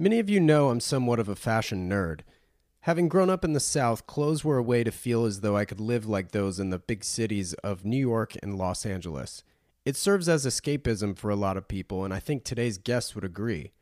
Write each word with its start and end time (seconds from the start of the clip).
Many 0.00 0.20
of 0.20 0.30
you 0.30 0.38
know 0.38 0.68
I'm 0.68 0.78
somewhat 0.78 1.18
of 1.18 1.28
a 1.28 1.34
fashion 1.34 1.90
nerd. 1.90 2.20
Having 2.82 3.08
grown 3.08 3.28
up 3.28 3.44
in 3.44 3.52
the 3.52 3.58
South, 3.58 4.06
clothes 4.06 4.44
were 4.44 4.56
a 4.56 4.62
way 4.62 4.84
to 4.84 4.92
feel 4.92 5.24
as 5.24 5.40
though 5.40 5.56
I 5.56 5.64
could 5.64 5.80
live 5.80 6.06
like 6.06 6.30
those 6.30 6.60
in 6.60 6.70
the 6.70 6.78
big 6.78 7.02
cities 7.02 7.52
of 7.64 7.84
New 7.84 7.96
York 7.96 8.36
and 8.40 8.56
Los 8.56 8.86
Angeles. 8.86 9.42
It 9.84 9.96
serves 9.96 10.28
as 10.28 10.46
escapism 10.46 11.18
for 11.18 11.30
a 11.30 11.36
lot 11.36 11.56
of 11.56 11.66
people, 11.66 12.04
and 12.04 12.14
I 12.14 12.20
think 12.20 12.44
today's 12.44 12.78
guests 12.78 13.16
would 13.16 13.24
agree. 13.24 13.72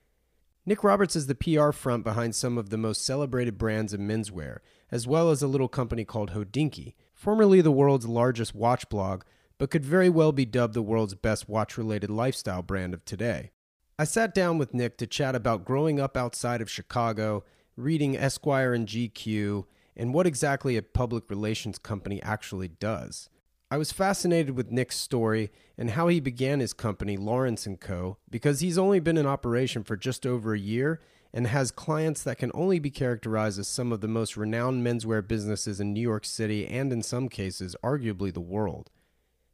Nick 0.65 0.83
Roberts 0.83 1.17
is 1.17 1.27
the 1.27 1.35
PR 1.35 1.71
front 1.71 2.03
behind 2.03 2.35
some 2.35 2.57
of 2.57 2.71
the 2.71 2.79
most 2.79 3.05
celebrated 3.05 3.59
brands 3.59 3.93
in 3.93 4.09
menswear, 4.09 4.61
as 4.91 5.07
well 5.07 5.31
as 5.31 5.43
a 5.43 5.47
little 5.47 5.69
company 5.69 6.07
called 6.07 6.31
Hodinkee, 6.31 6.95
formerly 7.13 7.61
the 7.61 7.71
world's 7.71 8.09
largest 8.09 8.55
watch 8.55 8.89
blog, 8.89 9.23
but 9.59 9.71
could 9.71 9.85
very 9.85 10.09
well 10.09 10.33
be 10.33 10.47
dubbed 10.47 10.73
the 10.73 10.81
world's 10.81 11.15
best 11.15 11.47
watch 11.47 11.77
related 11.77 12.09
lifestyle 12.09 12.63
brand 12.63 12.95
of 12.95 13.05
today. 13.05 13.51
I 13.99 14.05
sat 14.05 14.35
down 14.35 14.59
with 14.59 14.75
Nick 14.75 14.99
to 14.99 15.07
chat 15.07 15.35
about 15.35 15.65
growing 15.65 15.99
up 15.99 16.19
outside 16.19 16.61
of 16.61 16.71
Chicago, 16.71 17.45
reading 17.79 18.15
Esquire 18.15 18.75
and 18.75 18.87
GQ, 18.87 19.65
and 19.97 20.13
what 20.13 20.27
exactly 20.27 20.77
a 20.77 20.83
public 20.83 21.31
relations 21.31 21.79
company 21.79 22.23
actually 22.23 22.69
does. 22.69 23.31
I 23.71 23.79
was 23.79 23.93
fascinated 23.93 24.55
with 24.55 24.71
Nick's 24.71 24.99
story 24.99 25.51
and 25.79 25.93
how 25.93 26.09
he 26.09 26.21
began 26.21 26.61
his 26.61 26.75
company 26.75 27.17
Lawrence 27.17 27.67
& 27.75 27.81
Co 27.81 28.19
because 28.29 28.61
he's 28.61 28.77
only 28.77 29.01
been 29.01 29.17
in 29.17 29.27
operation 29.27 29.83
for 29.83 29.97
just 29.97 30.27
over 30.27 30.53
a 30.53 30.59
year 30.59 31.01
and 31.33 31.47
has 31.47 31.71
clients 31.71 32.23
that 32.23 32.37
can 32.37 32.51
only 32.53 32.79
be 32.79 32.91
characterized 32.91 33.59
as 33.59 33.67
some 33.67 33.93
of 33.93 34.03
the 34.03 34.09
most 34.09 34.37
renowned 34.37 34.87
menswear 34.87 35.27
businesses 35.27 35.81
in 35.81 35.95
New 35.95 36.03
York 36.03 36.27
City 36.27 36.67
and 36.67 36.93
in 36.93 37.03
some 37.03 37.31
cases 37.31 37.75
arguably 37.83 38.31
the 38.31 38.41
world. 38.41 38.91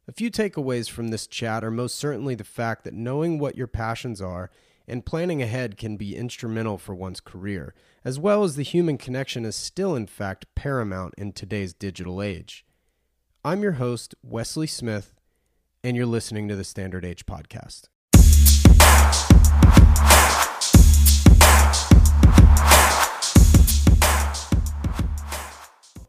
A 0.05 0.11
few 0.11 0.29
takeaways 0.29 0.89
from 0.89 1.07
this 1.07 1.27
chat 1.27 1.63
are 1.63 1.71
most 1.71 1.95
certainly 1.95 2.35
the 2.35 2.43
fact 2.43 2.83
that 2.83 2.93
knowing 2.93 3.39
what 3.39 3.55
your 3.55 3.67
passions 3.67 4.21
are 4.21 4.51
and 4.85 5.05
planning 5.05 5.41
ahead 5.41 5.77
can 5.77 5.95
be 5.95 6.17
instrumental 6.17 6.77
for 6.77 6.93
one's 6.93 7.21
career, 7.21 7.73
as 8.03 8.19
well 8.19 8.43
as 8.43 8.57
the 8.57 8.63
human 8.63 8.97
connection 8.97 9.45
is 9.45 9.55
still, 9.55 9.95
in 9.95 10.05
fact, 10.05 10.43
paramount 10.55 11.13
in 11.17 11.31
today's 11.31 11.73
digital 11.73 12.21
age. 12.21 12.65
I'm 13.45 13.63
your 13.63 13.73
host, 13.73 14.13
Wesley 14.21 14.67
Smith, 14.67 15.15
and 15.85 15.95
you're 15.95 16.05
listening 16.05 16.49
to 16.49 16.57
the 16.57 16.65
Standard 16.65 17.05
Age 17.05 17.25
Podcast. 17.25 17.87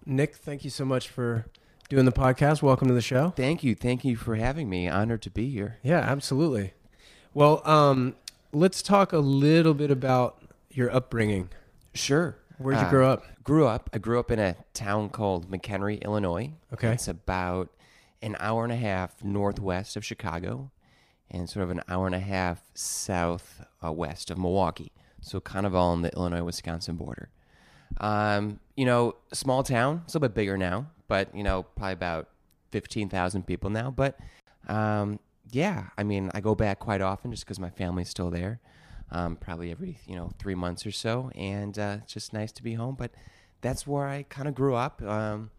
Nick, 0.05 0.35
thank 0.35 0.65
you 0.65 0.71
so 0.71 0.85
much 0.85 1.09
for 1.09 1.47
doing 1.89 2.05
the 2.05 2.13
podcast. 2.13 2.63
Welcome 2.63 2.89
to 2.89 2.95
the 2.95 3.01
show. 3.03 3.31
Thank 3.37 3.63
you. 3.63 3.75
Thank 3.75 4.05
you 4.05 4.17
for 4.17 4.37
having 4.37 4.69
me. 4.69 4.89
Honored 4.89 5.23
to 5.23 5.31
be 5.31 5.51
here. 5.51 5.79
Yeah, 5.83 5.99
absolutely. 6.01 6.73
Well, 7.33 7.63
um, 7.69 8.15
let's 8.53 8.83
talk 8.83 9.13
a 9.13 9.19
little 9.19 9.75
bit 9.75 9.91
about 9.91 10.43
your 10.71 10.95
upbringing. 10.95 11.51
Sure. 11.93 12.37
Where'd 12.59 12.79
you 12.79 12.87
Uh, 12.87 12.91
grow 12.91 13.11
up? 13.11 13.25
Grew 13.43 13.67
up. 13.67 13.91
I 13.93 13.99
grew 13.99 14.19
up 14.19 14.31
in 14.31 14.39
a 14.39 14.57
town 14.73 15.09
called 15.11 15.51
McHenry, 15.51 16.01
Illinois. 16.03 16.53
Okay. 16.73 16.93
It's 16.93 17.09
about 17.09 17.71
an 18.23 18.37
hour 18.41 18.65
and 18.65 18.73
a 18.73 18.77
half 18.77 19.23
northwest 19.23 19.97
of 19.97 20.05
Chicago 20.05 20.71
and 21.31 21.49
sort 21.51 21.65
of 21.65 21.71
an 21.71 21.83
hour 21.89 22.07
and 22.07 22.15
a 22.15 22.21
half 22.21 22.63
south 22.75 23.65
uh, 23.85 23.93
west 23.93 24.31
of 24.31 24.39
Milwaukee. 24.39 24.93
So 25.21 25.41
kind 25.41 25.67
of 25.67 25.75
all 25.75 25.91
on 25.91 26.03
the 26.03 26.13
Illinois 26.15 26.43
Wisconsin 26.43 26.97
border. 26.97 27.31
Um, 27.99 28.61
you 28.77 28.85
know, 28.85 29.17
small 29.33 29.63
town. 29.63 30.03
It's 30.05 30.15
a 30.15 30.19
little 30.19 30.29
bit 30.29 30.35
bigger 30.35 30.57
now, 30.57 30.87
but 31.09 31.35
you 31.35 31.43
know, 31.43 31.63
probably 31.63 31.93
about 31.93 32.29
fifteen 32.71 33.09
thousand 33.09 33.47
people 33.47 33.71
now. 33.71 33.91
But 33.91 34.19
um, 34.69 35.19
yeah, 35.51 35.89
I 35.97 36.03
mean, 36.03 36.31
I 36.35 36.41
go 36.41 36.55
back 36.55 36.79
quite 36.79 37.01
often 37.01 37.31
just 37.31 37.45
because 37.45 37.59
my 37.61 37.71
family's 37.71 38.09
still 38.09 38.31
there. 38.31 38.61
Um, 39.11 39.37
probably 39.37 39.71
every 39.71 39.99
you 40.07 40.17
know 40.17 40.31
three 40.39 40.55
months 40.55 40.87
or 40.87 40.91
so, 40.91 41.31
and 41.35 41.79
uh, 41.79 41.99
it's 42.03 42.13
just 42.13 42.33
nice 42.33 42.53
to 42.53 42.63
be 42.63 42.75
home. 42.75 42.97
But 42.99 43.13
that's 43.61 43.87
where 43.87 44.07
I 44.07 44.25
kind 44.25 44.49
of 44.49 44.55
grew 44.55 44.75
up. 44.75 45.03
Um, 45.03 45.51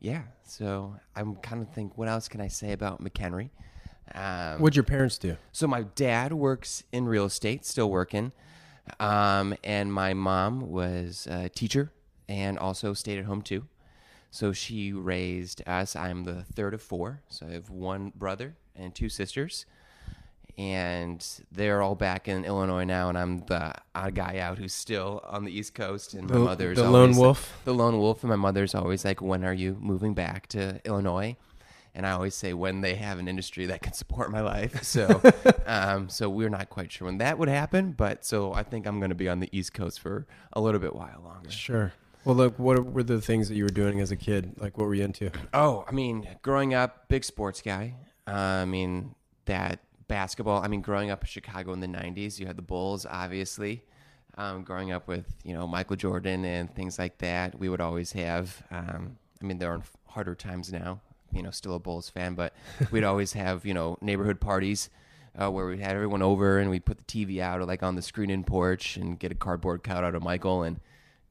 yeah, 0.00 0.22
so 0.44 0.96
I'm 1.16 1.36
kind 1.36 1.62
of 1.62 1.72
think, 1.72 1.96
what 1.96 2.08
else 2.08 2.28
can 2.28 2.42
I 2.42 2.48
say 2.48 2.72
about 2.72 3.02
McHenry? 3.02 3.48
Um, 4.14 4.60
What'd 4.60 4.76
your 4.76 4.84
parents 4.84 5.16
do? 5.16 5.38
so 5.50 5.66
my 5.66 5.84
dad 5.94 6.34
works 6.34 6.84
in 6.92 7.06
real 7.06 7.24
estate, 7.24 7.64
still 7.64 7.90
working, 7.90 8.32
um, 9.00 9.54
and 9.64 9.90
my 9.90 10.12
mom 10.12 10.68
was 10.70 11.26
a 11.30 11.48
teacher 11.48 11.90
and 12.28 12.58
also 12.58 12.94
stayed 12.94 13.18
at 13.18 13.24
home 13.24 13.42
too. 13.42 13.66
So 14.30 14.52
she 14.52 14.92
raised 14.92 15.62
us. 15.66 15.94
I'm 15.94 16.24
the 16.24 16.42
third 16.42 16.74
of 16.74 16.82
four, 16.82 17.22
so 17.28 17.46
I 17.46 17.52
have 17.52 17.70
one 17.70 18.12
brother 18.16 18.56
and 18.74 18.92
two 18.94 19.08
sisters, 19.08 19.64
and 20.56 21.24
they're 21.50 21.82
all 21.82 21.94
back 21.94 22.28
in 22.28 22.44
Illinois 22.44 22.84
now, 22.84 23.08
and 23.08 23.18
I'm 23.18 23.44
the 23.46 23.74
odd 23.94 24.14
guy 24.14 24.38
out 24.38 24.58
who's 24.58 24.72
still 24.72 25.20
on 25.24 25.44
the 25.44 25.52
East 25.56 25.74
Coast. 25.74 26.14
And 26.14 26.28
my 26.28 26.34
The- 26.38 26.44
mother's 26.44 26.78
the 26.78 26.88
lone 26.90 27.16
wolf? 27.16 27.60
the 27.64 27.74
lone 27.74 27.98
wolf, 27.98 28.22
and 28.22 28.30
my 28.30 28.36
mother's 28.36 28.74
always 28.74 29.04
like, 29.04 29.20
"When 29.20 29.44
are 29.44 29.52
you 29.54 29.76
moving 29.80 30.14
back 30.14 30.46
to 30.48 30.80
Illinois?" 30.84 31.36
And 31.96 32.04
I 32.06 32.10
always 32.10 32.34
say, 32.34 32.52
"When 32.54 32.80
they 32.80 32.96
have 32.96 33.20
an 33.20 33.28
industry 33.28 33.66
that 33.66 33.82
can 33.82 33.92
support 33.92 34.30
my 34.30 34.40
life." 34.40 34.82
So, 34.82 35.20
um, 35.66 36.08
so 36.08 36.28
we're 36.28 36.48
not 36.50 36.70
quite 36.70 36.90
sure 36.92 37.06
when 37.06 37.18
that 37.18 37.38
would 37.38 37.48
happen, 37.48 37.92
but 37.92 38.24
so 38.24 38.52
I 38.52 38.62
think 38.64 38.86
I'm 38.86 38.98
going 38.98 39.10
to 39.10 39.14
be 39.16 39.28
on 39.28 39.38
the 39.40 39.48
East 39.56 39.74
Coast 39.74 40.00
for 40.00 40.26
a 40.52 40.60
little 40.60 40.80
bit 40.80 40.94
while 40.94 41.20
longer. 41.24 41.50
Sure. 41.50 41.92
Well, 42.24 42.36
look, 42.36 42.58
what 42.58 42.82
were 42.92 43.02
the 43.02 43.20
things 43.20 43.48
that 43.48 43.54
you 43.54 43.64
were 43.64 43.70
doing 43.70 44.00
as 44.00 44.10
a 44.10 44.16
kid? 44.16 44.54
Like, 44.58 44.78
what 44.78 44.86
were 44.86 44.94
you 44.94 45.04
into? 45.04 45.30
Oh, 45.52 45.84
I 45.86 45.92
mean, 45.92 46.26
growing 46.40 46.72
up, 46.72 47.08
big 47.08 47.22
sports 47.22 47.60
guy. 47.60 47.96
Uh, 48.26 48.32
I 48.32 48.64
mean, 48.64 49.14
that 49.44 49.80
basketball. 50.08 50.62
I 50.62 50.68
mean, 50.68 50.80
growing 50.80 51.10
up 51.10 51.22
in 51.22 51.26
Chicago 51.26 51.74
in 51.74 51.80
the 51.80 51.86
'90s, 51.86 52.38
you 52.38 52.46
had 52.46 52.56
the 52.56 52.62
Bulls, 52.62 53.04
obviously. 53.08 53.84
Um, 54.36 54.62
growing 54.62 54.90
up 54.90 55.06
with 55.06 55.26
you 55.44 55.52
know 55.52 55.66
Michael 55.66 55.96
Jordan 55.96 56.46
and 56.46 56.74
things 56.74 56.98
like 56.98 57.18
that, 57.18 57.58
we 57.58 57.68
would 57.68 57.82
always 57.82 58.12
have. 58.12 58.62
Um, 58.70 59.18
I 59.42 59.44
mean, 59.44 59.58
there 59.58 59.72
are 59.72 59.82
harder 60.06 60.34
times 60.34 60.72
now. 60.72 61.02
You 61.30 61.42
know, 61.42 61.50
still 61.50 61.74
a 61.74 61.78
Bulls 61.78 62.08
fan, 62.08 62.34
but 62.34 62.54
we'd 62.90 63.04
always 63.04 63.34
have 63.34 63.66
you 63.66 63.74
know 63.74 63.98
neighborhood 64.00 64.40
parties. 64.40 64.88
Uh, 65.36 65.50
where 65.50 65.66
we'd 65.66 65.80
have 65.80 65.96
everyone 65.96 66.22
over 66.22 66.60
and 66.60 66.70
we'd 66.70 66.84
put 66.84 66.96
the 66.96 67.02
TV 67.02 67.40
out 67.40 67.58
or 67.58 67.64
like 67.64 67.82
on 67.82 67.96
the 67.96 68.02
screen 68.02 68.30
in 68.30 68.44
porch 68.44 68.96
and 68.96 69.18
get 69.18 69.32
a 69.32 69.34
cardboard 69.34 69.82
cutout 69.82 70.14
of 70.14 70.22
Michael 70.22 70.62
and 70.62 70.78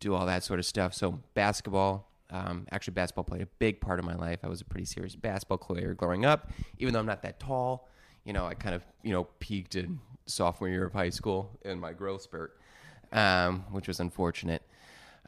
do 0.04 0.14
all 0.14 0.26
that 0.26 0.44
sort 0.44 0.60
of 0.60 0.66
stuff. 0.66 0.94
So 0.94 1.20
basketball, 1.34 2.10
um, 2.30 2.68
actually 2.72 2.94
basketball 2.94 3.24
played 3.24 3.42
a 3.42 3.48
big 3.60 3.80
part 3.80 4.00
of 4.00 4.06
my 4.06 4.16
life. 4.16 4.40
I 4.44 4.48
was 4.48 4.62
a 4.62 4.66
pretty 4.66 4.86
serious 4.86 5.16
basketball 5.16 5.58
player 5.58 5.94
growing 5.94 6.26
up, 6.26 6.52
even 6.80 6.94
though 6.94 7.00
I'm 7.00 7.06
not 7.06 7.22
that 7.24 7.40
tall. 7.40 7.90
You 8.26 8.34
know, 8.34 8.46
I 8.46 8.54
kind 8.54 8.76
of 8.76 8.84
you 9.04 9.12
know 9.12 9.26
peaked 9.40 9.76
in 9.76 10.00
sophomore 10.26 10.70
year 10.70 10.86
of 10.86 10.94
high 10.94 11.10
school 11.10 11.52
in 11.64 11.80
my 11.80 11.94
growth 11.94 12.22
spurt, 12.22 12.58
um, 13.12 13.66
which 13.72 13.88
was 13.88 14.00
unfortunate. 14.00 14.64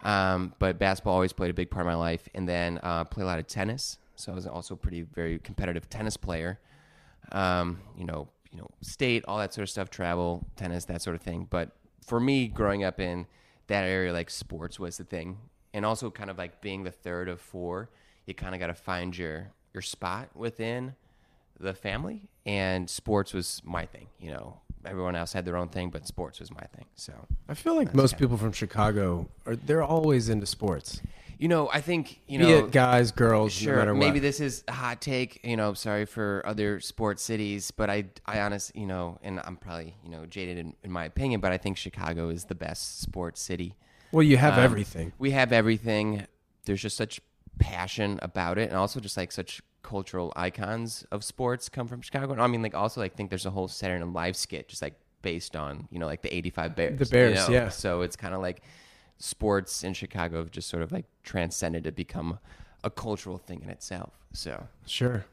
Um, 0.02 0.54
but 0.60 0.78
basketball 0.78 1.14
always 1.14 1.34
played 1.34 1.52
a 1.52 1.54
big 1.54 1.70
part 1.70 1.86
of 1.86 1.88
my 1.88 1.96
life, 1.96 2.28
and 2.34 2.48
then 2.48 2.80
uh, 2.84 3.06
play 3.06 3.24
a 3.24 3.26
lot 3.26 3.40
of 3.40 3.48
tennis. 3.48 3.98
So 4.16 4.32
I 4.32 4.36
was 4.36 4.48
also 4.48 4.76
a 4.76 4.78
pretty 4.78 5.02
very 5.02 5.40
competitive 5.40 5.90
tennis 5.90 6.18
player. 6.18 6.60
Um, 7.32 7.80
you 7.98 8.06
know, 8.06 8.30
you 8.52 8.60
know, 8.60 8.70
state, 8.82 9.26
all 9.28 9.38
that 9.40 9.54
sort 9.54 9.64
of 9.64 9.70
stuff, 9.70 9.90
travel, 9.90 10.46
tennis, 10.56 10.86
that 10.86 11.02
sort 11.02 11.16
of 11.16 11.22
thing. 11.22 11.48
But 11.50 11.72
for 12.06 12.20
me, 12.20 12.48
growing 12.48 12.84
up 12.84 13.00
in 13.00 13.28
that 13.68 13.84
area, 13.84 14.14
like 14.14 14.30
sports 14.30 14.80
was 14.80 14.98
the 14.98 15.04
thing, 15.04 15.38
and 15.74 15.86
also 15.86 16.10
kind 16.12 16.30
of 16.30 16.38
like 16.38 16.62
being 16.62 16.84
the 16.84 16.92
third 16.92 17.30
of 17.30 17.42
four, 17.42 17.90
you 18.26 18.34
kind 18.34 18.54
of 18.54 18.60
got 18.60 18.68
to 18.68 18.74
find 18.74 19.18
your 19.18 19.52
your 19.74 19.82
spot 19.82 20.30
within 20.36 20.96
the 21.60 21.74
family, 21.74 22.30
and 22.46 22.90
sports 22.90 23.34
was 23.34 23.62
my 23.66 23.86
thing. 23.86 24.08
You 24.20 24.32
know, 24.32 24.62
everyone 24.86 25.16
else 25.16 25.34
had 25.34 25.46
their 25.46 25.58
own 25.58 25.70
thing, 25.70 25.90
but 25.90 26.08
sports 26.08 26.40
was 26.40 26.52
my 26.52 26.64
thing. 26.76 26.86
So 26.96 27.14
I 27.50 27.54
feel 27.54 27.76
like 27.76 27.94
most 27.94 28.18
people 28.18 28.38
from 28.38 28.52
Chicago 28.52 29.28
are 29.46 29.56
they're 29.56 29.84
always 29.84 30.30
into 30.30 30.46
sports. 30.46 31.02
You 31.38 31.48
know, 31.48 31.70
I 31.72 31.82
think 31.82 32.22
you 32.28 32.40
know, 32.40 32.68
guys, 32.68 33.12
girls, 33.12 33.60
no 33.62 33.66
Sure. 33.74 33.86
what. 33.86 33.96
Maybe 33.96 34.20
this 34.20 34.40
is 34.40 34.64
a 34.68 34.72
hot 34.72 35.02
take. 35.02 35.40
You 35.44 35.58
know, 35.58 35.74
sorry 35.74 36.06
for 36.06 36.42
other 36.46 36.80
sports 36.80 37.24
cities, 37.24 37.72
but 37.72 37.90
I, 37.90 38.06
I 38.26 38.40
honestly, 38.42 38.82
you 38.82 38.88
know, 38.88 39.20
and 39.24 39.40
I'm 39.44 39.58
probably, 39.58 39.96
you 40.04 40.10
know, 40.10 40.26
jaded 40.26 40.58
in, 40.58 40.76
in 40.84 40.92
my 40.92 41.06
opinion, 41.06 41.42
but 41.42 41.52
I 41.52 41.58
think 41.58 41.78
Chicago 41.78 42.30
is 42.30 42.46
the 42.46 42.56
best 42.56 43.02
sports 43.02 43.42
city. 43.42 43.76
well, 44.12 44.24
you 44.24 44.38
have 44.38 44.54
Um, 44.58 44.64
everything. 44.64 45.14
We 45.18 45.32
have 45.32 45.52
everything. 45.52 46.26
There's 46.66 46.82
just 46.82 46.98
such 46.98 47.20
passion 47.60 48.20
about 48.22 48.58
it, 48.58 48.70
and 48.70 48.78
also 48.78 49.00
just 49.00 49.18
like 49.18 49.32
such 49.32 49.62
cultural 49.82 50.34
icons 50.36 51.06
of 51.12 51.24
sports 51.24 51.70
come 51.70 51.88
from 51.88 52.02
Chicago. 52.02 52.32
And 52.34 52.42
I 52.42 52.48
mean, 52.48 52.62
like 52.62 52.74
also 52.76 53.02
like 53.02 53.16
think 53.16 53.30
there's 53.30 53.46
a 53.46 53.52
whole 53.52 53.68
Saturday 53.68 54.04
Night 54.04 54.14
Live 54.14 54.36
skit 54.36 54.68
just 54.68 54.82
like 54.82 54.96
based 55.22 55.56
on 55.56 55.88
you 55.92 56.00
know 56.00 56.06
like 56.06 56.22
the 56.22 56.34
'85 56.36 56.76
Bears. 56.76 57.00
The 57.00 57.06
Bears, 57.06 57.48
you 57.48 57.54
know? 57.54 57.60
yeah. 57.62 57.70
So 57.70 58.02
it's 58.02 58.16
kind 58.16 58.34
of 58.34 58.42
like 58.42 58.62
sports 59.18 59.84
in 59.84 59.94
Chicago 59.94 60.38
have 60.38 60.52
just 60.52 60.70
sort 60.70 60.84
of 60.84 60.92
like 60.92 61.06
transcended 61.24 61.84
to 61.84 61.92
become 61.92 62.40
a 62.84 62.90
cultural 62.90 63.38
thing 63.38 63.62
in 63.64 63.70
itself. 63.70 64.14
So 64.34 64.68
Sure. 64.86 65.26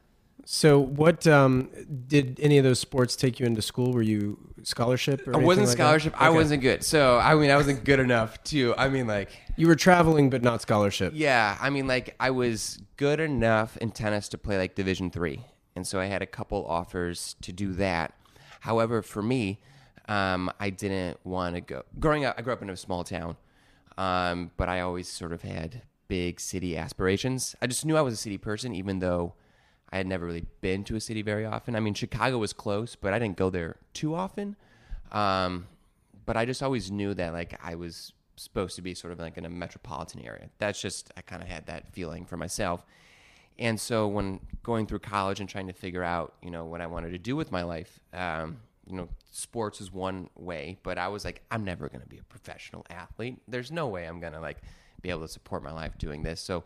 So, 0.45 0.79
what 0.79 1.25
um, 1.25 1.69
did 2.07 2.37
any 2.41 2.57
of 2.57 2.65
those 2.65 2.79
sports 2.79 3.15
take 3.15 3.39
you 3.39 3.45
into 3.45 3.61
school? 3.61 3.93
Were 3.93 4.01
you 4.01 4.37
scholarship? 4.63 5.25
Or 5.27 5.35
I 5.35 5.39
wasn't 5.39 5.67
like 5.67 5.77
scholarship. 5.77 6.21
I 6.21 6.31
wasn't 6.31 6.61
good. 6.61 6.83
So 6.83 7.17
I 7.17 7.35
mean, 7.35 7.49
I 7.49 7.55
wasn't 7.55 7.85
good 7.85 7.99
enough 7.99 8.43
to. 8.45 8.75
I 8.77 8.89
mean, 8.89 9.07
like 9.07 9.29
You 9.55 9.67
were 9.67 9.75
traveling, 9.75 10.29
but 10.29 10.41
not 10.41 10.61
scholarship. 10.61 11.13
Yeah, 11.15 11.57
I 11.61 11.69
mean, 11.69 11.87
like 11.87 12.15
I 12.19 12.31
was 12.31 12.79
good 12.97 13.21
enough 13.21 13.77
in 13.77 13.91
tennis 13.91 14.27
to 14.29 14.37
play 14.37 14.57
like 14.57 14.75
Division 14.75 15.11
three, 15.11 15.45
and 15.77 15.87
so 15.87 15.99
I 15.99 16.05
had 16.05 16.21
a 16.21 16.27
couple 16.27 16.65
offers 16.65 17.35
to 17.41 17.53
do 17.53 17.71
that. 17.73 18.13
However, 18.61 19.01
for 19.01 19.21
me, 19.21 19.61
um, 20.09 20.51
I 20.59 20.71
didn't 20.71 21.19
want 21.23 21.55
to 21.55 21.61
go. 21.61 21.83
Growing 21.99 22.25
up, 22.25 22.35
I 22.37 22.41
grew 22.41 22.51
up 22.51 22.61
in 22.61 22.69
a 22.69 22.75
small 22.75 23.05
town, 23.05 23.37
um, 23.97 24.51
but 24.57 24.69
I 24.69 24.81
always 24.81 25.07
sort 25.07 25.33
of 25.33 25.41
had 25.41 25.83
big 26.07 26.39
city 26.39 26.77
aspirations. 26.77 27.55
I 27.61 27.67
just 27.67 27.85
knew 27.85 27.97
I 27.97 28.01
was 28.01 28.13
a 28.13 28.17
city 28.17 28.37
person, 28.37 28.73
even 28.73 28.99
though 28.99 29.33
I 29.91 29.97
had 29.97 30.07
never 30.07 30.25
really 30.25 30.45
been 30.61 30.83
to 30.85 30.95
a 30.95 30.99
city 30.99 31.21
very 31.21 31.45
often. 31.45 31.75
I 31.75 31.79
mean, 31.79 31.93
Chicago 31.93 32.37
was 32.37 32.53
close, 32.53 32.95
but 32.95 33.13
I 33.13 33.19
didn't 33.19 33.37
go 33.37 33.49
there 33.49 33.77
too 33.93 34.15
often. 34.15 34.55
Um, 35.11 35.67
but 36.25 36.37
I 36.37 36.45
just 36.45 36.63
always 36.63 36.89
knew 36.89 37.13
that 37.13 37.33
like 37.33 37.59
I 37.63 37.75
was 37.75 38.13
supposed 38.35 38.75
to 38.75 38.81
be 38.81 38.93
sort 38.93 39.13
of 39.13 39.19
like 39.19 39.37
in 39.37 39.45
a 39.45 39.49
metropolitan 39.49 40.21
area. 40.25 40.49
That's 40.57 40.81
just 40.81 41.11
I 41.15 41.21
kind 41.21 41.41
of 41.41 41.47
had 41.47 41.67
that 41.67 41.93
feeling 41.93 42.25
for 42.25 42.37
myself. 42.37 42.85
And 43.59 43.79
so 43.79 44.07
when 44.07 44.39
going 44.63 44.87
through 44.87 44.99
college 44.99 45.39
and 45.39 45.47
trying 45.47 45.67
to 45.67 45.73
figure 45.73 46.03
out, 46.03 46.33
you 46.41 46.49
know, 46.49 46.65
what 46.65 46.81
I 46.81 46.87
wanted 46.87 47.11
to 47.11 47.19
do 47.19 47.35
with 47.35 47.51
my 47.51 47.61
life, 47.63 47.99
um, 48.13 48.61
you 48.87 48.95
know, 48.95 49.09
sports 49.31 49.81
is 49.81 49.91
one 49.91 50.29
way, 50.35 50.77
but 50.83 50.97
I 50.97 51.07
was 51.07 51.25
like, 51.25 51.41
I'm 51.49 51.63
never 51.63 51.87
going 51.87 52.01
to 52.01 52.07
be 52.07 52.17
a 52.17 52.23
professional 52.23 52.85
athlete. 52.89 53.41
There's 53.47 53.71
no 53.71 53.87
way 53.87 54.05
I'm 54.05 54.19
going 54.19 54.33
to 54.33 54.39
like 54.39 54.57
be 55.01 55.09
able 55.09 55.21
to 55.21 55.27
support 55.27 55.63
my 55.63 55.71
life 55.71 55.97
doing 55.97 56.23
this. 56.23 56.41
So 56.41 56.63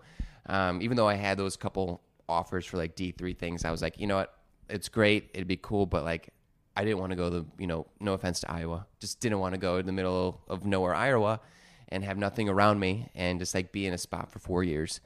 um, 0.48 0.82
even 0.82 0.98
though 0.98 1.08
I 1.08 1.16
had 1.16 1.38
those 1.38 1.56
couple 1.56 2.02
offers 2.28 2.66
for 2.66 2.78
like 2.78 2.96
D3 2.96 3.38
things, 3.38 3.66
I 3.66 3.72
was 3.72 3.82
like, 3.82 4.00
you 4.00 4.08
know 4.08 4.18
what? 4.18 4.34
It's 4.70 4.90
great. 4.90 5.30
It'd 5.34 5.48
be 5.48 5.58
cool, 5.58 5.86
but 5.86 6.04
like 6.04 6.30
I 6.76 6.84
didn't 6.84 7.00
want 7.00 7.12
to 7.12 7.16
go 7.16 7.30
the, 7.30 7.46
you 7.58 7.68
know, 7.68 7.88
no 8.00 8.14
offense 8.14 8.42
to 8.42 8.52
Iowa, 8.52 8.86
just 9.00 9.20
didn't 9.20 9.40
want 9.40 9.54
to 9.54 9.60
go 9.60 9.78
in 9.78 9.86
the 9.86 9.92
middle 9.92 10.42
of 10.48 10.66
nowhere, 10.66 10.94
Iowa, 10.94 11.40
and 11.90 12.04
have 12.04 12.18
nothing 12.18 12.50
around 12.50 12.80
me 12.80 13.10
and 13.16 13.40
just 13.40 13.56
like 13.56 13.72
be 13.72 13.88
in 13.88 13.94
a 13.94 13.98
spot 13.98 14.32
for 14.32 14.40
four 14.40 14.64
years. 14.64 15.02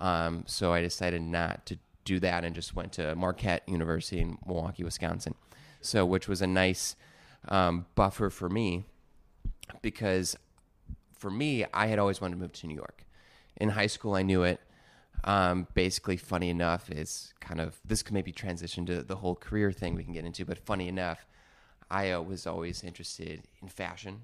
Um, 0.00 0.44
so 0.46 0.72
I 0.72 0.80
decided 0.80 1.22
not 1.22 1.64
to 1.66 1.78
do 2.04 2.20
that 2.20 2.44
and 2.44 2.54
just 2.54 2.74
went 2.74 2.92
to 2.94 3.14
Marquette 3.14 3.62
University 3.66 4.20
in 4.20 4.38
Milwaukee, 4.46 4.84
Wisconsin. 4.84 5.34
So, 5.80 6.04
which 6.04 6.28
was 6.28 6.42
a 6.42 6.46
nice 6.46 6.96
um, 7.48 7.86
buffer 7.94 8.30
for 8.30 8.48
me 8.48 8.84
because 9.82 10.36
for 11.12 11.30
me, 11.30 11.64
I 11.72 11.86
had 11.86 11.98
always 11.98 12.20
wanted 12.20 12.34
to 12.36 12.40
move 12.40 12.52
to 12.54 12.66
New 12.66 12.74
York. 12.74 13.04
In 13.56 13.70
high 13.70 13.86
school, 13.86 14.14
I 14.14 14.22
knew 14.22 14.42
it. 14.42 14.60
Um, 15.24 15.66
basically, 15.74 16.16
funny 16.16 16.50
enough, 16.50 16.90
is 16.90 17.32
kind 17.40 17.60
of 17.60 17.80
this 17.84 18.02
could 18.02 18.14
maybe 18.14 18.32
transition 18.32 18.84
to 18.86 19.02
the 19.02 19.16
whole 19.16 19.34
career 19.34 19.72
thing 19.72 19.94
we 19.94 20.04
can 20.04 20.12
get 20.12 20.24
into. 20.24 20.44
But 20.44 20.58
funny 20.58 20.88
enough, 20.88 21.26
I 21.90 22.10
uh, 22.10 22.20
was 22.20 22.46
always 22.46 22.84
interested 22.84 23.42
in 23.62 23.68
fashion. 23.68 24.22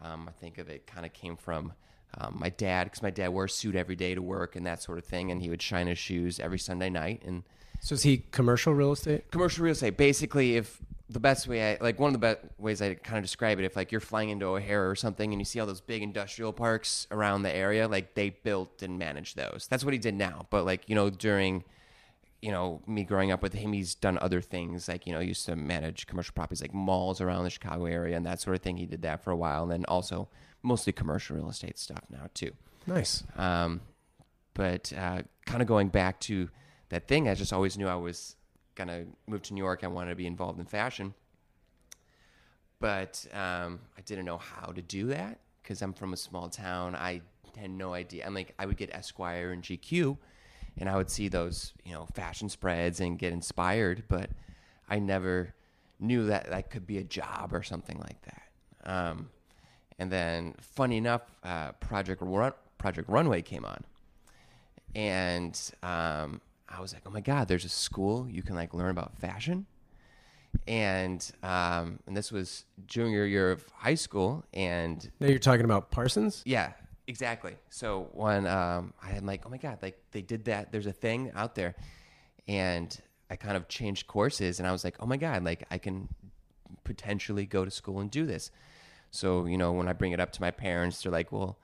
Um, 0.00 0.28
I 0.28 0.32
think 0.32 0.58
of 0.58 0.68
it 0.68 0.86
kind 0.86 1.04
of 1.04 1.12
came 1.12 1.36
from 1.36 1.72
um, 2.18 2.36
my 2.38 2.48
dad 2.48 2.84
because 2.84 3.02
my 3.02 3.10
dad 3.10 3.28
wore 3.28 3.44
a 3.44 3.48
suit 3.48 3.74
every 3.74 3.96
day 3.96 4.14
to 4.14 4.22
work 4.22 4.56
and 4.56 4.64
that 4.66 4.82
sort 4.82 4.98
of 4.98 5.04
thing, 5.04 5.30
and 5.30 5.42
he 5.42 5.50
would 5.50 5.62
shine 5.62 5.88
his 5.88 5.98
shoes 5.98 6.40
every 6.40 6.58
Sunday 6.58 6.90
night. 6.90 7.22
And 7.24 7.42
So 7.80 7.94
is 7.94 8.02
he 8.02 8.24
commercial 8.30 8.74
real 8.74 8.92
estate? 8.92 9.30
commercial 9.30 9.64
real 9.64 9.72
estate, 9.72 9.96
basically, 9.96 10.56
if 10.56 10.78
the 11.08 11.20
best 11.20 11.48
way, 11.48 11.72
I 11.72 11.78
like 11.80 11.98
one 11.98 12.08
of 12.08 12.12
the 12.12 12.18
best 12.18 12.40
ways 12.58 12.80
I 12.80 12.94
kind 12.94 13.18
of 13.18 13.24
describe 13.24 13.58
it, 13.58 13.64
if 13.64 13.74
like 13.74 13.90
you're 13.90 14.00
flying 14.00 14.28
into 14.28 14.46
O'Hare 14.46 14.88
or 14.88 14.94
something 14.94 15.32
and 15.32 15.40
you 15.40 15.44
see 15.44 15.58
all 15.58 15.66
those 15.66 15.80
big 15.80 16.02
industrial 16.02 16.52
parks 16.52 17.06
around 17.10 17.42
the 17.42 17.54
area, 17.54 17.88
like 17.88 18.14
they 18.14 18.30
built 18.30 18.82
and 18.82 18.98
managed 18.98 19.36
those. 19.36 19.66
That's 19.68 19.84
what 19.84 19.92
he 19.92 19.98
did 19.98 20.14
now. 20.14 20.46
But 20.50 20.64
like 20.64 20.88
you 20.88 20.94
know 20.94 21.10
during 21.10 21.64
you 22.42 22.50
know, 22.50 22.80
me 22.86 23.04
growing 23.04 23.30
up 23.30 23.42
with 23.42 23.52
him, 23.52 23.72
he's 23.72 23.94
done 23.94 24.18
other 24.20 24.40
things 24.40 24.88
like, 24.88 25.06
you 25.06 25.12
know, 25.12 25.20
used 25.20 25.44
to 25.46 25.56
manage 25.56 26.06
commercial 26.06 26.32
properties 26.32 26.62
like 26.62 26.72
malls 26.72 27.20
around 27.20 27.44
the 27.44 27.50
Chicago 27.50 27.84
area 27.84 28.16
and 28.16 28.24
that 28.24 28.40
sort 28.40 28.56
of 28.56 28.62
thing. 28.62 28.76
He 28.76 28.86
did 28.86 29.02
that 29.02 29.22
for 29.22 29.30
a 29.30 29.36
while. 29.36 29.64
And 29.64 29.72
then 29.72 29.84
also 29.86 30.28
mostly 30.62 30.92
commercial 30.92 31.36
real 31.36 31.50
estate 31.50 31.78
stuff 31.78 32.02
now, 32.08 32.28
too. 32.32 32.52
Nice. 32.86 33.24
Um, 33.36 33.82
but 34.54 34.92
uh, 34.96 35.22
kind 35.44 35.60
of 35.60 35.68
going 35.68 35.88
back 35.88 36.18
to 36.20 36.48
that 36.90 37.08
thing, 37.08 37.28
I 37.28 37.34
just 37.34 37.52
always 37.52 37.76
knew 37.78 37.88
I 37.88 37.94
was 37.94 38.36
to 38.76 39.06
move 39.26 39.42
to 39.42 39.54
New 39.54 39.62
York. 39.62 39.84
I 39.84 39.88
wanted 39.88 40.10
to 40.10 40.16
be 40.16 40.26
involved 40.26 40.58
in 40.58 40.64
fashion. 40.64 41.14
But 42.78 43.26
um, 43.34 43.80
I 43.98 44.00
didn't 44.06 44.24
know 44.24 44.38
how 44.38 44.72
to 44.72 44.80
do 44.80 45.08
that 45.08 45.38
because 45.62 45.82
I'm 45.82 45.92
from 45.92 46.14
a 46.14 46.16
small 46.16 46.48
town. 46.48 46.94
I 46.94 47.20
had 47.58 47.70
no 47.70 47.92
idea. 47.92 48.24
I'm 48.26 48.34
like, 48.34 48.54
I 48.58 48.64
would 48.64 48.78
get 48.78 48.94
Esquire 48.94 49.52
and 49.52 49.62
GQ 49.62 50.16
and 50.78 50.88
I 50.88 50.96
would 50.96 51.10
see 51.10 51.28
those, 51.28 51.74
you 51.84 51.92
know, 51.92 52.06
fashion 52.14 52.48
spreads 52.48 53.00
and 53.00 53.18
get 53.18 53.32
inspired, 53.32 54.04
but 54.08 54.30
I 54.88 54.98
never 54.98 55.54
knew 55.98 56.26
that 56.26 56.48
that 56.50 56.70
could 56.70 56.86
be 56.86 56.98
a 56.98 57.04
job 57.04 57.52
or 57.52 57.62
something 57.62 57.98
like 57.98 58.22
that. 58.22 58.42
Um, 58.84 59.28
and 59.98 60.10
then, 60.10 60.54
funny 60.60 60.96
enough, 60.96 61.22
uh, 61.44 61.72
Project 61.72 62.22
Run- 62.22 62.54
Project 62.78 63.10
Runway 63.10 63.42
came 63.42 63.66
on, 63.66 63.84
and 64.94 65.60
um, 65.82 66.40
I 66.70 66.80
was 66.80 66.92
like, 66.94 67.02
"Oh 67.06 67.10
my 67.10 67.20
God, 67.20 67.48
there's 67.48 67.64
a 67.64 67.68
school 67.68 68.28
you 68.28 68.42
can 68.42 68.54
like 68.54 68.72
learn 68.74 68.90
about 68.90 69.16
fashion." 69.18 69.66
And 70.66 71.28
um, 71.42 72.00
and 72.06 72.16
this 72.16 72.32
was 72.32 72.64
junior 72.86 73.24
year 73.24 73.50
of 73.50 73.64
high 73.74 73.94
school, 73.94 74.44
and 74.52 75.10
Now 75.20 75.28
you're 75.28 75.38
talking 75.38 75.64
about 75.64 75.90
Parsons? 75.90 76.42
yeah, 76.44 76.72
exactly. 77.06 77.56
So 77.70 78.08
when 78.12 78.46
um, 78.46 78.92
I 79.02 79.12
am 79.12 79.26
like, 79.26 79.42
oh 79.46 79.48
my 79.48 79.58
god, 79.58 79.78
like 79.82 80.00
they 80.12 80.22
did 80.22 80.44
that. 80.46 80.72
There's 80.72 80.86
a 80.86 80.92
thing 80.92 81.30
out 81.34 81.54
there, 81.54 81.74
and 82.48 82.96
I 83.30 83.36
kind 83.36 83.56
of 83.56 83.68
changed 83.68 84.06
courses, 84.06 84.58
and 84.58 84.66
I 84.68 84.72
was 84.72 84.82
like, 84.84 84.96
oh 85.00 85.06
my 85.06 85.16
god, 85.16 85.44
like 85.44 85.64
I 85.70 85.78
can 85.78 86.08
potentially 86.84 87.46
go 87.46 87.64
to 87.64 87.70
school 87.70 88.00
and 88.00 88.10
do 88.10 88.26
this. 88.26 88.50
So 89.12 89.46
you 89.46 89.56
know, 89.58 89.72
when 89.72 89.88
I 89.88 89.92
bring 89.92 90.12
it 90.12 90.20
up 90.20 90.32
to 90.32 90.40
my 90.40 90.50
parents, 90.50 91.02
they're 91.02 91.12
like, 91.12 91.30
well, 91.32 91.58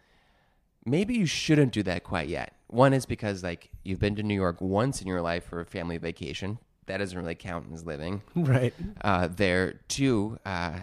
maybe 0.87 1.15
you 1.15 1.27
shouldn't 1.27 1.73
do 1.73 1.83
that 1.83 2.05
quite 2.05 2.29
yet. 2.29 2.55
One 2.69 2.95
is 2.95 3.05
because 3.07 3.43
like 3.43 3.71
you've 3.85 4.01
been 4.01 4.17
to 4.17 4.23
New 4.23 4.35
York 4.35 4.61
once 4.61 5.03
in 5.03 5.09
your 5.09 5.21
life 5.21 5.45
for 5.45 5.61
a 5.61 5.67
family 5.67 5.99
vacation. 5.99 6.59
That 6.87 6.99
doesn't 6.99 7.19
really 7.19 7.35
count 7.35 7.67
as 7.75 7.85
living 7.85 8.23
Right. 8.37 8.73
uh, 9.03 9.29
there. 9.29 9.81
Two, 9.89 10.39
uh, 10.47 10.81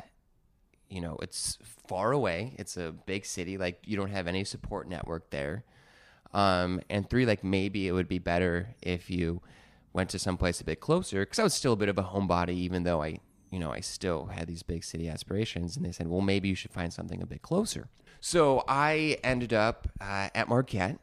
you 0.90 1.02
know, 1.02 1.18
it's 1.22 1.58
far 1.88 2.12
away. 2.12 2.56
It's 2.60 2.78
a 2.78 2.92
big 3.06 3.26
city. 3.26 3.58
Like 3.58 3.80
you 3.86 3.96
don't 3.98 4.10
have 4.12 4.28
any 4.28 4.44
support 4.44 4.88
network 4.88 5.30
there. 5.30 5.64
Um, 6.34 6.82
and 6.90 7.10
three, 7.10 7.26
like 7.26 7.44
maybe 7.44 7.88
it 7.88 7.92
would 7.94 8.08
be 8.08 8.20
better 8.20 8.76
if 8.82 9.10
you 9.10 9.42
went 9.94 10.10
to 10.10 10.20
someplace 10.20 10.60
a 10.60 10.64
bit 10.64 10.80
closer 10.80 11.22
because 11.22 11.40
I 11.40 11.44
was 11.44 11.54
still 11.54 11.74
a 11.74 11.78
bit 11.78 11.90
of 11.90 11.98
a 11.98 12.04
homebody, 12.04 12.50
even 12.56 12.84
though 12.84 13.02
I, 13.04 13.20
you 13.52 13.60
know, 13.60 13.72
I 13.72 13.80
still 13.82 14.26
had 14.26 14.48
these 14.48 14.64
big 14.64 14.84
city 14.84 15.08
aspirations. 15.08 15.78
And 15.78 15.86
they 15.86 15.92
said, 15.92 16.08
well, 16.08 16.22
maybe 16.22 16.50
you 16.50 16.56
should 16.56 16.72
find 16.72 16.92
something 16.92 17.22
a 17.22 17.26
bit 17.28 17.44
closer. 17.44 17.88
So 18.26 18.64
I 18.70 19.18
ended 19.22 19.52
up 19.52 19.90
uh, 20.00 20.30
at 20.34 20.48
Marquette. 20.48 20.98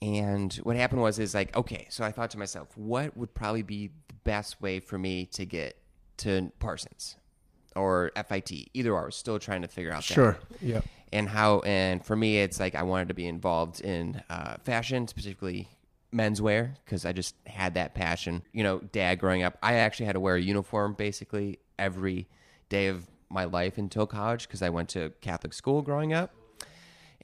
And 0.00 0.50
what 0.62 0.74
happened 0.74 1.02
was, 1.02 1.18
is 1.18 1.34
like, 1.34 1.54
okay, 1.54 1.86
so 1.90 2.02
I 2.02 2.12
thought 2.12 2.30
to 2.30 2.38
myself, 2.38 2.74
what 2.78 3.14
would 3.14 3.34
probably 3.34 3.60
be 3.60 3.88
the 4.08 4.14
best 4.24 4.62
way 4.62 4.80
for 4.80 4.96
me 4.96 5.26
to 5.32 5.44
get 5.44 5.76
to 6.16 6.50
Parsons 6.58 7.16
or 7.76 8.10
FIT? 8.26 8.70
Either 8.72 8.94
or, 8.94 9.02
I 9.02 9.04
was 9.04 9.16
still 9.16 9.38
trying 9.38 9.60
to 9.60 9.68
figure 9.68 9.92
out 9.92 9.98
that 9.98 10.14
Sure. 10.14 10.38
Yep. 10.62 10.86
and 11.12 11.28
how 11.28 11.60
and 11.60 12.02
for 12.02 12.16
me 12.16 12.38
it's 12.38 12.58
like 12.58 12.74
i 12.74 12.82
wanted 12.84 13.08
to 13.08 13.14
be 13.14 13.26
involved 13.26 13.82
in 13.82 14.22
uh, 14.30 14.56
fashion 14.64 15.06
specifically 15.08 15.68
menswear 16.14 16.76
because 16.84 17.04
i 17.04 17.12
just 17.12 17.34
had 17.46 17.74
that 17.74 17.94
passion 17.94 18.42
you 18.52 18.62
know 18.62 18.78
dad 18.92 19.16
growing 19.16 19.42
up 19.42 19.58
i 19.62 19.74
actually 19.74 20.06
had 20.06 20.12
to 20.14 20.20
wear 20.20 20.36
a 20.36 20.40
uniform 20.40 20.94
basically 20.94 21.58
every 21.78 22.28
day 22.68 22.86
of 22.86 23.06
my 23.30 23.44
life 23.44 23.78
until 23.78 24.06
college 24.06 24.46
because 24.46 24.62
i 24.62 24.68
went 24.68 24.88
to 24.88 25.10
catholic 25.20 25.52
school 25.52 25.82
growing 25.82 26.12
up. 26.12 26.34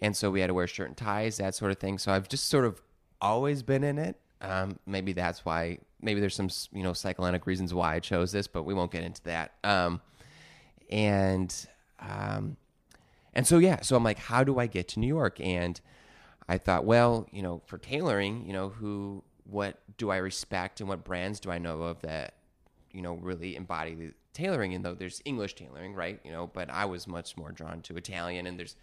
And 0.03 0.15
so 0.15 0.31
we 0.31 0.41
had 0.41 0.49
to 0.49 0.55
wear 0.55 0.67
shirt 0.67 0.89
and 0.89 0.97
ties 0.97 1.39
that 1.39 1.55
sort 1.55 1.71
of 1.71 1.79
thing. 1.79 1.99
So 1.99 2.13
i've 2.13 2.29
just 2.29 2.49
sort 2.49 2.65
of 2.65 2.81
always 3.21 3.63
been 3.63 3.85
in 3.85 3.99
it. 3.99 4.17
Um, 4.41 4.79
maybe 4.87 5.13
that's 5.13 5.45
why 5.45 5.79
maybe 6.01 6.21
there's 6.21 6.35
some 6.35 6.51
you 6.73 6.83
know 6.83 6.93
psychoanalytic 6.93 7.47
reasons 7.47 7.73
why 7.73 7.95
i 7.95 8.01
chose 8.01 8.31
this 8.31 8.47
but 8.47 8.65
we 8.65 8.75
won't 8.75 8.93
get 8.93 9.03
into 9.03 9.23
that. 9.25 9.53
Um, 9.65 10.01
and 10.91 11.55
um, 11.99 12.57
and 13.37 13.47
so 13.47 13.59
yeah, 13.59 13.83
so 13.83 13.97
I'm 13.97 14.03
like, 14.03 14.19
how 14.19 14.45
do 14.45 14.59
I 14.59 14.67
get 14.67 14.89
to 14.89 15.01
New 15.01 15.07
York? 15.07 15.39
And 15.41 15.79
I 16.49 16.57
thought, 16.57 16.87
well, 16.87 17.29
you 17.33 17.43
know, 17.43 17.61
for 17.67 17.77
tailoring, 17.77 18.47
you 18.47 18.53
know, 18.55 18.71
who, 18.71 19.23
what 19.45 19.79
do 19.99 20.11
I 20.11 20.17
respect, 20.17 20.81
and 20.81 20.89
what 20.89 21.05
brands 21.05 21.39
do 21.39 21.51
I 21.51 21.59
know 21.59 21.83
of 21.83 22.01
that, 22.01 22.35
you 22.93 23.03
know, 23.03 23.15
really 23.15 23.55
embody 23.55 23.95
the 23.95 24.13
tailoring? 24.37 24.75
And 24.75 24.85
though 24.85 24.95
there's 24.95 25.21
English 25.25 25.55
tailoring, 25.55 25.95
right? 25.95 26.21
You 26.25 26.31
know, 26.31 26.47
but 26.47 26.71
I 26.71 26.85
was 26.85 27.09
much 27.09 27.37
more 27.37 27.51
drawn 27.51 27.81
to 27.83 27.97
Italian, 27.97 28.47
and 28.47 28.59
there's, 28.59 28.77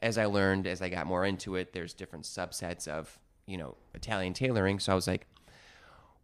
as 0.00 0.16
I 0.16 0.24
learned 0.24 0.66
as 0.66 0.80
I 0.80 0.88
got 0.88 1.06
more 1.06 1.26
into 1.26 1.56
it, 1.56 1.72
there's 1.72 1.92
different 1.92 2.24
subsets 2.24 2.88
of, 2.88 3.18
you 3.46 3.58
know, 3.58 3.76
Italian 3.94 4.32
tailoring. 4.32 4.78
So 4.78 4.92
I 4.92 4.94
was 4.94 5.06
like, 5.06 5.26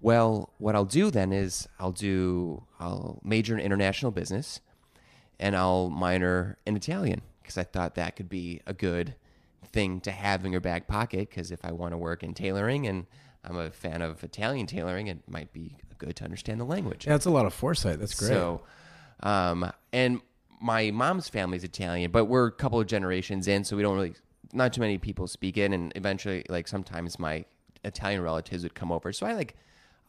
well, 0.00 0.50
what 0.58 0.74
I'll 0.74 0.84
do 0.84 1.10
then 1.10 1.32
is 1.32 1.68
I'll 1.78 1.92
do 1.92 2.62
I'll 2.78 3.20
major 3.24 3.56
in 3.56 3.60
international 3.60 4.12
business 4.12 4.60
and 5.38 5.56
I'll 5.56 5.90
minor 5.90 6.58
in 6.66 6.76
Italian 6.76 7.22
because 7.42 7.58
I 7.58 7.64
thought 7.64 7.94
that 7.94 8.16
could 8.16 8.28
be 8.28 8.60
a 8.66 8.74
good 8.74 9.14
thing 9.72 10.00
to 10.00 10.10
have 10.10 10.44
in 10.44 10.52
your 10.52 10.60
back 10.60 10.86
pocket 10.86 11.30
because 11.30 11.50
if 11.50 11.64
I 11.64 11.72
want 11.72 11.92
to 11.92 11.98
work 11.98 12.22
in 12.22 12.34
tailoring 12.34 12.86
and 12.86 13.06
I'm 13.44 13.56
a 13.56 13.70
fan 13.70 14.02
of 14.02 14.22
Italian 14.24 14.66
tailoring, 14.66 15.06
it 15.06 15.18
might 15.28 15.52
be 15.52 15.76
good 15.98 16.16
to 16.16 16.24
understand 16.24 16.60
the 16.60 16.64
language. 16.64 17.06
Yeah, 17.06 17.12
that's 17.12 17.26
a 17.26 17.30
lot 17.30 17.46
of 17.46 17.54
foresight. 17.54 17.98
That's 17.98 18.14
great. 18.14 18.28
So, 18.28 18.62
um, 19.20 19.70
and 19.92 20.20
my 20.60 20.90
mom's 20.90 21.28
family's 21.28 21.64
Italian, 21.64 22.10
but 22.10 22.26
we're 22.26 22.46
a 22.46 22.52
couple 22.52 22.80
of 22.80 22.86
generations 22.86 23.48
in, 23.48 23.64
so 23.64 23.76
we 23.76 23.82
don't 23.82 23.94
really, 23.94 24.14
not 24.52 24.72
too 24.72 24.80
many 24.80 24.98
people 24.98 25.26
speak 25.26 25.56
it. 25.56 25.72
And 25.72 25.92
eventually, 25.96 26.44
like 26.48 26.68
sometimes 26.68 27.18
my 27.18 27.44
Italian 27.84 28.22
relatives 28.22 28.62
would 28.62 28.74
come 28.74 28.90
over. 28.90 29.12
So 29.12 29.26
I 29.26 29.34
like, 29.34 29.56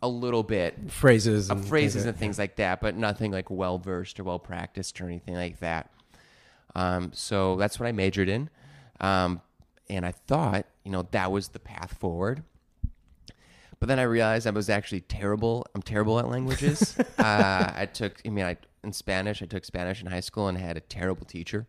a 0.02 0.08
little 0.08 0.44
bit 0.44 0.92
phrases, 0.92 1.50
and 1.50 1.66
phrases 1.66 2.06
and 2.06 2.16
things 2.16 2.38
like 2.38 2.58
that, 2.58 2.82
but 2.82 2.96
nothing 2.96 3.32
like 3.32 3.50
well 3.50 3.80
versed 3.80 4.20
or 4.20 4.24
well 4.24 4.40
practiced 4.40 5.02
or 5.02 5.06
anything 5.06 5.34
like 5.34 5.60
that. 5.60 5.90
Um, 6.76 7.12
so 7.14 7.56
that's 7.56 7.80
what 7.80 7.88
I 7.88 7.92
majored 7.92 8.30
in, 8.30 8.50
um, 9.00 9.42
and 9.90 10.06
I 10.06 10.12
thought 10.12 10.68
you 10.84 10.92
know 10.92 11.08
that 11.12 11.32
was 11.32 11.50
the 11.50 11.60
path 11.60 11.98
forward. 11.98 12.44
But 13.80 13.88
then 13.90 14.00
I 14.00 14.04
realized 14.04 14.48
I 14.48 14.52
was 14.52 14.70
actually 14.70 15.02
terrible. 15.02 15.66
I'm 15.76 15.82
terrible 15.82 16.18
at 16.20 16.28
languages. 16.28 16.98
uh, 17.20 17.72
I 17.76 17.88
took, 17.92 18.22
I 18.26 18.30
mean, 18.30 18.46
I 18.46 18.58
in 18.84 18.94
Spanish. 18.94 19.42
I 19.42 19.46
took 19.46 19.66
Spanish 19.66 20.02
in 20.02 20.08
high 20.08 20.22
school 20.22 20.48
and 20.48 20.58
had 20.58 20.78
a 20.78 20.82
terrible 20.82 21.26
teacher. 21.26 21.68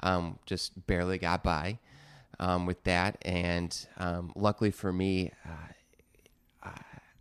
Um, 0.00 0.38
just 0.44 0.86
barely 0.86 1.16
got 1.16 1.42
by 1.42 1.78
um, 2.38 2.66
with 2.66 2.82
that. 2.84 3.18
And 3.22 3.74
um, 3.96 4.32
luckily 4.36 4.70
for 4.70 4.92
me, 4.92 5.32
uh, 5.46 5.72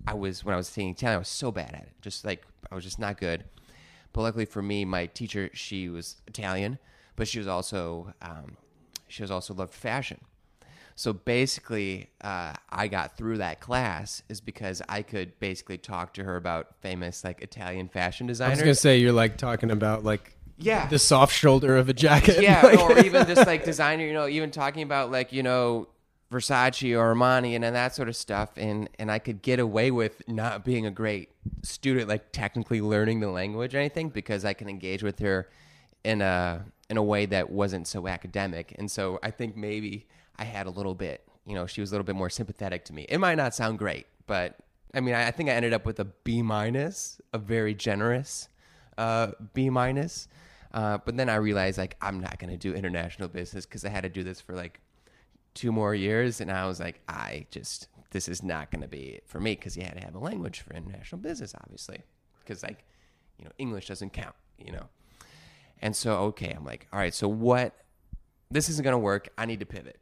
I 0.08 0.14
was 0.14 0.44
when 0.44 0.54
I 0.54 0.58
was 0.58 0.72
taking 0.72 0.92
Italian, 0.92 1.16
I 1.16 1.20
was 1.20 1.28
so 1.28 1.52
bad 1.52 1.74
at 1.74 1.82
it. 1.84 1.94
Just 2.02 2.26
like 2.26 2.46
I 2.72 2.76
was 2.76 2.84
just 2.84 3.00
not 3.00 3.18
good. 3.18 3.46
But 4.14 4.22
luckily 4.22 4.46
for 4.46 4.62
me, 4.62 4.86
my 4.86 5.08
teacher, 5.08 5.50
she 5.54 5.90
was 5.90 6.18
Italian, 6.28 6.80
but 7.16 7.28
she 7.28 7.40
was 7.40 7.48
also 7.48 8.14
um, 8.22 8.58
she 9.08 9.24
was 9.24 9.32
also 9.32 9.54
loved 9.54 9.74
fashion. 9.74 10.20
So 10.98 11.12
basically, 11.12 12.10
uh, 12.22 12.54
I 12.70 12.88
got 12.88 13.18
through 13.18 13.40
that 13.40 13.60
class 13.60 14.24
is 14.30 14.40
because 14.40 14.82
I 14.88 15.02
could 15.02 15.38
basically 15.40 15.78
talk 15.78 16.14
to 16.16 16.24
her 16.24 16.38
about 16.38 16.76
famous 16.82 17.24
like 17.24 17.42
Italian 17.42 17.90
fashion 17.90 18.28
I 18.28 18.30
was 18.30 18.38
designers. 18.38 18.60
gonna 18.62 18.76
say 18.76 18.98
you're 18.98 19.12
like 19.12 19.36
talking 19.38 19.72
about 19.72 20.04
like 20.06 20.38
Yeah. 20.58 20.88
the 20.88 20.98
soft 20.98 21.34
shoulder 21.36 21.76
of 21.76 21.90
a 21.90 21.94
jacket. 21.94 22.42
yeah, 22.42 22.62
Like- 22.66 22.80
or 22.80 22.98
even 23.00 23.28
just 23.28 23.46
like 23.46 23.66
designer, 23.66 24.06
you 24.06 24.14
know, 24.14 24.28
even 24.28 24.52
talking 24.52 24.84
about 24.84 25.12
like 25.12 25.34
you 25.34 25.44
know 25.44 25.90
Versace 26.32 26.98
or 26.98 27.14
Armani 27.14 27.56
and, 27.56 27.64
and 27.64 27.76
that 27.76 27.94
sort 27.94 28.08
of 28.08 28.16
stuff, 28.16 28.52
and 28.58 28.90
and 28.98 29.12
I 29.12 29.20
could 29.20 29.42
get 29.42 29.60
away 29.60 29.92
with 29.92 30.22
not 30.28 30.64
being 30.66 30.86
a 30.86 30.92
great 30.92 31.30
student, 31.62 32.08
like 32.10 32.32
technically 32.32 32.82
learning 32.82 33.20
the 33.20 33.30
language 33.30 33.76
or 33.76 33.80
anything, 33.80 34.10
because 34.10 34.44
I 34.46 34.54
can 34.54 34.68
engage 34.70 35.04
with 35.04 35.20
her 35.20 35.50
in 36.04 36.22
a 36.22 36.66
in 36.90 36.98
a 36.98 37.04
way 37.04 37.26
that 37.28 37.50
wasn't 37.52 37.86
so 37.88 38.08
academic, 38.08 38.74
and 38.80 38.90
so 38.90 39.20
I 39.22 39.30
think 39.32 39.56
maybe 39.58 40.08
I 40.38 40.44
had 40.44 40.68
a 40.68 40.70
little 40.70 40.96
bit, 40.96 41.28
you 41.46 41.56
know, 41.56 41.66
she 41.66 41.82
was 41.82 41.92
a 41.92 41.94
little 41.94 42.06
bit 42.06 42.16
more 42.16 42.30
sympathetic 42.30 42.86
to 42.86 42.94
me. 42.94 43.06
It 43.08 43.20
might 43.20 43.36
not 43.36 43.56
sound 43.56 43.80
great, 43.80 44.06
but 44.28 44.58
I 44.94 45.02
mean, 45.02 45.16
I, 45.16 45.28
I 45.28 45.32
think 45.32 45.50
I 45.50 45.54
ended 45.54 45.74
up 45.74 45.86
with 45.86 46.00
a 46.00 46.06
B 46.06 46.42
minus, 46.42 47.20
a 47.34 47.38
very 47.38 47.74
generous 47.74 48.50
uh, 48.98 49.32
B 49.54 49.70
minus. 49.70 50.28
Uh, 50.74 50.98
but 51.06 51.16
then 51.16 51.30
I 51.30 51.36
realized 51.36 51.78
like 51.78 51.96
I'm 52.02 52.20
not 52.20 52.38
to 52.52 52.58
do 52.58 52.74
international 52.74 53.30
business 53.30 53.66
because 53.66 53.86
I 53.86 53.90
had 53.90 54.04
to 54.04 54.10
do 54.10 54.24
this 54.24 54.42
for 54.42 54.56
like 54.56 54.82
two 55.54 55.72
more 55.72 55.96
years, 55.96 56.42
and 56.42 56.52
I 56.52 56.66
was 56.66 56.80
like, 56.80 57.02
I 57.08 57.48
just 57.50 57.88
this 58.12 58.28
is 58.28 58.44
not 58.44 58.72
to 58.82 58.88
be 58.88 59.20
for 59.26 59.40
me 59.40 59.56
because 59.56 59.76
you 59.76 59.84
had 59.84 59.98
to 59.98 60.04
have 60.06 60.16
a 60.16 60.20
language 60.20 60.62
for 60.62 60.74
international 60.74 61.22
business, 61.22 61.56
obviously, 61.62 62.02
because 62.40 62.62
like 62.62 62.84
you 63.38 63.46
know 63.46 63.52
English 63.58 63.88
doesn't 63.88 64.12
count, 64.12 64.36
you 64.58 64.72
know. 64.72 64.88
And 65.82 65.96
so 65.96 66.18
okay, 66.26 66.52
I'm 66.52 66.66
like, 66.66 66.88
all 66.92 67.00
right, 67.00 67.14
so 67.14 67.28
what? 67.28 67.74
This 68.52 68.70
isn't 68.70 68.84
to 68.94 68.98
work. 68.98 69.30
I 69.38 69.46
need 69.46 69.62
to 69.62 69.66
pivot. 69.66 69.98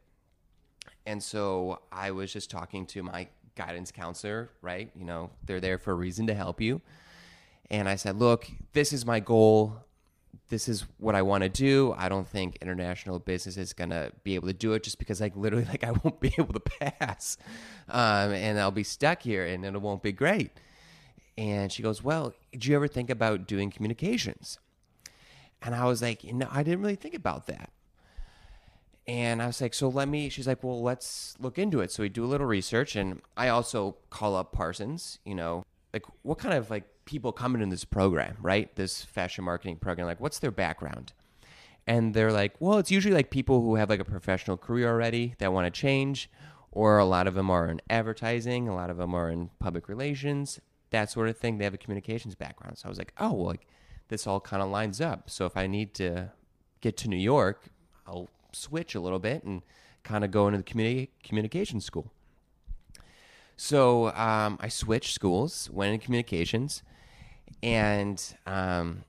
And 1.06 1.22
so 1.22 1.80
I 1.92 2.10
was 2.10 2.32
just 2.32 2.50
talking 2.50 2.86
to 2.86 3.02
my 3.02 3.28
guidance 3.56 3.90
counselor, 3.92 4.50
right? 4.62 4.90
You 4.96 5.04
know, 5.04 5.30
they're 5.44 5.60
there 5.60 5.78
for 5.78 5.92
a 5.92 5.94
reason 5.94 6.26
to 6.28 6.34
help 6.34 6.60
you. 6.60 6.80
And 7.70 7.88
I 7.88 7.96
said, 7.96 8.18
look, 8.18 8.46
this 8.72 8.92
is 8.92 9.06
my 9.06 9.20
goal. 9.20 9.76
This 10.48 10.68
is 10.68 10.84
what 10.98 11.14
I 11.14 11.22
want 11.22 11.42
to 11.42 11.48
do. 11.48 11.94
I 11.96 12.08
don't 12.08 12.28
think 12.28 12.58
international 12.60 13.18
business 13.18 13.56
is 13.56 13.72
going 13.72 13.90
to 13.90 14.12
be 14.22 14.34
able 14.34 14.48
to 14.48 14.54
do 14.54 14.74
it 14.74 14.82
just 14.82 14.98
because, 14.98 15.20
like, 15.20 15.34
literally, 15.36 15.64
like, 15.68 15.84
I 15.84 15.92
won't 15.92 16.20
be 16.20 16.34
able 16.38 16.52
to 16.52 16.60
pass. 16.60 17.38
Um, 17.88 18.32
and 18.32 18.58
I'll 18.58 18.70
be 18.70 18.84
stuck 18.84 19.22
here 19.22 19.46
and 19.46 19.64
it 19.64 19.80
won't 19.80 20.02
be 20.02 20.12
great. 20.12 20.52
And 21.36 21.72
she 21.72 21.82
goes, 21.82 22.02
well, 22.02 22.32
did 22.52 22.66
you 22.66 22.76
ever 22.76 22.86
think 22.86 23.10
about 23.10 23.46
doing 23.46 23.70
communications? 23.70 24.58
And 25.62 25.74
I 25.74 25.86
was 25.86 26.02
like, 26.02 26.22
no, 26.24 26.46
I 26.50 26.62
didn't 26.62 26.82
really 26.82 26.94
think 26.94 27.14
about 27.14 27.46
that. 27.46 27.70
And 29.06 29.42
I 29.42 29.46
was 29.46 29.60
like, 29.60 29.74
so 29.74 29.88
let 29.88 30.08
me, 30.08 30.30
she's 30.30 30.46
like, 30.46 30.64
well, 30.64 30.82
let's 30.82 31.34
look 31.38 31.58
into 31.58 31.80
it. 31.80 31.90
So 31.90 32.02
we 32.02 32.08
do 32.08 32.24
a 32.24 32.26
little 32.26 32.46
research. 32.46 32.96
And 32.96 33.20
I 33.36 33.48
also 33.48 33.96
call 34.08 34.34
up 34.34 34.52
Parsons, 34.52 35.18
you 35.24 35.34
know, 35.34 35.64
like 35.92 36.04
what 36.22 36.38
kind 36.38 36.54
of 36.54 36.70
like 36.70 36.84
people 37.04 37.30
come 37.32 37.54
into 37.54 37.66
this 37.66 37.84
program, 37.84 38.36
right? 38.40 38.74
This 38.76 39.04
fashion 39.04 39.44
marketing 39.44 39.76
program, 39.76 40.06
like 40.06 40.20
what's 40.20 40.38
their 40.38 40.50
background? 40.50 41.12
And 41.86 42.14
they're 42.14 42.32
like, 42.32 42.54
well, 42.60 42.78
it's 42.78 42.90
usually 42.90 43.14
like 43.14 43.30
people 43.30 43.60
who 43.60 43.74
have 43.74 43.90
like 43.90 44.00
a 44.00 44.06
professional 44.06 44.56
career 44.56 44.88
already 44.88 45.34
that 45.38 45.52
want 45.52 45.66
to 45.66 45.70
change, 45.70 46.30
or 46.72 46.98
a 46.98 47.04
lot 47.04 47.26
of 47.26 47.34
them 47.34 47.50
are 47.50 47.68
in 47.68 47.82
advertising, 47.90 48.68
a 48.68 48.74
lot 48.74 48.88
of 48.88 48.96
them 48.96 49.14
are 49.14 49.28
in 49.28 49.50
public 49.58 49.86
relations, 49.86 50.58
that 50.90 51.10
sort 51.10 51.28
of 51.28 51.36
thing. 51.36 51.58
They 51.58 51.64
have 51.64 51.74
a 51.74 51.78
communications 51.78 52.34
background. 52.34 52.78
So 52.78 52.86
I 52.86 52.88
was 52.88 52.96
like, 52.96 53.12
oh, 53.18 53.34
well, 53.34 53.46
like 53.46 53.66
this 54.08 54.26
all 54.26 54.40
kind 54.40 54.62
of 54.62 54.70
lines 54.70 55.00
up. 55.00 55.28
So 55.28 55.44
if 55.44 55.58
I 55.58 55.66
need 55.66 55.92
to 55.94 56.32
get 56.80 56.96
to 56.98 57.08
New 57.08 57.18
York, 57.18 57.68
I'll 58.06 58.30
switch 58.54 58.94
a 58.94 59.00
little 59.00 59.18
bit 59.18 59.44
and 59.44 59.62
kind 60.02 60.24
of 60.24 60.30
go 60.30 60.46
into 60.46 60.58
the 60.58 60.64
communi- 60.64 61.08
communication 61.22 61.80
school. 61.80 62.12
So 63.56 64.08
um, 64.14 64.58
I 64.60 64.68
switched 64.68 65.14
schools, 65.14 65.70
went 65.72 65.92
into 65.92 66.04
communications, 66.04 66.82
and 67.62 68.22
um, 68.46 69.04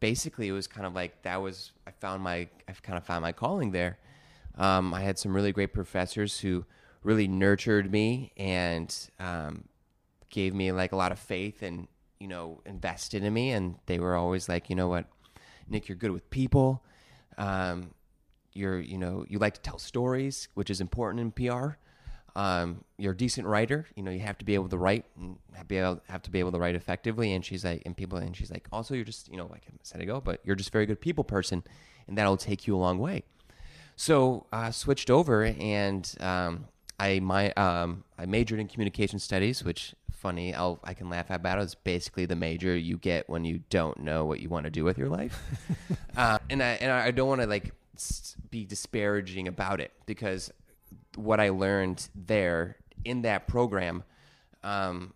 basically 0.00 0.48
it 0.48 0.52
was 0.52 0.66
kind 0.66 0.86
of 0.86 0.94
like 0.94 1.22
that 1.22 1.40
was 1.40 1.72
I 1.86 1.90
found 1.90 2.22
my 2.22 2.48
I 2.68 2.72
kind 2.82 2.98
of 2.98 3.04
found 3.04 3.22
my 3.22 3.32
calling 3.32 3.72
there. 3.72 3.98
Um, 4.56 4.94
I 4.94 5.00
had 5.00 5.18
some 5.18 5.34
really 5.34 5.52
great 5.52 5.72
professors 5.72 6.40
who 6.40 6.64
really 7.02 7.28
nurtured 7.28 7.90
me 7.90 8.32
and 8.36 8.94
um, 9.18 9.64
gave 10.30 10.54
me 10.54 10.72
like 10.72 10.92
a 10.92 10.96
lot 10.96 11.12
of 11.12 11.18
faith 11.18 11.62
and 11.62 11.88
you 12.18 12.28
know 12.28 12.60
invested 12.66 13.24
in 13.24 13.32
me, 13.32 13.50
and 13.50 13.76
they 13.86 13.98
were 13.98 14.14
always 14.14 14.48
like, 14.48 14.68
you 14.68 14.76
know 14.76 14.88
what, 14.88 15.06
Nick, 15.68 15.88
you're 15.88 15.96
good 15.96 16.10
with 16.10 16.28
people. 16.30 16.82
Um, 17.38 17.90
you're 18.56 18.80
you 18.80 18.98
know 18.98 19.24
you 19.28 19.38
like 19.38 19.54
to 19.54 19.60
tell 19.60 19.78
stories, 19.78 20.48
which 20.54 20.70
is 20.70 20.80
important 20.80 21.20
in 21.20 21.30
PR. 21.32 21.76
Um, 22.36 22.84
you're 22.98 23.12
a 23.12 23.16
decent 23.16 23.46
writer. 23.46 23.86
You 23.94 24.02
know, 24.02 24.10
you 24.10 24.20
have 24.20 24.36
to 24.38 24.44
be 24.44 24.54
able 24.54 24.68
to 24.68 24.76
write 24.76 25.06
and 25.18 25.38
have, 25.54 25.66
be 25.66 25.78
able, 25.78 26.02
have 26.08 26.20
to 26.22 26.30
be 26.30 26.38
able 26.38 26.52
to 26.52 26.58
write 26.58 26.74
effectively. 26.74 27.32
And 27.32 27.42
she's 27.42 27.64
like, 27.64 27.82
and 27.86 27.96
people, 27.96 28.18
and 28.18 28.36
she's 28.36 28.50
like, 28.50 28.68
also, 28.70 28.94
you're 28.94 29.06
just, 29.06 29.30
you 29.30 29.38
know, 29.38 29.46
like 29.46 29.62
I 29.66 29.72
said 29.82 30.02
ago, 30.02 30.20
but 30.20 30.42
you're 30.44 30.54
just 30.54 30.70
very 30.70 30.84
good 30.84 31.00
people 31.00 31.24
person, 31.24 31.64
and 32.06 32.18
that'll 32.18 32.36
take 32.36 32.66
you 32.66 32.76
a 32.76 32.78
long 32.78 32.98
way. 32.98 33.22
So 33.96 34.44
I 34.52 34.70
switched 34.70 35.10
over, 35.10 35.44
and 35.44 36.14
um, 36.20 36.66
I 37.00 37.20
my 37.20 37.52
um, 37.52 38.04
I 38.18 38.26
majored 38.26 38.60
in 38.60 38.68
communication 38.68 39.18
studies, 39.18 39.64
which 39.64 39.94
funny, 40.12 40.54
I'll 40.54 40.80
I 40.84 40.92
can 40.92 41.08
laugh 41.08 41.30
about 41.30 41.58
it. 41.58 41.62
It's 41.62 41.74
basically 41.74 42.26
the 42.26 42.36
major 42.36 42.76
you 42.76 42.98
get 42.98 43.28
when 43.30 43.44
you 43.44 43.60
don't 43.70 44.00
know 44.00 44.24
what 44.24 44.40
you 44.40 44.48
want 44.48 44.64
to 44.64 44.70
do 44.70 44.84
with 44.84 44.98
your 44.98 45.08
life. 45.08 45.40
uh, 46.16 46.38
and 46.50 46.62
I 46.62 46.70
and 46.80 46.90
I 46.90 47.10
don't 47.12 47.28
want 47.28 47.40
to 47.42 47.46
like 47.46 47.72
be 48.56 48.64
disparaging 48.64 49.46
about 49.46 49.82
it 49.82 49.92
because 50.06 50.50
what 51.14 51.40
I 51.40 51.50
learned 51.50 52.08
there 52.14 52.76
in 53.04 53.20
that 53.22 53.46
program 53.46 54.02
um, 54.64 55.12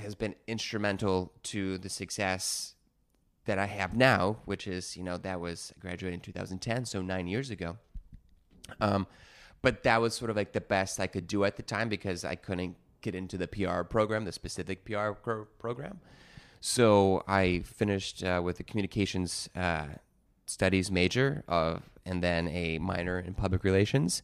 has 0.00 0.14
been 0.14 0.36
instrumental 0.46 1.32
to 1.54 1.78
the 1.78 1.88
success 1.88 2.74
that 3.46 3.58
I 3.58 3.66
have 3.66 3.96
now, 3.96 4.36
which 4.44 4.68
is, 4.68 4.96
you 4.96 5.02
know, 5.02 5.16
that 5.18 5.40
was 5.40 5.72
I 5.76 5.80
graduated 5.80 6.14
in 6.14 6.20
2010, 6.20 6.84
so 6.84 7.02
nine 7.02 7.26
years 7.26 7.50
ago. 7.50 7.78
Um, 8.80 9.08
but 9.60 9.82
that 9.82 10.00
was 10.00 10.14
sort 10.14 10.30
of 10.30 10.36
like 10.36 10.52
the 10.52 10.60
best 10.60 11.00
I 11.00 11.08
could 11.08 11.26
do 11.26 11.42
at 11.42 11.56
the 11.56 11.64
time 11.64 11.88
because 11.88 12.24
I 12.24 12.36
couldn't 12.36 12.76
get 13.00 13.16
into 13.16 13.36
the 13.36 13.48
PR 13.48 13.82
program, 13.82 14.24
the 14.24 14.30
specific 14.30 14.84
PR 14.84 15.10
pro- 15.10 15.46
program. 15.58 15.98
So 16.60 17.24
I 17.26 17.64
finished 17.64 18.22
uh, 18.22 18.40
with 18.44 18.60
a 18.60 18.62
communications 18.62 19.48
uh, 19.56 19.86
studies 20.52 20.90
major 20.90 21.42
of, 21.48 21.82
and 22.04 22.22
then 22.22 22.48
a 22.48 22.78
minor 22.78 23.18
in 23.18 23.34
public 23.34 23.64
relations. 23.64 24.22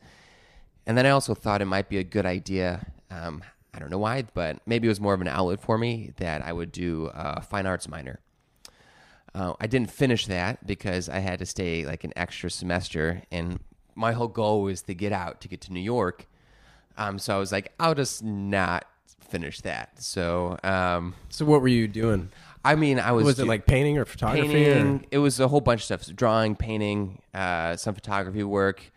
And 0.86 0.96
then 0.96 1.06
I 1.06 1.10
also 1.10 1.34
thought 1.34 1.60
it 1.60 1.66
might 1.66 1.88
be 1.88 1.98
a 1.98 2.04
good 2.04 2.26
idea. 2.26 2.86
Um, 3.10 3.42
I 3.74 3.78
don't 3.78 3.90
know 3.90 3.98
why, 3.98 4.22
but 4.34 4.58
maybe 4.66 4.88
it 4.88 4.90
was 4.90 5.00
more 5.00 5.14
of 5.14 5.20
an 5.20 5.28
outlet 5.28 5.60
for 5.60 5.78
me 5.78 6.12
that 6.16 6.42
I 6.42 6.52
would 6.52 6.72
do 6.72 7.10
a 7.14 7.40
fine 7.42 7.66
arts 7.66 7.88
minor. 7.88 8.20
Uh, 9.34 9.52
I 9.60 9.66
didn't 9.66 9.90
finish 9.90 10.26
that 10.26 10.66
because 10.66 11.08
I 11.08 11.18
had 11.18 11.38
to 11.40 11.46
stay 11.46 11.84
like 11.84 12.04
an 12.04 12.12
extra 12.16 12.50
semester, 12.50 13.22
and 13.30 13.60
my 13.94 14.12
whole 14.12 14.28
goal 14.28 14.62
was 14.62 14.82
to 14.82 14.94
get 14.94 15.12
out 15.12 15.40
to 15.42 15.48
get 15.48 15.60
to 15.62 15.72
New 15.72 15.80
York. 15.80 16.26
Um, 16.96 17.18
so 17.18 17.36
I 17.36 17.38
was 17.38 17.52
like, 17.52 17.72
I'll 17.78 17.94
just 17.94 18.24
not 18.24 18.86
finish 19.20 19.60
that. 19.60 20.02
So 20.02 20.58
um, 20.64 21.14
So 21.28 21.44
what 21.44 21.60
were 21.60 21.68
you 21.68 21.86
doing? 21.86 22.30
I 22.64 22.74
mean, 22.74 22.98
I 22.98 23.12
was 23.12 23.24
Was 23.24 23.38
it 23.38 23.46
like 23.46 23.66
painting 23.66 23.98
or 23.98 24.04
photography? 24.04 24.48
painting. 24.48 25.00
Or? 25.00 25.04
It 25.10 25.18
was 25.18 25.40
a 25.40 25.48
whole 25.48 25.60
bunch 25.60 25.80
of 25.80 25.84
stuff: 25.84 26.16
drawing, 26.16 26.56
painting, 26.56 27.22
uh, 27.34 27.76
some 27.76 27.94
photography 27.94 28.42
work. 28.42 28.92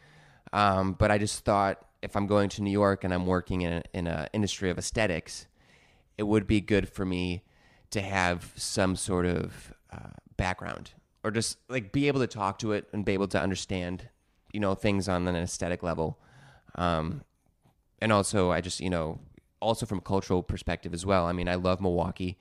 Um, 0.53 0.93
but 0.93 1.11
I 1.11 1.17
just 1.17 1.45
thought 1.45 1.85
if 2.01 2.15
I'm 2.15 2.27
going 2.27 2.49
to 2.49 2.63
New 2.63 2.71
York 2.71 3.03
and 3.03 3.13
I'm 3.13 3.25
working 3.25 3.61
in 3.61 3.73
a, 3.73 3.83
in 3.93 4.07
a 4.07 4.27
industry 4.33 4.69
of 4.69 4.77
aesthetics, 4.77 5.47
it 6.17 6.23
would 6.23 6.47
be 6.47 6.59
good 6.59 6.89
for 6.89 7.05
me 7.05 7.43
to 7.91 8.01
have 8.01 8.51
some 8.55 8.95
sort 8.95 9.25
of 9.25 9.73
uh, 9.91 10.09
background 10.37 10.91
or 11.23 11.31
just 11.31 11.57
like 11.69 11.91
be 11.91 12.07
able 12.07 12.19
to 12.19 12.27
talk 12.27 12.57
to 12.59 12.71
it 12.71 12.87
and 12.93 13.05
be 13.05 13.13
able 13.13 13.27
to 13.27 13.39
understand, 13.39 14.09
you 14.51 14.59
know, 14.59 14.73
things 14.73 15.07
on 15.07 15.27
an 15.27 15.35
aesthetic 15.35 15.83
level. 15.83 16.19
Um, 16.75 17.23
and 18.01 18.11
also, 18.11 18.51
I 18.51 18.61
just 18.61 18.79
you 18.79 18.89
know 18.89 19.19
also 19.59 19.85
from 19.85 19.99
a 19.99 20.01
cultural 20.01 20.41
perspective 20.41 20.93
as 20.93 21.05
well. 21.05 21.25
I 21.25 21.33
mean, 21.33 21.47
I 21.47 21.55
love 21.55 21.79
Milwaukee. 21.79 22.37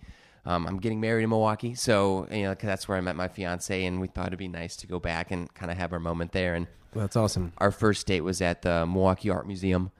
Um, 0.46 0.66
I'm 0.66 0.78
getting 0.78 1.00
married 1.00 1.24
in 1.24 1.30
Milwaukee, 1.30 1.74
so 1.74 2.26
you 2.30 2.42
know 2.42 2.54
that's 2.54 2.88
where 2.88 2.96
I 2.96 3.00
met 3.00 3.16
my 3.16 3.28
fiance, 3.28 3.84
and 3.84 4.00
we 4.00 4.06
thought 4.08 4.28
it'd 4.28 4.38
be 4.38 4.48
nice 4.48 4.76
to 4.76 4.86
go 4.86 4.98
back 4.98 5.30
and 5.30 5.52
kind 5.54 5.70
of 5.70 5.76
have 5.76 5.92
our 5.92 5.98
moment 5.98 6.32
there. 6.32 6.54
And 6.54 6.66
well, 6.94 7.04
That's 7.04 7.16
awesome. 7.16 7.52
our 7.58 7.70
first 7.70 8.06
date 8.06 8.22
was 8.22 8.40
at 8.40 8.62
the 8.62 8.86
Milwaukee 8.86 9.30
Art 9.30 9.46
Museum, 9.46 9.90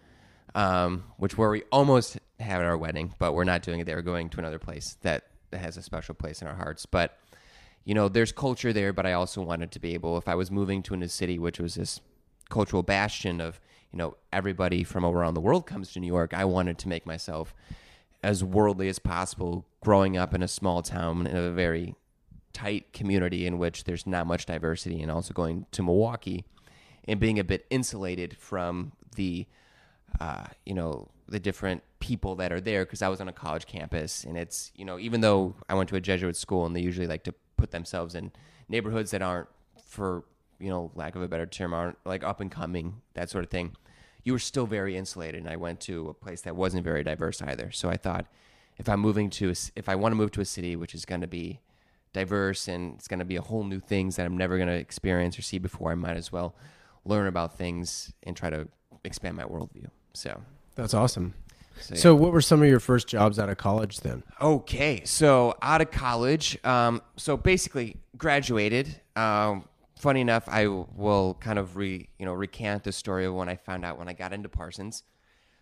um, 0.55 1.05
which 1.19 1.37
where 1.37 1.51
we 1.51 1.63
almost 1.71 2.19
had 2.39 2.63
our 2.63 2.77
wedding, 2.77 3.15
but 3.19 3.33
we're 3.35 3.45
not 3.45 3.63
doing 3.63 3.81
it 3.81 3.85
there. 3.85 3.97
We're 3.97 4.03
going 4.03 4.31
to 4.31 4.39
another 4.39 4.59
place 4.59 4.97
that, 5.03 5.25
that 5.51 5.61
has 5.61 5.77
a 5.77 5.83
special 5.83 6.15
place 6.15 6.41
in 6.43 6.49
our 6.49 6.55
hearts. 6.55 6.87
But 6.87 7.19
you 7.85 7.95
know, 7.95 8.09
there's 8.09 8.33
culture 8.33 8.73
there, 8.73 8.93
but 8.93 9.07
I 9.07 9.13
also 9.13 9.43
wanted 9.43 9.71
to 9.73 9.79
be 9.79 9.95
able, 9.95 10.19
if 10.19 10.29
I 10.29 10.35
was 10.35 10.51
moving 10.51 10.83
to 10.85 10.95
a 10.95 10.97
new 10.97 11.09
city, 11.09 11.39
which 11.39 11.59
was 11.59 11.75
this 11.75 12.01
cultural 12.49 12.83
bastion 12.83 13.41
of 13.41 13.61
you 13.93 13.99
know 13.99 14.17
everybody 14.33 14.85
from 14.85 15.05
around 15.05 15.35
the 15.35 15.41
world 15.41 15.67
comes 15.67 15.93
to 15.93 16.01
New 16.01 16.07
York, 16.07 16.35
I 16.35 16.45
wanted 16.45 16.79
to 16.79 16.89
make 16.89 17.07
myself 17.07 17.55
as 18.23 18.45
worldly 18.45 18.89
as 18.89 18.99
possible. 18.99 19.67
Growing 19.83 20.17
up 20.17 20.35
in 20.35 20.43
a 20.43 20.49
small 20.49 20.83
town 20.83 21.27
in 21.27 21.37
a 21.37 21.51
very 21.51 21.95
tight 22.53 22.93
community 22.93 23.47
in 23.47 23.59
which 23.59 23.85
there's 23.85 24.07
not 24.07 24.27
much 24.27 24.47
diversity, 24.47 25.01
and 25.01 25.11
also 25.11 25.33
going 25.33 25.67
to 25.73 25.83
Milwaukee 25.83 26.45
and 27.05 27.19
being 27.19 27.39
a 27.39 27.45
bit 27.45 27.67
insulated 27.71 28.37
from 28.37 28.93
the 29.17 29.47
uh, 30.21 30.45
you 30.67 30.75
know 30.75 31.09
the 31.29 31.41
different 31.41 31.83
people 32.01 32.35
that 32.37 32.53
are 32.53 32.61
there 32.61 32.85
because 32.85 33.03
I 33.03 33.09
was 33.09 33.21
on 33.21 33.29
a 33.29 33.33
college 33.33 33.67
campus 33.67 34.25
and 34.25 34.37
it's 34.37 34.73
you 34.75 34.85
know 34.85 34.99
even 34.99 35.21
though 35.21 35.55
I 35.69 35.75
went 35.75 35.89
to 35.91 35.97
a 35.97 36.01
Jesuit 36.01 36.37
school 36.37 36.67
and 36.67 36.75
they 36.75 36.81
usually 36.81 37.07
like 37.07 37.25
to 37.25 37.35
put 37.57 37.71
themselves 37.71 38.15
in 38.15 38.33
neighborhoods 38.69 39.13
that 39.13 39.23
aren't 39.23 39.49
for 39.85 40.25
you 40.59 40.69
know 40.69 40.91
lack 40.95 41.15
of 41.15 41.23
a 41.23 41.29
better 41.29 41.47
term 41.47 41.73
aren't 41.73 41.99
like 42.05 42.25
up 42.25 42.41
and 42.41 42.51
coming 42.51 43.01
that 43.15 43.31
sort 43.31 43.45
of 43.45 43.51
thing 43.51 43.77
you 44.31 44.35
were 44.35 44.39
still 44.39 44.67
very 44.67 44.97
insulated 44.97 45.41
and 45.41 45.51
I 45.51 45.57
went 45.57 45.81
to 45.81 46.09
a 46.09 46.15
place 46.15 46.43
that 46.43 46.55
wasn't 46.55 46.85
very 46.85 47.03
diverse 47.03 47.43
either 47.43 47.73
so 47.73 47.91
I 47.91 47.97
thought 47.97 48.27
if 48.79 48.89
I'm 48.89 49.01
moving 49.01 49.29
to 49.31 49.51
a, 49.51 49.55
if 49.75 49.89
I 49.89 49.97
want 49.97 50.13
to 50.13 50.17
move 50.17 50.31
to 50.33 50.41
a 50.41 50.45
city 50.45 50.77
which 50.77 50.95
is 50.95 51.05
going 51.05 51.21
to 51.23 51.27
be 51.27 51.59
diverse 52.13 52.69
and 52.69 52.95
it's 52.95 53.09
going 53.09 53.19
to 53.19 53.25
be 53.25 53.35
a 53.35 53.43
whole 53.43 53.65
new 53.65 53.81
things 53.81 54.15
that 54.15 54.27
I'm 54.27 54.39
never 54.39 54.57
going 54.57 54.69
to 54.69 54.75
experience 54.77 55.37
or 55.37 55.43
see 55.43 55.59
before 55.59 55.91
I 55.91 55.97
might 55.97 56.17
as 56.17 56.31
well 56.31 56.55
learn 57.05 57.27
about 57.27 57.59
things 57.59 58.13
and 58.23 58.37
try 58.37 58.51
to 58.51 58.69
expand 59.03 59.37
my 59.37 59.43
worldview 59.43 59.89
so 60.13 60.41
That's 60.77 60.95
awesome. 60.95 61.35
so, 61.81 61.97
So, 61.97 62.15
what 62.15 62.31
were 62.31 62.41
some 62.41 62.63
of 62.63 62.69
your 62.69 62.79
first 62.79 63.09
jobs 63.09 63.41
out 63.41 63.49
of 63.49 63.59
college 63.59 63.99
then? 63.99 64.23
Okay, 64.41 65.03
so 65.05 65.57
out 65.61 65.81
of 65.81 65.91
college, 65.91 66.57
um, 66.65 67.03
so 67.17 67.37
basically 67.37 67.97
graduated. 68.17 69.01
Um, 69.17 69.65
funny 70.01 70.21
enough, 70.21 70.49
I 70.49 70.67
will 70.67 71.37
kind 71.41 71.59
of 71.59 71.77
re 71.77 72.09
you 72.19 72.27
know 72.27 72.33
recant 72.33 72.85
the 72.85 72.93
story 72.93 73.25
of 73.27 73.35
when 73.35 73.49
I 73.49 73.57
found 73.57 73.85
out 73.85 73.99
when 73.99 74.09
I 74.09 74.13
got 74.13 74.33
into 74.33 74.49
Parsons. 74.49 75.03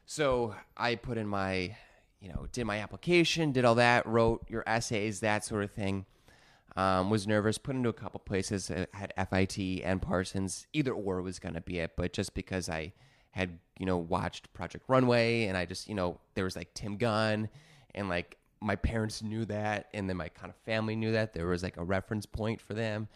So 0.06 0.54
I 0.76 0.94
put 0.94 1.18
in 1.18 1.28
my, 1.28 1.76
you 2.20 2.30
know, 2.30 2.46
did 2.52 2.64
my 2.64 2.78
application, 2.78 3.52
did 3.52 3.66
all 3.66 3.74
that, 3.74 4.06
wrote 4.06 4.46
your 4.48 4.64
essays, 4.66 5.20
that 5.20 5.44
sort 5.44 5.64
of 5.64 5.70
thing. 5.70 6.06
Um, 6.76 7.10
was 7.10 7.26
nervous, 7.26 7.58
put 7.58 7.74
into 7.74 7.88
a 7.88 7.92
couple 7.92 8.20
places, 8.20 8.70
uh, 8.70 8.86
had 8.94 9.12
FIT 9.30 9.82
and 9.84 10.00
Parsons. 10.00 10.66
Either 10.72 10.92
or 10.92 11.20
was 11.20 11.38
going 11.38 11.56
to 11.56 11.60
be 11.60 11.80
it, 11.80 11.92
but 11.96 12.12
just 12.12 12.34
because 12.34 12.68
I 12.68 12.92
had, 13.32 13.58
you 13.78 13.84
know, 13.84 13.98
watched 13.98 14.52
Project 14.54 14.84
Runway 14.88 15.44
and 15.44 15.58
I 15.58 15.66
just, 15.66 15.88
you 15.88 15.94
know, 15.94 16.20
there 16.34 16.44
was 16.44 16.56
like 16.56 16.72
Tim 16.72 16.96
Gunn 16.96 17.48
and 17.94 18.08
like 18.08 18.38
my 18.60 18.76
parents 18.76 19.22
knew 19.22 19.44
that 19.46 19.88
and 19.92 20.08
then 20.08 20.16
my 20.16 20.28
kind 20.28 20.50
of 20.50 20.56
family 20.64 20.96
knew 20.96 21.12
that. 21.12 21.34
There 21.34 21.48
was 21.48 21.62
like 21.62 21.76
a 21.76 21.84
reference 21.84 22.24
point 22.24 22.60
for 22.60 22.74
them 22.74 23.08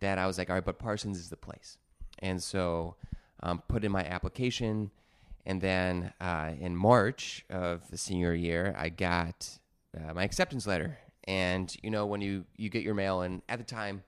that 0.00 0.18
I 0.18 0.26
was 0.26 0.38
like, 0.38 0.50
all 0.50 0.56
right, 0.56 0.64
but 0.64 0.78
Parsons 0.78 1.18
is 1.18 1.28
the 1.28 1.36
place. 1.36 1.78
And 2.18 2.42
so 2.42 2.96
um, 3.42 3.62
put 3.68 3.84
in 3.84 3.92
my 3.92 4.04
application. 4.04 4.90
And 5.44 5.60
then 5.60 6.12
uh, 6.20 6.52
in 6.58 6.76
March 6.76 7.44
of 7.50 7.88
the 7.90 7.96
senior 7.96 8.34
year, 8.34 8.74
I 8.76 8.88
got 8.88 9.58
uh, 9.96 10.14
my 10.14 10.24
acceptance 10.24 10.66
letter. 10.66 10.98
And, 11.24 11.74
you 11.82 11.90
know, 11.90 12.06
when 12.06 12.20
you, 12.20 12.44
you 12.56 12.68
get 12.68 12.82
your 12.82 12.94
mail, 12.94 13.22
and 13.22 13.42
at 13.48 13.58
the 13.58 13.64
time, 13.64 14.02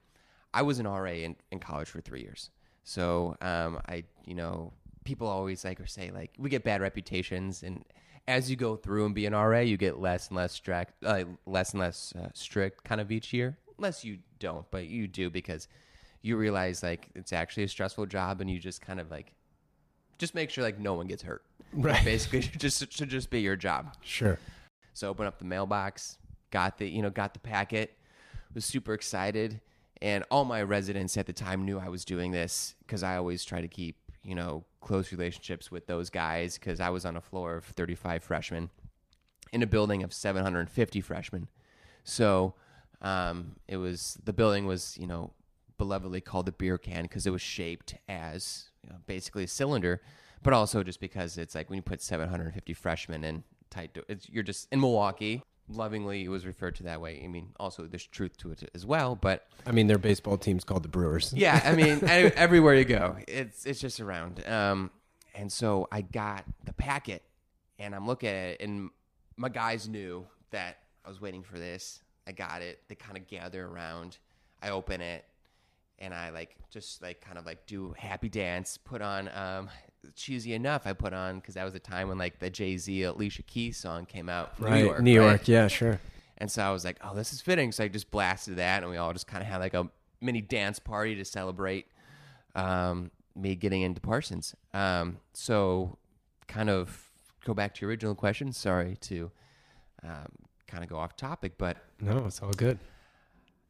I 0.53 0.61
was 0.61 0.79
an 0.79 0.87
RA 0.87 1.11
in, 1.11 1.35
in 1.51 1.59
college 1.59 1.89
for 1.89 2.01
three 2.01 2.21
years. 2.21 2.49
So 2.83 3.35
um, 3.41 3.79
I, 3.87 4.03
you 4.25 4.33
know, 4.33 4.73
people 5.03 5.27
always 5.27 5.63
like 5.63 5.79
or 5.79 5.85
say 5.85 6.11
like 6.11 6.31
we 6.37 6.49
get 6.49 6.63
bad 6.63 6.81
reputations, 6.81 7.63
and 7.63 7.85
as 8.27 8.49
you 8.49 8.55
go 8.55 8.75
through 8.75 9.05
and 9.05 9.15
be 9.15 9.25
an 9.25 9.33
RA, 9.33 9.59
you 9.59 9.77
get 9.77 9.99
less 9.99 10.29
and 10.29 10.37
less 10.37 10.53
strict, 10.53 10.93
uh, 11.03 11.23
less 11.45 11.71
and 11.71 11.81
less 11.81 12.13
uh, 12.15 12.29
strict 12.33 12.83
kind 12.83 13.01
of 13.01 13.11
each 13.11 13.33
year. 13.33 13.57
Unless 13.77 14.03
you 14.03 14.19
don't, 14.39 14.69
but 14.71 14.87
you 14.87 15.07
do 15.07 15.29
because 15.29 15.67
you 16.21 16.37
realize 16.37 16.83
like 16.83 17.09
it's 17.15 17.33
actually 17.33 17.63
a 17.63 17.67
stressful 17.67 18.05
job, 18.05 18.41
and 18.41 18.49
you 18.49 18.59
just 18.59 18.81
kind 18.81 18.99
of 18.99 19.09
like 19.11 19.33
just 20.17 20.35
make 20.35 20.49
sure 20.49 20.63
like 20.63 20.79
no 20.79 20.93
one 20.93 21.07
gets 21.07 21.23
hurt. 21.23 21.43
Right. 21.71 22.03
Basically, 22.03 22.41
just 22.57 22.91
should 22.91 23.09
just 23.09 23.29
be 23.29 23.41
your 23.41 23.55
job. 23.55 23.95
Sure. 24.01 24.39
So 24.93 25.07
open 25.07 25.27
up 25.27 25.37
the 25.37 25.45
mailbox, 25.45 26.17
got 26.49 26.79
the 26.79 26.89
you 26.89 27.03
know 27.03 27.11
got 27.11 27.33
the 27.33 27.39
packet, 27.39 27.95
was 28.55 28.65
super 28.65 28.95
excited, 28.95 29.61
and 30.01 30.23
all 30.31 30.45
my 30.45 30.63
residents 30.63 31.15
at 31.15 31.27
the 31.27 31.33
time 31.33 31.65
knew 31.65 31.77
I 31.77 31.89
was 31.89 32.05
doing 32.05 32.31
this 32.31 32.73
because 32.79 33.03
I 33.03 33.17
always 33.17 33.45
try 33.45 33.61
to 33.61 33.67
keep 33.67 33.97
you 34.23 34.33
know 34.33 34.65
close 34.81 35.11
relationships 35.11 35.69
with 35.69 35.85
those 35.85 36.09
guys 36.09 36.57
because 36.57 36.79
I 36.79 36.89
was 36.89 37.05
on 37.05 37.15
a 37.15 37.21
floor 37.21 37.57
of 37.57 37.65
35 37.65 38.23
freshmen 38.23 38.71
in 39.51 39.61
a 39.61 39.67
building 39.67 40.01
of 40.01 40.11
750 40.11 41.01
freshmen. 41.01 41.49
So 42.03 42.55
um, 43.01 43.57
it 43.67 43.77
was 43.77 44.17
the 44.23 44.33
building 44.33 44.65
was 44.65 44.97
you 44.99 45.07
know 45.07 45.33
belovedly 45.79 46.23
called 46.23 46.45
the 46.45 46.51
beer 46.51 46.77
can 46.77 47.03
because 47.03 47.25
it 47.25 47.31
was 47.31 47.41
shaped 47.41 47.95
as 48.07 48.69
you 48.83 48.91
know, 48.91 48.97
basically 49.07 49.45
a 49.45 49.47
cylinder, 49.47 50.01
but 50.43 50.53
also 50.53 50.83
just 50.83 50.99
because 50.99 51.37
it's 51.37 51.55
like 51.55 51.69
when 51.69 51.77
you 51.77 51.83
put 51.83 52.01
750 52.01 52.73
freshmen 52.73 53.23
in 53.23 53.43
tight, 53.69 53.93
do- 53.93 54.03
it's, 54.07 54.29
you're 54.29 54.43
just 54.43 54.67
in 54.71 54.79
Milwaukee. 54.79 55.43
Lovingly, 55.71 56.23
it 56.23 56.29
was 56.29 56.47
referred 56.47 56.75
to 56.77 56.83
that 56.83 56.99
way. 56.99 57.21
I 57.23 57.27
mean, 57.27 57.49
also 57.59 57.85
there's 57.85 58.07
truth 58.07 58.35
to 58.37 58.51
it 58.51 58.69
as 58.73 58.85
well, 58.87 59.15
but 59.15 59.47
I 59.67 59.71
mean, 59.71 59.85
their 59.85 59.99
baseball 59.99 60.37
team's 60.37 60.63
called 60.63 60.81
the 60.81 60.89
Brewers. 60.89 61.31
yeah, 61.37 61.61
I 61.63 61.75
mean, 61.75 61.99
everywhere 62.03 62.73
you 62.73 62.85
go, 62.85 63.17
it's 63.27 63.65
it's 63.67 63.79
just 63.79 63.99
around. 63.99 64.45
Um, 64.47 64.89
and 65.35 65.51
so 65.51 65.87
I 65.91 66.01
got 66.01 66.43
the 66.65 66.73
packet, 66.73 67.21
and 67.77 67.93
I'm 67.93 68.07
looking 68.07 68.29
at 68.29 68.35
it, 68.35 68.61
and 68.61 68.89
my 69.37 69.49
guys 69.49 69.87
knew 69.87 70.25
that 70.49 70.77
I 71.05 71.07
was 71.07 71.21
waiting 71.21 71.43
for 71.43 71.59
this. 71.59 72.01
I 72.25 72.31
got 72.31 72.63
it. 72.63 72.81
They 72.87 72.95
kind 72.95 73.15
of 73.15 73.27
gather 73.27 73.65
around. 73.65 74.17
I 74.61 74.69
open 74.69 75.01
it, 75.01 75.23
and 75.99 76.13
I 76.13 76.29
like 76.31 76.55
just 76.71 77.01
like 77.01 77.21
kind 77.21 77.37
of 77.37 77.45
like 77.45 77.65
do 77.67 77.93
happy 77.97 78.29
dance. 78.29 78.77
Put 78.77 79.01
on 79.01 79.29
um, 79.35 79.69
cheesy 80.15 80.53
enough. 80.53 80.87
I 80.87 80.93
put 80.93 81.13
on 81.13 81.35
because 81.39 81.55
that 81.55 81.63
was 81.63 81.73
the 81.73 81.79
time 81.79 82.07
when 82.07 82.17
like 82.17 82.39
the 82.39 82.49
Jay 82.49 82.77
Z 82.77 83.03
Alicia 83.03 83.43
Keys 83.43 83.77
song 83.77 84.05
came 84.05 84.29
out. 84.29 84.55
from 84.57 84.65
Right. 84.67 84.79
New 84.81 84.85
York. 84.85 85.01
New 85.01 85.13
York. 85.13 85.47
Yeah, 85.47 85.67
sure. 85.67 85.99
And 86.37 86.49
so 86.49 86.63
I 86.63 86.71
was 86.71 86.85
like, 86.85 86.97
oh, 87.03 87.13
this 87.13 87.33
is 87.33 87.41
fitting. 87.41 87.71
So 87.73 87.83
I 87.83 87.89
just 87.89 88.09
blasted 88.11 88.55
that, 88.57 88.81
and 88.81 88.89
we 88.91 88.97
all 88.97 89.11
just 89.13 89.27
kind 89.27 89.41
of 89.43 89.47
had 89.49 89.57
like 89.57 89.73
a 89.73 89.89
mini 90.21 90.41
dance 90.41 90.79
party 90.79 91.15
to 91.15 91.25
celebrate 91.25 91.85
um, 92.55 93.11
me 93.35 93.55
getting 93.55 93.81
into 93.81 93.99
Parsons. 94.01 94.55
Um, 94.73 95.17
so, 95.33 95.97
kind 96.47 96.69
of 96.69 97.09
go 97.45 97.53
back 97.53 97.73
to 97.75 97.81
your 97.81 97.89
original 97.89 98.15
question. 98.15 98.51
Sorry 98.53 98.95
to 99.01 99.31
um, 100.03 100.27
kind 100.67 100.83
of 100.83 100.89
go 100.89 100.97
off 100.97 101.15
topic, 101.17 101.53
but 101.57 101.77
No, 101.99 102.25
it's 102.25 102.41
all 102.41 102.51
good. 102.51 102.79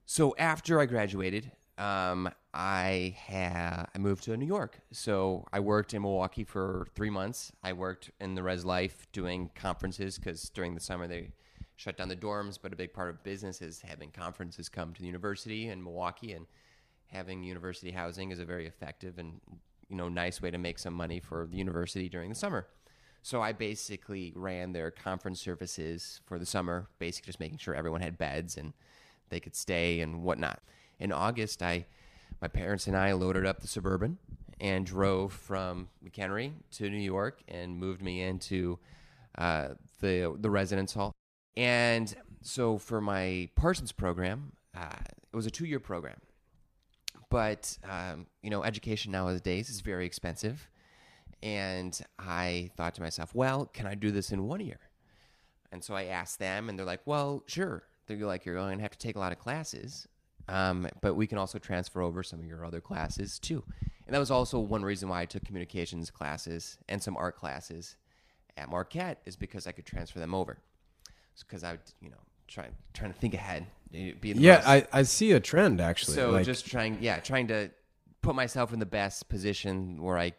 so 0.05 0.35
after 0.37 0.79
I 0.79 0.85
graduated, 0.85 1.51
um, 1.79 2.29
I 2.53 3.15
had 3.17 3.87
I 3.95 3.97
moved 3.97 4.25
to 4.25 4.35
New 4.35 4.45
York. 4.45 4.79
So 4.91 5.47
I 5.53 5.61
worked 5.61 5.93
in 5.93 6.01
Milwaukee 6.01 6.43
for 6.43 6.87
three 6.93 7.09
months. 7.09 7.51
I 7.63 7.73
worked 7.73 8.11
in 8.19 8.35
the 8.35 8.43
Res 8.43 8.65
Life 8.65 9.07
doing 9.13 9.49
conferences 9.55 10.17
because 10.17 10.49
during 10.49 10.75
the 10.75 10.81
summer 10.81 11.07
they 11.07 11.31
shut 11.77 11.97
down 11.97 12.09
the 12.09 12.15
dorms. 12.15 12.59
But 12.61 12.73
a 12.73 12.75
big 12.75 12.93
part 12.93 13.09
of 13.09 13.23
business 13.23 13.61
is 13.61 13.81
having 13.81 14.11
conferences 14.11 14.67
come 14.67 14.93
to 14.93 14.99
the 15.01 15.07
university 15.07 15.69
in 15.69 15.81
Milwaukee, 15.81 16.33
and 16.33 16.45
having 17.07 17.43
university 17.43 17.91
housing 17.91 18.31
is 18.31 18.39
a 18.39 18.45
very 18.45 18.67
effective 18.67 19.17
and 19.17 19.39
you 19.87 19.95
know 19.95 20.09
nice 20.09 20.41
way 20.41 20.51
to 20.51 20.57
make 20.57 20.79
some 20.79 20.93
money 20.93 21.19
for 21.19 21.47
the 21.49 21.57
university 21.57 22.09
during 22.09 22.29
the 22.29 22.35
summer. 22.35 22.67
So 23.21 23.41
I 23.41 23.53
basically 23.53 24.33
ran 24.35 24.73
their 24.73 24.91
conference 24.91 25.41
services 25.41 26.19
for 26.25 26.39
the 26.39 26.45
summer, 26.45 26.87
basically 26.99 27.27
just 27.27 27.39
making 27.39 27.57
sure 27.57 27.75
everyone 27.75 28.01
had 28.01 28.17
beds 28.17 28.57
and 28.57 28.73
they 29.29 29.39
could 29.39 29.55
stay 29.55 30.01
and 30.01 30.23
whatnot. 30.23 30.61
In 30.99 31.11
August, 31.11 31.63
I, 31.63 31.85
my 32.41 32.47
parents 32.47 32.87
and 32.87 32.95
I 32.95 33.13
loaded 33.13 33.45
up 33.45 33.61
the 33.61 33.67
suburban 33.67 34.17
and 34.59 34.85
drove 34.85 35.31
from 35.31 35.89
McHenry 36.05 36.51
to 36.71 36.89
New 36.89 36.97
York 36.97 37.41
and 37.47 37.77
moved 37.77 38.01
me 38.01 38.21
into 38.21 38.79
uh, 39.37 39.69
the 40.01 40.35
the 40.37 40.49
residence 40.49 40.93
hall. 40.93 41.13
And 41.55 42.13
so 42.41 42.77
for 42.77 43.01
my 43.01 43.49
Parsons 43.55 43.91
program, 43.91 44.53
uh, 44.75 44.95
it 45.31 45.35
was 45.35 45.45
a 45.45 45.51
two 45.51 45.65
year 45.65 45.79
program. 45.79 46.19
But 47.29 47.77
um, 47.89 48.27
you 48.41 48.49
know, 48.49 48.63
education 48.63 49.11
nowadays 49.11 49.69
is 49.69 49.81
very 49.81 50.05
expensive, 50.05 50.67
and 51.43 51.99
I 52.17 52.71
thought 52.75 52.95
to 52.95 53.01
myself, 53.01 53.35
well, 53.35 53.65
can 53.65 53.85
I 53.85 53.95
do 53.95 54.11
this 54.11 54.31
in 54.31 54.47
one 54.47 54.59
year? 54.59 54.79
And 55.71 55.83
so 55.83 55.93
I 55.93 56.05
asked 56.05 56.39
them, 56.39 56.67
and 56.67 56.77
they're 56.77 56.85
like, 56.85 57.01
well, 57.05 57.43
sure. 57.45 57.83
They're 58.07 58.17
like, 58.17 58.43
you're 58.43 58.55
going 58.55 58.77
to 58.77 58.81
have 58.81 58.91
to 58.91 58.97
take 58.97 59.15
a 59.15 59.19
lot 59.19 59.31
of 59.31 59.37
classes, 59.37 60.07
um, 60.49 60.87
but 61.01 61.15
we 61.15 61.27
can 61.27 61.37
also 61.37 61.59
transfer 61.59 62.01
over 62.01 62.23
some 62.23 62.39
of 62.39 62.45
your 62.45 62.65
other 62.65 62.81
classes 62.81 63.39
too. 63.39 63.63
And 64.05 64.15
that 64.15 64.19
was 64.19 64.31
also 64.31 64.59
one 64.59 64.83
reason 64.83 65.07
why 65.07 65.21
I 65.21 65.25
took 65.25 65.45
communications 65.45 66.09
classes 66.09 66.77
and 66.89 67.01
some 67.01 67.15
art 67.15 67.35
classes 67.37 67.95
at 68.57 68.69
Marquette 68.69 69.21
is 69.25 69.35
because 69.35 69.67
I 69.67 69.71
could 69.71 69.85
transfer 69.85 70.19
them 70.19 70.33
over. 70.33 70.57
Because 71.39 71.63
I 71.63 71.71
would, 71.71 71.81
you 72.01 72.09
know, 72.09 72.17
trying 72.47 72.71
trying 72.93 73.13
to 73.13 73.19
think 73.19 73.33
ahead. 73.33 73.67
Be 73.91 74.11
the 74.33 74.39
Yeah, 74.39 74.55
most- 74.55 74.67
I, 74.67 74.87
I 74.91 75.03
see 75.03 75.31
a 75.33 75.39
trend 75.39 75.79
actually. 75.79 76.15
so 76.15 76.31
like, 76.31 76.45
just 76.45 76.65
trying, 76.67 76.97
yeah, 77.01 77.19
trying 77.19 77.47
to 77.47 77.69
put 78.21 78.35
myself 78.35 78.73
in 78.73 78.79
the 78.79 78.85
best 78.85 79.29
position 79.29 80.01
where 80.01 80.17
I 80.17 80.33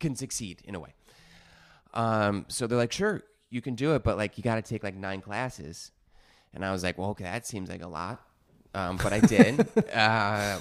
can 0.00 0.16
succeed 0.16 0.62
in 0.64 0.74
a 0.74 0.80
way. 0.80 0.94
Um, 1.92 2.46
so 2.48 2.66
they're 2.66 2.78
like, 2.78 2.92
sure, 2.92 3.22
you 3.50 3.60
can 3.60 3.74
do 3.76 3.94
it, 3.94 4.02
but 4.02 4.16
like 4.16 4.36
you 4.36 4.42
got 4.42 4.56
to 4.56 4.62
take 4.62 4.82
like 4.82 4.96
nine 4.96 5.20
classes, 5.20 5.92
and 6.52 6.64
I 6.64 6.72
was 6.72 6.82
like, 6.82 6.98
well, 6.98 7.10
okay, 7.10 7.24
that 7.24 7.46
seems 7.46 7.68
like 7.68 7.82
a 7.82 7.88
lot, 7.88 8.20
um, 8.74 8.96
but 8.96 9.12
I 9.12 9.20
did, 9.20 9.68
uh, 9.94 10.58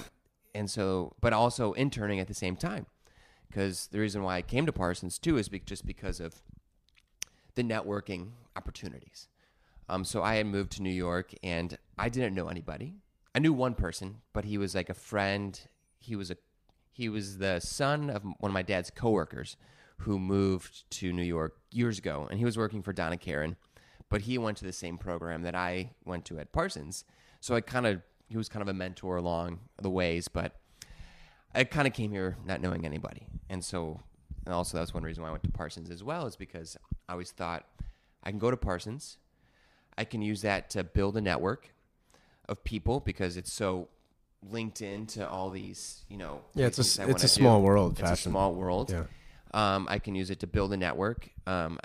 and 0.55 0.69
so, 0.69 1.13
but 1.21 1.33
also 1.33 1.73
interning 1.73 2.19
at 2.19 2.27
the 2.27 2.33
same 2.33 2.55
time, 2.55 2.85
because 3.49 3.87
the 3.87 3.99
reason 3.99 4.23
why 4.23 4.37
I 4.37 4.41
came 4.41 4.65
to 4.65 4.73
Parsons 4.73 5.17
too 5.17 5.37
is 5.37 5.49
be- 5.49 5.59
just 5.59 5.85
because 5.85 6.19
of 6.19 6.41
the 7.55 7.63
networking 7.63 8.29
opportunities. 8.55 9.27
Um, 9.89 10.03
so 10.03 10.23
I 10.23 10.35
had 10.35 10.45
moved 10.45 10.71
to 10.73 10.81
New 10.81 10.89
York 10.89 11.33
and 11.43 11.77
I 11.97 12.09
didn't 12.09 12.35
know 12.35 12.47
anybody. 12.47 12.95
I 13.35 13.39
knew 13.39 13.53
one 13.53 13.75
person, 13.75 14.21
but 14.31 14.45
he 14.45 14.57
was 14.57 14.75
like 14.75 14.89
a 14.89 14.93
friend. 14.93 15.59
He 15.99 16.15
was 16.15 16.31
a 16.31 16.37
he 16.91 17.09
was 17.09 17.39
the 17.39 17.59
son 17.59 18.09
of 18.09 18.23
one 18.23 18.51
of 18.51 18.53
my 18.53 18.61
dad's 18.61 18.91
coworkers 18.91 19.57
who 19.97 20.19
moved 20.19 20.89
to 20.91 21.11
New 21.11 21.23
York 21.23 21.57
years 21.71 21.97
ago, 21.97 22.27
and 22.29 22.37
he 22.37 22.45
was 22.45 22.57
working 22.57 22.83
for 22.83 22.93
Donna 22.93 23.17
Karan, 23.17 23.55
but 24.09 24.21
he 24.21 24.37
went 24.37 24.57
to 24.57 24.65
the 24.65 24.73
same 24.73 24.97
program 24.97 25.41
that 25.41 25.55
I 25.55 25.91
went 26.05 26.25
to 26.25 26.37
at 26.39 26.51
Parsons. 26.51 27.03
So 27.43 27.55
I 27.55 27.59
kind 27.59 27.85
of 27.85 28.01
he 28.29 28.37
was 28.37 28.47
kind 28.47 28.61
of 28.61 28.69
a 28.69 28.73
mentor 28.73 29.17
along 29.17 29.59
the 29.81 29.89
ways, 29.89 30.29
but 30.29 30.55
I 31.53 31.65
kind 31.65 31.85
of 31.85 31.93
came 31.93 32.09
here 32.09 32.37
not 32.45 32.61
knowing 32.61 32.85
anybody, 32.85 33.27
and 33.49 33.61
so 33.61 33.99
and 34.45 34.55
also 34.55 34.77
that's 34.77 34.93
one 34.93 35.03
reason 35.03 35.23
why 35.23 35.27
I 35.27 35.31
went 35.31 35.43
to 35.43 35.51
Parsons 35.51 35.89
as 35.89 36.01
well 36.05 36.25
is 36.25 36.37
because 36.37 36.77
I 37.09 37.11
always 37.11 37.31
thought 37.31 37.65
I 38.23 38.29
can 38.29 38.39
go 38.39 38.49
to 38.49 38.55
Parsons, 38.55 39.17
I 39.97 40.05
can 40.05 40.21
use 40.21 40.41
that 40.43 40.69
to 40.69 40.85
build 40.85 41.17
a 41.17 41.21
network 41.21 41.73
of 42.47 42.63
people 42.63 43.01
because 43.01 43.35
it's 43.35 43.51
so 43.51 43.89
linked 44.49 44.79
into 44.79 45.27
all 45.27 45.49
these, 45.49 46.05
you 46.07 46.15
know. 46.15 46.39
Yeah, 46.55 46.67
it's 46.67 46.77
a 46.97 47.09
it's 47.09 47.25
a 47.25 47.27
small 47.27 47.59
do. 47.59 47.65
world, 47.65 47.99
It's 47.99 48.09
a 48.09 48.15
small 48.15 48.53
world. 48.53 48.89
Yeah. 48.89 49.03
Um, 49.53 49.85
I 49.89 49.99
can 49.99 50.15
use 50.15 50.29
it 50.29 50.39
to 50.39 50.47
build 50.47 50.71
a 50.71 50.77
network, 50.77 51.27
um, 51.45 51.77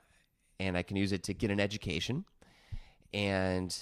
and 0.60 0.78
I 0.78 0.84
can 0.84 0.96
use 0.96 1.10
it 1.10 1.24
to 1.24 1.34
get 1.34 1.50
an 1.50 1.58
education. 1.58 2.26
And 3.12 3.76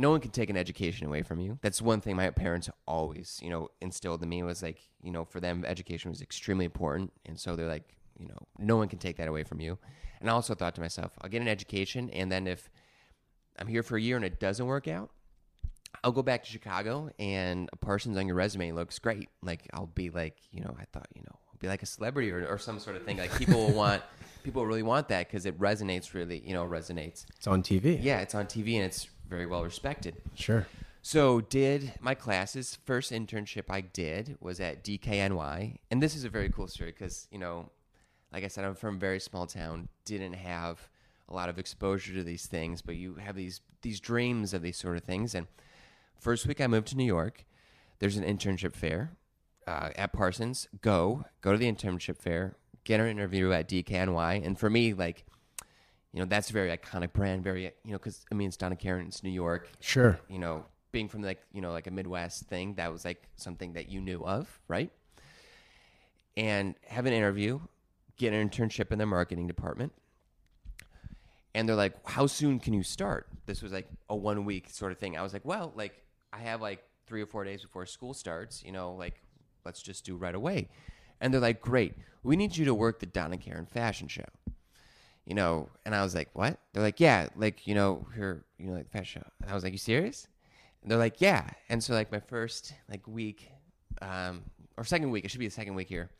no 0.00 0.10
one 0.10 0.20
can 0.20 0.30
take 0.30 0.48
an 0.48 0.56
education 0.56 1.06
away 1.06 1.22
from 1.22 1.40
you. 1.40 1.58
That's 1.60 1.82
one 1.82 2.00
thing 2.00 2.16
my 2.16 2.30
parents 2.30 2.70
always, 2.86 3.38
you 3.42 3.50
know, 3.50 3.68
instilled 3.82 4.22
in 4.22 4.30
me 4.30 4.42
was 4.42 4.62
like, 4.62 4.80
you 5.02 5.10
know, 5.10 5.26
for 5.26 5.40
them, 5.40 5.62
education 5.66 6.10
was 6.10 6.22
extremely 6.22 6.64
important. 6.64 7.12
And 7.26 7.38
so 7.38 7.54
they're 7.54 7.68
like, 7.68 7.96
you 8.18 8.26
know, 8.26 8.38
no 8.58 8.76
one 8.76 8.88
can 8.88 8.98
take 8.98 9.18
that 9.18 9.28
away 9.28 9.44
from 9.44 9.60
you. 9.60 9.78
And 10.20 10.30
I 10.30 10.32
also 10.32 10.54
thought 10.54 10.74
to 10.76 10.80
myself, 10.80 11.12
I'll 11.20 11.28
get 11.28 11.42
an 11.42 11.48
education, 11.48 12.08
and 12.10 12.32
then 12.32 12.46
if 12.46 12.70
I'm 13.58 13.66
here 13.66 13.82
for 13.82 13.96
a 13.96 14.00
year 14.00 14.16
and 14.16 14.24
it 14.24 14.40
doesn't 14.40 14.64
work 14.66 14.88
out, 14.88 15.10
I'll 16.02 16.12
go 16.12 16.22
back 16.22 16.44
to 16.44 16.50
Chicago 16.50 17.10
and 17.18 17.68
a 17.72 17.76
Parsons 17.76 18.16
on 18.16 18.26
your 18.26 18.36
resume 18.36 18.72
looks 18.72 18.98
great. 18.98 19.28
Like 19.42 19.68
I'll 19.74 19.86
be 19.86 20.08
like, 20.08 20.36
you 20.50 20.62
know, 20.62 20.74
I 20.78 20.84
thought, 20.92 21.08
you 21.14 21.22
know, 21.22 21.38
I'll 21.48 21.58
be 21.58 21.68
like 21.68 21.82
a 21.82 21.86
celebrity 21.86 22.30
or, 22.30 22.46
or 22.46 22.58
some 22.58 22.78
sort 22.78 22.96
of 22.96 23.04
thing. 23.04 23.18
Like 23.18 23.36
people 23.36 23.66
will 23.66 23.74
want, 23.74 24.02
people 24.44 24.64
really 24.64 24.82
want 24.82 25.08
that 25.08 25.26
because 25.26 25.46
it 25.46 25.58
resonates 25.58 26.14
really, 26.14 26.42
you 26.46 26.54
know, 26.54 26.64
resonates. 26.64 27.26
it's 27.36 27.46
on 27.46 27.62
TV. 27.62 27.98
Yeah, 28.00 28.20
it's 28.20 28.34
on 28.34 28.46
TV 28.46 28.76
and 28.76 28.84
it's 28.84 29.08
very 29.30 29.46
well 29.46 29.62
respected. 29.62 30.16
Sure. 30.34 30.66
So 31.02 31.40
did 31.40 31.94
my 32.00 32.14
classes. 32.14 32.76
First 32.84 33.12
internship 33.12 33.64
I 33.70 33.80
did 33.80 34.36
was 34.40 34.60
at 34.60 34.84
DKNY, 34.84 35.78
and 35.90 36.02
this 36.02 36.14
is 36.14 36.24
a 36.24 36.28
very 36.28 36.50
cool 36.50 36.68
story 36.68 36.90
because 36.90 37.26
you 37.30 37.38
know, 37.38 37.70
like 38.32 38.44
I 38.44 38.48
said, 38.48 38.64
I'm 38.64 38.74
from 38.74 38.96
a 38.96 38.98
very 38.98 39.20
small 39.20 39.46
town. 39.46 39.88
Didn't 40.04 40.34
have 40.34 40.88
a 41.28 41.34
lot 41.34 41.48
of 41.48 41.58
exposure 41.58 42.12
to 42.14 42.22
these 42.22 42.46
things, 42.46 42.82
but 42.82 42.96
you 42.96 43.14
have 43.14 43.36
these 43.36 43.62
these 43.80 44.00
dreams 44.00 44.52
of 44.52 44.60
these 44.60 44.76
sort 44.76 44.98
of 44.98 45.04
things. 45.04 45.34
And 45.34 45.46
first 46.18 46.46
week 46.46 46.60
I 46.60 46.66
moved 46.66 46.88
to 46.88 46.96
New 46.96 47.04
York. 47.04 47.46
There's 47.98 48.16
an 48.16 48.24
internship 48.24 48.74
fair 48.74 49.12
uh, 49.66 49.90
at 49.96 50.12
Parsons. 50.12 50.68
Go 50.82 51.24
go 51.40 51.52
to 51.52 51.58
the 51.58 51.70
internship 51.72 52.18
fair. 52.18 52.56
Get 52.84 53.00
an 53.00 53.06
interview 53.06 53.52
at 53.52 53.68
DKNY, 53.68 54.44
and 54.44 54.58
for 54.58 54.68
me, 54.68 54.92
like. 54.92 55.24
You 56.12 56.20
know 56.20 56.26
that's 56.26 56.50
a 56.50 56.52
very 56.52 56.76
iconic 56.76 57.12
brand. 57.12 57.44
Very 57.44 57.64
you 57.84 57.92
know 57.92 57.98
because 57.98 58.24
I 58.30 58.34
mean 58.34 58.48
it's 58.48 58.56
Donna 58.56 58.76
Karan, 58.76 59.06
it's 59.06 59.22
New 59.22 59.30
York 59.30 59.70
Sure. 59.80 60.18
you 60.28 60.38
know, 60.38 60.64
being 60.92 61.08
from 61.08 61.22
like, 61.22 61.40
you 61.52 61.60
know, 61.60 61.70
like 61.70 61.86
a 61.86 61.90
Midwest 61.90 62.44
thing, 62.44 62.74
that 62.74 62.92
was 62.92 63.04
like 63.04 63.22
something 63.36 63.74
that 63.74 63.88
you 63.88 64.00
knew 64.00 64.24
of, 64.24 64.58
right? 64.66 64.90
And 66.36 66.74
have 66.86 67.06
an 67.06 67.12
interview, 67.12 67.60
get 68.16 68.32
an 68.32 68.48
internship 68.48 68.90
in 68.92 68.98
the 68.98 69.06
marketing 69.06 69.46
department. 69.46 69.92
And 71.54 71.68
they're 71.68 71.76
like, 71.76 71.94
How 72.08 72.26
soon 72.26 72.58
can 72.60 72.74
you 72.74 72.82
start? 72.82 73.28
This 73.46 73.62
was 73.62 73.72
like 73.72 73.88
a 74.08 74.16
one 74.16 74.44
week 74.44 74.70
sort 74.70 74.92
of 74.92 74.98
thing. 74.98 75.16
I 75.16 75.22
was 75.22 75.32
like, 75.32 75.44
Well, 75.44 75.72
like, 75.76 76.02
I 76.32 76.38
have 76.38 76.60
like 76.60 76.82
three 77.06 77.22
or 77.22 77.26
four 77.26 77.44
days 77.44 77.62
before 77.62 77.86
school 77.86 78.14
starts, 78.14 78.62
you 78.64 78.72
know, 78.72 78.92
like, 78.92 79.20
let's 79.64 79.82
just 79.82 80.04
do 80.04 80.16
right 80.16 80.34
away. 80.34 80.68
And 81.20 81.32
they're 81.34 81.40
like, 81.40 81.60
Great, 81.60 81.94
we 82.22 82.36
need 82.36 82.56
you 82.56 82.64
to 82.66 82.74
work 82.74 83.00
the 83.00 83.06
Donna 83.06 83.36
Karan 83.36 83.66
fashion 83.66 84.06
show 84.08 84.24
you 85.26 85.34
know, 85.34 85.68
and 85.84 85.94
I 85.94 86.02
was 86.02 86.14
like, 86.14 86.30
what? 86.32 86.58
They're 86.72 86.82
like, 86.82 87.00
yeah, 87.00 87.28
like, 87.36 87.66
you 87.66 87.74
know, 87.74 88.06
her, 88.14 88.44
you 88.58 88.66
know, 88.66 88.72
like 88.72 88.90
fashion 88.90 89.22
show. 89.22 89.30
And 89.42 89.50
I 89.50 89.54
was 89.54 89.62
like, 89.62 89.72
you 89.72 89.78
serious? 89.78 90.26
And 90.82 90.90
they're 90.90 90.98
like, 90.98 91.20
yeah. 91.20 91.48
And 91.68 91.82
so 91.82 91.94
like 91.94 92.10
my 92.10 92.20
first 92.20 92.72
like 92.88 93.06
week, 93.06 93.50
um, 94.02 94.42
or 94.76 94.84
second 94.84 95.10
week, 95.10 95.24
it 95.24 95.30
should 95.30 95.40
be 95.40 95.46
the 95.46 95.52
second 95.52 95.74
week 95.74 95.88
here. 95.88 96.10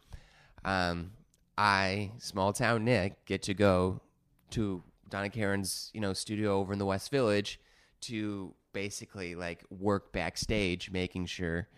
Um, 0.65 1.13
I, 1.57 2.13
small 2.19 2.53
town 2.53 2.85
Nick, 2.85 3.25
get 3.25 3.43
to 3.45 3.55
go 3.55 4.01
to 4.51 4.83
Donna 5.09 5.31
Karan's, 5.31 5.91
you 5.93 6.01
know, 6.01 6.13
studio 6.13 6.59
over 6.59 6.73
in 6.73 6.79
the 6.79 6.87
West 6.87 7.11
Village 7.11 7.61
to 8.03 8.55
basically 8.73 9.35
like 9.35 9.65
work 9.71 10.13
backstage, 10.13 10.91
making 10.91 11.27
sure 11.27 11.69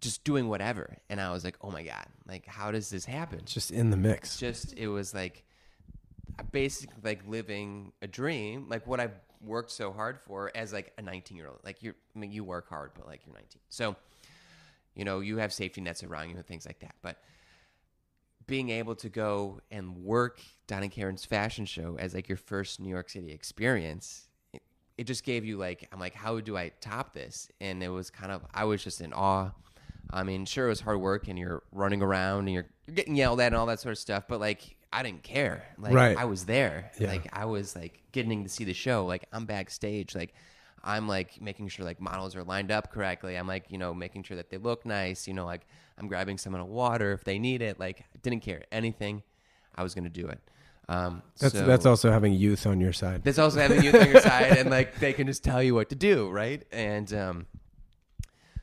just 0.00 0.24
doing 0.24 0.48
whatever. 0.48 0.98
And 1.08 1.20
I 1.20 1.32
was 1.32 1.44
like, 1.44 1.56
oh 1.60 1.70
my 1.70 1.82
God, 1.82 2.06
like, 2.28 2.46
how 2.46 2.70
does 2.70 2.90
this 2.90 3.04
happen? 3.04 3.42
Just 3.44 3.70
in 3.70 3.90
the 3.90 3.96
mix. 3.96 4.38
just 4.38 4.74
it 4.74 4.88
was 4.88 5.14
like 5.14 5.44
basically 6.52 6.96
like 7.02 7.20
living 7.26 7.92
a 8.02 8.06
dream 8.06 8.66
like 8.68 8.86
what 8.86 9.00
i've 9.00 9.14
worked 9.44 9.70
so 9.70 9.92
hard 9.92 10.18
for 10.18 10.50
as 10.54 10.72
like 10.72 10.92
a 10.98 11.02
19 11.02 11.36
year 11.36 11.48
old 11.48 11.58
like 11.64 11.82
you're 11.82 11.94
i 12.14 12.18
mean 12.18 12.32
you 12.32 12.42
work 12.42 12.68
hard 12.68 12.90
but 12.94 13.06
like 13.06 13.20
you're 13.26 13.34
19 13.34 13.60
so 13.68 13.96
you 14.94 15.04
know 15.04 15.20
you 15.20 15.36
have 15.38 15.52
safety 15.52 15.80
nets 15.80 16.02
around 16.02 16.30
you 16.30 16.36
and 16.36 16.46
things 16.46 16.66
like 16.66 16.80
that 16.80 16.94
but 17.02 17.18
being 18.46 18.70
able 18.70 18.94
to 18.94 19.08
go 19.08 19.60
and 19.70 19.96
work 20.04 20.40
Donna 20.66 20.88
Karan's 20.88 21.24
fashion 21.24 21.66
show 21.66 21.96
as 21.98 22.14
like 22.14 22.28
your 22.28 22.38
first 22.38 22.80
New 22.80 22.88
York 22.88 23.10
City 23.10 23.32
experience, 23.32 24.28
it, 24.52 24.62
it 24.96 25.04
just 25.04 25.24
gave 25.24 25.44
you 25.44 25.56
like 25.56 25.88
I'm 25.92 25.98
like, 25.98 26.14
how 26.14 26.40
do 26.40 26.56
I 26.56 26.70
top 26.80 27.12
this? 27.12 27.48
And 27.60 27.82
it 27.82 27.88
was 27.88 28.10
kind 28.10 28.32
of 28.32 28.44
I 28.54 28.64
was 28.64 28.82
just 28.82 29.00
in 29.00 29.12
awe. 29.12 29.50
I 30.10 30.22
mean, 30.22 30.44
sure 30.44 30.66
it 30.66 30.70
was 30.70 30.80
hard 30.80 31.00
work 31.00 31.26
and 31.26 31.36
you're 31.36 31.64
running 31.72 32.00
around 32.00 32.40
and 32.40 32.52
you're, 32.52 32.66
you're 32.86 32.94
getting 32.94 33.16
yelled 33.16 33.40
at 33.40 33.48
and 33.48 33.56
all 33.56 33.66
that 33.66 33.80
sort 33.80 33.92
of 33.92 33.98
stuff, 33.98 34.24
but 34.28 34.38
like 34.38 34.75
I 34.98 35.02
didn't 35.02 35.22
care. 35.22 35.62
Like 35.78 35.92
Right. 35.92 36.16
I 36.16 36.24
was 36.24 36.46
there. 36.46 36.90
Yeah. 36.98 37.08
Like 37.08 37.28
I 37.32 37.44
was 37.44 37.76
like 37.76 38.00
getting 38.12 38.42
to 38.44 38.48
see 38.48 38.64
the 38.64 38.72
show. 38.74 39.04
Like 39.04 39.24
I'm 39.32 39.44
backstage. 39.44 40.14
Like 40.14 40.32
I'm 40.82 41.06
like 41.06 41.40
making 41.40 41.68
sure 41.68 41.84
like 41.84 42.00
models 42.00 42.34
are 42.34 42.44
lined 42.44 42.70
up 42.70 42.90
correctly. 42.92 43.36
I'm 43.36 43.46
like, 43.46 43.64
you 43.68 43.78
know, 43.78 43.92
making 43.92 44.22
sure 44.22 44.36
that 44.38 44.48
they 44.50 44.56
look 44.56 44.86
nice. 44.86 45.28
You 45.28 45.34
know, 45.34 45.44
like 45.44 45.66
I'm 45.98 46.06
grabbing 46.08 46.38
someone 46.38 46.62
a 46.62 46.66
water 46.66 47.12
if 47.12 47.24
they 47.24 47.38
need 47.38 47.60
it. 47.60 47.78
Like 47.78 48.00
I 48.00 48.18
didn't 48.22 48.40
care 48.40 48.62
anything. 48.72 49.22
I 49.74 49.82
was 49.82 49.94
gonna 49.94 50.08
do 50.08 50.26
it. 50.28 50.40
Um, 50.88 51.22
That's 51.40 51.52
so- 51.52 51.66
that's 51.66 51.84
also 51.84 52.10
having 52.12 52.32
youth 52.32 52.64
on 52.66 52.80
your 52.80 52.92
side. 52.92 53.24
that's 53.24 53.38
also 53.40 53.58
having 53.60 53.82
youth 53.82 53.96
on 53.96 54.08
your 54.08 54.20
side 54.20 54.56
and 54.56 54.70
like 54.70 54.98
they 55.00 55.12
can 55.12 55.26
just 55.26 55.42
tell 55.44 55.60
you 55.62 55.74
what 55.74 55.88
to 55.90 55.96
do, 55.96 56.30
right? 56.30 56.62
And 56.72 57.12
um, 57.12 57.46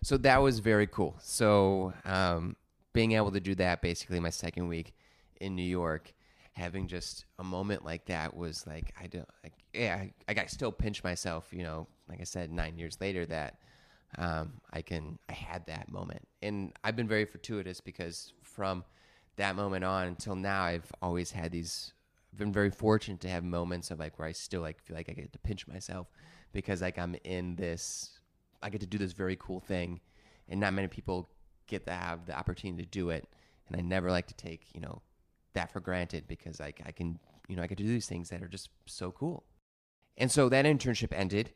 so 0.04 0.18
that 0.18 0.42
was 0.42 0.60
very 0.60 0.88
cool. 0.88 1.16
So 1.22 1.94
um, 2.06 2.56
being 2.94 3.12
able 3.14 3.32
to 3.32 3.40
do 3.40 3.56
that 3.56 3.82
basically 3.82 4.20
my 4.20 4.30
second 4.30 4.68
week 4.68 4.94
in 5.42 5.56
New 5.56 5.64
York, 5.82 6.14
having 6.54 6.88
just 6.88 7.26
a 7.40 7.44
moment 7.44 7.84
like 7.84 8.06
that 8.06 8.36
was 8.36 8.66
like 8.68 8.94
I 9.00 9.08
don't 9.08 9.28
like 9.44 9.54
yeah 9.74 10.04
I, 10.28 10.34
I 10.40 10.46
still 10.46 10.72
pinch 10.72 11.04
myself, 11.04 11.50
you 11.52 11.64
know, 11.64 11.88
like 12.08 12.22
I 12.22 12.26
said 12.26 12.52
nine 12.52 12.78
years 12.78 12.98
later 13.02 13.26
that 13.26 13.58
um, 14.18 14.62
I 14.72 14.82
can 14.82 15.18
I 15.28 15.34
had 15.34 15.66
that 15.66 15.92
moment, 15.92 16.28
and 16.42 16.74
I've 16.84 16.96
been 16.96 17.08
very 17.08 17.26
fortuitous 17.26 17.82
because 17.82 18.34
from 18.44 18.84
that 19.38 19.56
moment 19.56 19.84
on 19.84 20.08
until 20.08 20.36
now 20.36 20.64
I've 20.64 20.92
always 21.02 21.32
had 21.32 21.52
these. 21.52 21.94
I've 22.32 22.40
been 22.40 22.54
very 22.54 22.72
fortunate 22.72 23.22
to 23.22 23.30
have 23.30 23.44
moments 23.44 23.92
of 23.92 24.00
like 24.00 24.18
where 24.18 24.28
I 24.28 24.32
still 24.32 24.62
like 24.62 24.82
feel 24.82 24.96
like 24.96 25.10
I 25.10 25.14
get 25.14 25.32
to 25.34 25.40
pinch 25.40 25.68
myself 25.68 26.08
because 26.52 26.82
like 26.82 26.98
I'm 26.98 27.16
in 27.24 27.56
this 27.56 28.20
I 28.62 28.70
get 28.70 28.82
to 28.82 28.88
do 28.88 28.98
this 28.98 29.14
very 29.14 29.36
cool 29.40 29.60
thing, 29.60 30.00
and 30.48 30.60
not 30.60 30.74
many 30.74 30.88
people 30.88 31.30
get 31.68 31.86
to 31.88 31.94
have 31.94 32.26
the 32.28 32.38
opportunity 32.38 32.84
to 32.84 32.90
do 32.90 33.10
it. 33.10 33.28
And 33.68 33.78
I 33.78 33.82
never 33.82 34.12
like 34.12 34.28
to 34.28 34.36
take 34.36 34.68
you 34.76 34.82
know 34.82 35.02
that 35.54 35.72
for 35.72 35.80
granted 35.80 36.28
because 36.28 36.60
like 36.60 36.82
I 36.86 36.92
can 36.92 37.20
you 37.48 37.56
know 37.56 37.64
I 37.64 37.68
get 37.68 37.78
to 37.78 37.84
do 37.84 37.90
these 37.90 38.08
things 38.08 38.30
that 38.30 38.42
are 38.42 38.48
just 38.48 38.70
so 38.86 39.12
cool. 39.12 39.44
And 40.18 40.32
so 40.32 40.48
that 40.50 40.66
internship 40.66 41.12
ended, 41.12 41.52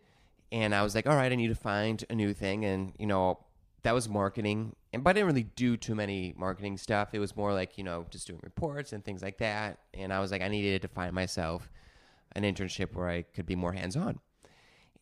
and 0.51 0.73
I 0.73 0.81
was 0.81 0.95
like, 0.95 1.05
all 1.05 1.15
right, 1.15 1.31
I 1.31 1.35
need 1.35 1.49
to 1.49 1.55
find 1.55 2.03
a 2.09 2.15
new 2.15 2.33
thing, 2.33 2.65
and 2.65 2.93
you 2.97 3.05
know 3.05 3.39
that 3.83 3.93
was 3.93 4.09
marketing, 4.09 4.75
and 4.93 5.03
but 5.03 5.11
I 5.11 5.13
didn't 5.13 5.27
really 5.27 5.43
do 5.43 5.77
too 5.77 5.95
many 5.95 6.33
marketing 6.37 6.77
stuff. 6.77 7.13
It 7.13 7.19
was 7.19 7.35
more 7.35 7.53
like 7.53 7.77
you 7.77 7.83
know 7.83 8.05
just 8.09 8.27
doing 8.27 8.39
reports 8.43 8.93
and 8.93 9.03
things 9.03 9.21
like 9.21 9.37
that. 9.39 9.79
And 9.93 10.11
I 10.11 10.19
was 10.19 10.31
like, 10.31 10.41
I 10.41 10.47
needed 10.47 10.81
to 10.81 10.87
find 10.87 11.13
myself 11.13 11.69
an 12.33 12.43
internship 12.43 12.93
where 12.93 13.09
I 13.09 13.21
could 13.21 13.45
be 13.45 13.55
more 13.55 13.73
hands 13.73 13.95
on. 13.95 14.19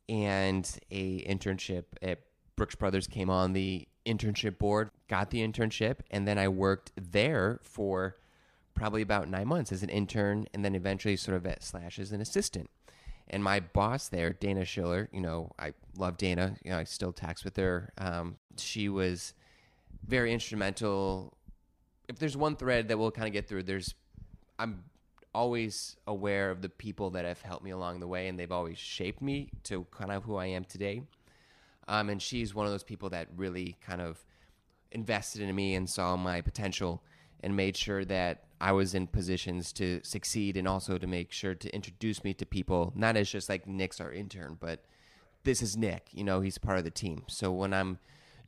And 0.08 0.70
a 0.92 1.22
internship 1.26 1.86
at 2.02 2.20
Brooks 2.56 2.76
Brothers 2.76 3.08
came 3.08 3.30
on 3.30 3.54
the 3.54 3.88
internship 4.06 4.58
board, 4.58 4.92
got 5.08 5.32
the 5.32 5.40
internship, 5.40 6.00
and 6.12 6.28
then 6.28 6.38
I 6.38 6.48
worked 6.48 6.92
there 6.96 7.60
for 7.64 8.16
probably 8.76 9.02
about 9.02 9.30
nine 9.30 9.48
months 9.48 9.72
as 9.72 9.82
an 9.84 9.90
intern, 9.90 10.46
and 10.54 10.64
then 10.64 10.76
eventually 10.76 11.16
sort 11.16 11.38
of 11.38 11.46
at 11.46 11.64
slash 11.64 11.98
as 11.98 12.12
an 12.12 12.22
assistant. 12.22 12.70
And 13.28 13.44
my 13.44 13.60
boss 13.60 14.10
there, 14.10 14.34
Dana 14.34 14.66
Schiller, 14.66 15.10
you 15.12 15.22
know, 15.22 15.52
I 15.58 15.74
love 15.98 16.18
Dana. 16.18 16.58
You 16.64 16.72
know, 16.72 16.78
I 16.78 16.84
still 16.84 17.12
text 17.12 17.44
with 17.44 17.58
her. 17.58 17.92
Um, 17.98 18.38
she 18.58 18.88
was 18.88 19.34
very 20.06 20.32
instrumental. 20.32 21.34
If 22.08 22.20
there's 22.20 22.38
one 22.38 22.56
thread 22.56 22.90
that 22.90 23.00
we'll 23.00 23.12
kind 23.12 23.28
of 23.28 23.34
get 23.34 23.48
through, 23.48 23.64
there's 23.64 23.96
I'm 24.60 24.84
always 25.34 25.98
aware 26.08 26.52
of 26.52 26.62
the 26.62 26.70
people 26.70 27.10
that 27.12 27.26
have 27.26 27.42
helped 27.42 27.64
me 27.64 27.72
along 27.72 28.00
the 28.00 28.08
way, 28.08 28.28
and 28.28 28.40
they've 28.40 28.52
always 28.52 28.78
shaped 28.78 29.22
me 29.22 29.50
to 29.64 29.86
kind 29.92 30.12
of 30.12 30.24
who 30.24 30.36
I 30.36 30.46
am 30.46 30.64
today. 30.64 31.02
Um, 31.88 32.10
and 32.10 32.22
she's 32.22 32.56
one 32.56 32.66
of 32.66 32.72
those 32.72 32.84
people 32.84 33.10
that 33.10 33.28
really 33.36 33.76
kind 33.82 34.02
of 34.02 34.24
invested 34.92 35.42
in 35.42 35.54
me 35.54 35.76
and 35.76 35.90
saw 35.90 36.16
my 36.16 36.42
potential 36.42 37.04
and 37.42 37.56
made 37.56 37.76
sure 37.76 38.06
that 38.06 38.45
I 38.60 38.72
was 38.72 38.96
in 38.96 39.08
positions 39.08 39.74
to 39.74 40.00
succeed 40.04 40.58
and 40.58 40.68
also 40.68 40.98
to 40.98 41.08
make 41.08 41.32
sure 41.32 41.56
to 41.56 41.76
introduce 41.76 42.24
me 42.24 42.34
to 42.36 42.46
people, 42.46 42.94
not 42.96 43.18
as 43.18 43.30
just 43.30 43.50
like 43.50 43.68
Nick's 43.68 44.00
our 44.00 44.12
intern, 44.12 44.58
but 44.60 44.84
this 45.44 45.62
is 45.62 45.76
Nick. 45.76 46.08
You 46.12 46.24
know, 46.24 46.42
he's 46.42 46.58
part 46.58 46.78
of 46.78 46.84
the 46.84 46.92
team. 46.92 47.24
So 47.28 47.52
when 47.52 47.74
I'm 47.74 48.00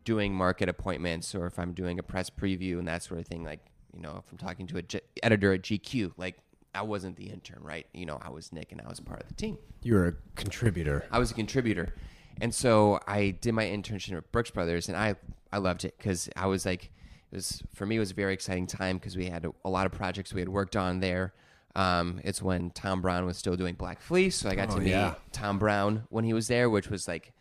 doing 0.04 0.34
market 0.34 0.70
appointments 0.70 1.36
or 1.36 1.46
if 1.46 1.60
I'm 1.60 1.74
doing 1.74 2.00
a 2.00 2.04
press 2.04 2.30
preview 2.30 2.80
and 2.80 2.88
that 2.88 3.04
sort 3.04 3.20
of 3.20 3.28
thing, 3.28 3.44
like, 3.44 3.60
you 3.94 4.02
know, 4.02 4.16
if 4.18 4.32
I'm 4.32 4.38
talking 4.38 4.68
to 4.68 4.78
a 4.78 4.82
G- 4.82 5.02
editor 5.22 5.54
at 5.54 5.64
GQ, 5.64 6.14
like 6.18 6.38
I 6.74 6.84
wasn't 6.84 7.18
the 7.18 7.30
intern, 7.30 7.60
right? 7.62 7.86
You 7.94 8.06
know, 8.06 8.20
I 8.22 8.30
was 8.30 8.54
Nick 8.54 8.72
and 8.72 8.82
I 8.82 8.88
was 8.88 9.00
part 9.00 9.22
of 9.22 9.28
the 9.28 9.34
team. 9.34 9.58
You 9.84 9.96
were 9.96 10.08
a 10.08 10.14
contributor. 10.36 11.06
I 11.12 11.20
was 11.20 11.32
a 11.32 11.34
contributor. 11.34 11.94
And 12.40 12.54
so 12.54 13.00
I 13.08 13.32
did 13.32 13.54
my 13.54 13.66
internship 13.66 14.16
at 14.16 14.32
Brooks 14.32 14.52
Brothers 14.52 14.88
and 14.88 14.98
I, 14.98 15.16
I 15.52 15.58
loved 15.58 15.86
it 15.86 15.96
because 15.98 16.30
I 16.36 16.46
was 16.46 16.66
like, 16.66 16.92
it 17.32 17.36
was 17.36 17.64
for 17.74 17.86
me 17.86 17.98
it 17.98 18.00
was 18.00 18.12
a 18.12 18.16
very 18.16 18.34
exciting 18.34 18.68
time 18.68 18.98
because 18.98 19.18
we 19.18 19.26
had 19.28 19.46
a, 19.46 19.52
a, 19.66 19.70
lot 19.70 19.86
of 19.86 19.92
projects 19.92 20.34
we 20.34 20.42
had 20.42 20.50
worked 20.50 20.76
on 20.76 21.00
there. 21.00 21.34
Um, 21.76 22.20
it's 22.24 22.42
when 22.42 22.72
Thom 22.72 23.02
Browne 23.02 23.26
was 23.26 23.38
still 23.38 23.56
doing 23.56 23.76
Black 23.76 24.02
Fleece, 24.02 24.36
so 24.38 24.50
I 24.50 24.56
got 24.56 24.72
Oh, 24.72 24.76
to 24.76 24.82
meet 24.82 24.90
yeah. 24.90 25.16
Thom 25.32 25.60
Browne 25.60 26.04
when 26.10 26.24
he 26.24 26.34
was 26.34 26.48
there, 26.48 26.70
which 26.70 26.90
was 26.90 27.08
like 27.08 27.34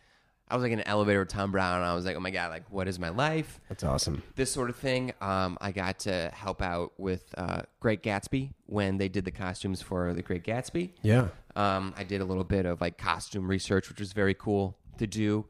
I 0.49 0.55
was 0.55 0.62
like 0.62 0.70
in 0.72 0.79
an 0.79 0.87
elevator 0.87 1.18
with 1.20 1.29
Thom 1.29 1.51
Browne, 1.51 1.77
and 1.77 1.85
I 1.85 1.94
was 1.94 2.05
like, 2.05 2.14
oh 2.16 2.20
my 2.20 2.31
god, 2.31 2.51
like 2.51 2.70
what 2.70 2.87
is 2.87 2.99
my 2.99 3.09
life? 3.09 3.61
That's 3.68 3.83
awesome. 3.83 4.22
This 4.37 4.51
sort 4.51 4.70
of 4.70 4.77
thing. 4.77 5.12
Um, 5.20 5.59
I 5.61 5.72
got 5.72 5.99
to 6.01 6.31
help 6.35 6.62
out 6.62 6.92
with 6.99 7.25
uh, 7.37 7.62
Great 7.81 8.03
Gatsby 8.03 8.53
when 8.66 8.96
they 8.99 9.09
did 9.09 9.25
the 9.25 9.33
costumes 9.33 9.83
for 9.83 10.12
the 10.12 10.22
Great 10.22 10.44
Gatsby. 10.44 10.90
Yeah. 11.03 11.29
Um, 11.57 11.94
I 11.96 12.05
did 12.05 12.20
a 12.20 12.25
little 12.25 12.44
bit 12.44 12.64
of 12.66 12.81
like 12.81 12.99
costume 12.99 13.49
research, 13.49 13.88
which 13.88 13.99
was 13.99 14.12
very 14.12 14.35
cool 14.35 14.77
to 14.99 15.07
do. 15.07 15.46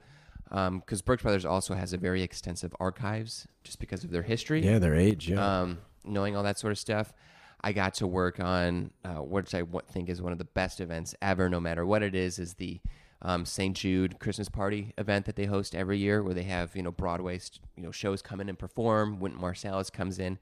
Because 0.48 1.02
Brooks 1.02 1.22
Brothers 1.22 1.44
also 1.44 1.74
has 1.74 1.92
a 1.92 1.96
very 1.96 2.22
extensive 2.22 2.74
archives 2.78 3.46
just 3.64 3.78
because 3.78 4.04
of 4.04 4.10
their 4.10 4.22
history 4.22 4.64
Yeah, 4.64 4.78
their 4.78 4.94
age. 4.94 5.28
Yeah. 5.28 5.60
um, 5.62 5.78
knowing 6.04 6.36
all 6.36 6.42
that 6.44 6.58
sort 6.58 6.70
of 6.72 6.78
stuff. 6.78 7.12
I 7.60 7.72
got 7.72 7.94
to 7.94 8.06
work 8.06 8.38
on 8.38 8.90
uh, 9.04 9.22
which 9.22 9.54
I 9.54 9.62
think 9.90 10.08
is 10.08 10.22
one 10.22 10.30
of 10.32 10.38
the 10.38 10.44
best 10.44 10.80
events 10.80 11.14
ever, 11.20 11.48
no 11.48 11.58
matter 11.58 11.84
what 11.84 12.02
it 12.02 12.14
is, 12.14 12.38
is 12.38 12.54
the 12.54 12.80
um, 13.22 13.44
St. 13.44 13.74
Jude 13.76 14.18
Christmas 14.20 14.48
party 14.48 14.92
event 14.98 15.24
that 15.26 15.36
they 15.36 15.46
host 15.46 15.74
every 15.74 15.98
year, 15.98 16.22
where 16.22 16.34
they 16.34 16.44
have 16.44 16.76
you 16.76 16.82
know 16.82 16.92
Broadway 16.92 17.38
st- 17.38 17.60
you 17.76 17.82
know 17.82 17.90
shows 17.90 18.22
come 18.22 18.40
in 18.40 18.48
and 18.48 18.58
perform. 18.58 19.18
Wynton 19.18 19.40
Marsalis 19.40 19.90
comes 19.90 20.18
in. 20.18 20.38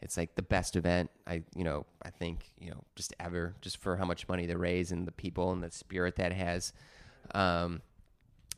It's 0.00 0.16
like 0.16 0.36
the 0.36 0.42
best 0.42 0.76
event 0.76 1.10
I 1.26 1.42
you 1.56 1.64
know 1.64 1.86
I 2.02 2.10
think 2.10 2.52
you 2.60 2.70
know 2.70 2.84
just 2.94 3.14
ever, 3.18 3.56
just 3.60 3.78
for 3.78 3.96
how 3.96 4.04
much 4.04 4.28
money 4.28 4.46
they 4.46 4.54
raise 4.54 4.92
and 4.92 5.06
the 5.06 5.10
people 5.12 5.50
and 5.50 5.62
the 5.62 5.70
spirit 5.72 6.16
that 6.16 6.32
has. 6.32 6.72
Um, 7.34 7.80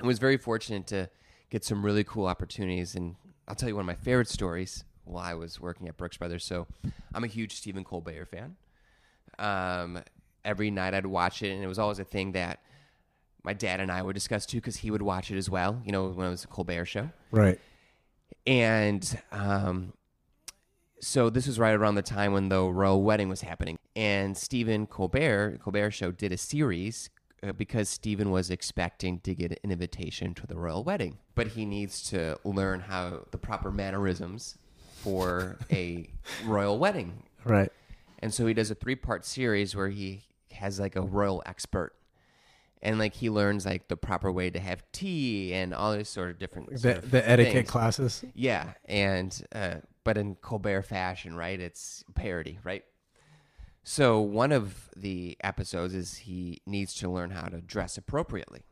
I 0.01 0.07
was 0.07 0.19
very 0.19 0.37
fortunate 0.37 0.87
to 0.89 1.11
get 1.51 1.65
some 1.65 1.85
really 1.85 2.05
cool 2.05 2.27
opportunities. 2.27 2.95
And 2.95 3.17
I'll 3.47 3.55
tell 3.55 3.69
you 3.69 3.75
one 3.75 3.83
of 3.83 3.87
my 3.87 3.95
favorite 3.95 4.29
stories 4.29 4.85
while 5.05 5.25
I 5.25 5.35
was 5.35 5.61
working 5.61 5.89
at 5.89 5.97
Brooks 5.97 6.17
Brothers. 6.17 6.45
So 6.45 6.67
I'm 7.15 7.25
a 7.25 7.29
huge 7.29 7.55
Stephen 7.55 7.85
Colbert 7.85 8.27
fan. 8.27 8.57
Um, 9.39 10.03
every 10.45 10.71
night 10.71 10.95
I'd 10.95 11.07
watch 11.07 11.43
it, 11.43 11.51
and 11.51 11.63
it 11.63 11.67
was 11.67 11.79
always 11.79 11.99
a 11.99 12.05
thing 12.05 12.33
that 12.33 12.61
my 13.43 13.53
dad 13.53 13.81
and 13.81 13.91
I 13.91 14.03
would 14.03 14.15
discuss 14.15 14.47
too, 14.47 14.59
because 14.59 14.77
he 14.77 14.91
would 14.91 15.03
watch 15.03 15.31
it 15.31 15.39
as 15.39 15.49
well, 15.49 15.81
you 15.85 15.93
know, 15.93 16.09
when 16.09 16.27
it 16.27 16.31
was 16.31 16.45
a 16.45 16.49
Colbert 16.49 16.85
show. 16.87 17.11
right. 17.31 17.59
And 18.47 19.21
um, 19.33 19.93
so 21.01 21.31
this 21.31 21.47
was 21.47 21.59
right 21.59 21.73
around 21.73 21.95
the 21.95 22.03
time 22.03 22.33
when 22.33 22.49
the 22.49 22.63
royal 22.63 23.03
wedding 23.03 23.29
was 23.29 23.41
happening. 23.41 23.79
And 23.97 24.37
Stephen 24.37 24.87
Colbert, 24.87 25.59
Colbert 25.63 25.91
Show, 25.91 26.11
did 26.11 26.33
a 26.33 26.37
series 26.37 27.11
because 27.57 27.88
Stephen 27.88 28.31
was 28.31 28.50
expecting 28.50 29.20
to 29.20 29.35
get 29.35 29.53
an 29.53 29.70
invitation 29.70 30.35
to 30.35 30.46
the 30.46 30.57
royal 30.57 30.85
wedding, 30.85 31.18
but 31.35 31.48
he 31.48 31.64
needs 31.64 32.03
to 32.11 32.38
learn 32.44 32.81
how 32.81 33.24
the 33.31 33.38
proper 33.38 33.70
mannerisms 33.70 34.59
for 35.03 35.59
a 35.70 36.09
royal 36.44 36.79
wedding. 36.79 37.22
Right. 37.44 37.72
And 38.18 38.33
so 38.33 38.46
he 38.46 38.55
does 38.55 38.70
a 38.70 38.74
three 38.74 38.96
part 38.96 39.24
series 39.24 39.74
where 39.74 39.88
he 39.88 40.24
has 40.53 40.79
like 40.79 40.96
a 40.96 41.00
royal 41.03 41.42
expert. 41.46 41.94
And 42.83 42.98
like 42.98 43.14
he 43.14 43.29
learns 43.29 43.66
like 43.66 43.88
the 43.88 43.96
proper 43.96 44.33
way 44.33 44.48
to 44.50 44.59
have 44.59 44.83
tea 44.92 45.53
and 45.53 45.74
all 45.74 45.94
these 45.94 46.09
sort 46.09 46.31
of 46.31 46.38
different 46.38 46.70
The, 46.70 46.79
sort 46.79 46.96
of 46.98 47.11
the 47.11 47.29
etiquette 47.29 47.66
classes. 47.66 48.24
Yeah, 48.35 48.72
and 48.87 49.38
uh, 49.55 49.76
but 50.03 50.16
in 50.16 50.37
Colbert 50.37 50.83
fashion, 50.83 51.37
right? 51.37 51.61
It's 51.61 52.05
parody, 52.14 52.59
right? 52.64 52.83
So 53.83 54.21
one 54.21 54.53
of 54.53 54.90
the 54.97 55.37
episodes 55.43 55.95
is 55.95 56.19
he 56.19 56.61
needs 56.66 56.95
to 56.97 57.09
learn 57.09 57.31
how 57.31 57.49
to 57.49 57.61
dress 57.61 57.97
appropriately, 57.97 58.62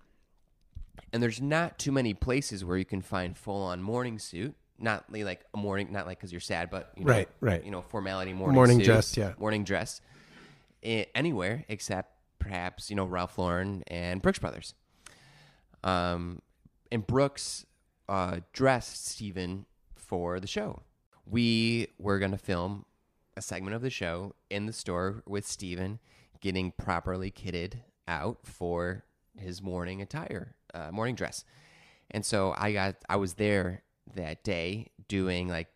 and 1.12 1.22
there's 1.22 1.40
not 1.40 1.78
too 1.78 1.92
many 1.92 2.12
places 2.14 2.64
where 2.64 2.76
you 2.76 2.84
can 2.84 3.00
find 3.00 3.36
full-on 3.36 3.82
morning 3.82 4.18
suit. 4.18 4.54
Not 4.80 5.06
like 5.12 5.44
a 5.52 5.56
morning, 5.56 5.88
not 5.90 6.06
like 6.06 6.18
because 6.18 6.30
you're 6.32 6.40
sad, 6.40 6.70
but 6.70 6.92
you 6.96 7.04
know, 7.04 7.12
Right, 7.12 7.28
right. 7.40 7.64
You 7.64 7.72
know, 7.72 7.82
formality 7.82 8.32
morning 8.32 8.54
Morning 8.54 8.78
suit, 8.78 8.84
dress, 8.84 9.16
yeah. 9.16 9.32
morning 9.38 9.64
dress, 9.64 10.00
eh, 10.84 11.06
anywhere 11.16 11.64
except 11.68 12.12
perhaps 12.38 12.88
you 12.88 12.94
know 12.94 13.04
Ralph 13.04 13.38
Lauren 13.38 13.82
and 13.88 14.22
Brooks 14.22 14.38
Brothers. 14.38 14.74
Um, 15.82 16.42
and 16.92 17.04
Brooks 17.06 17.66
uh, 18.08 18.40
dressed 18.52 19.08
Stephen 19.08 19.66
for 19.96 20.38
the 20.38 20.46
show. 20.46 20.82
We 21.26 21.88
were 21.98 22.18
going 22.20 22.30
to 22.30 22.38
film 22.38 22.84
a 23.38 23.42
segment 23.42 23.74
of 23.74 23.82
the 23.82 23.90
show 23.90 24.34
in 24.50 24.66
the 24.66 24.72
store 24.72 25.22
with 25.26 25.46
Stephen 25.46 26.00
getting 26.40 26.72
properly 26.72 27.30
kitted 27.30 27.74
out 28.06 28.38
for 28.44 29.04
his 29.38 29.62
morning 29.62 30.02
attire, 30.02 30.54
uh, 30.74 30.90
morning 30.90 31.14
dress. 31.14 31.44
And 32.10 32.24
so 32.24 32.54
I 32.58 32.72
got, 32.72 32.96
I 33.08 33.16
was 33.16 33.34
there 33.34 33.82
that 34.14 34.42
day 34.44 34.88
doing 35.08 35.48
like, 35.48 35.68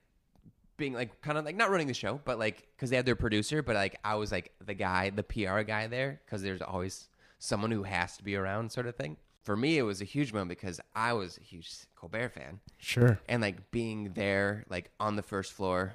being 0.76 0.92
like 0.94 1.20
kind 1.20 1.38
of 1.38 1.44
like 1.44 1.54
not 1.56 1.70
running 1.70 1.86
the 1.86 1.94
show, 1.94 2.20
but 2.24 2.38
like 2.38 2.66
because 2.74 2.90
they 2.90 2.96
had 2.96 3.06
their 3.06 3.14
producer, 3.16 3.62
but 3.62 3.76
like 3.76 3.98
I 4.04 4.16
was 4.16 4.32
like 4.32 4.52
the 4.64 4.74
guy, 4.74 5.10
the 5.10 5.22
PR 5.22 5.60
guy 5.60 5.86
there 5.86 6.20
because 6.24 6.42
there's 6.42 6.62
always 6.62 7.08
someone 7.38 7.70
who 7.70 7.84
has 7.84 8.16
to 8.16 8.24
be 8.24 8.34
around, 8.34 8.72
sort 8.72 8.86
of 8.86 8.96
thing. 8.96 9.16
For 9.44 9.56
me, 9.56 9.76
it 9.78 9.82
was 9.82 10.00
a 10.00 10.04
huge 10.04 10.32
moment 10.32 10.48
because 10.50 10.80
I 10.94 11.12
was 11.12 11.36
a 11.36 11.40
huge 11.42 11.70
Colbert 11.96 12.30
fan, 12.30 12.60
Sure. 12.78 13.18
and 13.28 13.42
like 13.42 13.70
being 13.70 14.12
there, 14.14 14.64
like 14.68 14.90
on 14.98 15.14
the 15.16 15.22
first 15.22 15.52
floor 15.52 15.92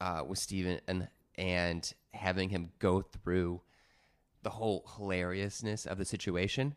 uh, 0.00 0.22
with 0.26 0.38
Stephen 0.38 0.80
and 0.86 1.08
and 1.36 1.92
having 2.12 2.50
him 2.50 2.70
go 2.78 3.02
through 3.02 3.60
the 4.42 4.50
whole 4.50 4.84
hilariousness 4.96 5.86
of 5.86 5.98
the 5.98 6.04
situation. 6.04 6.74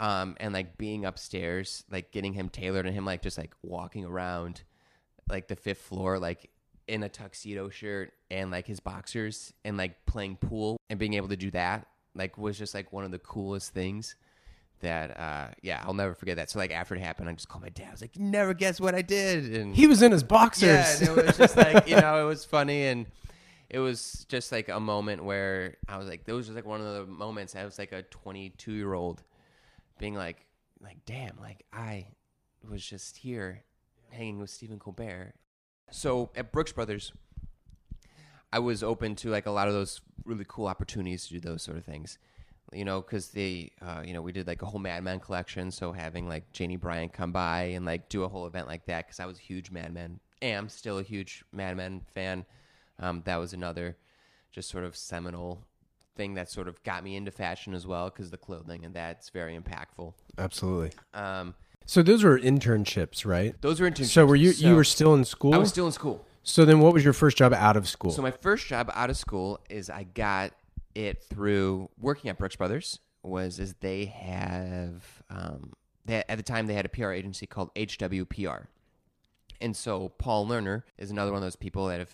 Um, 0.00 0.36
and 0.38 0.54
like 0.54 0.78
being 0.78 1.04
upstairs, 1.04 1.84
like 1.90 2.12
getting 2.12 2.32
him 2.32 2.48
tailored 2.48 2.86
and 2.86 2.94
him 2.94 3.04
like 3.04 3.22
just 3.22 3.36
like 3.36 3.54
walking 3.62 4.04
around 4.04 4.62
like 5.28 5.48
the 5.48 5.56
fifth 5.56 5.82
floor, 5.82 6.18
like 6.18 6.50
in 6.86 7.02
a 7.02 7.08
tuxedo 7.08 7.68
shirt 7.68 8.12
and 8.30 8.50
like 8.50 8.66
his 8.66 8.80
boxers 8.80 9.52
and 9.64 9.76
like 9.76 10.06
playing 10.06 10.36
pool 10.36 10.78
and 10.88 10.98
being 10.98 11.14
able 11.14 11.28
to 11.28 11.36
do 11.36 11.50
that 11.50 11.86
like 12.14 12.36
was 12.38 12.58
just 12.58 12.74
like 12.74 12.92
one 12.92 13.04
of 13.04 13.10
the 13.10 13.18
coolest 13.18 13.72
things 13.72 14.16
that 14.80 15.18
uh 15.18 15.48
yeah 15.62 15.82
i'll 15.84 15.94
never 15.94 16.14
forget 16.14 16.36
that. 16.36 16.50
So 16.50 16.58
like 16.58 16.70
after 16.70 16.94
it 16.94 17.00
happened 17.00 17.28
i 17.28 17.32
just 17.32 17.48
called 17.48 17.62
my 17.62 17.68
dad. 17.70 17.88
I 17.88 17.90
was 17.92 18.00
like 18.00 18.16
you 18.16 18.22
never 18.22 18.54
guess 18.54 18.80
what 18.80 18.94
i 18.94 19.02
did. 19.02 19.54
And 19.54 19.74
He 19.74 19.86
was 19.86 20.02
in 20.02 20.12
his 20.12 20.22
boxers. 20.22 20.68
yeah 20.68 20.96
and 21.10 21.18
it 21.18 21.26
was 21.26 21.36
just 21.36 21.56
like 21.56 21.88
you 21.88 21.96
know 22.00 22.22
it 22.22 22.28
was 22.28 22.44
funny. 22.56 22.84
And 22.86 23.06
it 23.70 23.80
was 23.80 24.24
just 24.28 24.50
like 24.52 24.68
a 24.68 24.80
moment 24.80 25.22
where 25.24 25.76
i 25.88 25.98
was 25.98 26.08
like 26.08 26.24
those 26.24 26.46
was 26.48 26.56
like 26.56 26.64
one 26.66 26.80
of 26.80 26.94
the 26.94 27.06
moments. 27.12 27.54
I 27.56 27.64
was 27.64 27.78
like 27.78 27.92
a 27.92 28.02
22 28.02 28.72
year 28.72 28.94
old 28.94 29.22
being 29.98 30.14
like 30.14 30.46
like 30.80 30.98
damn 31.06 31.36
like 31.40 31.64
i 31.72 32.06
was 32.68 32.84
just 32.86 33.16
here 33.16 33.64
hanging 34.10 34.38
with 34.38 34.48
stephen 34.50 34.78
colbert. 34.78 35.34
So 35.90 36.30
at 36.36 36.52
brooks 36.52 36.72
brothers 36.72 37.12
i 38.52 38.58
was 38.58 38.82
open 38.82 39.14
to 39.16 39.28
like 39.30 39.46
a 39.46 39.50
lot 39.50 39.68
of 39.68 39.74
those 39.74 40.00
really 40.24 40.44
cool 40.46 40.66
opportunities 40.66 41.26
to 41.26 41.34
do 41.34 41.40
those 41.40 41.62
sort 41.62 41.76
of 41.78 41.84
things 41.84 42.16
you 42.72 42.84
know, 42.84 43.00
because 43.00 43.28
they, 43.28 43.72
uh, 43.80 44.02
you 44.04 44.12
know, 44.12 44.22
we 44.22 44.32
did 44.32 44.46
like 44.46 44.62
a 44.62 44.66
whole 44.66 44.80
Mad 44.80 45.02
Men 45.02 45.20
collection. 45.20 45.70
So 45.70 45.92
having 45.92 46.28
like 46.28 46.50
Janie 46.52 46.76
Bryant 46.76 47.12
come 47.12 47.32
by 47.32 47.62
and 47.74 47.84
like 47.86 48.08
do 48.08 48.24
a 48.24 48.28
whole 48.28 48.46
event 48.46 48.66
like 48.66 48.84
that, 48.86 49.06
because 49.06 49.20
I 49.20 49.26
was 49.26 49.38
a 49.38 49.42
huge 49.42 49.70
Mad 49.70 49.92
Men, 49.94 50.20
am 50.42 50.68
still 50.68 50.98
a 50.98 51.02
huge 51.02 51.44
Mad 51.52 51.76
Men 51.76 52.02
fan. 52.14 52.44
Um, 53.00 53.22
that 53.26 53.36
was 53.36 53.52
another 53.52 53.96
just 54.52 54.68
sort 54.68 54.84
of 54.84 54.96
seminal 54.96 55.62
thing 56.16 56.34
that 56.34 56.50
sort 56.50 56.66
of 56.68 56.82
got 56.82 57.04
me 57.04 57.14
into 57.16 57.30
fashion 57.30 57.74
as 57.74 57.86
well, 57.86 58.10
because 58.10 58.30
the 58.30 58.36
clothing 58.36 58.84
and 58.84 58.92
that's 58.94 59.30
very 59.30 59.56
impactful. 59.58 60.12
Absolutely. 60.36 60.90
Um, 61.14 61.54
So 61.86 62.02
those 62.02 62.24
were 62.24 62.38
internships, 62.38 63.24
right? 63.24 63.54
those 63.62 63.80
were 63.80 63.88
internships. 63.90 64.06
So 64.08 64.26
were 64.26 64.36
you 64.36 64.50
you 64.50 64.74
were 64.74 64.84
still 64.84 65.14
in 65.14 65.24
school? 65.24 65.54
I 65.54 65.58
was 65.58 65.68
still 65.70 65.86
in 65.86 65.92
school. 65.92 66.24
so 66.42 66.64
then 66.64 66.80
what 66.80 66.92
was 66.92 67.04
your 67.04 67.12
first 67.12 67.36
job 67.36 67.52
out 67.54 67.76
of 67.76 67.88
school? 67.88 68.10
So 68.10 68.20
my 68.22 68.30
first 68.32 68.66
job 68.66 68.90
out 68.94 69.10
of 69.10 69.16
school 69.16 69.60
is 69.70 69.88
I 69.88 70.02
got 70.04 70.52
it 70.98 71.22
through 71.22 71.88
working 71.98 72.28
at 72.28 72.38
Brooks 72.38 72.56
Brothers. 72.56 72.98
Was 73.22 73.58
is 73.58 73.74
they 73.80 74.06
have 74.06 75.22
um, 75.30 75.72
they, 76.04 76.24
at 76.28 76.36
the 76.36 76.42
time 76.42 76.66
they 76.66 76.74
had 76.74 76.86
a 76.86 76.88
PR 76.88 77.10
agency 77.10 77.46
called 77.46 77.74
HWPR, 77.74 78.66
and 79.60 79.76
so 79.76 80.10
Paul 80.18 80.46
Lerner 80.46 80.82
is 80.96 81.10
another 81.10 81.32
one 81.32 81.38
of 81.38 81.46
those 81.46 81.56
people 81.56 81.86
that 81.88 81.98
have 81.98 82.12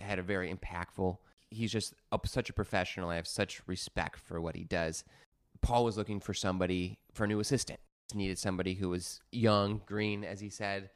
had 0.00 0.18
a 0.18 0.22
very 0.22 0.52
impactful. 0.52 1.18
He's 1.50 1.72
just 1.72 1.94
a, 2.12 2.18
such 2.24 2.48
a 2.48 2.52
professional. 2.52 3.10
I 3.10 3.16
have 3.16 3.26
such 3.26 3.60
respect 3.66 4.18
for 4.20 4.40
what 4.40 4.56
he 4.56 4.64
does. 4.64 5.04
Paul 5.62 5.84
was 5.84 5.96
looking 5.96 6.20
for 6.20 6.34
somebody 6.34 6.98
for 7.12 7.24
a 7.24 7.28
new 7.28 7.40
assistant. 7.40 7.80
He 8.12 8.18
needed 8.18 8.38
somebody 8.38 8.74
who 8.74 8.88
was 8.88 9.20
young, 9.32 9.82
green, 9.84 10.24
as 10.24 10.40
he 10.40 10.48
said, 10.48 10.90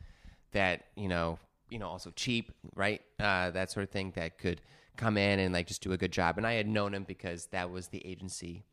that 0.52 0.84
you 0.96 1.08
know, 1.08 1.38
you 1.70 1.78
know, 1.78 1.88
also 1.88 2.12
cheap, 2.12 2.52
right? 2.74 3.00
Uh, 3.18 3.50
that 3.50 3.70
sort 3.70 3.84
of 3.84 3.90
thing 3.90 4.12
that 4.14 4.38
could 4.38 4.60
come 5.00 5.16
in 5.16 5.38
and 5.38 5.54
like 5.54 5.66
just 5.66 5.82
do 5.82 5.92
a 5.92 5.96
good 5.96 6.12
job. 6.12 6.36
And 6.36 6.46
I 6.46 6.52
had 6.54 6.68
known 6.68 6.94
him 6.94 7.04
because 7.04 7.46
that 7.46 7.70
was 7.70 7.88
the 7.88 8.06
agency 8.06 8.64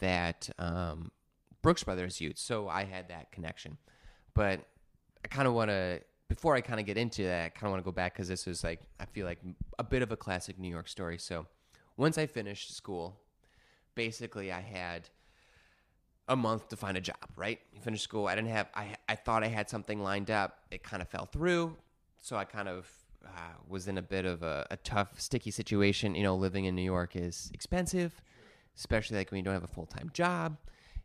that 0.00 0.50
um, 0.58 1.12
Brooks 1.62 1.84
Brothers 1.84 2.20
used, 2.20 2.38
so 2.38 2.68
I 2.68 2.84
had 2.84 3.08
that 3.08 3.30
connection. 3.30 3.78
But 4.34 4.60
I 5.24 5.28
kind 5.28 5.46
of 5.46 5.54
want 5.54 5.70
to 5.70 6.00
before 6.28 6.54
I 6.54 6.60
kind 6.60 6.78
of 6.78 6.86
get 6.86 6.96
into 6.96 7.24
that, 7.24 7.46
I 7.46 7.48
kind 7.48 7.64
of 7.64 7.70
want 7.72 7.82
to 7.82 7.84
go 7.84 7.92
back 7.92 8.14
because 8.14 8.28
this 8.28 8.46
is 8.46 8.64
like 8.64 8.80
I 8.98 9.04
feel 9.04 9.26
like 9.26 9.38
a 9.78 9.84
bit 9.84 10.02
of 10.02 10.10
a 10.10 10.16
classic 10.16 10.58
New 10.58 10.68
York 10.68 10.88
story. 10.88 11.18
So 11.18 11.46
once 11.96 12.18
I 12.18 12.26
finished 12.26 12.76
school, 12.76 13.20
basically 13.94 14.52
I 14.52 14.60
had 14.60 15.08
a 16.28 16.36
month 16.36 16.68
to 16.68 16.76
find 16.76 16.96
a 16.96 17.00
job. 17.00 17.16
Right, 17.36 17.60
finished 17.80 18.04
school. 18.04 18.26
I 18.26 18.34
didn't 18.34 18.50
have. 18.50 18.68
I 18.74 18.96
I 19.08 19.14
thought 19.14 19.44
I 19.44 19.48
had 19.48 19.70
something 19.70 20.02
lined 20.02 20.30
up. 20.30 20.58
It 20.70 20.82
kind 20.82 21.02
of 21.02 21.08
fell 21.08 21.26
through. 21.26 21.76
So 22.22 22.36
I 22.36 22.44
kind 22.44 22.68
of 22.68 22.86
uh, 23.24 23.54
was 23.68 23.88
in 23.88 23.98
a 23.98 24.02
bit 24.02 24.24
of 24.24 24.42
a, 24.42 24.66
a 24.70 24.76
tough, 24.78 25.20
sticky 25.20 25.50
situation. 25.50 26.14
You 26.14 26.22
know, 26.22 26.36
living 26.36 26.64
in 26.64 26.74
New 26.74 26.82
York 26.82 27.16
is 27.16 27.50
expensive, 27.54 28.20
especially 28.76 29.18
like 29.18 29.30
when 29.30 29.38
you 29.38 29.44
don't 29.44 29.54
have 29.54 29.64
a 29.64 29.68
full 29.68 29.86
time 29.86 30.10
job. 30.12 30.56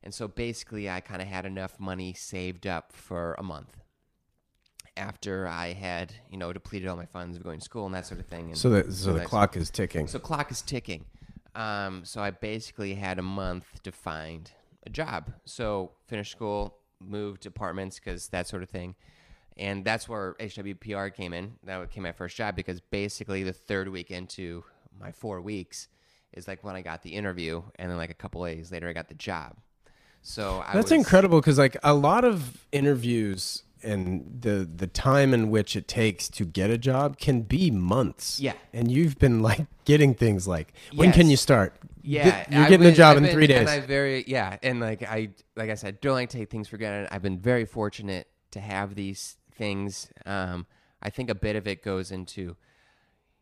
And 0.04 0.14
so 0.14 0.28
basically, 0.28 0.90
I 0.90 1.00
kind 1.00 1.22
of 1.22 1.28
had 1.28 1.46
enough 1.46 1.80
money 1.80 2.14
saved 2.14 2.68
up 2.68 2.94
for 2.94 3.36
a 3.40 3.44
month 3.44 3.78
after 4.98 5.48
I 5.48 5.74
had, 5.74 6.14
you 6.30 6.38
know, 6.38 6.54
depleted 6.54 6.88
all 6.88 6.96
my 6.96 7.06
funds 7.06 7.36
of 7.36 7.44
going 7.44 7.60
to 7.60 7.66
school 7.66 7.86
and 7.86 7.96
that 7.96 8.06
sort 8.06 8.20
of 8.20 8.28
thing. 8.28 8.48
And 8.48 8.58
so 8.58 8.70
the 8.70 8.92
so 8.92 9.14
the 9.14 9.26
clock 9.26 9.58
is 9.58 9.70
ticking. 9.70 10.08
so 10.08 10.20
clock 10.20 10.52
is 10.52 10.62
ticking. 10.62 11.06
Um, 11.56 12.04
so 12.04 12.22
I 12.22 12.32
basically 12.32 12.96
had 12.96 13.18
a 13.18 13.22
month 13.22 13.82
to 13.84 13.92
find 13.92 14.52
a 14.86 14.90
job. 14.90 15.32
So 15.46 15.92
finished 16.08 16.32
school, 16.32 16.78
moved 17.00 17.46
apartments 17.46 18.00
because 18.00 18.28
that 18.30 18.48
sort 18.48 18.62
of 18.62 18.70
thing, 18.70 18.96
and 19.58 19.86
that's 19.86 20.08
where 20.10 20.36
HWPR 20.40 21.14
came 21.14 21.34
in. 21.34 21.54
That 21.64 21.82
became 21.82 22.04
my 22.04 22.12
first 22.12 22.36
job 22.36 22.56
because 22.56 22.82
basically 22.82 23.44
the 23.44 23.54
third 23.54 23.88
week 23.90 24.12
into 24.12 24.64
my 25.00 25.12
four 25.12 25.42
weeks 25.42 25.88
is 26.34 26.48
like 26.48 26.64
when 26.64 26.76
I 26.76 26.82
got 26.82 27.02
the 27.04 27.12
interview, 27.16 27.64
and 27.78 27.90
then 27.90 27.98
like 27.98 28.10
a 28.10 28.16
couple 28.16 28.44
days 28.46 28.72
later 28.72 28.88
I 28.90 28.94
got 28.94 29.08
the 29.08 29.14
job. 29.16 29.56
So 30.22 30.64
I 30.66 30.74
That's 30.74 30.86
was, 30.86 30.92
incredible 30.94 31.40
because 31.40 31.58
like 31.58 31.78
a 31.84 31.94
lot 31.94 32.26
of 32.26 32.66
interviews 32.72 33.64
and 33.84 34.40
the 34.42 34.68
the 34.76 34.88
time 34.88 35.34
in 35.34 35.50
which 35.52 35.76
it 35.76 35.88
takes 35.88 36.28
to 36.30 36.44
get 36.46 36.72
a 36.72 36.78
job 36.78 37.20
can 37.20 37.42
be 37.42 37.70
months. 37.70 38.40
Yeah. 38.40 38.54
and 38.74 38.92
you've 38.92 39.20
been 39.20 39.42
like 39.42 39.68
getting 39.86 40.16
things 40.16 40.48
like 40.48 40.74
when 40.96 41.12
can 41.12 41.30
you 41.30 41.38
start? 41.38 41.76
Yeah, 42.02 42.46
you're 42.50 42.68
getting 42.68 42.88
a 42.88 42.92
job 42.94 43.12
I've 43.12 43.18
in 43.18 43.24
been- 43.24 43.34
three 43.34 43.48
days. 43.48 43.60
And 43.60 43.70
I 43.70 43.80
very 43.82 44.24
yeah, 44.28 44.58
and 44.64 44.80
like 44.80 45.04
I 45.04 45.30
like 45.56 45.70
I 45.70 45.76
said, 45.76 46.02
don't 46.02 46.14
like 46.16 46.30
to 46.30 46.38
take 46.38 46.50
things 46.50 46.68
for 46.68 46.78
granted. 46.78 47.08
I've 47.12 47.22
been 47.22 47.40
very 47.40 47.66
fortunate 47.66 48.28
to 48.52 48.60
have 48.60 48.96
these 48.96 49.38
things. 49.56 50.12
Um, 50.26 50.66
I 51.02 51.10
think 51.10 51.30
a 51.30 51.36
bit 51.36 51.56
of 51.56 51.68
it 51.68 51.84
goes 51.84 52.12
into 52.12 52.56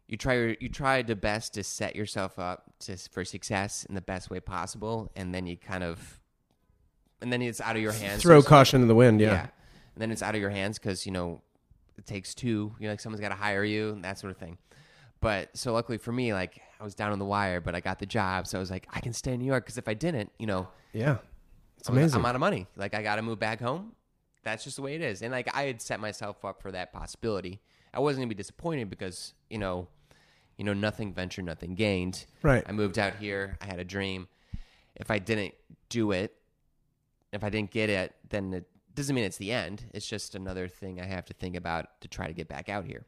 you 0.08 0.18
try 0.18 0.58
you 0.60 0.70
try 0.70 1.02
the 1.02 1.16
best 1.16 1.54
to 1.56 1.64
set 1.64 1.96
yourself 1.96 2.38
up 2.38 2.74
to 2.82 2.98
for 2.98 3.24
success 3.26 3.86
in 3.86 3.96
the 3.96 4.02
best 4.02 4.30
way 4.30 4.40
possible, 4.40 5.12
and 5.16 5.34
then 5.34 5.48
you 5.48 5.58
kind 5.58 5.84
of 5.84 6.20
and 7.22 7.32
then 7.32 7.42
it's 7.42 7.62
out 7.62 7.76
of 7.76 7.82
your 7.82 7.94
hands. 7.94 8.22
Throw 8.22 8.42
So- 8.42 8.48
caution 8.50 8.82
to 8.82 8.88
the 8.88 8.96
wind. 8.96 9.22
yeah. 9.22 9.32
Yeah. 9.32 9.42
And 9.96 10.02
then 10.02 10.12
it's 10.12 10.22
out 10.24 10.34
of 10.36 10.42
your 10.42 10.50
hands 10.50 10.78
because, 10.80 11.06
you 11.06 11.12
know, 11.12 11.42
it 11.98 12.06
takes 12.08 12.34
two. 12.36 12.76
You 12.80 12.88
know, 12.88 12.90
like 12.94 13.00
someone's 13.00 13.22
got 13.22 13.30
to 13.30 13.36
hire 13.36 13.64
you 13.64 13.92
and 13.92 14.04
that 14.04 14.18
sort 14.20 14.32
of 14.32 14.38
thing. 14.38 14.58
But 15.22 15.56
so 15.56 15.72
luckily 15.72 15.98
for 16.00 16.12
me, 16.12 16.34
like 16.34 16.60
I 16.80 16.84
was 16.84 16.96
down 16.96 17.12
on 17.14 17.20
the 17.20 17.26
wire, 17.26 17.62
but 17.62 17.76
I 17.76 17.80
got 17.80 18.00
the 18.00 18.06
job. 18.08 18.46
So 18.48 18.58
I 18.58 18.60
was 18.60 18.70
like, 18.72 18.88
I 18.92 19.00
can 19.00 19.14
stay 19.14 19.34
in 19.34 19.40
New 19.40 19.46
York 19.46 19.64
because 19.64 19.78
if 19.78 19.88
I 19.88 19.94
didn't, 19.94 20.32
you 20.38 20.48
know, 20.48 20.68
Yeah. 20.92 21.18
It's 21.78 21.88
amazing. 21.90 22.20
I'm 22.20 22.26
out 22.26 22.36
of 22.36 22.40
money. 22.42 22.68
Like 22.76 22.94
I 22.94 23.04
got 23.04 23.16
to 23.18 23.22
move 23.22 23.40
back 23.40 23.62
home. 23.62 23.94
That's 24.44 24.64
just 24.64 24.76
the 24.76 24.82
way 24.82 24.96
it 24.96 25.02
is. 25.02 25.22
And 25.22 25.32
like 25.32 25.50
I 25.54 25.64
had 25.64 25.82
set 25.82 26.00
myself 26.00 26.44
up 26.46 26.62
for 26.62 26.72
that 26.72 26.94
possibility. 26.94 27.62
I 27.94 28.00
wasn't 28.00 28.22
gonna 28.22 28.30
be 28.30 28.36
disappointed 28.36 28.90
because 28.90 29.34
you 29.50 29.58
know, 29.58 29.88
you 30.58 30.66
know, 30.66 30.74
nothing 30.74 31.14
ventured, 31.14 31.46
nothing 31.46 31.76
gained. 31.76 32.26
Right. 32.42 32.64
I 32.68 32.72
moved 32.72 33.00
out 33.00 33.16
here. 33.16 33.58
I 33.62 33.66
had 33.66 33.80
a 33.80 33.86
dream. 33.86 34.28
If 34.96 35.10
I 35.10 35.20
didn't 35.20 35.56
do 35.90 36.12
it, 36.12 36.36
if 37.32 37.44
I 37.44 37.50
didn't 37.50 37.72
get 37.72 37.90
it, 37.90 38.14
then 38.30 38.54
it 38.54 38.68
doesn't 38.94 39.16
mean 39.16 39.24
it's 39.24 39.38
the 39.38 39.52
end. 39.52 39.86
It's 39.94 40.06
just 40.06 40.36
another 40.36 40.68
thing 40.68 41.02
I 41.02 41.06
have 41.06 41.26
to 41.26 41.34
think 41.34 41.56
about 41.56 42.02
to 42.02 42.08
try 42.08 42.28
to 42.28 42.34
get 42.34 42.48
back 42.48 42.70
out 42.70 42.86
here. 42.86 43.06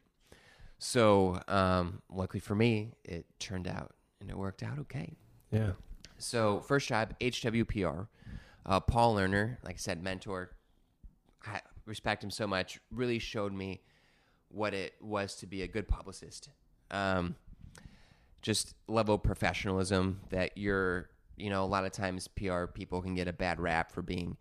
So, 0.80 1.40
um, 1.48 2.02
luckily 2.12 2.40
for 2.40 2.56
me, 2.56 2.92
it 3.04 3.26
turned 3.40 3.68
out 3.68 3.94
and 4.20 4.30
it 4.30 4.38
worked 4.38 4.64
out 4.64 4.80
okay. 4.80 5.16
yeah. 5.52 5.72
So 6.18 6.62
first 6.62 6.88
job, 6.88 7.14
HWPR. 7.20 8.08
Uh, 8.66 8.80
Paul 8.80 9.16
Lerner, 9.16 9.58
like 9.64 9.76
I 9.76 9.78
said, 9.78 10.02
mentor. 10.02 10.52
I 11.46 11.62
respect 11.86 12.24
him 12.24 12.32
so 12.32 12.48
much. 12.48 12.80
Really 12.92 13.20
showed 13.20 13.54
me 13.54 13.82
what 14.50 14.74
it 14.74 14.94
was 15.02 15.36
to 15.38 15.48
be 15.48 15.62
a 15.62 15.68
good 15.68 15.88
publicist. 15.88 16.50
Um, 16.92 17.36
just 18.42 18.76
level 18.88 19.16
of 19.16 19.24
professionalism 19.24 20.22
that 20.30 20.58
you're, 20.58 21.10
you 21.36 21.50
know, 21.50 21.64
a 21.64 21.66
lot 21.66 21.86
of 21.86 21.92
times 21.92 22.28
PR 22.28 22.66
people 22.66 23.02
can 23.02 23.16
get 23.16 23.28
a 23.28 23.34
bad 23.34 23.60
rap 23.60 23.92
for 23.92 24.02
being, 24.02 24.38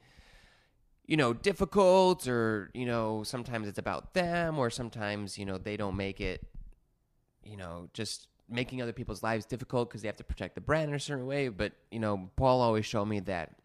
you 1.07 1.17
know, 1.17 1.33
difficult 1.33 2.29
or, 2.29 2.71
you 2.75 2.85
know, 2.85 3.23
sometimes 3.23 3.67
it's 3.67 3.79
about 3.79 4.15
them 4.15 4.59
or 4.59 4.69
sometimes, 4.69 5.39
you 5.39 5.47
know, 5.47 5.59
they 5.59 5.77
don't 5.77 5.97
make 5.97 6.21
it 6.21 6.47
you 7.45 7.57
know, 7.57 7.89
just 7.93 8.29
making 8.49 8.83
other 8.83 8.93
people's 8.93 9.23
lives 9.23 9.47
difficult 9.47 9.89
because 9.89 10.03
they 10.03 10.09
have 10.09 10.17
to 10.17 10.25
protect 10.25 10.55
the 10.55 10.61
brand 10.61 10.91
in 10.91 10.95
a 10.95 11.01
certain 11.01 11.27
way. 11.27 11.49
But, 11.49 11.73
you 11.91 11.99
know, 11.99 12.31
Paul 12.37 12.61
always 12.61 12.87
showed 12.87 13.07
me 13.07 13.21
that, 13.21 13.57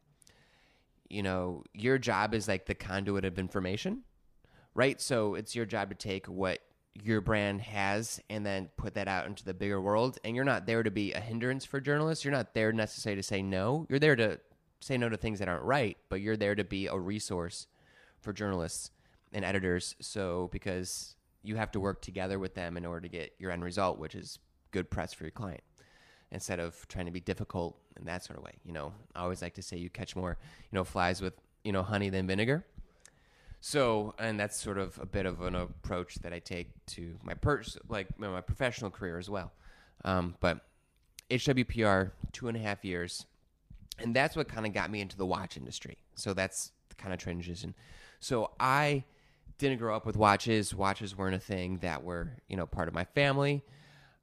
you 1.09 1.23
know, 1.23 1.63
your 1.73 1.97
job 1.97 2.33
is 2.33 2.47
like 2.47 2.65
the 2.65 2.75
conduit 2.75 3.25
of 3.25 3.39
information, 3.39 4.03
right? 4.73 4.99
So 5.01 5.35
it's 5.35 5.55
your 5.55 5.65
job 5.65 5.89
to 5.89 5.95
take 5.95 6.27
what 6.27 6.59
your 6.93 7.21
brand 7.21 7.61
has 7.61 8.19
and 8.29 8.45
then 8.45 8.69
put 8.77 8.95
that 8.95 9.07
out 9.07 9.25
into 9.25 9.45
the 9.45 9.53
bigger 9.53 9.81
world. 9.81 10.17
And 10.23 10.35
you're 10.35 10.45
not 10.45 10.65
there 10.65 10.83
to 10.83 10.91
be 10.91 11.13
a 11.13 11.19
hindrance 11.19 11.65
for 11.65 11.79
journalists. 11.79 12.23
You're 12.25 12.31
not 12.31 12.53
there 12.53 12.71
necessarily 12.71 13.21
to 13.21 13.27
say 13.27 13.41
no. 13.41 13.85
You're 13.89 13.99
there 13.99 14.15
to 14.15 14.39
say 14.81 14.97
no 14.97 15.09
to 15.09 15.17
things 15.17 15.39
that 15.39 15.47
aren't 15.47 15.63
right, 15.63 15.97
but 16.09 16.21
you're 16.21 16.37
there 16.37 16.55
to 16.55 16.63
be 16.63 16.87
a 16.87 16.97
resource 16.97 17.67
for 18.19 18.33
journalists 18.33 18.91
and 19.31 19.45
editors. 19.45 19.95
So 20.01 20.49
because 20.51 21.15
you 21.41 21.55
have 21.55 21.71
to 21.71 21.79
work 21.79 22.01
together 22.01 22.39
with 22.39 22.55
them 22.55 22.77
in 22.77 22.85
order 22.85 23.01
to 23.01 23.09
get 23.09 23.33
your 23.39 23.51
end 23.51 23.63
result, 23.63 23.99
which 23.99 24.15
is 24.15 24.39
good 24.71 24.89
press 24.89 25.13
for 25.13 25.23
your 25.23 25.31
client, 25.31 25.61
instead 26.31 26.59
of 26.59 26.87
trying 26.87 27.05
to 27.05 27.11
be 27.11 27.19
difficult 27.19 27.77
in 27.97 28.05
that 28.05 28.23
sort 28.23 28.37
of 28.37 28.43
way. 28.43 28.53
You 28.63 28.73
know, 28.73 28.93
I 29.15 29.21
always 29.21 29.41
like 29.41 29.55
to 29.55 29.61
say 29.61 29.77
you 29.77 29.89
catch 29.89 30.15
more, 30.15 30.37
you 30.71 30.75
know, 30.75 30.83
flies 30.83 31.21
with 31.21 31.33
you 31.63 31.71
know 31.71 31.83
honey 31.83 32.09
than 32.09 32.27
vinegar. 32.27 32.65
So, 33.61 34.15
and 34.17 34.39
that's 34.39 34.55
sort 34.55 34.77
of 34.77 34.97
a 35.01 35.05
bit 35.05 35.25
of 35.25 35.41
an 35.41 35.55
approach 35.55 36.15
that 36.15 36.31
I 36.31 36.39
take 36.39 36.69
to 36.87 37.17
my 37.23 37.33
pers- 37.33 37.77
like 37.89 38.07
you 38.17 38.25
know, 38.25 38.31
my 38.31 38.41
professional 38.41 38.89
career 38.89 39.17
as 39.17 39.29
well. 39.29 39.51
Um, 40.05 40.35
but 40.39 40.65
HWPR, 41.29 42.11
two 42.31 42.47
and 42.47 42.55
a 42.55 42.59
half 42.59 42.85
years, 42.85 43.25
and 43.99 44.15
that's 44.15 44.35
what 44.35 44.47
kind 44.47 44.65
of 44.65 44.73
got 44.73 44.89
me 44.89 45.01
into 45.01 45.17
the 45.17 45.25
watch 45.25 45.57
industry. 45.57 45.97
So 46.15 46.33
that's 46.33 46.71
the 46.87 46.95
kind 46.95 47.13
of 47.13 47.19
transition. 47.19 47.75
So 48.21 48.51
I 48.59 49.03
didn't 49.57 49.79
grow 49.79 49.95
up 49.95 50.05
with 50.05 50.15
watches. 50.15 50.73
Watches 50.73 51.17
weren't 51.17 51.35
a 51.35 51.39
thing 51.39 51.79
that 51.79 52.03
were 52.03 52.31
you 52.47 52.55
know 52.55 52.65
part 52.65 52.87
of 52.87 52.93
my 52.93 53.03
family. 53.03 53.61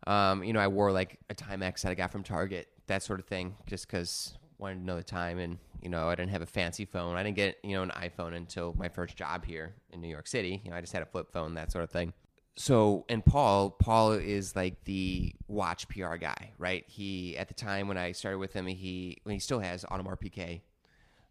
Um, 0.06 0.44
you 0.44 0.52
know, 0.52 0.60
I 0.60 0.68
wore 0.68 0.92
like 0.92 1.18
a 1.30 1.34
Timex 1.34 1.82
that 1.82 1.90
I 1.90 1.94
got 1.94 2.12
from 2.12 2.22
Target, 2.22 2.68
that 2.86 3.02
sort 3.02 3.18
of 3.18 3.26
thing, 3.26 3.56
just 3.66 3.86
because 3.86 4.34
wanted 4.58 4.76
to 4.76 4.84
know 4.84 4.96
the 4.96 5.02
time. 5.02 5.38
And 5.38 5.58
you 5.82 5.88
know, 5.88 6.08
I 6.08 6.14
didn't 6.14 6.30
have 6.30 6.42
a 6.42 6.46
fancy 6.46 6.84
phone. 6.84 7.16
I 7.16 7.22
didn't 7.22 7.36
get 7.36 7.58
you 7.62 7.74
know 7.76 7.82
an 7.82 7.90
iPhone 7.90 8.34
until 8.34 8.74
my 8.76 8.88
first 8.88 9.16
job 9.16 9.44
here 9.44 9.74
in 9.92 10.00
New 10.00 10.08
York 10.08 10.26
City. 10.26 10.60
You 10.64 10.70
know, 10.70 10.76
I 10.76 10.80
just 10.80 10.92
had 10.92 11.02
a 11.02 11.06
flip 11.06 11.32
phone, 11.32 11.54
that 11.54 11.72
sort 11.72 11.84
of 11.84 11.90
thing. 11.90 12.12
so 12.56 13.04
and 13.08 13.24
Paul, 13.24 13.70
Paul 13.70 14.12
is 14.12 14.56
like 14.56 14.84
the 14.84 15.34
watch 15.48 15.88
PR 15.88 16.16
guy, 16.16 16.52
right? 16.58 16.84
He 16.86 17.36
at 17.36 17.48
the 17.48 17.54
time 17.54 17.88
when 17.88 17.98
I 17.98 18.12
started 18.12 18.38
with 18.38 18.52
him, 18.52 18.66
he 18.66 19.18
when 19.24 19.34
he 19.34 19.40
still 19.40 19.60
has 19.60 19.84
Audemars 19.84 20.20
Piguet, 20.20 20.60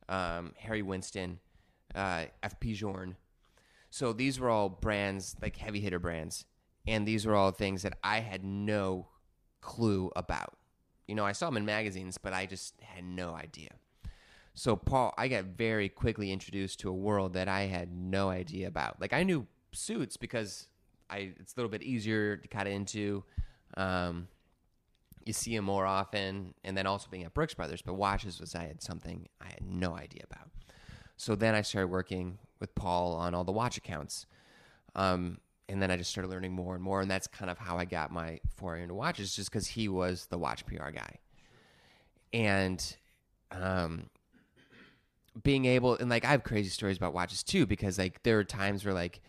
um, 0.09 0.53
Harry 0.57 0.81
Winston, 0.81 1.39
uh, 1.93 2.25
FP 2.43 2.75
Journe. 2.75 3.15
So 3.89 4.11
these 4.11 4.39
were 4.39 4.49
all 4.49 4.67
brands 4.69 5.35
like 5.41 5.55
heavy 5.55 5.79
hitter 5.79 5.99
brands, 5.99 6.45
and 6.87 7.07
these 7.07 7.25
were 7.25 7.35
all 7.35 7.51
things 7.51 7.81
that 7.83 7.97
I 8.03 8.19
had 8.19 8.43
no 8.43 9.07
clue 9.61 10.11
about. 10.15 10.53
You 11.07 11.15
know, 11.15 11.25
I 11.25 11.33
saw 11.33 11.47
them 11.47 11.57
in 11.57 11.65
magazines, 11.65 12.17
but 12.17 12.33
I 12.33 12.45
just 12.45 12.73
had 12.81 13.03
no 13.03 13.33
idea. 13.35 13.69
So 14.53 14.75
Paul, 14.75 15.13
I 15.17 15.27
got 15.27 15.45
very 15.45 15.89
quickly 15.89 16.31
introduced 16.31 16.79
to 16.79 16.89
a 16.89 16.93
world 16.93 17.33
that 17.33 17.47
I 17.47 17.63
had 17.63 17.91
no 17.91 18.29
idea 18.29 18.67
about. 18.67 19.01
Like 19.01 19.13
I 19.13 19.23
knew 19.23 19.45
suits 19.73 20.17
because 20.17 20.67
I 21.09 21.33
it's 21.39 21.53
a 21.53 21.57
little 21.57 21.69
bit 21.69 21.83
easier 21.83 22.37
to 22.37 22.47
cut 22.47 22.65
into. 22.65 23.23
Um, 23.75 24.29
you 25.25 25.33
see 25.33 25.55
them 25.55 25.65
more 25.65 25.85
often, 25.85 26.53
and 26.63 26.77
then 26.77 26.85
also 26.85 27.07
being 27.09 27.23
at 27.23 27.33
Brooks 27.33 27.53
Brothers. 27.53 27.81
But 27.81 27.95
watches 27.95 28.39
was 28.39 28.55
I 28.55 28.63
had 28.63 28.81
something 28.81 29.27
I 29.41 29.45
had 29.45 29.65
no 29.65 29.95
idea 29.95 30.21
about. 30.31 30.49
So 31.17 31.35
then 31.35 31.55
I 31.55 31.61
started 31.61 31.87
working 31.87 32.37
with 32.59 32.73
Paul 32.75 33.13
on 33.15 33.33
all 33.33 33.43
the 33.43 33.51
watch 33.51 33.77
accounts, 33.77 34.25
um, 34.95 35.39
and 35.67 35.81
then 35.81 35.89
I 35.91 35.97
just 35.97 36.11
started 36.11 36.29
learning 36.29 36.53
more 36.53 36.75
and 36.75 36.83
more, 36.83 37.01
and 37.01 37.09
that's 37.09 37.27
kind 37.27 37.49
of 37.49 37.57
how 37.57 37.77
I 37.77 37.85
got 37.85 38.11
my 38.11 38.39
foray 38.55 38.81
into 38.83 38.93
watches, 38.93 39.35
just 39.35 39.51
because 39.51 39.67
he 39.67 39.87
was 39.87 40.27
the 40.27 40.37
watch 40.37 40.65
PR 40.65 40.89
guy, 40.91 41.15
and 42.33 42.95
um, 43.51 44.09
being 45.43 45.65
able 45.65 45.95
and 45.95 46.09
like 46.09 46.25
I 46.25 46.31
have 46.31 46.43
crazy 46.43 46.69
stories 46.69 46.97
about 46.97 47.13
watches 47.13 47.43
too, 47.43 47.65
because 47.65 47.97
like 47.97 48.23
there 48.23 48.39
are 48.39 48.43
times 48.43 48.85
where 48.85 48.93
like 48.93 49.21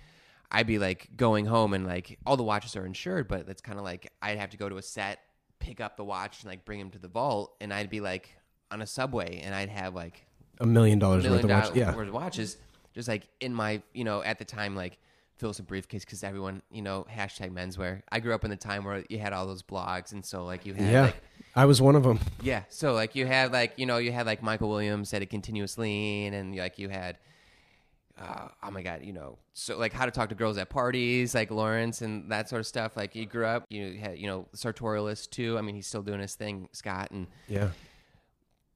I'd 0.51 0.67
be 0.67 0.79
like 0.79 1.09
going 1.17 1.47
home 1.47 1.75
and 1.75 1.87
like 1.87 2.19
all 2.27 2.37
the 2.37 2.43
watches 2.43 2.77
are 2.77 2.87
insured, 2.87 3.29
but 3.29 3.49
it's 3.49 3.61
kind 3.61 3.79
of 3.79 3.85
like 3.85 4.13
I'd 4.23 4.39
have 4.39 4.51
to 4.51 4.57
go 4.57 4.69
to 4.69 4.77
a 4.77 4.83
set, 4.83 5.19
pick 5.59 5.81
up 5.81 5.97
the 5.97 6.05
watch, 6.05 6.43
and 6.43 6.51
like 6.51 6.65
bring 6.65 6.81
him 6.81 6.91
to 6.91 6.99
the 6.99 7.09
vault, 7.09 7.55
and 7.61 7.73
I'd 7.73 7.91
be 7.91 8.01
like 8.01 8.37
on 8.71 8.83
a 8.83 8.87
subway, 8.87 9.41
and 9.45 9.55
I'd 9.55 9.69
have 9.71 9.95
like 9.95 10.27
A 10.61 10.67
million 10.67 10.99
dollars 10.99 11.29
worth 11.29 11.45
of. 11.45 11.77
Yeah. 11.77 11.95
worth 11.95 12.09
of 12.09 12.15
watches, 12.15 12.57
just 12.95 13.09
like 13.09 13.27
in 13.41 13.53
my 13.55 13.83
you 13.93 14.05
know 14.05 14.23
at 14.23 14.39
the 14.39 14.45
time 14.45 14.77
like 14.77 14.99
Filson 15.39 15.65
briefcase 15.65 16.05
because 16.05 16.25
everyone 16.25 16.63
you 16.71 16.83
know 16.83 17.07
hashtag 17.13 17.51
menswear. 17.53 18.03
I 18.11 18.21
grew 18.21 18.35
up 18.35 18.45
in 18.45 18.51
the 18.51 18.57
time 18.57 18.85
where 18.85 19.05
you 19.09 19.19
had 19.19 19.33
all 19.33 19.47
those 19.47 19.63
blogs, 19.63 20.13
and 20.13 20.25
so 20.25 20.45
like 20.45 20.65
you 20.67 20.75
had 20.75 20.91
Yeah. 20.93 21.03
like 21.03 21.17
I 21.55 21.65
was 21.65 21.81
one 21.81 21.97
of 21.97 22.03
them. 22.03 22.21
yeah, 22.43 22.65
so 22.69 22.93
like 22.93 23.15
you 23.15 23.27
had 23.27 23.53
like 23.53 23.75
you 23.77 23.87
know 23.87 23.99
you 23.99 24.13
had 24.13 24.27
like 24.27 24.43
Michael 24.43 24.69
Williams 24.69 25.13
at 25.15 25.23
a 25.23 25.27
continuous 25.27 25.79
lean, 25.79 26.35
and 26.35 26.55
like 26.57 26.79
you 26.79 26.89
had, 26.89 27.19
uh, 28.21 28.49
oh 28.63 28.71
my 28.71 28.83
god, 28.83 29.03
you 29.05 29.13
know, 29.13 29.39
so 29.55 29.77
like 29.79 29.93
how 29.93 30.05
to 30.07 30.11
talk 30.11 30.29
to 30.31 30.35
girls 30.35 30.57
at 30.59 30.69
parties, 30.71 31.35
like 31.35 31.51
Lawrence 31.51 32.01
and 32.03 32.31
that 32.31 32.49
sort 32.49 32.61
of 32.61 32.67
stuff. 32.67 32.97
Like 32.97 33.15
you 33.15 33.27
grew 33.27 33.47
up, 33.47 33.65
you 33.69 33.99
had 33.99 34.19
you 34.19 34.27
know 34.27 34.47
sartorialist 34.55 35.31
too. 35.31 35.57
I 35.59 35.61
mean, 35.63 35.75
he's 35.75 35.87
still 35.87 36.03
doing 36.03 36.21
his 36.21 36.35
thing, 36.35 36.69
Scott, 36.73 37.11
and 37.11 37.27
Yeah. 37.49 37.71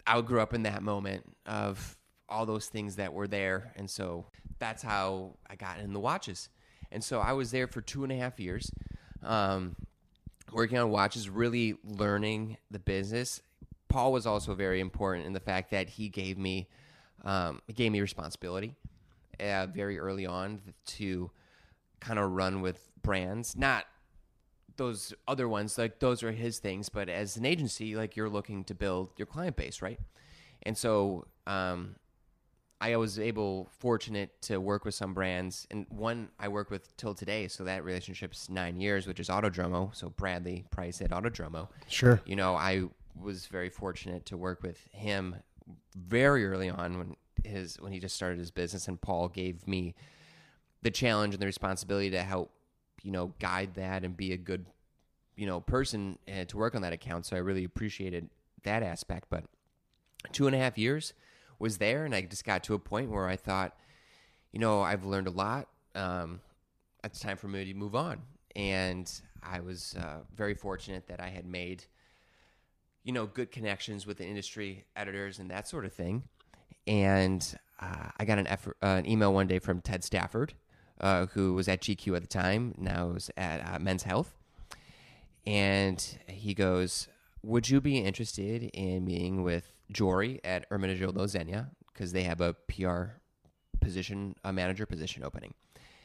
I 0.07 0.21
grew 0.23 0.41
up 0.41 0.55
in 0.55 0.63
that 0.65 0.83
moment 0.83 1.25
of 1.47 1.97
all 2.29 2.47
those 2.47 2.67
things 2.67 2.97
that 2.97 3.13
were 3.13 3.29
there, 3.29 3.73
and 3.77 3.89
so 3.91 4.27
that's 4.61 4.83
how 4.83 5.35
I 5.49 5.57
got 5.57 5.81
in 5.81 5.93
the 5.93 5.99
watches. 5.99 6.49
And 6.93 7.03
so 7.03 7.19
I 7.19 7.33
was 7.33 7.51
there 7.51 7.67
for 7.67 7.81
two 7.81 8.05
and 8.05 8.13
a 8.13 8.17
half 8.17 8.39
years, 8.39 8.71
um, 9.23 9.75
working 10.53 10.79
on 10.79 10.91
watches, 10.91 11.29
really 11.29 11.75
learning 11.85 12.57
the 12.71 12.79
business. 12.79 13.43
Paul 13.89 14.13
was 14.13 14.27
also 14.27 14.55
very 14.55 14.81
important 14.81 15.27
in 15.27 15.33
the 15.33 15.41
fact 15.41 15.71
that 15.73 15.89
he 15.89 16.09
gave 16.09 16.39
me 16.39 16.69
um, 17.25 17.61
gave 17.75 17.93
me 17.93 18.01
responsibility 18.01 18.75
uh, 19.41 19.67
very 19.67 19.99
early 19.99 20.25
on 20.25 20.61
to 20.87 21.31
kind 22.01 22.19
of 22.19 22.31
run 22.31 22.63
with 22.63 22.89
brands, 23.03 23.57
not 23.57 23.85
those 24.77 25.13
other 25.29 25.47
ones 25.47 25.77
like 25.77 25.99
those 25.99 26.23
are 26.23 26.33
his 26.33 26.59
things 26.59 26.89
but 26.89 27.07
as 27.11 27.37
an 27.37 27.45
agency 27.45 27.95
like 27.95 28.17
you're 28.17 28.31
looking 28.31 28.65
to 28.65 28.75
build 28.75 29.11
your 29.19 29.27
client 29.27 29.55
base 29.55 29.83
right 29.83 30.01
and 30.63 30.79
so 30.79 31.27
um, 31.47 31.97
i 32.81 32.97
was 32.97 33.19
able 33.19 33.69
fortunate 33.79 34.41
to 34.43 34.61
work 34.61 34.85
with 34.85 34.95
some 34.95 35.15
brands 35.15 35.67
and 35.71 35.87
one 35.89 36.29
i 36.39 36.49
work 36.49 36.71
with 36.71 36.97
till 36.97 37.15
today 37.15 37.49
so 37.49 37.65
that 37.65 37.85
relationship's 37.85 38.49
nine 38.49 38.81
years 38.81 39.07
which 39.07 39.21
is 39.21 39.29
autodromo. 39.29 39.95
So 39.95 40.11
bradley 40.11 40.65
price 40.71 41.01
at 41.01 41.11
autodromo. 41.11 41.69
Sure. 41.89 42.21
you 42.25 42.37
know 42.37 42.55
i 42.55 42.85
was 43.21 43.47
very 43.47 43.69
fortunate 43.69 44.25
to 44.27 44.37
work 44.37 44.63
with 44.63 44.89
him 44.93 45.37
very 45.97 46.47
early 46.47 46.71
on 46.71 46.99
when 46.99 47.17
his 47.45 47.77
when 47.81 47.93
he 47.93 47.99
just 47.99 48.17
started 48.17 48.39
his 48.39 48.51
business 48.51 48.89
and 48.89 49.01
paul 49.01 49.29
gave 49.29 49.67
me 49.67 49.95
the 50.83 50.91
challenge 50.91 51.35
and 51.35 51.43
the 51.43 51.47
responsibility 51.47 52.11
to 52.11 52.23
help 52.23 52.51
you 53.03 53.11
know 53.11 53.33
guide 53.39 53.75
that 53.75 54.05
and 54.05 54.17
be 54.17 54.33
a 54.33 54.37
good 54.37 54.67
you 55.37 55.47
know 55.47 55.61
person 55.61 56.19
uh, 56.29 56.45
to 56.45 56.57
work 56.57 56.75
on 56.75 56.83
that 56.83 56.93
account. 56.93 57.27
So 57.27 57.37
i 57.37 57.39
really 57.39 57.65
appreciated 57.65 58.29
that 58.63 58.83
aspect. 58.83 59.29
But 59.31 59.45
two 60.33 60.47
and 60.47 60.55
a 60.55 60.59
half 60.59 60.77
years 60.77 61.15
was 61.61 61.79
there 61.79 62.05
and 62.05 62.15
i 62.15 62.21
just 62.21 62.45
got 62.45 62.65
to 62.65 62.75
a 62.75 62.79
point 62.79 63.11
where 63.11 63.29
i 63.29 63.37
thought 63.37 63.77
you 64.53 64.59
know 64.59 64.81
i've 64.81 65.05
learned 65.05 65.29
a 65.29 65.31
lot 65.31 65.69
um, 65.95 66.41
it's 67.05 67.21
time 67.21 67.37
for 67.37 67.49
me 67.49 67.65
to 67.65 67.75
move 67.75 67.95
on 67.95 68.21
and 68.57 69.21
i 69.43 69.61
was 69.61 69.95
uh, 70.01 70.19
very 70.35 70.55
fortunate 70.55 71.07
that 71.07 71.21
i 71.21 71.29
had 71.29 71.47
made 71.47 71.85
you 73.05 73.13
know 73.13 73.27
good 73.27 73.51
connections 73.53 74.07
with 74.07 74.19
the 74.19 74.27
industry 74.27 74.85
editors 74.97 75.39
and 75.39 75.51
that 75.51 75.69
sort 75.69 75.85
of 75.85 75.93
thing 75.93 76.23
and 76.87 77.57
uh, 77.81 78.09
i 78.19 78.25
got 78.25 78.39
an, 78.39 78.47
effort, 78.49 78.77
uh, 78.83 78.87
an 78.87 79.09
email 79.09 79.33
one 79.33 79.47
day 79.47 79.59
from 79.59 79.81
ted 79.81 80.03
stafford 80.03 80.55
uh, 81.01 81.27
who 81.27 81.55
was 81.55 81.69
at 81.69 81.81
GQ 81.81 82.17
at 82.17 82.23
the 82.23 82.29
time, 82.29 82.75
now 82.77 83.13
is 83.13 83.31
at 83.37 83.61
uh, 83.67 83.79
Men's 83.79 84.03
Health. 84.03 84.37
And 85.47 86.19
he 86.27 86.55
goes, 86.55 87.09
Would 87.43 87.71
you 87.71 87.81
be 87.81 87.99
interested 87.99 88.65
in 88.75 89.05
meeting 89.05 89.43
with 89.43 89.80
Jory 89.91 90.41
at 90.45 90.69
Ermenegildo 90.71 91.15
Zegna? 91.27 91.71
Because 91.93 92.13
they 92.13 92.23
have 92.25 92.41
a 92.41 92.55
PR 92.69 93.21
position, 93.81 94.37
a 94.45 94.53
manager 94.53 94.87
position 94.87 95.25
opening. 95.25 95.55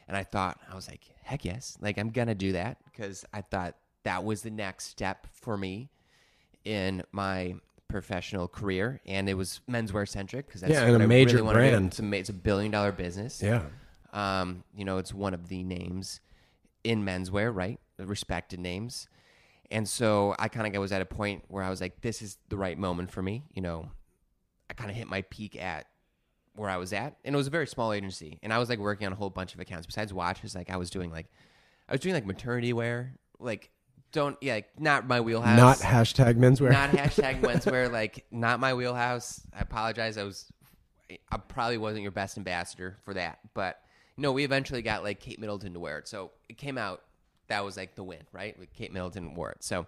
And 0.08 0.16
I 0.16 0.22
thought, 0.22 0.60
I 0.70 0.74
was 0.74 0.88
like, 0.88 1.00
heck 1.22 1.44
yes. 1.44 1.76
Like, 1.80 1.98
I'm 1.98 2.10
going 2.10 2.28
to 2.28 2.34
do 2.34 2.52
that 2.52 2.78
because 2.84 3.24
I 3.32 3.40
thought 3.40 3.74
that 4.04 4.24
was 4.24 4.42
the 4.42 4.50
next 4.50 4.84
step 4.84 5.26
for 5.32 5.56
me 5.56 5.90
in 6.64 7.02
my 7.12 7.56
professional 7.88 8.46
career. 8.46 9.00
And 9.06 9.28
it 9.28 9.34
was 9.34 9.60
menswear 9.68 10.08
centric 10.08 10.46
because 10.46 10.60
that's 10.60 10.72
Yeah, 10.72 10.84
and 10.84 11.00
a 11.00 11.04
I 11.04 11.06
major 11.06 11.38
really 11.38 11.54
brand. 11.54 11.86
It's 11.86 12.00
a, 12.00 12.12
it's 12.12 12.28
a 12.28 12.34
billion 12.34 12.70
dollar 12.70 12.92
business. 12.92 13.42
Yeah. 13.42 13.62
Um, 14.12 14.64
you 14.76 14.84
know, 14.84 14.98
it's 14.98 15.12
one 15.12 15.34
of 15.34 15.48
the 15.48 15.62
names 15.62 16.20
in 16.84 17.04
menswear, 17.04 17.54
right? 17.54 17.80
The 17.96 18.06
respected 18.06 18.60
names. 18.60 19.08
And 19.70 19.88
so 19.88 20.34
I 20.38 20.48
kind 20.48 20.74
of 20.74 20.80
was 20.80 20.92
at 20.92 21.02
a 21.02 21.06
point 21.06 21.44
where 21.48 21.62
I 21.62 21.70
was 21.70 21.80
like, 21.80 22.00
this 22.00 22.22
is 22.22 22.38
the 22.48 22.56
right 22.56 22.78
moment 22.78 23.10
for 23.10 23.22
me. 23.22 23.44
You 23.54 23.62
know, 23.62 23.90
I 24.70 24.74
kind 24.74 24.90
of 24.90 24.96
hit 24.96 25.08
my 25.08 25.22
peak 25.22 25.60
at 25.60 25.86
where 26.54 26.70
I 26.70 26.76
was 26.76 26.92
at. 26.92 27.16
And 27.24 27.34
it 27.34 27.36
was 27.36 27.46
a 27.46 27.50
very 27.50 27.66
small 27.66 27.92
agency. 27.92 28.38
And 28.42 28.52
I 28.52 28.58
was 28.58 28.68
like 28.68 28.78
working 28.78 29.06
on 29.06 29.12
a 29.12 29.16
whole 29.16 29.30
bunch 29.30 29.54
of 29.54 29.60
accounts 29.60 29.86
besides 29.86 30.12
watches. 30.12 30.54
Like 30.54 30.70
I 30.70 30.76
was 30.76 30.90
doing 30.90 31.10
like, 31.10 31.26
I 31.88 31.92
was 31.92 32.00
doing 32.00 32.14
like 32.14 32.26
maternity 32.26 32.72
wear. 32.72 33.14
Like, 33.38 33.70
don't, 34.12 34.36
yeah, 34.40 34.54
like, 34.54 34.80
not 34.80 35.06
my 35.06 35.20
wheelhouse. 35.20 35.58
Not 35.58 35.78
hashtag 35.78 36.36
menswear. 36.36 36.70
Not 36.70 36.90
hashtag 36.92 37.40
menswear. 37.42 37.90
Like, 37.90 38.24
not 38.30 38.60
my 38.60 38.72
wheelhouse. 38.74 39.40
I 39.54 39.60
apologize. 39.60 40.16
I 40.16 40.22
was, 40.22 40.46
I 41.30 41.36
probably 41.36 41.78
wasn't 41.78 42.02
your 42.02 42.12
best 42.12 42.38
ambassador 42.38 42.96
for 43.04 43.14
that. 43.14 43.40
But, 43.52 43.80
you 44.16 44.22
know, 44.22 44.32
we 44.32 44.44
eventually 44.44 44.80
got 44.80 45.02
like 45.02 45.20
Kate 45.20 45.38
Middleton 45.38 45.74
to 45.74 45.80
wear 45.80 45.98
it. 45.98 46.08
So 46.08 46.30
it 46.48 46.56
came 46.56 46.78
out. 46.78 47.02
That 47.48 47.64
was 47.64 47.76
like 47.76 47.94
the 47.94 48.04
win, 48.04 48.22
right? 48.32 48.58
With 48.58 48.72
Kate 48.72 48.92
Middleton 48.92 49.34
wore 49.34 49.50
it. 49.50 49.62
So, 49.64 49.86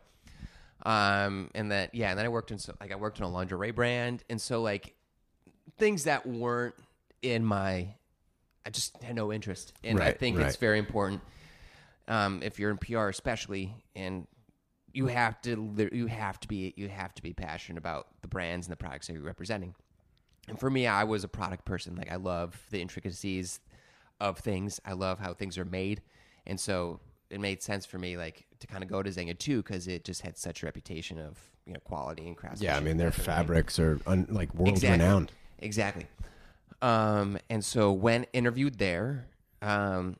um, 0.84 1.50
and 1.54 1.70
then, 1.70 1.88
yeah, 1.92 2.10
and 2.10 2.18
then 2.18 2.26
I 2.26 2.28
worked 2.28 2.50
in, 2.50 2.58
so, 2.58 2.74
like, 2.80 2.92
I 2.92 2.96
worked 2.96 3.18
in 3.18 3.24
a 3.24 3.28
lingerie 3.28 3.72
brand. 3.72 4.24
And 4.30 4.40
so, 4.40 4.62
like, 4.62 4.94
things 5.78 6.04
that 6.04 6.26
weren't 6.26 6.74
in 7.22 7.44
my, 7.44 7.88
I 8.66 8.70
just 8.70 9.02
had 9.02 9.16
no 9.16 9.32
interest. 9.32 9.72
And 9.82 10.02
I 10.02 10.10
Right, 10.10 10.18
think 10.18 10.40
it's 10.40 10.56
very 10.56 10.78
important 10.78 11.22
um, 12.08 12.42
if 12.42 12.58
you're 12.58 12.70
in 12.70 12.78
PR, 12.78 13.08
especially, 13.08 13.74
and 13.94 14.26
you 14.92 15.06
have 15.06 15.40
to 15.42 15.74
you 15.92 16.06
have 16.06 16.40
to 16.40 16.48
be 16.48 16.72
you 16.76 16.88
have 16.88 17.14
to 17.14 17.22
be 17.22 17.32
passionate 17.32 17.78
about 17.78 18.08
the 18.22 18.28
brands 18.28 18.66
and 18.66 18.72
the 18.72 18.76
products 18.76 19.06
that 19.06 19.12
you're 19.14 19.22
representing. 19.22 19.74
And 20.48 20.58
for 20.58 20.70
me, 20.70 20.86
I 20.86 21.04
was 21.04 21.24
a 21.24 21.28
product 21.28 21.64
person. 21.64 21.96
Like 21.96 22.10
I 22.10 22.16
love 22.16 22.66
the 22.70 22.80
intricacies 22.80 23.60
of 24.20 24.38
things. 24.38 24.80
I 24.84 24.92
love 24.94 25.18
how 25.18 25.34
things 25.34 25.58
are 25.58 25.64
made, 25.64 26.02
and 26.46 26.58
so 26.58 27.00
it 27.30 27.40
made 27.40 27.62
sense 27.62 27.84
for 27.86 27.98
me 27.98 28.16
like 28.16 28.46
to 28.60 28.66
kind 28.66 28.82
of 28.82 28.88
go 28.90 29.02
to 29.02 29.10
Zegna 29.10 29.38
too 29.38 29.58
because 29.62 29.86
it 29.88 30.04
just 30.04 30.22
had 30.22 30.36
such 30.38 30.62
a 30.62 30.66
reputation 30.66 31.18
of 31.18 31.38
you 31.66 31.72
know 31.74 31.80
quality 31.80 32.26
and 32.26 32.36
craftsmanship. 32.36 32.72
yeah, 32.74 32.76
I 32.76 32.80
mean 32.80 32.96
their 32.96 33.08
and 33.08 33.14
that 33.16 33.24
sort 33.24 33.28
of 33.28 33.36
thing. 33.36 33.46
fabrics 33.46 33.78
are 33.78 34.00
un, 34.06 34.26
like 34.30 34.54
world 34.54 34.68
Exactly. 34.70 34.90
renowned. 35.04 35.32
Exactly. 35.58 36.06
Um, 36.80 37.38
and 37.50 37.64
so 37.64 37.92
when 37.92 38.24
interviewed 38.32 38.78
there, 38.78 39.26
um, 39.62 40.16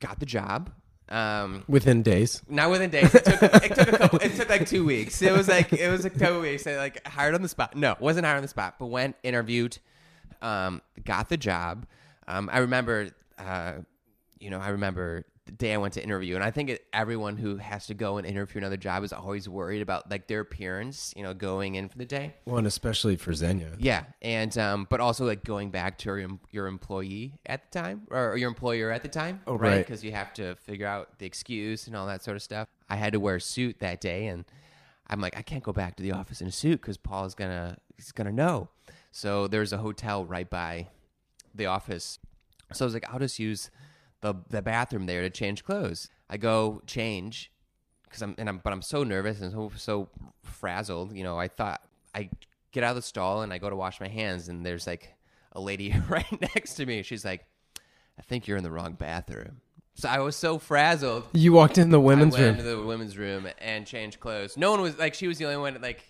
got 0.00 0.18
the 0.20 0.26
job. 0.26 0.70
Um, 1.10 1.64
Within 1.68 2.02
days. 2.02 2.42
not 2.50 2.70
within 2.70 2.90
days. 2.90 3.14
It 3.14 3.24
took, 3.24 3.42
it 3.42 3.74
took 3.74 3.88
a 3.88 3.96
couple. 3.98 4.18
It 4.18 4.34
took 4.36 4.50
like 4.50 4.68
two 4.68 4.84
weeks. 4.84 5.22
It 5.22 5.32
was 5.32 5.48
like 5.48 5.72
it 5.72 5.90
was 5.90 6.04
a 6.04 6.10
couple 6.10 6.40
weeks. 6.40 6.66
I 6.66 6.76
like 6.76 7.06
hired 7.06 7.34
on 7.34 7.40
the 7.40 7.48
spot. 7.48 7.74
No, 7.74 7.96
wasn't 7.98 8.26
hired 8.26 8.36
on 8.36 8.42
the 8.42 8.48
spot, 8.48 8.74
but 8.78 8.86
went 8.88 9.16
interviewed, 9.22 9.78
um, 10.42 10.82
got 11.06 11.30
the 11.30 11.38
job. 11.38 11.86
Um, 12.26 12.50
I 12.52 12.58
remember, 12.58 13.08
uh, 13.38 13.74
you 14.38 14.50
know, 14.50 14.58
I 14.60 14.68
remember 14.68 15.24
the 15.48 15.52
day 15.52 15.72
I 15.72 15.78
went 15.78 15.94
to 15.94 16.02
interview, 16.02 16.34
and 16.34 16.44
I 16.44 16.50
think 16.50 16.68
it, 16.68 16.84
everyone 16.92 17.38
who 17.38 17.56
has 17.56 17.86
to 17.86 17.94
go 17.94 18.18
and 18.18 18.26
interview 18.26 18.58
another 18.58 18.76
job 18.76 19.02
is 19.02 19.14
always 19.14 19.48
worried 19.48 19.80
about 19.80 20.10
like 20.10 20.26
their 20.26 20.40
appearance, 20.40 21.14
you 21.16 21.22
know, 21.22 21.32
going 21.32 21.74
in 21.74 21.88
for 21.88 21.96
the 21.96 22.04
day. 22.04 22.34
Well, 22.44 22.58
and 22.58 22.66
especially 22.66 23.16
for 23.16 23.32
Zegna. 23.32 23.74
Yeah, 23.78 24.04
and 24.20 24.56
um, 24.58 24.86
but 24.90 25.00
also 25.00 25.24
like 25.24 25.42
going 25.44 25.70
back 25.70 25.96
to 25.98 26.10
your 26.10 26.28
your 26.50 26.66
employee 26.66 27.38
at 27.46 27.70
the 27.72 27.80
time 27.80 28.02
or 28.10 28.36
your 28.36 28.48
employer 28.48 28.90
at 28.90 29.02
the 29.02 29.08
time, 29.08 29.40
Oh, 29.46 29.54
right. 29.56 29.78
Because 29.78 30.04
you 30.04 30.12
have 30.12 30.34
to 30.34 30.54
figure 30.56 30.86
out 30.86 31.18
the 31.18 31.26
excuse 31.26 31.86
and 31.86 31.96
all 31.96 32.06
that 32.06 32.22
sort 32.22 32.36
of 32.36 32.42
stuff. 32.42 32.68
I 32.90 32.96
had 32.96 33.14
to 33.14 33.20
wear 33.20 33.36
a 33.36 33.40
suit 33.40 33.78
that 33.80 34.02
day, 34.02 34.26
and 34.26 34.44
I'm 35.08 35.20
like, 35.20 35.36
I 35.36 35.42
can't 35.42 35.64
go 35.64 35.72
back 35.72 35.96
to 35.96 36.02
the 36.02 36.12
office 36.12 36.42
in 36.42 36.46
a 36.46 36.52
suit 36.52 36.82
because 36.82 36.98
Paul's 36.98 37.34
gonna 37.34 37.78
he's 37.96 38.12
gonna 38.12 38.32
know. 38.32 38.68
So 39.10 39.48
there's 39.48 39.72
a 39.72 39.78
hotel 39.78 40.24
right 40.26 40.48
by 40.48 40.88
the 41.54 41.66
office, 41.66 42.18
so 42.72 42.84
I 42.84 42.86
was 42.86 42.92
like, 42.94 43.10
I'll 43.10 43.18
just 43.18 43.38
use 43.38 43.70
the 44.20 44.34
the 44.48 44.62
bathroom 44.62 45.06
there 45.06 45.22
to 45.22 45.30
change 45.30 45.64
clothes. 45.64 46.08
I 46.28 46.36
go 46.36 46.82
change 46.86 47.50
because 48.04 48.22
I'm 48.22 48.34
and 48.38 48.48
I'm 48.48 48.58
but 48.58 48.72
I'm 48.72 48.82
so 48.82 49.04
nervous 49.04 49.40
and 49.40 49.52
so 49.52 49.72
so 49.76 50.08
frazzled. 50.42 51.14
You 51.14 51.24
know, 51.24 51.38
I 51.38 51.48
thought 51.48 51.82
I 52.14 52.30
get 52.72 52.84
out 52.84 52.90
of 52.90 52.96
the 52.96 53.02
stall 53.02 53.42
and 53.42 53.52
I 53.52 53.58
go 53.58 53.70
to 53.70 53.76
wash 53.76 54.00
my 54.00 54.08
hands 54.08 54.48
and 54.48 54.64
there's 54.64 54.86
like 54.86 55.14
a 55.52 55.60
lady 55.60 55.94
right 56.08 56.40
next 56.54 56.74
to 56.74 56.86
me. 56.86 57.02
She's 57.02 57.24
like, 57.24 57.46
I 58.18 58.22
think 58.22 58.46
you're 58.46 58.56
in 58.56 58.64
the 58.64 58.70
wrong 58.70 58.94
bathroom. 58.94 59.60
So 59.94 60.08
I 60.08 60.20
was 60.20 60.36
so 60.36 60.58
frazzled. 60.58 61.24
You 61.32 61.52
walked 61.52 61.76
in 61.76 61.90
the 61.90 61.98
women's 61.98 62.36
I 62.36 62.38
went 62.38 62.58
room. 62.58 62.66
into 62.66 62.76
the 62.76 62.86
women's 62.86 63.18
room 63.18 63.48
and 63.58 63.84
changed 63.84 64.20
clothes. 64.20 64.56
No 64.56 64.70
one 64.70 64.80
was 64.80 64.96
like 64.96 65.14
she 65.14 65.26
was 65.26 65.38
the 65.38 65.46
only 65.46 65.56
one. 65.56 65.78
Like 65.82 66.04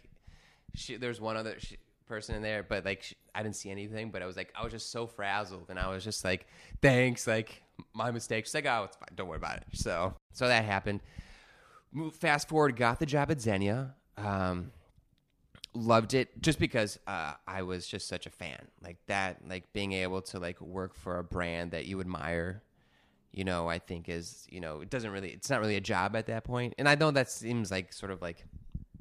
she, 0.75 0.97
there's 0.97 1.21
one 1.21 1.37
other 1.37 1.57
she, 1.59 1.79
person 2.07 2.35
in 2.35 2.43
there, 2.43 2.63
but 2.63 2.85
like 2.85 3.03
she, 3.03 3.15
I 3.35 3.43
didn't 3.43 3.57
see 3.57 3.71
anything. 3.71 4.11
But 4.11 4.23
I 4.23 4.27
was 4.27 4.37
like, 4.37 4.53
I 4.59 4.63
was 4.63 4.73
just 4.73 4.93
so 4.93 5.07
frazzled, 5.07 5.67
and 5.71 5.79
I 5.79 5.89
was 5.89 6.05
just 6.05 6.23
like, 6.23 6.47
thanks, 6.83 7.27
like 7.27 7.63
my 7.95 8.11
mistake. 8.11 8.47
She's 8.47 8.55
like, 8.55 8.67
oh, 8.67 8.85
it's 8.85 8.97
fine, 8.97 9.09
don't 9.15 9.29
worry 9.29 9.37
about 9.39 9.59
it. 9.59 9.65
So 9.73 10.15
so 10.33 10.49
that 10.49 10.65
happened. 10.65 11.01
Move 11.93 12.15
fast 12.15 12.49
forward, 12.49 12.77
got 12.77 12.99
the 12.99 13.07
job 13.07 13.31
at 13.31 13.39
Zegna. 13.39 13.95
Um, 14.17 14.73
loved 15.75 16.15
it 16.15 16.43
just 16.43 16.59
because 16.59 16.99
uh, 17.07 17.35
I 17.47 17.63
was 17.63 17.87
just 17.87 18.09
such 18.09 18.27
a 18.27 18.31
fan. 18.31 18.59
Like 18.83 18.99
that, 19.07 19.39
like 19.49 19.73
being 19.73 19.93
able 19.93 20.23
to 20.23 20.39
like 20.39 20.61
work 20.61 20.95
for 20.95 21.19
a 21.19 21.25
brand 21.25 21.71
that 21.73 21.87
you 21.87 22.01
admire. 22.01 22.63
You 23.33 23.45
know, 23.45 23.69
I 23.69 23.79
think 23.79 24.09
is 24.09 24.47
you 24.51 24.61
know 24.61 24.81
it 24.81 24.91
doesn't 24.91 25.11
really 25.11 25.31
it's 25.31 25.51
not 25.51 25.61
really 25.61 25.77
a 25.77 25.81
job 25.81 26.17
at 26.17 26.27
that 26.27 26.45
point. 26.45 26.75
and 26.79 26.89
I 26.89 26.95
know 26.95 27.11
that 27.11 27.31
seems 27.31 27.71
like 27.71 27.93
sort 27.93 28.11
of 28.11 28.23
like 28.23 28.45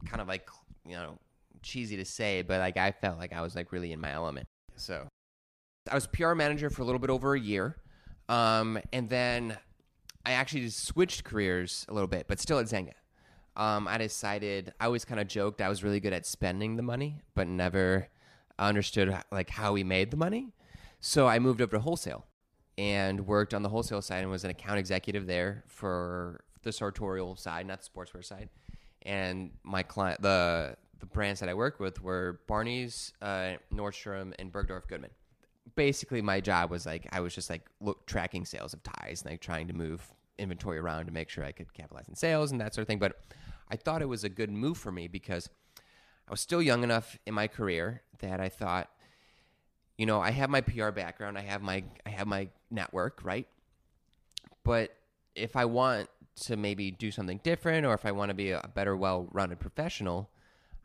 kind 0.05 0.21
of 0.21 0.27
like 0.27 0.49
you 0.85 0.93
know 0.93 1.17
cheesy 1.61 1.97
to 1.97 2.05
say, 2.05 2.41
but 2.41 2.59
like 2.59 2.77
I 2.77 2.91
felt 2.91 3.17
like 3.17 3.33
I 3.33 3.41
was 3.41 3.55
like 3.55 3.71
really 3.71 3.91
in 3.91 3.99
my 3.99 4.11
element. 4.11 4.47
So 4.75 5.07
I 5.89 5.95
was 5.95 6.07
PR 6.07 6.33
manager 6.33 6.69
for 6.69 6.81
a 6.81 6.85
little 6.85 6.99
bit 6.99 7.09
over 7.09 7.33
a 7.33 7.39
year, 7.39 7.77
um, 8.29 8.79
and 8.91 9.09
then 9.09 9.57
I 10.25 10.31
actually 10.31 10.61
just 10.61 10.85
switched 10.85 11.23
careers 11.23 11.85
a 11.89 11.93
little 11.93 12.07
bit, 12.07 12.27
but 12.27 12.39
still 12.39 12.59
at 12.59 12.65
Zegna. 12.65 12.93
Um, 13.55 13.87
I 13.87 13.97
decided 13.97 14.73
I 14.79 14.85
always 14.85 15.03
kind 15.03 15.19
of 15.19 15.27
joked 15.27 15.61
I 15.61 15.69
was 15.69 15.83
really 15.83 15.99
good 15.99 16.13
at 16.13 16.25
spending 16.25 16.75
the 16.75 16.83
money, 16.83 17.21
but 17.33 17.47
never 17.47 18.07
understood 18.59 19.15
like 19.31 19.49
how 19.49 19.73
we 19.73 19.83
made 19.83 20.11
the 20.11 20.17
money. 20.17 20.53
So 20.99 21.27
I 21.27 21.39
moved 21.39 21.61
over 21.61 21.77
to 21.77 21.79
wholesale 21.79 22.25
and 22.77 23.25
worked 23.25 23.53
on 23.53 23.63
the 23.63 23.69
wholesale 23.69 24.01
side 24.01 24.21
and 24.21 24.29
was 24.29 24.43
an 24.43 24.51
account 24.51 24.77
executive 24.77 25.25
there 25.25 25.63
for 25.67 26.41
the 26.63 26.71
sartorial 26.71 27.35
side, 27.35 27.65
not 27.65 27.81
the 27.81 27.89
sportswear 27.89 28.23
side. 28.23 28.49
And 29.03 29.51
my 29.63 29.83
client, 29.83 30.21
the 30.21 30.75
the 30.99 31.05
brands 31.05 31.39
that 31.39 31.49
I 31.49 31.53
work 31.53 31.79
with 31.79 32.01
were 32.01 32.41
Barney's, 32.47 33.13
uh, 33.21 33.53
Nordstrom, 33.73 34.33
and 34.39 34.51
Bergdorf 34.51 34.87
Goodman. 34.87 35.11
Basically, 35.75 36.21
my 36.21 36.39
job 36.39 36.71
was 36.71 36.85
like 36.85 37.07
I 37.11 37.19
was 37.19 37.33
just 37.35 37.49
like 37.49 37.67
look 37.81 38.05
tracking 38.05 38.45
sales 38.45 38.73
of 38.73 38.81
ties, 38.83 39.21
and 39.21 39.31
like 39.31 39.41
trying 39.41 39.67
to 39.67 39.73
move 39.73 40.13
inventory 40.37 40.77
around 40.77 41.05
to 41.05 41.11
make 41.11 41.29
sure 41.29 41.43
I 41.43 41.51
could 41.51 41.73
capitalize 41.73 42.07
on 42.07 42.15
sales 42.15 42.51
and 42.51 42.61
that 42.61 42.73
sort 42.73 42.83
of 42.83 42.87
thing. 42.87 42.99
But 42.99 43.17
I 43.69 43.75
thought 43.75 44.01
it 44.01 44.07
was 44.07 44.23
a 44.23 44.29
good 44.29 44.49
move 44.49 44.77
for 44.77 44.91
me 44.91 45.07
because 45.07 45.49
I 46.27 46.31
was 46.31 46.41
still 46.41 46.61
young 46.61 46.83
enough 46.83 47.17
in 47.25 47.33
my 47.33 47.47
career 47.47 48.01
that 48.19 48.39
I 48.39 48.49
thought, 48.49 48.89
you 49.97 50.05
know, 50.05 50.19
I 50.21 50.31
have 50.31 50.49
my 50.49 50.61
PR 50.61 50.91
background, 50.91 51.37
I 51.37 51.41
have 51.41 51.61
my 51.61 51.83
I 52.05 52.09
have 52.09 52.27
my 52.27 52.49
network, 52.69 53.21
right? 53.23 53.47
But 54.63 54.95
if 55.35 55.55
I 55.55 55.65
want 55.65 56.09
to 56.43 56.57
maybe 56.57 56.91
do 56.91 57.11
something 57.11 57.39
different 57.43 57.85
or 57.85 57.93
if 57.93 58.05
I 58.05 58.11
want 58.11 58.29
to 58.29 58.35
be 58.35 58.51
a 58.51 58.69
better 58.73 58.95
well-rounded 58.95 59.59
professional, 59.59 60.29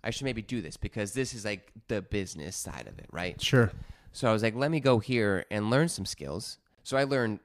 I 0.04 0.10
should 0.10 0.24
maybe 0.24 0.42
do 0.42 0.62
this 0.62 0.76
because 0.76 1.12
this 1.12 1.34
is 1.34 1.44
like 1.44 1.70
the 1.88 2.02
business 2.02 2.56
side 2.56 2.86
of 2.86 2.98
it, 2.98 3.06
right? 3.10 3.40
Sure. 3.40 3.70
So 4.12 4.28
I 4.28 4.32
was 4.32 4.42
like, 4.42 4.54
let 4.54 4.70
me 4.70 4.80
go 4.80 4.98
here 4.98 5.44
and 5.50 5.70
learn 5.70 5.88
some 5.88 6.04
skills. 6.04 6.58
So 6.82 6.96
I 6.96 7.04
learned 7.04 7.40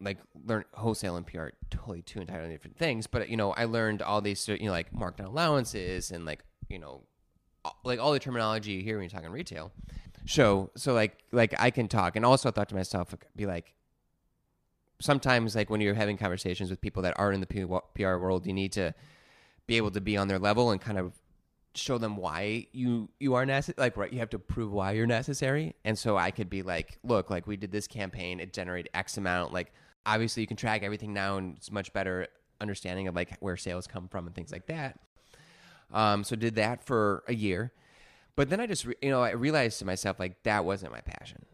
like 0.00 0.18
learn 0.46 0.64
wholesale 0.74 1.16
and 1.16 1.26
PR, 1.26 1.48
totally 1.70 2.02
two 2.02 2.20
entirely 2.20 2.50
different 2.50 2.76
things. 2.76 3.06
But 3.06 3.28
you 3.28 3.36
know, 3.36 3.52
I 3.52 3.64
learned 3.64 4.02
all 4.02 4.20
these 4.20 4.46
you 4.48 4.58
know 4.58 4.70
like 4.70 4.92
markdown 4.92 5.26
allowances 5.26 6.10
and 6.10 6.24
like 6.24 6.44
you 6.68 6.78
know 6.78 7.02
like 7.84 8.00
all 8.00 8.12
the 8.12 8.18
terminology 8.18 8.72
you 8.72 8.82
hear 8.82 8.96
when 8.96 9.04
you're 9.04 9.10
talking 9.10 9.30
retail. 9.30 9.72
So 10.26 10.70
so 10.76 10.92
like 10.94 11.18
like 11.32 11.54
I 11.58 11.70
can 11.70 11.88
talk, 11.88 12.16
and 12.16 12.24
also 12.24 12.48
I 12.48 12.52
thought 12.52 12.68
to 12.70 12.74
myself, 12.74 13.14
be 13.36 13.46
like. 13.46 13.74
Sometimes, 15.00 15.56
like 15.56 15.68
when 15.68 15.80
you're 15.80 15.94
having 15.94 16.16
conversations 16.16 16.70
with 16.70 16.80
people 16.80 17.02
that 17.02 17.14
aren't 17.16 17.34
in 17.34 17.40
the 17.40 17.80
PR 17.96 18.18
world, 18.18 18.46
you 18.46 18.52
need 18.52 18.70
to 18.72 18.94
be 19.66 19.76
able 19.76 19.90
to 19.90 20.00
be 20.00 20.16
on 20.16 20.28
their 20.28 20.38
level 20.38 20.70
and 20.70 20.80
kind 20.80 20.96
of 20.96 21.12
show 21.74 21.98
them 21.98 22.16
why 22.16 22.66
you 22.72 23.08
you 23.18 23.34
are 23.34 23.46
necessary 23.46 23.76
like 23.78 23.96
right 23.96 24.12
you 24.12 24.18
have 24.18 24.30
to 24.30 24.38
prove 24.38 24.72
why 24.72 24.92
you're 24.92 25.06
necessary. 25.06 25.74
And 25.84 25.98
so 25.98 26.16
i 26.16 26.30
could 26.30 26.50
be 26.50 26.62
like 26.62 26.98
look 27.02 27.30
like 27.30 27.46
we 27.46 27.56
did 27.56 27.72
this 27.72 27.86
campaign 27.86 28.40
it 28.40 28.52
generated 28.52 28.90
x 28.94 29.16
amount. 29.16 29.52
Like 29.52 29.72
obviously 30.04 30.42
you 30.42 30.46
can 30.46 30.56
track 30.56 30.82
everything 30.82 31.12
now 31.12 31.36
and 31.38 31.56
it's 31.56 31.70
much 31.70 31.92
better 31.92 32.28
understanding 32.60 33.08
of 33.08 33.14
like 33.14 33.36
where 33.40 33.56
sales 33.56 33.86
come 33.86 34.08
from 34.08 34.26
and 34.26 34.34
things 34.34 34.52
like 34.52 34.66
that. 34.66 34.98
Um 35.92 36.24
so 36.24 36.36
did 36.36 36.56
that 36.56 36.84
for 36.84 37.24
a 37.28 37.34
year. 37.34 37.72
But 38.36 38.50
then 38.50 38.60
i 38.60 38.66
just 38.66 38.84
re- 38.84 38.96
you 39.02 39.10
know 39.10 39.22
i 39.22 39.30
realized 39.30 39.78
to 39.78 39.84
myself 39.84 40.20
like 40.20 40.42
that 40.42 40.64
wasn't 40.64 40.92
my 40.92 41.00
passion. 41.00 41.44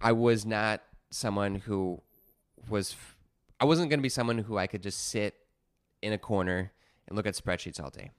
I 0.00 0.12
was 0.12 0.46
not 0.46 0.82
someone 1.10 1.56
who 1.56 2.00
was 2.68 2.94
i 3.58 3.64
wasn't 3.64 3.90
going 3.90 3.98
to 3.98 4.02
be 4.02 4.08
someone 4.08 4.38
who 4.38 4.58
i 4.58 4.66
could 4.66 4.82
just 4.82 5.08
sit 5.08 5.34
in 6.02 6.12
a 6.12 6.18
corner 6.18 6.72
and 7.08 7.16
look 7.16 7.26
at 7.26 7.34
spreadsheets 7.34 7.82
all 7.82 7.90
day. 7.90 8.10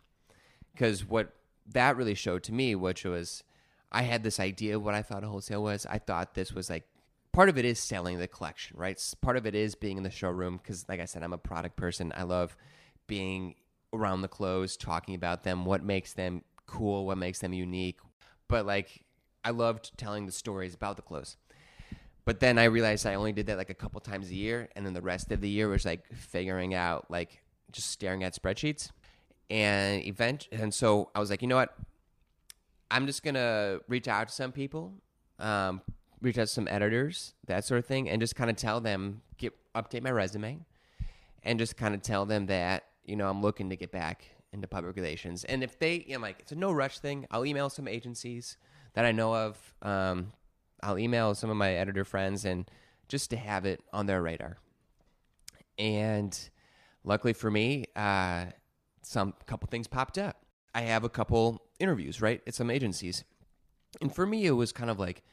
Because 0.74 1.06
what 1.06 1.34
that 1.74 1.97
really 1.97 2.15
showed 2.15 2.43
to 2.43 2.53
me, 2.53 2.76
which 2.76 3.03
was 3.03 3.43
I 3.91 4.03
had 4.03 4.24
this 4.24 4.39
idea 4.39 4.76
of 4.76 4.84
what 4.84 4.93
I 4.93 5.01
thought 5.01 5.24
a 5.24 5.28
wholesale 5.28 5.63
was. 5.63 5.86
I 5.86 5.97
thought 5.97 6.34
this 6.34 6.53
was 6.53 6.70
like 6.70 6.88
part 7.32 7.49
of 7.49 7.57
it 7.57 7.65
is 7.65 7.80
selling 7.80 8.20
the 8.20 8.28
collection, 8.28 8.78
right? 8.78 9.01
Part 9.22 9.38
of 9.38 9.45
it 9.45 9.55
is 9.55 9.76
being 9.76 9.97
in 9.97 10.03
the 10.03 10.11
showroom 10.11 10.57
because, 10.57 10.88
like 10.89 10.99
I 10.99 11.05
said, 11.05 11.24
I'm 11.24 11.34
a 11.34 11.38
product 11.38 11.76
person. 11.76 12.11
I 12.15 12.24
love 12.24 12.57
being 13.07 13.55
around 13.93 14.22
the 14.22 14.28
clothes, 14.28 14.76
talking 14.76 15.15
about 15.15 15.43
them, 15.43 15.65
what 15.65 15.84
makes 15.84 16.13
them 16.13 16.43
cool, 16.65 17.05
what 17.05 17.18
makes 17.18 17.39
them 17.39 17.53
unique. 17.53 17.99
But 18.47 18.65
like, 18.65 19.03
I 19.43 19.51
loved 19.51 19.97
telling 19.97 20.26
the 20.26 20.32
stories 20.32 20.74
about 20.74 20.95
the 20.95 21.01
clothes. 21.01 21.38
But 22.26 22.41
then 22.41 22.57
I 22.57 22.65
realized 22.65 23.05
I 23.05 23.13
only 23.13 23.32
did 23.32 23.45
that 23.45 23.57
like 23.57 23.70
a 23.70 23.74
couple 23.74 24.01
times 24.01 24.30
a 24.30 24.36
year, 24.36 24.68
and 24.76 24.86
then 24.86 24.93
the 24.93 25.01
rest 25.01 25.32
of 25.32 25.39
the 25.39 25.47
year 25.47 25.70
was 25.70 25.86
like 25.86 26.05
figuring 26.07 26.74
out 26.74 27.09
like 27.09 27.41
just 27.72 27.89
staring 27.89 28.24
at 28.24 28.36
spreadsheets 28.36 28.91
and 29.50 30.06
event 30.06 30.48
and 30.52 30.74
so 30.74 31.10
i 31.16 31.20
was 31.20 31.30
like 31.30 31.41
you 31.41 31.48
know 31.48 31.56
what? 31.56 31.74
I'm 32.89 33.06
just 33.06 33.22
gonna 33.22 33.80
reach 33.88 34.08
out 34.08 34.30
to 34.30 34.34
some 34.34 34.52
people 34.52 34.93
um, 35.39 35.82
reach 36.22 36.38
out 36.38 36.48
to 36.48 36.54
some 36.54 36.68
editors 36.70 37.34
that 37.45 37.66
sort 37.66 37.80
of 37.80 37.86
thing 37.86 38.10
and 38.10 38.22
just 38.22 38.36
kind 38.36 38.50
of 38.50 38.56
tell 38.56 38.80
them 38.80 39.22
get 39.38 39.54
update 39.76 40.02
my 40.02 40.12
resume 40.12 40.66
and 41.43 41.60
just 41.60 41.76
kind 41.78 41.93
of 41.93 42.02
tell 42.02 42.26
them 42.26 42.48
that 42.48 42.86
you 43.06 43.16
know 43.16 43.30
i'm 43.30 43.41
looking 43.41 43.70
to 43.70 43.76
get 43.76 43.91
back 43.91 44.26
into 44.54 44.68
public 44.68 44.95
relations. 44.95 45.43
And 45.43 45.64
if 45.64 45.80
they 45.80 46.06
you 46.08 46.16
know 46.16 46.22
like 46.22 46.39
it's 46.39 46.52
a 46.52 46.56
no 46.56 46.72
rush 46.72 47.00
thing. 47.00 47.26
I'll 47.32 47.45
email 47.45 47.70
some 47.70 47.88
agencies 47.88 48.58
that 48.93 49.06
i 49.06 49.12
know 49.12 49.36
of 49.36 49.74
um, 49.82 50.32
i'll 50.82 50.98
email 50.98 51.36
some 51.36 51.50
of 51.50 51.58
my 51.58 51.74
editor 51.74 52.04
friends 52.04 52.45
and 52.45 52.70
just 53.08 53.30
to 53.30 53.38
have 53.38 53.66
it 53.66 53.82
on 53.93 54.06
their 54.06 54.22
radar. 54.22 54.58
And 55.78 56.38
luckily 57.04 57.34
for 57.34 57.52
me 57.52 57.86
uh, 57.95 58.45
some 59.08 59.34
couple 59.45 59.68
things 59.70 59.88
popped 59.88 60.18
up. 60.18 60.43
I 60.76 60.82
have 60.82 61.03
a 61.03 61.10
couple 61.10 61.62
interviews, 61.80 62.22
right, 62.22 62.41
at 62.45 62.53
some 62.53 62.70
agencies. 62.70 63.24
And 64.01 64.14
for 64.14 64.26
me, 64.26 64.45
it 64.45 64.51
was 64.51 64.72
kind 64.72 64.89
of 64.89 64.99
like 64.99 65.24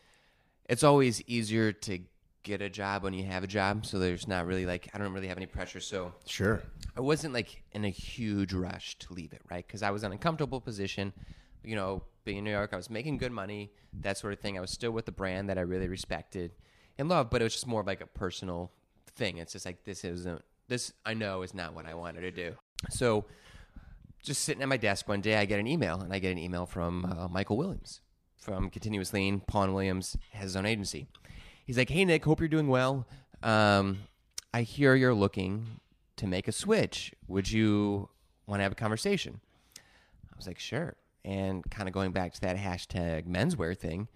it's 0.68 0.84
always 0.84 1.20
easier 1.26 1.72
to 1.72 1.98
get 2.44 2.62
a 2.62 2.68
job 2.70 3.02
when 3.02 3.14
you 3.14 3.24
have 3.24 3.42
a 3.42 3.46
job. 3.46 3.84
So 3.84 3.98
there's 3.98 4.28
not 4.28 4.46
really 4.46 4.64
like, 4.64 4.88
I 4.94 4.98
don't 4.98 5.12
really 5.12 5.28
have 5.28 5.36
any 5.36 5.46
pressure. 5.46 5.80
So 5.80 6.12
Sure. 6.26 6.62
I 6.96 7.00
wasn't 7.00 7.34
like 7.34 7.62
in 7.72 7.84
a 7.84 7.90
huge 7.90 8.52
rush 8.52 8.96
to 9.00 9.12
leave 9.12 9.32
it, 9.32 9.42
right? 9.50 9.66
Because 9.66 9.82
I 9.82 9.90
was 9.90 10.04
in 10.04 10.12
a 10.12 10.18
comfortable 10.18 10.60
position. 10.60 11.12
You 11.64 11.76
know, 11.76 12.02
being 12.24 12.38
in 12.38 12.44
New 12.44 12.50
York, 12.50 12.70
I 12.72 12.76
was 12.76 12.90
making 12.90 13.18
good 13.18 13.32
money, 13.32 13.72
that 14.00 14.18
sort 14.18 14.32
of 14.34 14.38
thing. 14.38 14.56
I 14.56 14.60
was 14.60 14.70
still 14.70 14.92
with 14.92 15.06
the 15.06 15.12
brand 15.12 15.48
that 15.48 15.58
I 15.58 15.62
really 15.62 15.88
respected 15.88 16.52
and 16.98 17.08
loved, 17.08 17.30
but 17.30 17.40
it 17.40 17.44
was 17.44 17.54
just 17.54 17.66
more 17.66 17.80
of 17.80 17.86
like 17.86 18.02
a 18.02 18.06
personal 18.06 18.70
thing. 19.16 19.38
It's 19.38 19.52
just 19.52 19.66
like 19.66 19.84
this 19.84 20.04
isn't 20.04 20.42
this 20.68 20.92
I 21.04 21.14
know 21.14 21.42
is 21.42 21.54
not 21.54 21.74
what 21.74 21.86
I 21.86 21.94
wanted 21.94 22.20
to 22.22 22.30
do. 22.30 22.54
So 22.90 23.24
just 24.24 24.42
sitting 24.42 24.62
at 24.62 24.68
my 24.68 24.76
desk 24.76 25.08
one 25.08 25.20
day, 25.20 25.36
I 25.36 25.44
get 25.44 25.60
an 25.60 25.66
email, 25.66 26.00
and 26.00 26.12
I 26.12 26.18
get 26.18 26.32
an 26.32 26.38
email 26.38 26.66
from 26.66 27.04
uh, 27.04 27.28
Michael 27.28 27.56
Williams 27.56 28.00
from 28.38 28.70
Continuous 28.70 29.12
Lean. 29.12 29.40
Paul 29.40 29.72
Williams 29.72 30.16
has 30.32 30.44
his 30.44 30.56
own 30.56 30.66
agency. 30.66 31.06
He's 31.64 31.78
like, 31.78 31.88
"Hey 31.88 32.04
Nick, 32.04 32.24
hope 32.24 32.40
you're 32.40 32.48
doing 32.48 32.68
well. 32.68 33.06
Um, 33.42 34.00
I 34.52 34.62
hear 34.62 34.94
you're 34.94 35.14
looking 35.14 35.80
to 36.16 36.26
make 36.26 36.48
a 36.48 36.52
switch. 36.52 37.12
Would 37.28 37.50
you 37.50 38.08
want 38.46 38.60
to 38.60 38.62
have 38.62 38.72
a 38.72 38.76
conversation? 38.76 39.40
I 39.76 40.36
was 40.36 40.46
like, 40.46 40.58
sure. 40.58 40.96
And 41.24 41.68
kind 41.70 41.88
of 41.88 41.94
going 41.94 42.12
back 42.12 42.34
to 42.34 42.40
that 42.42 42.56
hashtag 42.56 43.26
menswear 43.26 43.76
thing, 43.76 44.08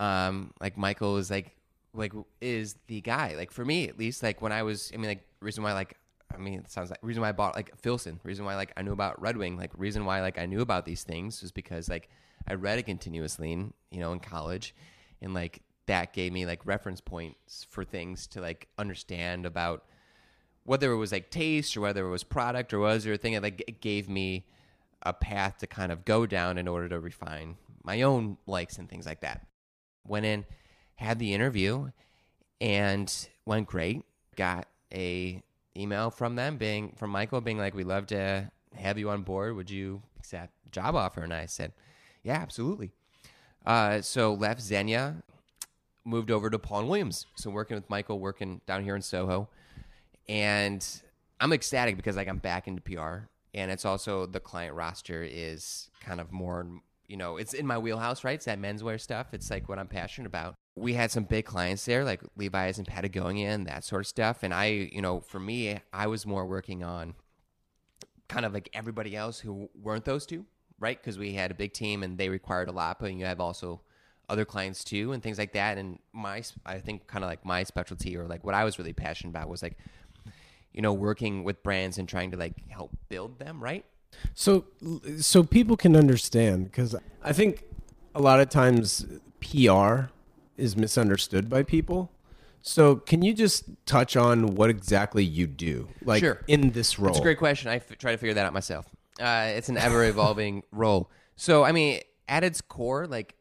um, 0.00 0.52
like 0.60 0.76
Michael 0.76 1.16
is 1.18 1.30
like, 1.30 1.54
like 1.94 2.12
is 2.40 2.76
the 2.86 3.00
guy. 3.00 3.34
Like 3.36 3.50
for 3.50 3.64
me, 3.64 3.88
at 3.88 3.98
least, 3.98 4.22
like 4.22 4.40
when 4.40 4.52
I 4.52 4.62
was, 4.62 4.90
I 4.94 4.96
mean, 4.96 5.08
like 5.08 5.26
reason 5.40 5.62
why, 5.62 5.74
like, 5.74 5.96
I 6.34 6.38
mean, 6.38 6.60
it 6.60 6.70
sounds 6.70 6.90
like 6.90 6.98
reason 7.02 7.22
why 7.22 7.28
I 7.28 7.32
bought 7.32 7.56
like 7.56 7.76
Filson, 7.78 8.20
reason 8.24 8.44
why 8.44 8.56
like 8.56 8.72
I 8.76 8.82
knew 8.82 8.92
about 8.92 9.20
Red 9.20 9.36
Wing, 9.36 9.56
like 9.56 9.70
reason 9.76 10.04
why 10.04 10.20
like 10.20 10.38
I 10.38 10.46
knew 10.46 10.60
about 10.60 10.84
these 10.84 11.04
things 11.04 11.42
was 11.42 11.52
because 11.52 11.88
like 11.88 12.08
I 12.46 12.54
read 12.54 12.78
it 12.78 12.84
continuously, 12.84 13.50
you 13.50 14.00
know, 14.00 14.12
in 14.12 14.20
college, 14.20 14.74
and 15.20 15.34
like 15.34 15.62
that 15.86 16.12
gave 16.12 16.32
me 16.32 16.46
like 16.46 16.64
reference 16.64 17.00
points 17.00 17.66
for 17.68 17.84
things 17.84 18.26
to 18.28 18.40
like 18.40 18.68
understand 18.78 19.46
about 19.46 19.84
whether 20.64 20.92
it 20.92 20.96
was 20.96 21.12
like 21.12 21.30
taste 21.30 21.76
or 21.76 21.80
whether 21.80 22.06
it 22.06 22.10
was 22.10 22.22
product 22.22 22.72
or 22.72 22.78
was 22.78 23.04
there 23.04 23.14
a 23.14 23.18
thing 23.18 23.34
that 23.34 23.42
like 23.42 23.62
it 23.66 23.80
gave 23.80 24.08
me 24.08 24.46
a 25.02 25.12
path 25.12 25.58
to 25.58 25.66
kind 25.66 25.90
of 25.90 26.04
go 26.04 26.26
down 26.26 26.58
in 26.58 26.68
order 26.68 26.88
to 26.88 27.00
refine 27.00 27.56
my 27.84 28.02
own 28.02 28.36
likes 28.46 28.78
and 28.78 28.88
things 28.88 29.06
like 29.06 29.20
that. 29.20 29.46
Went 30.06 30.26
in, 30.26 30.44
had 30.96 31.18
the 31.18 31.34
interview, 31.34 31.90
and 32.60 33.28
went 33.44 33.66
great. 33.66 34.04
Got 34.36 34.68
a 34.92 35.42
email 35.76 36.10
from 36.10 36.36
them 36.36 36.56
being 36.56 36.94
from 36.96 37.10
Michael 37.10 37.40
being 37.40 37.58
like, 37.58 37.74
"We'd 37.74 37.86
love 37.86 38.06
to 38.08 38.50
have 38.74 38.98
you 38.98 39.10
on 39.10 39.22
board. 39.22 39.56
Would 39.56 39.70
you 39.70 40.02
accept 40.18 40.52
job 40.70 40.94
offer?" 40.94 41.22
And 41.22 41.32
I 41.32 41.46
said, 41.46 41.72
"Yeah, 42.22 42.34
absolutely." 42.34 42.92
Uh, 43.64 44.00
so 44.00 44.34
left 44.34 44.60
Zegna, 44.60 45.22
moved 46.04 46.30
over 46.30 46.50
to 46.50 46.58
Paul 46.58 46.80
and 46.80 46.88
Williams. 46.88 47.26
So 47.36 47.50
working 47.50 47.76
with 47.76 47.88
Michael, 47.88 48.18
working 48.18 48.60
down 48.66 48.84
here 48.84 48.96
in 48.96 49.02
Soho, 49.02 49.48
and 50.28 50.86
I'm 51.40 51.52
ecstatic 51.52 51.96
because 51.96 52.16
like 52.16 52.28
I'm 52.28 52.38
back 52.38 52.68
into 52.68 52.82
PR, 52.82 53.28
and 53.54 53.70
it's 53.70 53.84
also 53.84 54.26
the 54.26 54.40
client 54.40 54.74
roster 54.74 55.22
is 55.22 55.90
kind 56.00 56.20
of 56.20 56.32
more, 56.32 56.66
you 57.06 57.16
know, 57.16 57.36
it's 57.36 57.52
in 57.52 57.66
my 57.66 57.78
wheelhouse, 57.78 58.24
right? 58.24 58.34
It's 58.34 58.46
that 58.46 58.60
menswear 58.60 59.00
stuff. 59.00 59.32
It's 59.32 59.50
like 59.50 59.68
what 59.68 59.78
I'm 59.78 59.88
passionate 59.88 60.26
about. 60.26 60.54
We 60.74 60.94
had 60.94 61.10
some 61.10 61.24
big 61.24 61.44
clients 61.44 61.84
there, 61.84 62.04
like 62.04 62.22
Levi's 62.36 62.78
and 62.78 62.86
Patagonia 62.86 63.50
and 63.50 63.66
that 63.66 63.84
sort 63.84 64.00
of 64.00 64.06
stuff. 64.06 64.42
And 64.42 64.54
I, 64.54 64.66
you 64.66 65.02
know, 65.02 65.20
for 65.20 65.38
me, 65.38 65.78
I 65.92 66.06
was 66.06 66.26
more 66.26 66.46
working 66.46 66.82
on 66.82 67.14
kind 68.28 68.46
of 68.46 68.54
like 68.54 68.70
everybody 68.72 69.14
else 69.14 69.40
who 69.40 69.68
weren't 69.80 70.04
those 70.04 70.24
two, 70.24 70.46
right? 70.80 70.98
Because 70.98 71.18
we 71.18 71.34
had 71.34 71.50
a 71.50 71.54
big 71.54 71.74
team 71.74 72.02
and 72.02 72.16
they 72.16 72.30
required 72.30 72.68
a 72.68 72.72
lot, 72.72 72.98
but 72.98 73.12
you 73.12 73.24
have 73.26 73.40
also 73.40 73.82
other 74.28 74.46
clients 74.46 74.82
too 74.82 75.12
and 75.12 75.22
things 75.22 75.38
like 75.38 75.52
that. 75.52 75.76
And 75.76 75.98
my, 76.12 76.42
I 76.64 76.78
think 76.78 77.06
kind 77.06 77.22
of 77.22 77.28
like 77.28 77.44
my 77.44 77.64
specialty 77.64 78.16
or 78.16 78.26
like 78.26 78.42
what 78.44 78.54
I 78.54 78.64
was 78.64 78.78
really 78.78 78.94
passionate 78.94 79.30
about 79.30 79.48
was 79.48 79.62
like, 79.62 79.76
you 80.72 80.80
know, 80.80 80.94
working 80.94 81.44
with 81.44 81.62
brands 81.62 81.98
and 81.98 82.08
trying 82.08 82.30
to 82.30 82.38
like 82.38 82.54
help 82.68 82.96
build 83.10 83.38
them, 83.38 83.62
right? 83.62 83.84
So, 84.34 84.64
so 85.18 85.42
people 85.42 85.76
can 85.76 85.96
understand 85.96 86.64
because 86.64 86.96
I 87.22 87.32
think 87.32 87.64
a 88.14 88.20
lot 88.20 88.40
of 88.40 88.48
times 88.48 89.06
PR 89.40 90.04
is 90.56 90.76
misunderstood 90.76 91.48
by 91.48 91.62
people. 91.62 92.12
So, 92.64 92.96
can 92.96 93.22
you 93.22 93.34
just 93.34 93.64
touch 93.86 94.16
on 94.16 94.54
what 94.54 94.70
exactly 94.70 95.24
you 95.24 95.48
do, 95.48 95.88
like 96.04 96.20
Sure. 96.20 96.40
in 96.46 96.70
this 96.70 96.96
role? 96.98 97.10
It's 97.10 97.18
a 97.18 97.22
great 97.22 97.38
question. 97.38 97.68
I 97.70 97.76
f- 97.76 97.98
try 97.98 98.12
to 98.12 98.18
figure 98.18 98.34
that 98.34 98.46
out 98.46 98.52
myself. 98.52 98.86
Uh, 99.20 99.52
it's 99.56 99.68
an 99.68 99.76
ever 99.76 100.04
evolving 100.04 100.62
role. 100.72 101.10
So, 101.34 101.64
I 101.64 101.72
mean, 101.72 102.00
at 102.28 102.44
its 102.44 102.60
core, 102.60 103.06
like 103.08 103.34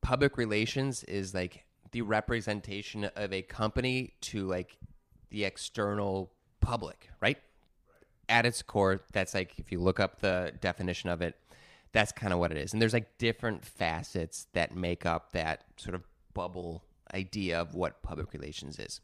public 0.00 0.38
relations 0.38 1.04
is 1.04 1.34
like 1.34 1.64
the 1.90 2.00
representation 2.00 3.04
of 3.14 3.32
a 3.32 3.42
company 3.42 4.14
to 4.22 4.46
like 4.46 4.78
the 5.30 5.44
external 5.44 6.32
public, 6.60 7.10
right? 7.20 7.36
At 8.30 8.46
its 8.46 8.62
core, 8.62 9.02
that's 9.12 9.34
like 9.34 9.58
if 9.58 9.70
you 9.70 9.80
look 9.80 10.00
up 10.00 10.20
the 10.20 10.52
definition 10.62 11.10
of 11.10 11.20
it, 11.20 11.36
that's 11.92 12.10
kind 12.10 12.32
of 12.32 12.38
what 12.38 12.50
it 12.50 12.56
is. 12.56 12.72
And 12.72 12.80
there's 12.80 12.94
like 12.94 13.18
different 13.18 13.66
facets 13.66 14.46
that 14.54 14.74
make 14.74 15.04
up 15.04 15.32
that 15.32 15.64
sort 15.76 15.94
of 15.94 16.04
bubble 16.34 16.82
idea 17.14 17.60
of 17.60 17.74
what 17.74 18.02
public 18.02 18.32
relations 18.32 18.78
is. 18.78 19.00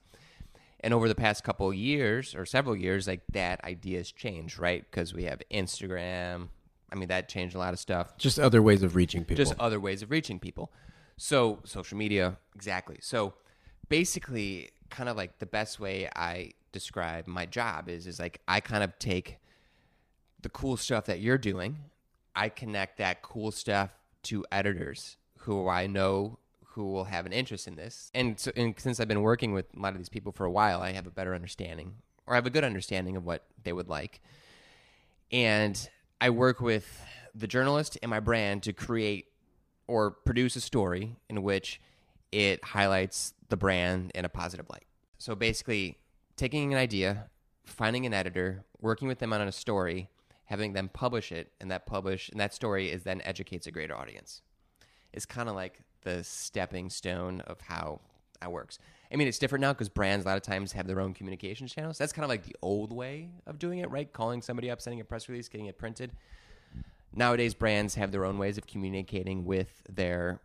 And 0.81 0.95
over 0.95 1.09
the 1.09 1.15
past 1.15 1.43
couple 1.43 1.69
of 1.69 1.75
years 1.75 2.35
or 2.35 2.47
several 2.47 2.77
years, 2.77 3.09
like 3.09 3.23
that 3.33 3.63
idea 3.65 3.99
has 3.99 4.13
changed, 4.13 4.59
right? 4.59 4.85
Because 4.89 5.13
we 5.13 5.25
have 5.25 5.43
Instagram. 5.51 6.49
I 6.91 6.95
mean, 6.95 7.09
that 7.09 7.29
changed 7.29 7.57
a 7.57 7.59
lot 7.59 7.73
of 7.73 7.81
stuff. 7.81 8.17
Just 8.17 8.39
other 8.39 8.63
ways 8.63 8.83
of 8.83 8.95
reaching 8.95 9.25
people. 9.25 9.45
Just 9.45 9.59
other 9.59 9.81
ways 9.81 10.03
of 10.03 10.11
reaching 10.11 10.39
people. 10.39 10.71
So, 11.17 11.59
social 11.65 11.99
media, 11.99 12.39
exactly. 12.55 12.99
So, 13.01 13.35
basically, 13.89 14.71
kind 14.89 15.09
of 15.09 15.17
like 15.17 15.39
the 15.41 15.47
best 15.47 15.81
way 15.81 16.09
I 16.15 16.53
describe 16.71 17.27
my 17.27 17.45
job 17.45 17.89
is 17.89 18.07
is 18.07 18.21
like 18.21 18.41
I 18.47 18.61
kind 18.61 18.85
of 18.85 18.99
take 18.99 19.39
the 20.41 20.49
cool 20.49 20.77
stuff 20.77 21.07
that 21.07 21.21
you're 21.21 21.39
doing, 21.39 21.79
I 22.37 22.49
connect 22.49 22.99
that 22.99 23.23
cool 23.23 23.51
stuff 23.51 23.91
to 24.25 24.45
editors 24.53 25.17
who 25.41 25.69
I 25.69 25.87
know 25.87 26.39
who 26.79 26.93
will 26.93 27.07
have 27.07 27.27
an 27.27 27.33
interest 27.33 27.67
in 27.67 27.75
this. 27.75 28.09
And 28.15 28.39
so 28.39 28.53
and 28.55 28.73
since 28.79 29.01
I've 29.01 29.09
been 29.09 29.23
working 29.23 29.53
with 29.53 29.67
a 29.77 29.81
lot 29.81 29.95
of 29.95 29.99
these 29.99 30.09
people 30.09 30.31
for 30.31 30.45
a 30.45 30.51
while, 30.51 30.81
I 30.81 30.93
have 30.93 31.09
a 31.09 31.11
better 31.11 31.35
understanding 31.35 31.97
or 32.25 32.35
I 32.35 32.37
have 32.37 32.47
a 32.47 32.51
good 32.51 32.63
understanding 32.63 33.17
of 33.17 33.25
what 33.25 33.43
they 33.65 33.73
would 33.73 33.89
like. 33.89 34.21
And 35.33 35.91
I 36.21 36.31
work 36.31 36.61
with 36.61 37.05
the 37.35 37.49
journalist 37.49 37.99
and 38.01 38.11
my 38.11 38.21
brand 38.21 38.63
to 38.63 38.73
create 38.73 39.27
or 39.89 40.13
produce 40.13 40.55
a 40.55 40.61
story 40.61 41.17
in 41.29 41.43
which 41.43 41.81
it 42.31 42.63
highlights 42.63 43.35
the 43.49 43.57
brand 43.57 44.13
in 44.15 44.25
a 44.25 44.29
positive 44.29 44.67
light. 44.71 44.87
So 45.19 45.35
basically, 45.35 45.99
taking 46.37 46.73
an 46.73 46.79
idea, 46.79 47.29
finding 47.65 48.07
an 48.07 48.15
editor, 48.15 48.65
working 48.81 49.09
with 49.09 49.19
them 49.19 49.33
on 49.33 49.41
a 49.41 49.51
story, 49.51 50.11
having 50.45 50.75
them 50.75 50.91
publish 50.93 51.33
it, 51.33 51.51
and 51.61 51.73
that 51.73 51.87
publish 51.87 52.29
and 52.29 52.39
that 52.39 52.55
story 52.55 52.89
is 52.89 53.03
then 53.03 53.21
educates 53.25 53.67
a 53.67 53.73
greater 53.73 53.97
audience. 53.97 54.43
It's 55.13 55.27
kind 55.27 55.49
of 55.49 55.57
like 55.57 55.81
the 56.09 56.25
stepping 56.25 56.89
stone 56.89 57.41
of 57.43 57.61
how 57.61 58.01
that 58.41 58.51
works. 58.51 58.79
I 59.13 59.17
mean, 59.17 59.29
it's 59.29 59.39
different 59.39 59.63
now 59.63 59.73
because 59.73 59.89
brands 59.89 60.25
a 60.25 60.29
lot 60.29 60.37
of 60.37 60.43
times 60.43 60.73
have 60.73 60.87
their 60.87 61.01
own 61.01 61.15
communications 61.15 61.73
channels. 61.73 61.99
That's 61.99 62.13
kind 62.13 62.25
of 62.25 62.29
like 62.29 62.45
the 62.45 62.57
old 62.63 62.93
way 62.93 63.31
of 63.47 63.59
doing 63.59 63.79
it, 63.81 63.91
right? 63.91 64.11
Calling 64.13 64.43
somebody 64.43 64.71
up, 64.71 64.81
sending 64.81 65.01
a 65.01 65.05
press 65.05 65.29
release, 65.29 65.49
getting 65.49 65.67
it 65.67 65.79
printed. 65.79 66.13
Nowadays, 67.15 67.55
brands 67.55 67.95
have 67.95 68.13
their 68.13 68.25
own 68.25 68.39
ways 68.39 68.59
of 68.59 68.67
communicating 68.67 69.45
with 69.45 69.83
their, 69.89 70.41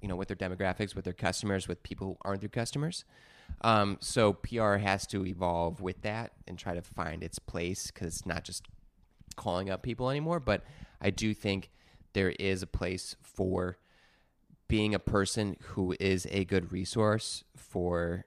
you 0.00 0.08
know, 0.08 0.16
with 0.16 0.28
their 0.28 0.36
demographics, 0.36 0.94
with 0.94 1.04
their 1.04 1.12
customers, 1.12 1.68
with 1.68 1.82
people 1.82 2.06
who 2.06 2.16
aren't 2.22 2.40
their 2.40 2.48
customers. 2.48 3.04
Um, 3.62 3.98
so 4.00 4.34
PR 4.34 4.76
has 4.76 5.06
to 5.08 5.24
evolve 5.26 5.80
with 5.80 6.02
that 6.02 6.32
and 6.46 6.58
try 6.58 6.74
to 6.74 6.82
find 6.82 7.22
its 7.22 7.38
place 7.38 7.88
because 7.88 8.06
it's 8.08 8.26
not 8.26 8.44
just 8.44 8.66
calling 9.36 9.70
up 9.70 9.82
people 9.82 10.10
anymore. 10.10 10.40
But 10.40 10.64
I 11.00 11.10
do 11.10 11.34
think 11.34 11.70
there 12.14 12.30
is 12.30 12.62
a 12.62 12.66
place 12.66 13.16
for 13.22 13.78
being 14.68 14.94
a 14.94 14.98
person 14.98 15.56
who 15.62 15.94
is 15.98 16.26
a 16.30 16.44
good 16.44 16.70
resource 16.70 17.42
for 17.56 18.26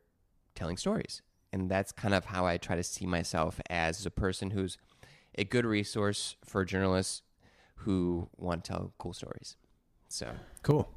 telling 0.55 0.77
stories. 0.77 1.21
And 1.53 1.69
that's 1.69 1.91
kind 1.91 2.13
of 2.13 2.25
how 2.25 2.45
I 2.45 2.57
try 2.57 2.75
to 2.75 2.83
see 2.83 3.05
myself 3.05 3.59
as, 3.69 4.05
a 4.05 4.09
person 4.09 4.51
who's 4.51 4.77
a 5.37 5.43
good 5.43 5.65
resource 5.65 6.35
for 6.43 6.65
journalists 6.65 7.21
who 7.75 8.29
want 8.37 8.63
to 8.63 8.71
tell 8.71 8.93
cool 8.97 9.13
stories. 9.13 9.55
So 10.07 10.31
cool. 10.63 10.89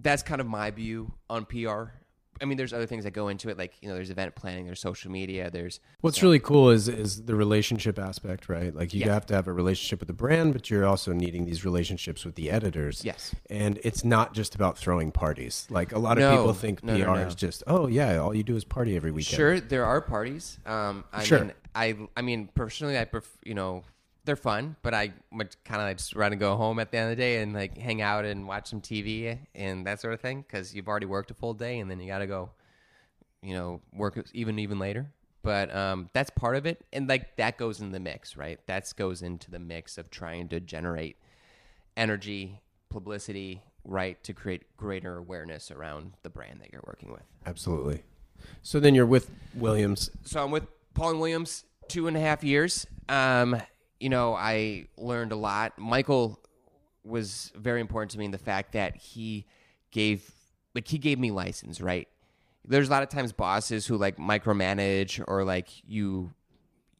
that's 0.00 0.22
kind 0.22 0.40
of 0.40 0.46
my 0.46 0.70
view 0.70 1.14
on 1.28 1.44
PR. 1.46 2.01
I 2.40 2.44
mean, 2.44 2.56
there's 2.56 2.72
other 2.72 2.86
things 2.86 3.04
that 3.04 3.12
go 3.12 3.28
into 3.28 3.48
it, 3.50 3.58
like 3.58 3.74
you 3.80 3.88
know, 3.88 3.94
there's 3.94 4.10
event 4.10 4.34
planning, 4.34 4.66
there's 4.66 4.80
social 4.80 5.10
media, 5.10 5.50
there's 5.50 5.80
What's 6.00 6.22
really 6.22 6.38
cool 6.40 6.70
is 6.70 6.88
is 6.88 7.24
the 7.24 7.34
relationship 7.34 7.98
aspect, 7.98 8.48
right? 8.48 8.74
Like 8.74 8.92
you 8.94 9.00
Yeah. 9.00 9.12
have 9.14 9.26
to 9.26 9.34
have 9.34 9.46
a 9.46 9.52
relationship 9.52 10.00
with 10.00 10.06
the 10.08 10.12
brand, 10.14 10.52
but 10.52 10.70
you're 10.70 10.84
also 10.86 11.12
needing 11.12 11.44
these 11.44 11.64
relationships 11.64 12.24
with 12.24 12.34
the 12.34 12.50
editors. 12.50 13.04
Yes. 13.04 13.34
And 13.50 13.78
it's 13.84 14.04
not 14.04 14.34
just 14.34 14.54
about 14.54 14.76
throwing 14.78 15.12
parties. 15.12 15.66
Like 15.70 15.92
a 15.92 15.98
lot 15.98 16.18
of 16.18 16.30
people 16.30 16.52
think 16.54 16.82
No, 16.82 16.96
no, 16.96 17.04
PR 17.04 17.10
no. 17.20 17.26
is 17.28 17.34
just, 17.34 17.62
oh 17.66 17.86
yeah, 17.86 18.16
all 18.18 18.34
you 18.34 18.42
do 18.42 18.56
is 18.56 18.64
party 18.64 18.96
every 18.96 19.10
weekend. 19.12 19.36
Sure, 19.36 19.60
there 19.60 19.84
are 19.84 20.00
parties. 20.00 20.58
Um, 20.66 21.04
I 21.12 21.24
Sure. 21.24 21.40
mean, 21.40 21.52
I, 21.74 21.96
I 22.16 22.22
mean, 22.22 22.48
personally, 22.54 22.98
I 22.98 23.04
prefer 23.04 23.28
you 23.44 23.54
know, 23.54 23.84
they're 24.24 24.36
fun, 24.36 24.76
but 24.82 24.94
I 24.94 25.12
would 25.32 25.56
kind 25.64 25.80
of 25.80 25.88
like 25.88 25.98
just 25.98 26.14
rather 26.14 26.36
go 26.36 26.56
home 26.56 26.78
at 26.78 26.92
the 26.92 26.98
end 26.98 27.10
of 27.10 27.16
the 27.16 27.22
day 27.22 27.42
and 27.42 27.52
like 27.52 27.76
hang 27.76 28.00
out 28.00 28.24
and 28.24 28.46
watch 28.46 28.68
some 28.68 28.80
TV 28.80 29.38
and 29.54 29.86
that 29.86 30.00
sort 30.00 30.14
of 30.14 30.20
thing 30.20 30.42
because 30.42 30.74
you've 30.74 30.88
already 30.88 31.06
worked 31.06 31.30
a 31.30 31.34
full 31.34 31.54
day 31.54 31.80
and 31.80 31.90
then 31.90 32.00
you 32.00 32.06
got 32.06 32.18
to 32.18 32.26
go, 32.26 32.50
you 33.42 33.54
know, 33.54 33.80
work 33.92 34.24
even 34.32 34.58
even 34.58 34.78
later. 34.78 35.10
But 35.42 35.74
um, 35.74 36.08
that's 36.12 36.30
part 36.30 36.54
of 36.54 36.66
it, 36.66 36.84
and 36.92 37.08
like 37.08 37.34
that 37.36 37.58
goes 37.58 37.80
in 37.80 37.90
the 37.90 37.98
mix, 37.98 38.36
right? 38.36 38.60
That 38.68 38.92
goes 38.96 39.22
into 39.22 39.50
the 39.50 39.58
mix 39.58 39.98
of 39.98 40.08
trying 40.08 40.48
to 40.50 40.60
generate 40.60 41.16
energy, 41.96 42.60
publicity, 42.90 43.62
right, 43.84 44.22
to 44.22 44.32
create 44.32 44.76
greater 44.76 45.16
awareness 45.16 45.72
around 45.72 46.12
the 46.22 46.30
brand 46.30 46.60
that 46.60 46.72
you're 46.72 46.84
working 46.86 47.10
with. 47.10 47.24
Absolutely. 47.44 48.04
So 48.62 48.78
then 48.78 48.94
you're 48.94 49.04
with 49.04 49.30
Williams. 49.54 50.10
so 50.22 50.44
I'm 50.44 50.52
with 50.52 50.66
Paul 50.94 51.10
and 51.10 51.20
Williams 51.20 51.64
two 51.88 52.06
and 52.06 52.16
a 52.16 52.20
half 52.20 52.44
years. 52.44 52.86
Um, 53.08 53.60
you 54.02 54.08
know, 54.08 54.34
I 54.34 54.88
learned 54.96 55.30
a 55.30 55.36
lot. 55.36 55.78
Michael 55.78 56.40
was 57.04 57.52
very 57.54 57.80
important 57.80 58.10
to 58.10 58.18
me 58.18 58.24
in 58.24 58.32
the 58.32 58.38
fact 58.38 58.72
that 58.72 58.96
he 58.96 59.46
gave 59.92 60.28
like 60.74 60.88
he 60.88 60.98
gave 60.98 61.20
me 61.20 61.30
license, 61.30 61.80
right? 61.80 62.08
There's 62.64 62.88
a 62.88 62.90
lot 62.90 63.04
of 63.04 63.10
times 63.10 63.32
bosses 63.32 63.86
who 63.86 63.96
like 63.96 64.16
micromanage 64.16 65.22
or 65.28 65.44
like 65.44 65.68
you 65.86 66.32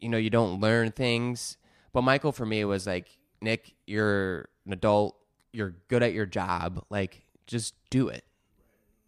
you 0.01 0.09
know, 0.09 0.17
you 0.17 0.31
don't 0.31 0.61
learn 0.61 0.93
things. 0.93 1.57
But 1.93 2.03
Michael, 2.03 2.33
for 2.33 2.47
me, 2.47 2.65
was 2.65 2.87
like, 2.87 3.19
Nick, 3.41 3.75
you're 3.87 4.49
an 4.67 4.73
adult. 4.73 5.17
You're 5.53 5.75
good 5.89 6.03
at 6.03 6.13
your 6.13 6.27
job. 6.27 6.85
Like, 6.89 7.23
just 7.47 7.75
do 7.91 8.09
it. 8.09 8.25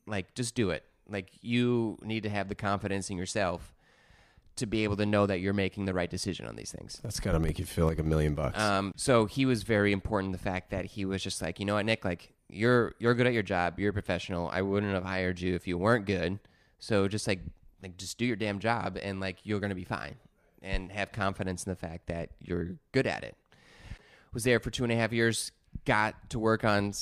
Like, 0.07 0.35
just 0.35 0.55
do 0.55 0.71
it. 0.71 0.85
Like, 1.09 1.31
you 1.43 1.99
need 2.03 2.23
to 2.25 2.29
have 2.29 2.49
the 2.49 2.55
confidence 2.55 3.11
in 3.11 3.17
yourself 3.17 3.74
to 4.57 4.67
be 4.67 4.85
able 4.85 4.97
to 4.97 5.07
know 5.07 5.27
that 5.27 5.41
you're 5.41 5.53
making 5.53 5.85
the 5.85 5.95
right 5.95 6.09
decision 6.09 6.47
on 6.47 6.55
these 6.55 6.71
things. 6.71 7.01
That's 7.03 7.19
got 7.21 7.33
to 7.33 7.41
make 7.41 7.59
you 7.59 7.65
feel 7.65 7.87
like 7.87 7.99
a 7.99 8.05
million 8.05 8.35
bucks. 8.35 8.59
Um, 8.59 8.93
so 8.97 9.27
he 9.27 9.47
was 9.47 9.63
very 9.63 9.93
important. 9.93 10.33
The 10.33 10.39
fact 10.39 10.71
that 10.71 10.85
he 10.85 11.05
was 11.05 11.23
just 11.23 11.43
like, 11.43 11.59
you 11.59 11.67
know 11.67 11.75
what, 11.75 11.87
Nick, 11.87 12.05
like 12.05 12.33
you're 12.49 12.95
you're 12.99 13.15
good 13.15 13.27
at 13.27 13.33
your 13.33 13.43
job. 13.43 13.79
You're 13.79 13.91
a 13.91 13.93
professional. 13.93 14.49
I 14.49 14.63
wouldn't 14.63 14.95
have 14.95 15.05
hired 15.05 15.41
you 15.41 15.55
if 15.55 15.67
you 15.67 15.77
weren't 15.77 16.07
good. 16.07 16.39
So 16.79 17.09
just 17.09 17.27
like 17.27 17.41
like 17.83 17.97
just 17.97 18.17
do 18.17 18.25
your 18.25 18.37
damn 18.37 18.61
job, 18.61 18.99
and 19.03 19.21
like 19.21 19.39
you're 19.43 19.61
gonna 19.61 19.75
be 19.75 19.85
fine, 19.85 20.17
and 20.63 20.93
have 20.93 21.11
confidence 21.11 21.65
in 21.65 21.71
the 21.71 21.77
fact 21.77 22.07
that 22.07 22.31
you're 22.41 22.77
good 22.93 23.07
at 23.07 23.25
it. 23.25 23.37
Was 24.33 24.45
there 24.45 24.61
for 24.61 24.71
two 24.71 24.85
and 24.85 24.93
a 24.93 24.97
half 24.97 25.13
years. 25.13 25.53
Got 25.85 26.31
to 26.31 26.39
work 26.39 26.65
on. 26.65 26.93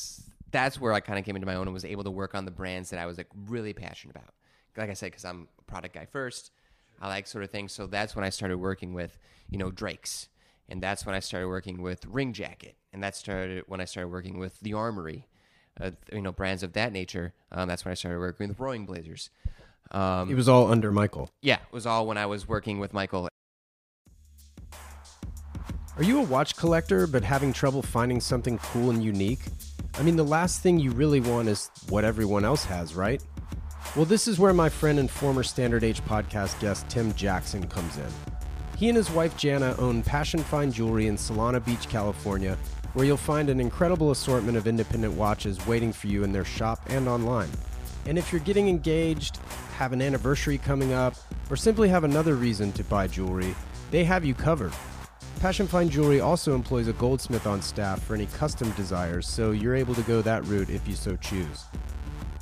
That's 0.50 0.80
where 0.80 0.94
I 0.94 1.00
kind 1.00 1.18
of 1.18 1.26
came 1.26 1.36
into 1.36 1.46
my 1.46 1.54
own 1.54 1.66
and 1.66 1.74
was 1.74 1.84
able 1.84 2.04
to 2.04 2.10
work 2.10 2.34
on 2.34 2.46
the 2.46 2.50
brands 2.50 2.88
that 2.90 2.98
I 2.98 3.04
was 3.04 3.18
like 3.18 3.28
really 3.46 3.74
passionate 3.74 4.16
about. 4.16 4.32
Like 4.76 4.88
I 4.88 4.94
said, 4.94 5.06
because 5.06 5.26
I'm 5.26 5.48
a 5.58 5.62
product 5.64 5.94
guy 5.94 6.06
first 6.06 6.52
I 7.00 7.08
like 7.08 7.26
sort 7.26 7.44
of 7.44 7.50
things. 7.50 7.72
So 7.72 7.86
that's 7.86 8.14
when 8.14 8.24
I 8.24 8.30
started 8.30 8.58
working 8.58 8.94
with, 8.94 9.18
you 9.48 9.58
know, 9.58 9.70
Drake's. 9.70 10.28
And 10.68 10.82
that's 10.82 11.04
when 11.04 11.14
I 11.14 11.20
started 11.20 11.48
working 11.48 11.82
with 11.82 12.04
Ring 12.06 12.32
Jacket. 12.32 12.76
And 12.92 13.02
that 13.02 13.16
started 13.16 13.64
when 13.66 13.80
I 13.80 13.84
started 13.84 14.08
working 14.08 14.38
with 14.38 14.60
The 14.60 14.74
Armory, 14.74 15.26
uh, 15.80 15.90
you 16.12 16.22
know, 16.22 16.32
brands 16.32 16.62
of 16.62 16.72
that 16.74 16.92
nature. 16.92 17.34
Um, 17.50 17.68
that's 17.68 17.84
when 17.84 17.92
I 17.92 17.94
started 17.94 18.18
working 18.18 18.48
with 18.48 18.58
Rowing 18.58 18.86
Blazers. 18.86 19.30
Um, 19.90 20.30
it 20.30 20.34
was 20.34 20.48
all 20.48 20.70
under 20.70 20.90
Michael. 20.90 21.28
Yeah, 21.42 21.56
it 21.56 21.72
was 21.72 21.86
all 21.86 22.06
when 22.06 22.16
I 22.16 22.26
was 22.26 22.48
working 22.48 22.78
with 22.78 22.92
Michael. 22.94 23.28
Are 25.98 26.02
you 26.02 26.20
a 26.20 26.22
watch 26.22 26.56
collector 26.56 27.06
but 27.06 27.22
having 27.22 27.52
trouble 27.52 27.82
finding 27.82 28.20
something 28.20 28.58
cool 28.58 28.90
and 28.90 29.04
unique? 29.04 29.40
I 29.98 30.02
mean, 30.02 30.16
the 30.16 30.24
last 30.24 30.62
thing 30.62 30.78
you 30.78 30.90
really 30.90 31.20
want 31.20 31.48
is 31.48 31.70
what 31.90 32.04
everyone 32.04 32.46
else 32.46 32.64
has, 32.64 32.94
right? 32.94 33.22
Well, 33.94 34.06
this 34.06 34.26
is 34.26 34.38
where 34.38 34.54
my 34.54 34.68
friend 34.68 34.98
and 34.98 35.10
former 35.10 35.42
Standard 35.42 35.84
H 35.84 36.02
podcast 36.04 36.58
guest 36.60 36.88
Tim 36.88 37.12
Jackson 37.14 37.66
comes 37.66 37.98
in. 37.98 38.06
He 38.78 38.88
and 38.88 38.96
his 38.96 39.10
wife 39.10 39.36
Jana 39.36 39.76
own 39.78 40.02
Passion 40.02 40.40
Fine 40.40 40.72
Jewelry 40.72 41.08
in 41.08 41.16
Solana 41.16 41.64
Beach, 41.64 41.88
California, 41.88 42.56
where 42.94 43.04
you'll 43.04 43.16
find 43.16 43.50
an 43.50 43.60
incredible 43.60 44.10
assortment 44.10 44.56
of 44.56 44.66
independent 44.66 45.14
watches 45.14 45.64
waiting 45.66 45.92
for 45.92 46.06
you 46.06 46.24
in 46.24 46.32
their 46.32 46.44
shop 46.44 46.80
and 46.88 47.06
online. 47.06 47.50
And 48.06 48.18
if 48.18 48.32
you're 48.32 48.40
getting 48.40 48.68
engaged, 48.68 49.38
have 49.76 49.92
an 49.92 50.02
anniversary 50.02 50.58
coming 50.58 50.92
up, 50.92 51.14
or 51.50 51.56
simply 51.56 51.88
have 51.88 52.04
another 52.04 52.34
reason 52.34 52.72
to 52.72 52.84
buy 52.84 53.06
jewelry, 53.06 53.54
they 53.90 54.04
have 54.04 54.24
you 54.24 54.34
covered. 54.34 54.72
Passion 55.40 55.66
Fine 55.66 55.90
Jewelry 55.90 56.20
also 56.20 56.54
employs 56.54 56.88
a 56.88 56.92
goldsmith 56.94 57.46
on 57.46 57.60
staff 57.60 58.02
for 58.02 58.14
any 58.14 58.26
custom 58.26 58.70
desires, 58.72 59.26
so 59.28 59.50
you're 59.50 59.74
able 59.74 59.94
to 59.94 60.02
go 60.02 60.22
that 60.22 60.44
route 60.46 60.70
if 60.70 60.86
you 60.88 60.94
so 60.94 61.14
choose. 61.16 61.64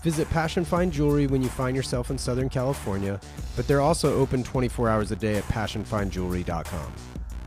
Visit 0.03 0.31
Passion 0.31 0.65
Fine 0.65 0.93
Jewelry 0.93 1.27
when 1.27 1.43
you 1.43 1.49
find 1.49 1.77
yourself 1.77 2.11
in 2.11 2.17
Southern 2.17 2.49
California, 2.49 3.21
but 3.55 3.67
they're 3.67 3.83
also 3.83 4.19
open 4.19 4.43
24 4.43 4.89
hours 4.89 5.11
a 5.11 5.17
day 5.17 5.37
at 5.37 5.45
passionfinejewelry.com. 5.45 6.93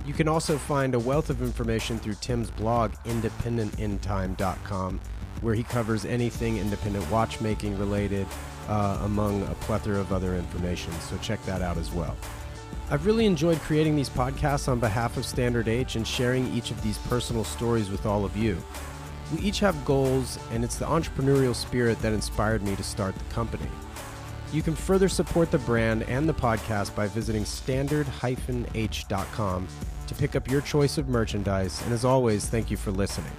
You 0.06 0.14
can 0.14 0.28
also 0.28 0.58
find 0.58 0.94
a 0.94 1.00
wealth 1.00 1.30
of 1.30 1.42
information 1.42 1.98
through 1.98 2.16
Tim's 2.16 2.52
blog, 2.52 2.92
independentinTime.com, 3.06 5.02
where 5.42 5.56
he 5.56 5.64
covers 5.64 6.06
anything 6.06 6.58
independent 6.58 7.10
watchmaking 7.10 7.78
related, 7.80 8.28
uh, 8.68 9.00
among 9.04 9.44
a 9.44 9.56
plethora 9.56 10.00
of 10.00 10.14
other 10.14 10.36
information. 10.36 10.92
So 11.02 11.18
check 11.18 11.44
that 11.46 11.62
out 11.62 11.78
as 11.78 11.92
well. 11.92 12.16
I've 12.90 13.06
really 13.06 13.26
enjoyed 13.26 13.60
creating 13.62 13.96
these 13.96 14.10
podcasts 14.10 14.68
on 14.68 14.80
behalf 14.80 15.18
of 15.18 15.26
Standard 15.26 15.68
H 15.68 15.96
and 15.96 16.08
sharing 16.08 16.54
each 16.54 16.70
of 16.70 16.82
these 16.84 16.98
personal 17.00 17.44
stories 17.44 17.90
with 17.90 18.06
all 18.06 18.26
of 18.26 18.38
you. 18.38 18.58
We 19.34 19.40
each 19.40 19.60
have 19.62 19.84
goals, 19.84 20.38
and 20.52 20.64
it's 20.64 20.76
the 20.76 20.86
entrepreneurial 20.86 21.56
spirit 21.56 21.98
that 22.00 22.14
inspired 22.14 22.62
me 22.62 22.76
to 22.76 22.84
start 22.84 23.16
the 23.16 23.24
company. 23.34 23.70
You 24.52 24.62
can 24.62 24.76
further 24.76 25.10
support 25.10 25.50
the 25.50 25.58
brand 25.58 26.04
and 26.04 26.30
the 26.30 26.34
podcast 26.34 26.96
by 26.96 27.08
visiting 27.08 27.44
standard-h.com 27.44 29.68
to 30.06 30.16
pick 30.16 30.36
up 30.36 30.52
your 30.52 30.62
choice 30.62 31.00
of 31.00 31.10
merchandise, 31.10 31.82
and 31.84 31.94
as 31.94 32.06
always, 32.06 32.46
thank 32.46 32.70
you 32.70 32.78
for 32.78 32.92
listening. 32.92 33.32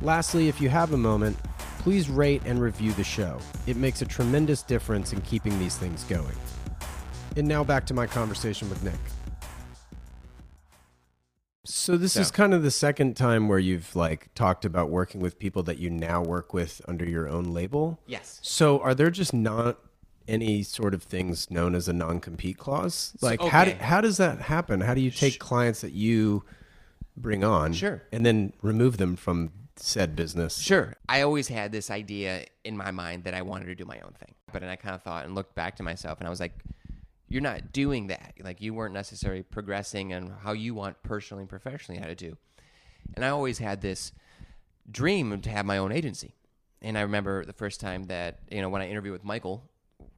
Lastly, 0.00 0.48
if 0.48 0.60
you 0.60 0.68
have 0.68 0.92
a 0.92 0.98
moment, 0.98 1.36
please 1.78 2.10
rate 2.10 2.42
and 2.44 2.60
review 2.60 2.92
the 2.94 3.04
show. 3.04 3.38
It 3.68 3.76
makes 3.76 4.02
a 4.02 4.06
tremendous 4.06 4.64
difference 4.64 5.12
in 5.12 5.20
keeping 5.20 5.56
these 5.60 5.76
things 5.76 6.02
going. 6.04 6.34
And 7.36 7.46
now 7.46 7.62
back 7.62 7.86
to 7.86 7.94
my 7.94 8.08
conversation 8.08 8.68
with 8.68 8.82
Nick. 8.82 8.98
So 11.64 11.96
this 11.96 12.16
is 12.16 12.30
kind 12.32 12.54
of 12.54 12.62
the 12.62 12.72
second 12.72 13.16
time 13.16 13.48
where 13.48 13.58
you've 13.58 13.94
like 13.94 14.34
talked 14.34 14.64
about 14.64 14.90
working 14.90 15.20
with 15.20 15.38
people 15.38 15.62
that 15.64 15.78
you 15.78 15.90
now 15.90 16.20
work 16.20 16.52
with 16.52 16.82
under 16.88 17.04
your 17.04 17.28
own 17.28 17.44
label. 17.44 18.00
Yes. 18.06 18.40
So 18.42 18.80
are 18.80 18.94
there 18.94 19.10
just 19.10 19.32
not 19.32 19.78
any 20.26 20.62
sort 20.64 20.92
of 20.92 21.04
things 21.04 21.50
known 21.50 21.74
as 21.74 21.86
a 21.86 21.92
non-compete 21.92 22.58
clause? 22.58 23.12
Like 23.20 23.40
okay. 23.40 23.48
how 23.48 23.64
do, 23.64 23.70
how 23.72 24.00
does 24.00 24.16
that 24.16 24.40
happen? 24.40 24.80
How 24.80 24.94
do 24.94 25.00
you 25.00 25.10
take 25.10 25.38
clients 25.38 25.82
that 25.82 25.92
you 25.92 26.44
bring 27.16 27.44
on 27.44 27.72
Sure. 27.72 28.02
and 28.10 28.26
then 28.26 28.52
remove 28.60 28.96
them 28.96 29.14
from 29.14 29.52
said 29.76 30.16
business? 30.16 30.58
Sure. 30.58 30.96
I 31.08 31.22
always 31.22 31.46
had 31.46 31.70
this 31.70 31.90
idea 31.90 32.46
in 32.64 32.76
my 32.76 32.90
mind 32.90 33.22
that 33.24 33.34
I 33.34 33.42
wanted 33.42 33.66
to 33.66 33.76
do 33.76 33.84
my 33.84 34.00
own 34.00 34.12
thing. 34.18 34.34
But 34.52 34.62
then 34.62 34.68
I 34.68 34.76
kind 34.76 34.96
of 34.96 35.02
thought 35.02 35.24
and 35.24 35.34
looked 35.34 35.54
back 35.54 35.76
to 35.76 35.84
myself 35.84 36.18
and 36.18 36.26
I 36.26 36.30
was 36.30 36.40
like, 36.40 36.58
you're 37.32 37.40
not 37.40 37.72
doing 37.72 38.08
that. 38.08 38.34
Like 38.42 38.60
you 38.60 38.74
weren't 38.74 38.92
necessarily 38.92 39.42
progressing 39.42 40.12
and 40.12 40.32
how 40.42 40.52
you 40.52 40.74
want 40.74 41.02
personally 41.02 41.42
and 41.42 41.48
professionally 41.48 41.98
how 41.98 42.06
to 42.06 42.14
do. 42.14 42.36
And 43.14 43.24
I 43.24 43.28
always 43.28 43.58
had 43.58 43.80
this 43.80 44.12
dream 44.90 45.40
to 45.40 45.50
have 45.50 45.64
my 45.64 45.78
own 45.78 45.92
agency. 45.92 46.34
And 46.82 46.98
I 46.98 47.00
remember 47.00 47.44
the 47.44 47.52
first 47.52 47.80
time 47.80 48.04
that, 48.04 48.40
you 48.50 48.60
know, 48.60 48.68
when 48.68 48.82
I 48.82 48.88
interviewed 48.88 49.12
with 49.12 49.24
Michael 49.24 49.62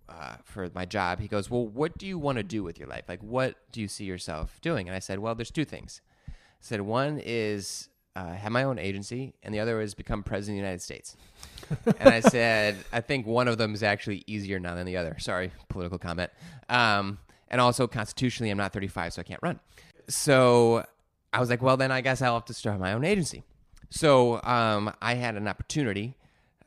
uh, 0.08 0.36
for 0.44 0.70
my 0.74 0.84
job, 0.86 1.20
he 1.20 1.28
goes, 1.28 1.48
Well, 1.48 1.66
what 1.66 1.98
do 1.98 2.06
you 2.06 2.18
want 2.18 2.38
to 2.38 2.42
do 2.42 2.64
with 2.64 2.78
your 2.78 2.88
life? 2.88 3.04
Like, 3.08 3.22
what 3.22 3.56
do 3.70 3.80
you 3.80 3.88
see 3.88 4.04
yourself 4.04 4.60
doing? 4.60 4.88
And 4.88 4.96
I 4.96 4.98
said, 4.98 5.20
Well, 5.20 5.34
there's 5.34 5.50
two 5.50 5.64
things. 5.64 6.00
I 6.28 6.32
said, 6.60 6.80
One 6.80 7.20
is 7.24 7.88
uh, 8.16 8.32
have 8.32 8.52
my 8.52 8.64
own 8.64 8.78
agency, 8.78 9.34
and 9.42 9.54
the 9.54 9.60
other 9.60 9.80
is 9.80 9.94
become 9.94 10.22
president 10.22 10.56
of 10.56 10.62
the 10.62 10.66
United 10.66 10.82
States. 10.82 11.16
And 11.98 12.08
I 12.08 12.20
said, 12.20 12.76
I 12.92 13.00
think 13.00 13.26
one 13.26 13.48
of 13.48 13.58
them 13.58 13.74
is 13.74 13.82
actually 13.82 14.24
easier 14.26 14.58
now 14.58 14.74
than 14.74 14.86
the 14.86 14.96
other. 14.96 15.16
Sorry, 15.18 15.52
political 15.68 15.98
comment. 15.98 16.30
Um, 16.68 17.18
and 17.48 17.60
also, 17.60 17.86
constitutionally, 17.86 18.50
I'm 18.50 18.58
not 18.58 18.72
35, 18.72 19.14
so 19.14 19.20
I 19.20 19.22
can't 19.22 19.40
run. 19.42 19.60
So 20.08 20.84
I 21.32 21.40
was 21.40 21.50
like, 21.50 21.62
well, 21.62 21.76
then 21.76 21.92
I 21.92 22.00
guess 22.00 22.22
I'll 22.22 22.34
have 22.34 22.44
to 22.46 22.54
start 22.54 22.80
my 22.80 22.92
own 22.92 23.04
agency. 23.04 23.42
So 23.90 24.42
um, 24.42 24.92
I 25.00 25.14
had 25.14 25.36
an 25.36 25.46
opportunity 25.46 26.16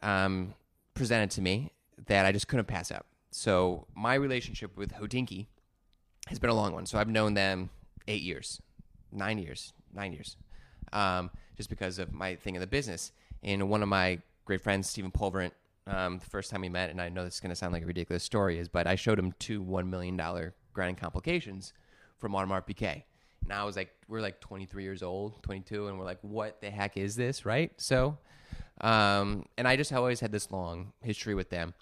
um, 0.02 0.54
presented 0.94 1.32
to 1.32 1.42
me 1.42 1.72
that 2.08 2.26
I 2.26 2.32
just 2.32 2.48
couldn't 2.48 2.68
pass 2.68 2.92
up. 2.92 3.06
So 3.32 3.88
my 3.96 4.16
relationship 4.16 4.78
with 4.78 4.94
Hodinkee 4.94 5.48
has 6.28 6.40
been 6.40 6.50
a 6.50 6.54
long 6.54 6.74
one. 6.74 6.86
So 6.86 6.98
I've 6.98 7.10
known 7.10 7.34
them 7.34 7.70
eight 8.08 8.22
years, 8.22 8.62
nine 9.12 9.38
years, 9.38 9.74
nine 9.94 10.14
years, 10.14 10.38
um, 10.94 11.30
just 11.56 11.70
because 11.70 12.00
of 12.00 12.14
my 12.14 12.36
thing 12.36 12.56
in 12.56 12.62
the 12.62 12.68
business. 12.68 13.12
And 13.44 13.70
one 13.70 13.84
of 13.84 13.90
my 13.90 14.20
great 14.48 14.62
friends, 14.62 14.90
Stephen 14.90 15.12
Pulvirent, 15.12 15.52
um, 15.88 16.20
the 16.20 16.26
first 16.26 16.50
time 16.50 16.62
we 16.62 16.70
met, 16.70 16.90
and 16.90 17.02
I 17.02 17.10
know 17.10 17.26
this 17.26 17.36
is 17.36 17.40
going 17.42 17.50
to 17.50 17.56
sound 17.56 17.74
like 17.74 17.84
a 17.84 17.86
ridiculous 17.86 18.24
story, 18.24 18.58
is 18.58 18.70
but 18.70 18.88
I 18.88 18.96
showed 18.96 19.20
him 19.20 19.34
two 19.40 19.62
$1 19.62 19.90
million 19.90 20.20
grande 20.72 20.98
complications 20.98 21.74
from 22.18 22.32
Audemars 22.32 22.66
Piguet. 22.66 23.04
And 23.44 23.52
I 23.52 23.66
was 23.66 23.76
like, 23.76 23.94
we're 24.08 24.22
like 24.22 24.40
23 24.40 24.84
years 24.84 25.04
old, 25.04 25.44
22, 25.44 25.90
and 25.90 26.00
we're 26.00 26.06
like, 26.06 26.20
what 26.22 26.62
the 26.62 26.70
heck 26.70 26.96
is 26.96 27.18
this, 27.18 27.46
right? 27.46 27.72
So, 27.76 28.18
um, 28.80 29.46
and 29.58 29.68
I 29.68 29.76
just 29.76 29.92
always 29.92 30.22
had 30.22 30.32
this 30.32 30.50
long 30.50 30.94
history 31.02 31.36
with 31.36 31.50
them. 31.50 31.74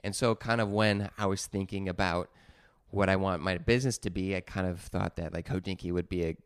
And 0.00 0.14
so, 0.14 0.34
kind 0.34 0.60
of 0.60 0.72
when 0.72 1.08
I 1.16 1.26
was 1.26 1.46
thinking 1.46 1.88
about 1.88 2.30
what 2.90 3.08
I 3.08 3.14
want 3.14 3.42
my 3.42 3.58
business 3.58 3.96
to 3.98 4.10
be, 4.10 4.34
I 4.34 4.40
kind 4.40 4.66
of 4.66 4.80
thought 4.80 5.14
that 5.16 5.32
like 5.32 5.46
Hodinkee 5.46 5.92
would 5.92 6.08
be 6.08 6.24
a 6.24 6.36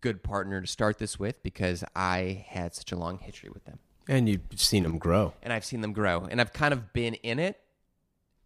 good 0.00 0.24
partner 0.24 0.60
to 0.60 0.66
start 0.66 0.98
this 0.98 1.20
with 1.20 1.40
because 1.44 1.84
I 1.94 2.44
had 2.48 2.74
such 2.74 2.90
a 2.90 2.96
long 2.96 3.18
history 3.18 3.50
with 3.50 3.64
them. 3.64 3.78
And 4.08 4.28
you've 4.28 4.42
seen 4.56 4.82
them 4.82 4.98
grow. 4.98 5.32
And 5.42 5.52
I've 5.52 5.64
seen 5.64 5.80
them 5.80 5.92
grow. 5.92 6.26
And 6.30 6.40
I've 6.40 6.52
kind 6.52 6.72
of 6.72 6.92
been 6.92 7.14
in 7.14 7.38
it 7.38 7.58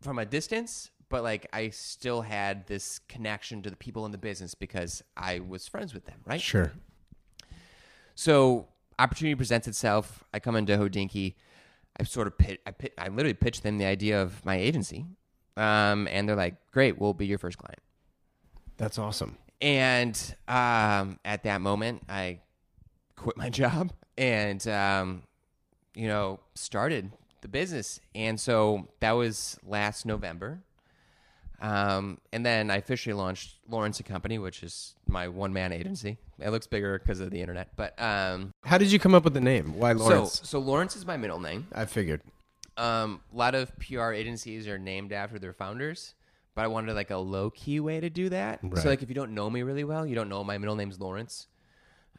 from 0.00 0.18
a 0.18 0.24
distance, 0.24 0.90
but 1.08 1.22
like 1.22 1.46
I 1.52 1.70
still 1.70 2.22
had 2.22 2.66
this 2.66 3.00
connection 3.08 3.62
to 3.62 3.70
the 3.70 3.76
people 3.76 4.06
in 4.06 4.12
the 4.12 4.18
business 4.18 4.54
because 4.54 5.02
I 5.16 5.40
was 5.40 5.66
friends 5.66 5.94
with 5.94 6.04
them, 6.06 6.20
right? 6.24 6.40
Sure. 6.40 6.72
So 8.14 8.68
opportunity 8.98 9.34
presents 9.34 9.66
itself. 9.66 10.24
I 10.32 10.40
come 10.40 10.56
into 10.56 10.76
Hodinkee. 10.76 11.34
I 11.98 12.04
sort 12.04 12.28
of 12.28 12.38
pit, 12.38 12.60
I 12.64 12.70
pit, 12.70 12.94
I 12.96 13.08
literally 13.08 13.34
pitched 13.34 13.64
them 13.64 13.78
the 13.78 13.86
idea 13.86 14.22
of 14.22 14.44
my 14.44 14.56
agency, 14.56 15.04
um, 15.56 16.06
and 16.08 16.28
they're 16.28 16.36
like, 16.36 16.54
"Great, 16.70 17.00
we'll 17.00 17.12
be 17.12 17.26
your 17.26 17.38
first 17.38 17.58
client." 17.58 17.80
That's 18.76 18.98
awesome. 18.98 19.36
And 19.60 20.16
um, 20.46 21.18
at 21.24 21.42
that 21.42 21.60
moment, 21.60 22.04
I 22.08 22.38
quit 23.16 23.36
my 23.36 23.50
job 23.62 23.92
and 24.16 24.66
um, 24.68 25.22
you 25.98 26.06
know 26.06 26.38
started 26.54 27.10
the 27.40 27.48
business. 27.48 28.00
And 28.14 28.38
so 28.38 28.88
that 29.00 29.12
was 29.12 29.58
last 29.66 30.06
November. 30.06 30.60
Um, 31.60 32.18
and 32.32 32.46
then 32.46 32.70
I 32.70 32.76
officially 32.76 33.14
launched 33.14 33.56
Lawrence 33.68 33.98
and 33.98 34.06
Company, 34.06 34.38
which 34.38 34.62
is 34.62 34.94
my 35.08 35.26
one 35.26 35.52
man 35.52 35.72
agency. 35.72 36.18
It 36.38 36.50
looks 36.50 36.68
bigger 36.68 37.00
because 37.00 37.18
of 37.18 37.30
the 37.30 37.40
internet, 37.40 37.70
but 37.74 38.00
um, 38.00 38.52
How 38.62 38.78
did 38.78 38.92
you 38.92 39.00
come 39.00 39.12
up 39.12 39.24
with 39.24 39.34
the 39.34 39.40
name? 39.40 39.76
Why 39.76 39.90
Lawrence? 39.92 40.34
so 40.34 40.44
so 40.44 40.58
Lawrence 40.60 40.94
is 40.94 41.04
my 41.04 41.16
middle 41.16 41.40
name. 41.40 41.66
I 41.74 41.84
figured. 41.84 42.22
Um, 42.76 43.20
a 43.34 43.36
lot 43.36 43.56
of 43.56 43.76
PR 43.80 44.12
agencies 44.12 44.68
are 44.68 44.78
named 44.78 45.12
after 45.12 45.40
their 45.40 45.52
founders, 45.52 46.14
but 46.54 46.62
I 46.62 46.68
wanted 46.68 46.94
like 46.94 47.10
a 47.10 47.16
low 47.16 47.50
key 47.50 47.80
way 47.80 47.98
to 47.98 48.08
do 48.08 48.28
that. 48.28 48.60
Right. 48.62 48.80
So 48.80 48.88
like 48.88 49.02
if 49.02 49.08
you 49.08 49.16
don't 49.16 49.34
know 49.34 49.50
me 49.50 49.64
really 49.64 49.82
well, 49.82 50.06
you 50.06 50.14
don't 50.14 50.28
know 50.28 50.44
my 50.44 50.58
middle 50.58 50.76
name's 50.76 51.00
Lawrence. 51.00 51.48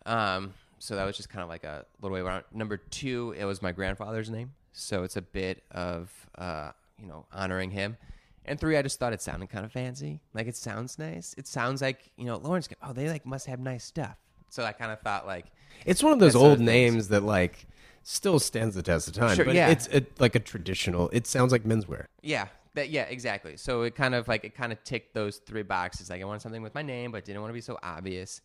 Um, 0.05 0.53
so 0.79 0.95
that 0.95 1.05
was 1.05 1.15
just 1.17 1.29
kind 1.29 1.43
of 1.43 1.49
like 1.49 1.63
a 1.63 1.85
little 2.01 2.15
way 2.15 2.21
around. 2.21 2.45
Number 2.53 2.77
two, 2.77 3.35
it 3.37 3.45
was 3.45 3.61
my 3.61 3.71
grandfather's 3.71 4.29
name, 4.29 4.53
so 4.71 5.03
it's 5.03 5.17
a 5.17 5.21
bit 5.21 5.63
of 5.71 6.11
uh, 6.37 6.71
you 6.99 7.07
know 7.07 7.25
honoring 7.31 7.71
him. 7.71 7.97
And 8.45 8.59
three, 8.59 8.77
I 8.77 8.81
just 8.81 8.97
thought 8.97 9.13
it 9.13 9.21
sounded 9.21 9.49
kind 9.49 9.65
of 9.65 9.71
fancy. 9.71 10.21
Like 10.33 10.47
it 10.47 10.55
sounds 10.55 10.97
nice. 10.97 11.35
It 11.37 11.47
sounds 11.47 11.81
like 11.81 12.11
you 12.17 12.25
know 12.25 12.37
Lawrence. 12.37 12.67
Oh, 12.81 12.93
they 12.93 13.09
like 13.09 13.25
must 13.25 13.45
have 13.45 13.59
nice 13.59 13.83
stuff. 13.83 14.17
So 14.49 14.63
I 14.63 14.71
kind 14.71 14.91
of 14.91 14.99
thought 15.01 15.27
like 15.27 15.45
It's 15.85 16.01
one 16.01 16.13
of 16.13 16.19
those 16.19 16.35
old 16.35 16.59
names 16.59 17.09
that 17.09 17.23
like 17.23 17.67
still 18.03 18.39
stands 18.39 18.75
the 18.75 18.81
test 18.81 19.07
of 19.07 19.13
time. 19.13 19.35
Sure, 19.35 19.45
but 19.45 19.55
yeah. 19.55 19.69
it's 19.69 19.87
a, 19.89 20.05
like 20.17 20.35
a 20.35 20.39
traditional. 20.39 21.09
It 21.13 21.27
sounds 21.27 21.51
like 21.51 21.63
menswear. 21.63 22.05
Yeah, 22.21 22.47
that 22.75 22.89
yeah, 22.89 23.03
exactly. 23.03 23.57
So 23.57 23.83
it 23.83 23.95
kind 23.95 24.15
of 24.15 24.27
like 24.27 24.43
it 24.43 24.55
kind 24.55 24.71
of 24.71 24.83
ticked 24.83 25.13
those 25.13 25.37
three 25.37 25.63
boxes. 25.63 26.09
Like 26.09 26.21
I 26.21 26.25
wanted 26.25 26.41
something 26.41 26.61
with 26.61 26.73
my 26.73 26.81
name, 26.81 27.11
but 27.11 27.25
didn't 27.25 27.41
want 27.41 27.51
to 27.51 27.55
be 27.55 27.61
so 27.61 27.77
obvious. 27.83 28.41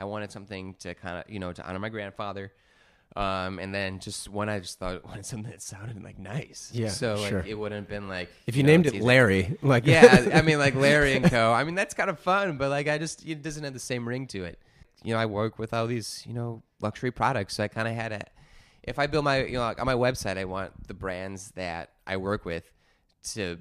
I 0.00 0.04
wanted 0.04 0.32
something 0.32 0.74
to 0.80 0.94
kind 0.94 1.18
of 1.18 1.30
you 1.30 1.38
know 1.38 1.52
to 1.52 1.66
honor 1.66 1.78
my 1.78 1.90
grandfather. 1.90 2.52
Um, 3.16 3.58
and 3.58 3.74
then 3.74 3.98
just 3.98 4.28
when 4.28 4.48
I 4.48 4.60
just 4.60 4.78
thought 4.78 5.04
wanted 5.10 5.26
something 5.26 5.50
that 5.50 5.60
sounded 5.60 6.00
like 6.02 6.18
nice. 6.18 6.70
Yeah, 6.72 6.88
So 6.88 7.14
like 7.16 7.28
sure. 7.28 7.44
it 7.46 7.54
wouldn't 7.58 7.80
have 7.82 7.88
been 7.88 8.08
like 8.08 8.28
If 8.46 8.56
you 8.56 8.62
know, 8.62 8.68
named 8.68 8.86
it. 8.86 9.02
Larry, 9.02 9.58
like 9.62 9.84
yeah, 9.86 10.30
I 10.32 10.42
mean 10.42 10.58
like 10.58 10.74
Larry 10.76 11.16
and 11.16 11.24
Co. 11.28 11.52
I 11.52 11.64
mean 11.64 11.74
that's 11.74 11.92
kind 11.94 12.08
of 12.08 12.18
fun, 12.20 12.56
but 12.56 12.70
like 12.70 12.88
I 12.88 12.98
just 12.98 13.26
it 13.26 13.42
doesn't 13.42 13.64
have 13.64 13.72
the 13.72 13.80
same 13.80 14.06
ring 14.08 14.26
to 14.28 14.44
it. 14.44 14.58
You 15.02 15.14
know, 15.14 15.20
I 15.20 15.26
work 15.26 15.58
with 15.58 15.74
all 15.74 15.86
these 15.86 16.22
you 16.26 16.34
know 16.34 16.62
luxury 16.80 17.10
products, 17.10 17.56
so 17.56 17.64
I 17.64 17.68
kind 17.68 17.88
of 17.88 17.94
had 17.94 18.12
a. 18.12 18.22
If 18.82 18.98
I 18.98 19.06
build 19.06 19.24
my 19.24 19.44
you 19.44 19.54
know 19.54 19.60
like 19.60 19.80
on 19.80 19.86
my 19.86 19.94
website, 19.94 20.38
I 20.38 20.44
want 20.44 20.86
the 20.86 20.94
brands 20.94 21.50
that 21.52 21.90
I 22.06 22.16
work 22.16 22.44
with 22.44 22.64
to 23.34 23.58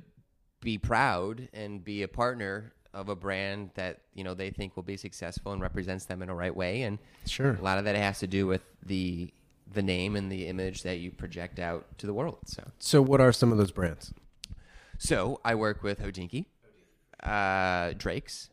be 0.62 0.78
proud 0.78 1.50
and 1.54 1.84
be 1.84 2.04
a 2.04 2.08
partner 2.08 2.74
of 3.00 3.10
a 3.10 3.16
brand 3.16 3.70
that 3.76 4.02
you 4.14 4.24
know 4.24 4.34
they 4.34 4.50
think 4.50 4.76
will 4.76 4.84
be 4.84 4.98
successful 4.98 5.54
and 5.54 5.62
represents 5.62 6.06
them 6.06 6.22
in 6.22 6.30
a 6.30 6.36
right 6.36 6.56
way 6.56 6.82
and 6.84 7.00
Sure. 7.26 7.52
a 7.54 7.62
lot 7.62 7.78
of 7.78 7.86
that 7.86 7.96
has 7.96 8.20
to 8.20 8.28
do 8.28 8.46
with 8.46 8.62
the 8.86 9.32
the 9.72 9.82
name 9.82 10.16
and 10.16 10.32
the 10.32 10.48
image 10.48 10.84
that 10.84 10.98
you 11.00 11.12
project 11.12 11.60
out 11.60 11.86
to 12.00 12.06
the 12.08 12.14
world 12.14 12.40
so 12.46 12.64
So 12.80 13.02
what 13.02 13.22
are 13.22 13.32
some 13.32 13.52
of 13.52 13.58
those 13.58 13.72
brands? 13.72 14.14
so 14.98 15.40
I 15.46 15.56
work 15.56 15.82
with 15.82 16.02
Hodinkee, 16.02 16.46
uh, 17.24 17.94
Drake's, 17.98 18.50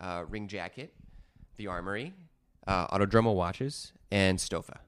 uh, 0.00 0.24
Ring 0.28 0.48
Jacket, 0.48 0.92
The 1.56 1.68
Armory, 1.68 2.14
uh, 2.66 2.88
Autodromo 2.88 3.32
Watches, 3.34 3.92
and 4.10 4.38
Stoffa. 4.40 4.78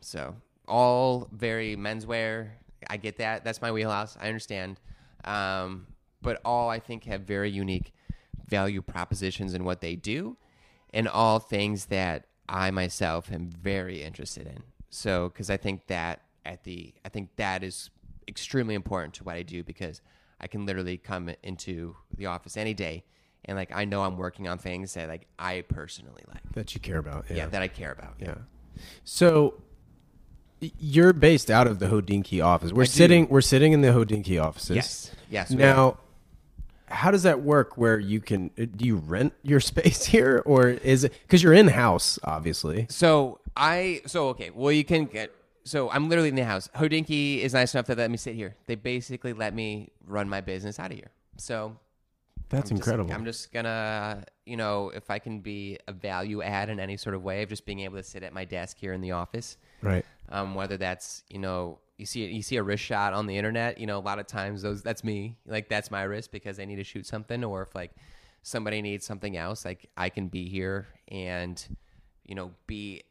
So 0.00 0.36
all 0.68 1.28
very 1.32 1.76
menswear. 1.76 2.50
I 2.88 2.98
get 2.98 3.16
that. 3.18 3.42
That's 3.44 3.60
my 3.60 3.72
wheelhouse. 3.72 4.16
I 4.20 4.28
understand. 4.28 4.78
Um, 5.24 5.86
but 6.22 6.40
all 6.44 6.68
I 6.68 6.78
think 6.78 7.04
have 7.04 7.22
very 7.22 7.50
unique 7.50 7.92
value 8.48 8.82
propositions 8.82 9.54
and 9.54 9.64
what 9.64 9.80
they 9.80 9.94
do, 9.96 10.36
and 10.92 11.06
all 11.08 11.38
things 11.38 11.86
that 11.86 12.26
I 12.48 12.70
myself 12.70 13.30
am 13.30 13.48
very 13.50 14.02
interested 14.02 14.46
in. 14.46 14.62
So 14.90 15.28
because 15.28 15.50
I 15.50 15.56
think 15.58 15.86
that 15.88 16.22
at 16.46 16.64
the 16.64 16.94
I 17.04 17.08
think 17.10 17.30
that 17.36 17.62
is 17.62 17.90
extremely 18.26 18.74
important 18.74 19.14
to 19.14 19.24
what 19.24 19.36
I 19.36 19.42
do 19.42 19.62
because 19.62 20.00
I 20.40 20.46
can 20.46 20.64
literally 20.66 20.96
come 20.96 21.30
into 21.42 21.96
the 22.16 22.26
office 22.26 22.56
any 22.56 22.72
day 22.74 23.04
and 23.44 23.56
like 23.56 23.70
I 23.74 23.84
know 23.84 24.02
I'm 24.02 24.16
working 24.16 24.48
on 24.48 24.58
things 24.58 24.94
that 24.94 25.08
like 25.08 25.26
I 25.38 25.62
personally 25.68 26.22
like. 26.28 26.42
That 26.54 26.74
you 26.74 26.80
care 26.80 26.98
about. 26.98 27.26
Yeah, 27.28 27.36
Yeah. 27.36 27.46
that 27.46 27.62
I 27.62 27.68
care 27.68 27.92
about. 27.92 28.14
Yeah. 28.18 28.34
So 29.04 29.54
you're 30.60 31.12
based 31.12 31.50
out 31.50 31.66
of 31.66 31.78
the 31.78 31.86
Hodinkee 31.86 32.44
office. 32.44 32.72
We're 32.72 32.82
I 32.82 32.86
do. 32.86 32.90
sitting 32.92 33.28
we're 33.28 33.40
sitting 33.40 33.72
in 33.72 33.80
the 33.82 33.88
Hodinkee 33.88 34.42
offices. 34.42 34.76
Yes. 34.76 35.10
Yes. 35.30 35.50
Now 35.50 35.98
how 36.90 37.10
does 37.10 37.22
that 37.22 37.42
work 37.42 37.76
where 37.76 37.98
you 37.98 38.20
can 38.20 38.50
uh, 38.58 38.66
do 38.76 38.84
you 38.84 38.96
rent 38.96 39.32
your 39.42 39.60
space 39.72 40.06
here 40.06 40.42
or 40.46 40.68
is 40.68 41.04
it 41.04 41.12
cuz 41.28 41.42
you're 41.42 41.54
in 41.54 41.68
house 41.68 42.18
obviously. 42.24 42.86
So 42.90 43.40
I 43.56 44.02
so 44.06 44.28
okay. 44.28 44.50
Well, 44.50 44.72
you 44.72 44.84
can 44.84 45.06
get. 45.06 45.32
So 45.64 45.90
I'm 45.90 46.08
literally 46.08 46.30
in 46.30 46.34
the 46.34 46.44
house. 46.44 46.68
Hodinkee 46.74 47.40
is 47.40 47.52
nice 47.52 47.74
enough 47.74 47.86
to 47.86 47.94
let 47.94 48.10
me 48.10 48.16
sit 48.16 48.34
here. 48.34 48.56
They 48.66 48.74
basically 48.74 49.32
let 49.34 49.54
me 49.54 49.90
run 50.06 50.28
my 50.28 50.40
business 50.40 50.78
out 50.78 50.90
of 50.92 50.96
here. 50.96 51.10
So 51.36 51.76
That's 52.48 52.70
I'm 52.70 52.78
just- 52.78 52.88
incredible. 52.88 53.12
I'm 53.12 53.24
just 53.26 53.52
gonna, 53.52 54.24
you 54.46 54.56
know, 54.56 54.90
if 54.94 55.10
I 55.10 55.18
can 55.18 55.40
be 55.40 55.78
a 55.86 55.92
value 55.92 56.40
add 56.42 56.70
in 56.70 56.80
any 56.80 56.96
sort 56.96 57.14
of 57.14 57.22
way 57.22 57.42
of 57.42 57.50
just 57.50 57.66
being 57.66 57.80
able 57.80 57.96
to 57.98 58.02
sit 58.02 58.22
at 58.22 58.32
my 58.32 58.46
desk 58.46 58.78
here 58.78 58.94
in 58.94 59.02
the 59.02 59.12
office, 59.12 59.58
right. 59.82 60.06
um, 60.30 60.54
whether 60.54 60.78
that's 60.78 61.22
you 61.28 61.38
know 61.38 61.78
you 61.98 62.06
see 62.06 62.24
you 62.26 62.42
see 62.42 62.56
a 62.56 62.62
wrist 62.62 62.82
shot 62.82 63.12
on 63.12 63.26
the 63.26 63.36
internet 63.36 63.78
you 63.78 63.86
know 63.86 63.98
a 63.98 64.00
lot 64.00 64.18
of 64.18 64.26
times 64.26 64.62
those 64.62 64.82
that's 64.82 65.04
me 65.04 65.36
like 65.46 65.68
that's 65.68 65.90
my 65.90 66.02
wrist 66.02 66.32
because 66.32 66.58
i 66.58 66.64
need 66.64 66.76
to 66.76 66.84
shoot 66.84 67.04
something 67.06 67.44
or 67.44 67.62
if 67.62 67.74
like 67.74 67.90
somebody 68.42 68.80
needs 68.80 69.04
something 69.04 69.36
else 69.36 69.64
like 69.64 69.90
i 69.96 70.08
can 70.08 70.28
be 70.28 70.48
here 70.48 70.86
and 71.08 71.76
you 72.24 72.34
know 72.34 72.52
be 72.66 73.02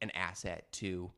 an 0.00 0.10
asset 0.12 0.70
to 0.72 1.10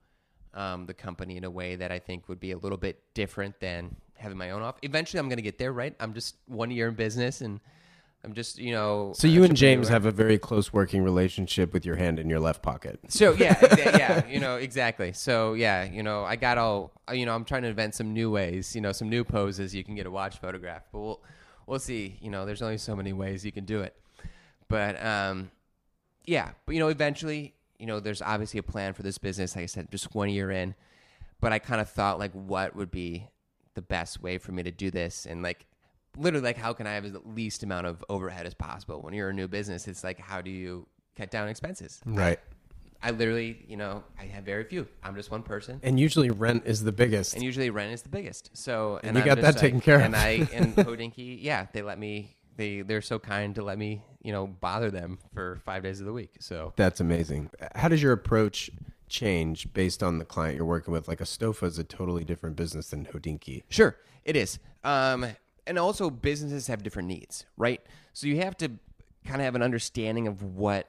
um, 0.55 0.87
the 0.87 0.95
company 0.95 1.37
in 1.37 1.45
a 1.45 1.51
way 1.51 1.77
that 1.77 1.93
i 1.93 1.99
think 1.99 2.29
would 2.29 2.41
be 2.41 2.53
a 2.53 2.59
little 2.59 2.79
bit 2.79 3.03
different 3.15 3.61
than 3.61 3.95
having 4.17 4.39
my 4.39 4.51
own 4.51 4.63
off 4.63 4.77
eventually 4.83 5.21
i'm 5.21 5.29
going 5.29 5.37
to 5.37 5.43
get 5.43 5.59
there 5.59 5.73
right? 5.73 5.95
I'm 6.01 6.15
just 6.15 6.37
one 6.47 6.71
year 6.71 6.89
in 6.89 6.95
business 6.95 7.41
and 7.43 7.61
i'm 8.25 8.33
just 8.35 8.59
you 8.59 8.73
know 8.73 9.13
So 9.15 9.29
you 9.29 9.45
and 9.45 9.57
James 9.57 9.89
have 9.89 10.05
a 10.05 10.11
very 10.11 10.39
close 10.39 10.73
working 10.73 11.03
relationship 11.03 11.73
with 11.73 11.87
your 11.87 11.97
hand 11.97 12.19
in 12.19 12.29
your 12.29 12.41
left 12.41 12.63
pocket. 12.63 12.99
So 13.09 13.33
yeah, 13.33 13.57
yeah, 13.77 14.27
you 14.35 14.41
know 14.41 14.57
exactly. 14.57 15.13
So 15.13 15.55
yeah, 15.55 15.85
you 15.85 16.03
know, 16.03 16.25
I 16.25 16.37
got 16.37 16.59
all, 16.59 16.93
you 17.13 17.27
know, 17.27 17.35
I'm 17.35 17.45
trying 17.45 17.63
to 17.63 17.69
invent 17.69 17.95
some 17.95 18.13
new 18.13 18.31
ways, 18.31 18.75
you 18.75 18.81
know, 18.81 18.93
some 18.93 19.09
new 19.09 19.25
poses 19.25 19.75
you 19.75 19.85
can 19.85 19.95
get 19.95 20.07
a 20.07 20.11
watch 20.11 20.39
photograph, 20.39 20.83
but 20.93 20.99
we'll 21.01 21.23
we'll 21.67 21.79
see. 21.79 22.19
You 22.21 22.31
know, 22.31 22.45
there's 22.45 22.61
only 22.63 22.79
so 22.79 22.97
many 22.97 23.13
ways 23.13 23.45
you 23.45 23.53
can 23.53 23.65
do 23.65 23.83
it, 23.83 23.95
but 24.69 25.03
um, 25.05 25.51
yeah, 26.27 26.51
but 26.67 26.75
you 26.75 26.81
know, 26.81 26.89
eventually, 26.89 27.55
you 27.79 27.87
know, 27.87 28.01
there's 28.01 28.21
obviously 28.21 28.59
a 28.59 28.65
plan 28.65 28.95
for 28.95 29.03
this 29.03 29.19
business. 29.19 29.55
Like 29.55 29.63
I 29.63 29.67
said, 29.67 29.91
just 29.93 30.15
one 30.15 30.29
year 30.29 30.51
in, 30.51 30.75
but 31.41 31.53
I 31.53 31.61
kind 31.61 31.81
of 31.81 31.89
thought 31.89 32.19
like, 32.19 32.33
what 32.33 32.75
would 32.75 32.91
be 32.91 33.29
the 33.75 33.83
best 33.83 34.21
way 34.21 34.39
for 34.39 34.51
me 34.51 34.65
to 34.65 34.73
do 34.73 34.91
this, 34.91 35.25
and 35.25 35.41
like. 35.43 35.67
Literally, 36.19 36.45
like, 36.45 36.57
how 36.57 36.73
can 36.73 36.87
I 36.87 36.95
have 36.95 37.11
the 37.13 37.21
least 37.25 37.63
amount 37.63 37.87
of 37.87 38.05
overhead 38.09 38.47
as 38.47 38.55
possible? 38.55 39.01
When 39.01 39.15
you're 39.15 39.31
a 39.31 39.35
new 39.35 39.49
business, 39.49 39.87
it's 39.89 40.03
like, 40.05 40.19
how 40.19 40.41
do 40.41 40.51
you 40.51 40.87
cut 41.17 41.31
down 41.31 41.49
expenses? 41.49 42.01
Right. 42.05 42.39
I 43.01 43.13
literally, 43.13 43.65
you 43.69 43.77
know, 43.77 44.03
I 44.19 44.25
have 44.25 44.43
very 44.45 44.65
few. 44.65 44.89
I'm 45.05 45.15
just 45.15 45.31
one 45.31 45.45
person, 45.45 45.79
And 45.85 46.01
usually 46.01 46.31
rent 46.31 46.65
is 46.67 46.83
the 46.83 46.91
biggest. 46.91 47.35
and 47.35 47.43
usually 47.45 47.71
rent 47.71 47.93
is 47.93 48.03
the 48.03 48.09
biggest. 48.09 48.51
So, 48.55 48.99
And 49.05 49.15
you 49.17 49.23
I'm 49.23 49.27
got 49.29 49.39
just 49.39 49.55
that 49.55 49.61
taken 49.61 49.81
care 49.81 49.97
of. 49.97 50.03
And 50.03 50.17
I 50.17 50.49
and 50.53 50.75
Hodinkee, 50.77 51.39
yeah, 51.41 51.67
they 51.73 51.83
let 51.83 51.99
me. 51.99 52.35
They 52.57 52.83
they're 52.83 53.01
so 53.03 53.21
kind 53.21 53.55
to 53.55 53.63
let 53.63 53.79
me, 53.79 54.03
you 54.21 54.33
know, 54.33 54.49
bother 54.49 54.91
them 54.91 55.21
for 55.33 55.61
five 55.65 55.85
days 55.85 56.01
of 56.01 56.07
the 56.07 56.13
week. 56.13 56.35
So 56.41 56.73
That's 56.75 56.99
amazing. 56.99 57.51
How 57.77 57.87
does 57.87 58.03
your 58.03 58.11
approach 58.11 58.69
change 59.09 59.73
based 59.73 60.03
on 60.03 60.19
the 60.19 60.25
client 60.25 60.57
you're 60.57 60.65
working 60.67 60.93
with? 60.93 61.07
Like 61.07 61.21
a 61.21 61.25
Stoffa 61.25 61.63
is 61.69 61.79
a 61.79 61.85
totally 61.85 62.25
different 62.25 62.57
business 62.57 62.91
than 62.91 63.07
Hodinkee. 63.07 63.63
Sure, 63.69 63.97
it 64.25 64.35
is. 64.35 64.59
Um, 64.83 65.25
and 65.69 65.79
also 65.79 66.11
businesses 66.11 66.67
have 66.67 66.83
different 66.83 67.09
needs, 67.09 67.45
right? 67.57 67.81
So 68.15 68.27
you 68.27 68.39
have 68.39 68.57
to 68.57 68.69
kind 69.25 69.41
of 69.41 69.43
have 69.43 69.55
an 69.55 69.63
understanding 69.63 70.27
of 70.27 70.43
what 70.43 70.89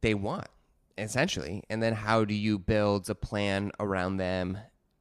they 0.00 0.14
want, 0.14 0.46
essentially, 0.96 1.64
and 1.68 1.82
then 1.82 1.92
how 1.92 2.24
do 2.24 2.32
you 2.32 2.58
build 2.58 3.10
a 3.10 3.14
plan 3.14 3.72
around 3.80 4.16
them 4.16 4.58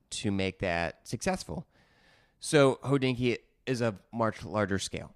to 0.09 0.31
make 0.31 0.59
that 0.59 1.07
successful? 1.07 1.67
So 2.39 2.79
Hodinkee 2.83 3.37
is 3.67 3.81
a 3.81 3.95
much 4.11 4.43
larger 4.43 4.79
scale. 4.79 5.13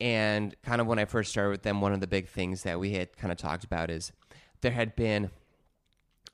And 0.00 0.54
kind 0.62 0.80
of 0.80 0.86
when 0.86 0.98
I 0.98 1.04
first 1.04 1.30
started 1.30 1.50
with 1.50 1.62
them, 1.62 1.80
one 1.80 1.92
of 1.92 2.00
the 2.00 2.06
big 2.06 2.28
things 2.28 2.62
that 2.62 2.80
we 2.80 2.92
had 2.92 3.16
kind 3.16 3.30
of 3.30 3.38
talked 3.38 3.64
about 3.64 3.90
is 3.90 4.10
there 4.62 4.72
had 4.72 4.96
been 4.96 5.30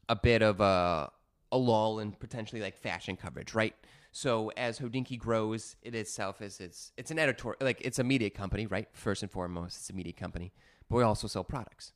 a 0.09 0.17
bit 0.17 0.43
of 0.43 0.61
a, 0.61 1.11
a 1.51 1.59
lull 1.59 1.99
in 1.99 2.13
potentially 2.13 2.61
like 2.61 2.77
fashion 2.77 3.17
coverage, 3.17 3.55
right? 3.55 3.75
So 4.13 4.53
as 4.59 4.79
Hodinkee 4.79 5.19
grows, 5.19 5.77
it 5.83 5.95
itself 5.95 6.43
is 6.43 6.61
it's 6.61 6.93
it's 6.99 7.11
an 7.11 7.19
editorial 7.19 7.57
like 7.63 7.81
it's 7.81 7.99
a 7.99 8.05
media 8.05 8.29
company, 8.29 8.67
right? 8.67 8.87
First 8.93 9.23
and 9.23 9.33
foremost, 9.33 9.79
it's 9.79 9.91
a 9.91 9.95
media 9.95 10.13
company, 10.13 10.53
but 10.89 10.97
we 10.97 11.03
also 11.03 11.27
sell 11.27 11.43
products. 11.43 11.95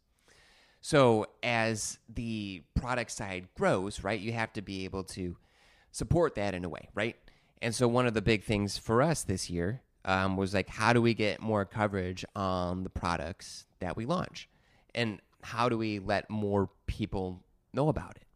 So 0.81 1.27
as 1.43 1.99
the 2.09 2.63
product 2.75 3.11
side 3.11 3.49
grows, 3.55 4.03
right, 4.03 4.19
you 4.19 4.33
have 4.33 4.53
to 4.55 4.63
be 4.63 4.85
able 4.85 5.05
to 5.05 5.37
support 5.91 6.35
that 6.37 6.55
in 6.55 6.65
a 6.65 6.69
way, 6.69 6.89
right? 6.95 7.17
And 7.61 7.75
so 7.75 7.87
one 7.87 8.07
of 8.07 8.15
the 8.15 8.23
big 8.23 8.45
things 8.45 8.79
for 8.79 9.03
us 9.03 9.23
this 9.23 9.51
year 9.51 9.83
um, 10.05 10.37
was 10.37 10.55
like, 10.55 10.69
how 10.69 10.93
do 10.93 11.03
we 11.03 11.13
get 11.13 11.41
more 11.41 11.65
coverage 11.65 12.25
on 12.35 12.83
the 12.83 12.91
products 12.91 13.67
that 13.81 13.97
we 13.97 14.07
launch, 14.07 14.49
and 14.95 15.21
how 15.43 15.69
do 15.69 15.77
we 15.77 15.99
let 15.99 16.31
more 16.31 16.71
people 16.87 17.43
know 17.75 17.89
about 17.89 18.17
it? 18.17 18.27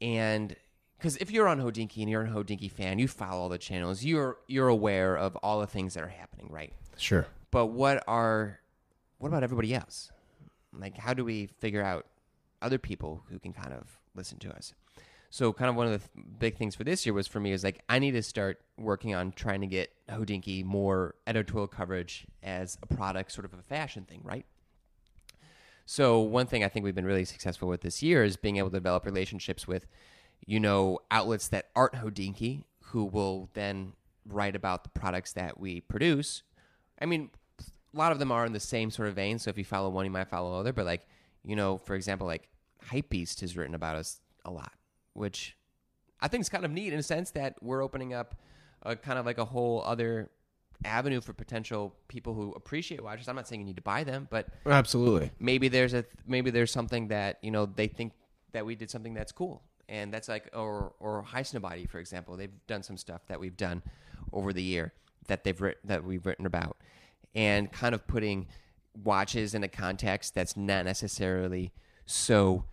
And 0.00 0.56
because 1.00 1.16
if 1.16 1.30
you're 1.30 1.48
on 1.48 1.58
Hodinkee 1.58 2.02
and 2.02 2.10
you're 2.10 2.24
a 2.24 2.28
Hodinkee 2.28 2.70
fan, 2.70 2.98
you 2.98 3.08
follow 3.08 3.40
all 3.40 3.48
the 3.48 3.58
channels. 3.58 4.04
You're 4.04 4.36
you're 4.46 4.68
aware 4.68 5.16
of 5.16 5.34
all 5.36 5.60
the 5.60 5.66
things 5.66 5.94
that 5.94 6.04
are 6.04 6.08
happening, 6.08 6.48
right? 6.50 6.72
Sure. 6.98 7.26
But 7.50 7.66
what 7.66 8.04
are 8.06 8.60
what 9.18 9.28
about 9.28 9.42
everybody 9.42 9.74
else? 9.74 10.12
Like, 10.72 10.98
how 10.98 11.14
do 11.14 11.24
we 11.24 11.46
figure 11.46 11.82
out 11.82 12.06
other 12.62 12.78
people 12.78 13.24
who 13.30 13.38
can 13.38 13.52
kind 13.52 13.72
of 13.72 13.98
listen 14.14 14.38
to 14.40 14.50
us? 14.50 14.74
So, 15.30 15.52
kind 15.52 15.70
of 15.70 15.76
one 15.76 15.86
of 15.86 15.92
the 15.92 15.98
th- 15.98 16.26
big 16.38 16.56
things 16.56 16.74
for 16.74 16.84
this 16.84 17.06
year 17.06 17.14
was 17.14 17.26
for 17.26 17.40
me 17.40 17.52
is 17.52 17.64
like 17.64 17.82
I 17.88 17.98
need 17.98 18.12
to 18.12 18.22
start 18.22 18.60
working 18.76 19.14
on 19.14 19.32
trying 19.32 19.62
to 19.62 19.66
get 19.66 19.90
Hodinkee 20.08 20.64
more 20.64 21.14
editorial 21.26 21.68
coverage 21.68 22.26
as 22.42 22.76
a 22.82 22.94
product, 22.94 23.32
sort 23.32 23.44
of 23.44 23.54
a 23.54 23.62
fashion 23.62 24.04
thing, 24.04 24.20
right? 24.22 24.44
So, 25.86 26.20
one 26.20 26.46
thing 26.46 26.62
I 26.62 26.68
think 26.68 26.84
we've 26.84 26.94
been 26.94 27.06
really 27.06 27.24
successful 27.24 27.68
with 27.68 27.80
this 27.80 28.02
year 28.02 28.22
is 28.22 28.36
being 28.36 28.56
able 28.58 28.70
to 28.70 28.76
develop 28.76 29.06
relationships 29.06 29.66
with, 29.66 29.86
you 30.46 30.60
know, 30.60 30.98
outlets 31.10 31.48
that 31.48 31.66
aren't 31.74 31.94
Hodinkee, 31.94 32.64
who 32.84 33.04
will 33.04 33.50
then 33.54 33.92
write 34.26 34.56
about 34.56 34.84
the 34.84 34.90
products 34.90 35.32
that 35.32 35.58
we 35.58 35.80
produce. 35.80 36.42
I 37.00 37.06
mean, 37.06 37.30
a 37.58 37.98
lot 37.98 38.12
of 38.12 38.18
them 38.18 38.30
are 38.32 38.44
in 38.44 38.52
the 38.52 38.60
same 38.60 38.90
sort 38.90 39.08
of 39.08 39.14
vein. 39.14 39.38
So 39.38 39.50
if 39.50 39.58
you 39.58 39.64
follow 39.64 39.88
one, 39.88 40.04
you 40.04 40.10
might 40.10 40.28
follow 40.28 40.58
other. 40.58 40.72
But 40.72 40.86
like, 40.86 41.06
you 41.44 41.56
know, 41.56 41.78
for 41.78 41.94
example, 41.94 42.26
like 42.26 42.48
Hypebeast 42.90 43.40
has 43.40 43.56
written 43.56 43.74
about 43.74 43.96
us 43.96 44.20
a 44.44 44.50
lot, 44.50 44.72
which 45.14 45.56
I 46.20 46.28
think 46.28 46.42
is 46.42 46.48
kind 46.48 46.64
of 46.64 46.70
neat 46.70 46.92
in 46.92 46.98
a 46.98 47.02
sense 47.02 47.30
that 47.32 47.56
we're 47.62 47.82
opening 47.82 48.14
up 48.14 48.36
a 48.82 48.96
kind 48.96 49.18
of 49.18 49.26
like 49.26 49.38
a 49.38 49.44
whole 49.44 49.82
other 49.84 50.30
avenue 50.84 51.20
for 51.20 51.32
potential 51.32 51.94
people 52.08 52.34
who 52.34 52.52
appreciate 52.52 53.02
watches. 53.02 53.28
I'm 53.28 53.36
not 53.36 53.46
saying 53.46 53.60
you 53.60 53.66
need 53.66 53.76
to 53.76 53.82
buy 53.82 54.04
them, 54.04 54.28
but 54.30 54.48
Absolutely. 54.64 55.30
maybe 55.38 55.68
there's 55.68 55.94
a 55.94 56.04
maybe 56.26 56.50
there's 56.50 56.72
something 56.72 57.08
that 57.08 57.38
you 57.42 57.50
know 57.50 57.66
they 57.66 57.86
think 57.86 58.12
that 58.52 58.64
we 58.64 58.74
did 58.74 58.90
something 58.90 59.14
that's 59.14 59.32
cool, 59.32 59.62
and 59.90 60.14
that's 60.14 60.28
like 60.28 60.48
or 60.54 60.94
or 61.00 61.22
Highsnobiety, 61.22 61.88
for 61.90 61.98
example. 61.98 62.36
They've 62.36 62.66
done 62.66 62.82
some 62.82 62.96
stuff 62.96 63.26
that 63.26 63.38
we've 63.38 63.56
done 63.56 63.82
over 64.32 64.54
the 64.54 64.62
year 64.62 64.94
that 65.26 65.44
they've 65.44 65.60
written 65.60 65.80
that 65.84 66.04
we've 66.04 66.24
written 66.24 66.46
about, 66.46 66.78
and 67.34 67.70
kind 67.70 67.94
of 67.94 68.06
putting 68.06 68.46
watches 69.04 69.54
in 69.54 69.62
a 69.62 69.68
context 69.68 70.34
that's 70.34 70.56
not 70.56 70.86
necessarily 70.86 71.72
so. 72.06 72.64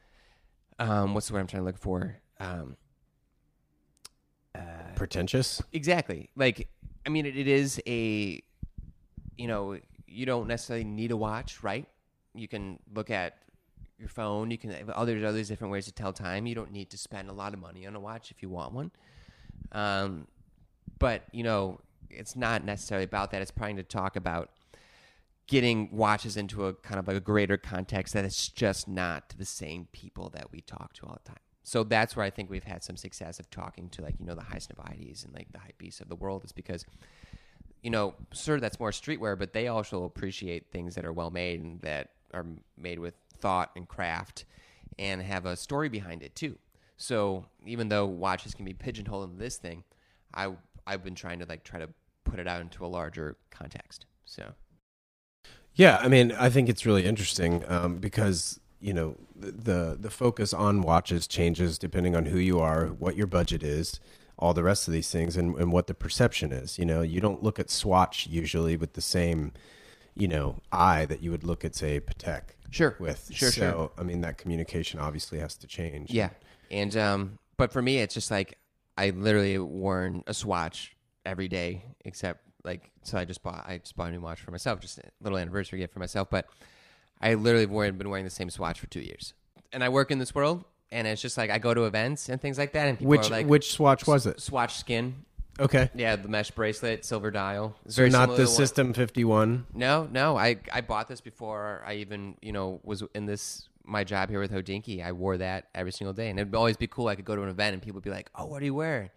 Um, 0.80 1.13
what's 1.13 1.28
the 1.28 1.34
word 1.34 1.39
I'm 1.39 1.47
trying 1.47 1.63
to 1.63 1.65
look 1.65 1.78
for? 1.78 2.18
Um, 2.39 2.78
Pretentious. 4.95 5.61
Exactly. 5.74 6.30
Like, 6.36 6.68
I 7.05 7.09
mean, 7.09 7.26
it, 7.26 7.38
it 7.38 7.47
is 7.47 7.80
a, 7.88 8.41
you 9.38 9.47
know, 9.47 9.78
you 10.07 10.26
don't 10.26 10.47
necessarily 10.47 10.84
need 10.84 11.11
a 11.11 11.18
watch, 11.18 11.61
right? 11.63 11.88
You 12.34 12.47
can 12.47 12.80
look 12.93 13.11
at 13.11 13.38
your 13.99 14.09
phone. 14.09 14.51
You 14.51 14.57
can 14.57 14.73
other 14.93 15.25
others 15.25 15.47
different 15.47 15.71
ways 15.71 15.85
to 15.85 15.91
tell 15.91 16.13
time. 16.13 16.45
You 16.45 16.55
don't 16.55 16.71
need 16.71 16.89
to 16.91 16.97
spend 16.97 17.29
a 17.29 17.33
lot 17.33 17.53
of 17.53 17.59
money 17.59 17.85
on 17.85 17.95
a 17.95 17.99
watch 17.99 18.31
if 18.31 18.41
you 18.41 18.49
want 18.49 18.73
one. 18.73 18.91
Um, 19.71 20.27
but 20.99 21.23
you 21.31 21.43
know, 21.43 21.79
it's 22.09 22.35
not 22.35 22.63
necessarily 22.63 23.05
about 23.05 23.31
that. 23.31 23.41
It's 23.41 23.51
trying 23.51 23.77
to 23.77 23.83
talk 23.83 24.15
about 24.15 24.49
getting 25.47 25.89
watches 25.91 26.35
into 26.37 26.65
a 26.65 26.73
kind 26.73 26.99
of 26.99 27.07
like 27.07 27.17
a 27.17 27.21
greater 27.21 27.57
context 27.57 28.13
that 28.13 28.25
it's 28.25 28.49
just 28.49 28.87
not 28.87 29.33
the 29.37 29.45
same 29.45 29.87
people 29.93 30.29
that 30.29 30.51
we 30.51 30.61
talk 30.61 30.93
to 30.93 31.05
all 31.05 31.17
the 31.23 31.29
time. 31.29 31.39
So 31.63 31.83
that's 31.83 32.15
where 32.15 32.25
I 32.25 32.29
think 32.29 32.49
we've 32.49 32.63
had 32.63 32.83
some 32.83 32.95
success 32.95 33.39
of 33.39 33.49
talking 33.49 33.89
to 33.89 34.01
like 34.01 34.15
you 34.19 34.25
know 34.25 34.35
the 34.35 34.41
Highsnobiety 34.41 35.23
and 35.25 35.33
like 35.33 35.47
the 35.51 35.59
Hypebeasts 35.59 36.01
of 36.01 36.09
the 36.09 36.15
world 36.15 36.45
is 36.45 36.51
because 36.51 36.85
you 37.81 37.89
know 37.89 38.13
sure 38.31 38.59
that's 38.59 38.79
more 38.79 38.91
streetwear, 38.91 39.37
but 39.37 39.53
they 39.53 39.67
also 39.67 40.03
appreciate 40.03 40.71
things 40.71 40.95
that 40.95 41.05
are 41.05 41.13
well 41.13 41.31
made 41.31 41.61
and 41.61 41.81
that 41.81 42.11
are 42.33 42.45
made 42.77 42.99
with 42.99 43.15
thought 43.39 43.71
and 43.75 43.88
craft 43.88 44.45
and 44.99 45.21
have 45.21 45.45
a 45.45 45.55
story 45.55 45.89
behind 45.89 46.23
it 46.23 46.35
too. 46.35 46.57
So 46.97 47.45
even 47.65 47.89
though 47.89 48.05
watches 48.05 48.53
can 48.53 48.65
be 48.65 48.73
pigeonholed 48.73 49.29
into 49.29 49.38
this 49.38 49.57
thing, 49.57 49.83
I 50.33 50.53
I've 50.85 51.03
been 51.03 51.15
trying 51.15 51.39
to 51.39 51.45
like 51.45 51.63
try 51.63 51.79
to 51.79 51.89
put 52.23 52.39
it 52.39 52.47
out 52.47 52.61
into 52.61 52.85
a 52.85 52.88
larger 52.88 53.38
context. 53.51 54.05
So 54.25 54.53
Yeah, 55.75 55.99
I 56.01 56.07
mean, 56.07 56.31
I 56.31 56.49
think 56.49 56.69
it's 56.69 56.85
really 56.85 57.05
interesting 57.05 57.63
um, 57.67 57.97
because 57.97 58.59
you 58.79 58.93
know 58.93 59.15
the, 59.35 59.51
the 59.51 59.97
the 59.99 60.09
focus 60.09 60.53
on 60.53 60.81
watches 60.81 61.27
changes 61.27 61.77
depending 61.77 62.15
on 62.15 62.25
who 62.25 62.39
you 62.39 62.59
are, 62.59 62.88
what 62.88 63.15
your 63.15 63.27
budget 63.27 63.63
is, 63.63 63.99
all 64.39 64.53
the 64.53 64.63
rest 64.63 64.88
of 64.88 64.93
these 64.93 65.11
things, 65.11 65.38
and, 65.38 65.55
and 65.57 65.71
what 65.71 65.88
the 65.88 65.93
perception 65.93 66.51
is. 66.51 66.79
You 66.79 66.85
know, 66.85 67.01
you 67.01 67.21
don't 67.21 67.43
look 67.43 67.59
at 67.59 67.69
Swatch 67.69 68.27
usually 68.27 68.75
with 68.75 68.93
the 68.93 69.01
same 69.01 69.53
you 70.18 70.28
know 70.28 70.59
eye 70.72 71.05
that 71.05 71.22
you 71.22 71.32
would 71.32 71.43
look 71.43 71.63
at 71.63 71.76
say 71.76 71.99
Patek 71.99 72.41
Sure. 72.70 72.95
with. 72.99 73.30
Sure, 73.34 73.51
so, 73.51 73.61
sure. 73.61 73.91
I 73.97 74.03
mean, 74.03 74.22
that 74.22 74.38
communication 74.38 74.99
obviously 74.99 75.39
has 75.39 75.55
to 75.57 75.68
change. 75.68 76.11
Yeah, 76.11 76.30
and 76.70 76.95
um, 76.97 77.39
but 77.57 77.72
for 77.72 77.82
me, 77.82 77.99
it's 77.99 78.13
just 78.13 78.30
like 78.30 78.57
I 78.97 79.11
literally 79.11 79.57
worn 79.57 80.24
a 80.28 80.34
Swatch 80.34 80.95
every 81.26 81.47
day, 81.47 81.84
except 82.03 82.41
like 82.63 82.91
so. 83.03 83.18
I 83.18 83.26
just 83.26 83.41
bought 83.43 83.65
I 83.68 83.78
just 83.78 83.95
bought 83.95 84.09
a 84.09 84.11
new 84.11 84.22
watch 84.22 84.41
for 84.41 84.51
myself, 84.51 84.80
just 84.80 84.97
a 84.97 85.03
little 85.22 85.38
anniversary 85.38 85.80
gift 85.80 85.93
for 85.93 85.99
myself. 85.99 86.30
But 86.30 86.47
I 87.22 87.36
literally 87.36 87.63
have 87.63 87.72
worn, 87.72 87.97
been 87.97 88.09
wearing 88.09 88.26
the 88.26 88.32
same 88.32 88.49
Swatch 88.49 88.80
for 88.80 88.88
two 88.88 89.01
years, 89.01 89.34
and 89.72 89.84
I 89.84 89.89
work 89.89 90.11
in 90.11 90.20
this 90.20 90.36
world, 90.36 90.65
and 90.91 91.07
it's 91.07 91.22
just 91.22 91.38
like 91.38 91.49
I 91.49 91.59
go 91.59 91.74
to 91.74 91.86
events 91.86 92.28
and 92.30 92.41
things 92.41 92.57
like 92.57 92.74
that, 92.74 92.88
and 92.88 92.97
people 92.97 93.11
Which 93.11 93.28
are 93.28 93.32
like, 93.32 93.47
which 93.47 93.72
Swatch 93.72 94.05
was 94.05 94.26
it? 94.26 94.41
Swatch 94.41 94.76
Skin? 94.76 95.24
Okay. 95.59 95.89
Yeah, 95.95 96.15
the 96.15 96.27
mesh 96.27 96.51
bracelet, 96.51 97.03
silver 97.05 97.31
dial. 97.31 97.75
It's 97.85 97.95
So 97.95 98.01
very 98.01 98.09
not 98.09 98.23
similar 98.29 98.37
the 98.37 98.43
one- 98.43 98.55
System 98.55 98.93
51. 98.93 99.67
No, 99.73 100.07
no. 100.11 100.37
I 100.37 100.57
I 100.71 100.81
bought 100.81 101.07
this 101.07 101.21
before 101.21 101.83
I 101.85 101.95
even 101.95 102.35
you 102.41 102.51
know 102.51 102.79
was 102.83 103.03
in 103.15 103.25
this 103.25 103.67
my 103.83 104.03
job 104.03 104.29
here 104.29 104.39
with 104.39 104.51
Hodinkee. 104.51 105.03
I 105.03 105.13
wore 105.13 105.37
that 105.37 105.69
every 105.73 105.91
single 105.91 106.13
day, 106.13 106.29
and 106.29 106.39
it'd 106.39 106.53
always 106.53 106.77
be 106.77 106.87
cool. 106.87 107.07
I 107.07 107.15
could 107.15 107.25
go 107.25 107.35
to 107.35 107.41
an 107.43 107.49
event 107.49 107.73
and 107.73 107.81
people 107.81 107.95
would 107.95 108.03
be 108.03 108.09
like, 108.09 108.29
"Oh, 108.35 108.45
what 108.45 108.61
are 108.61 108.65
you 108.65 108.73
wearing?" 108.75 109.09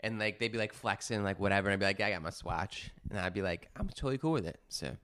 And 0.00 0.18
like 0.18 0.38
they'd 0.38 0.52
be 0.52 0.58
like 0.58 0.72
flexing, 0.74 1.22
like 1.24 1.38
whatever, 1.40 1.68
and 1.68 1.74
I'd 1.74 1.80
be 1.80 1.86
like, 1.86 2.00
"I 2.00 2.10
got 2.12 2.22
my 2.22 2.30
Swatch," 2.30 2.90
and 3.10 3.18
I'd 3.18 3.32
be 3.34 3.42
like, 3.42 3.68
"I'm 3.76 3.88
totally 3.88 4.18
cool 4.18 4.32
with 4.32 4.46
it." 4.46 4.58
So 4.68 4.96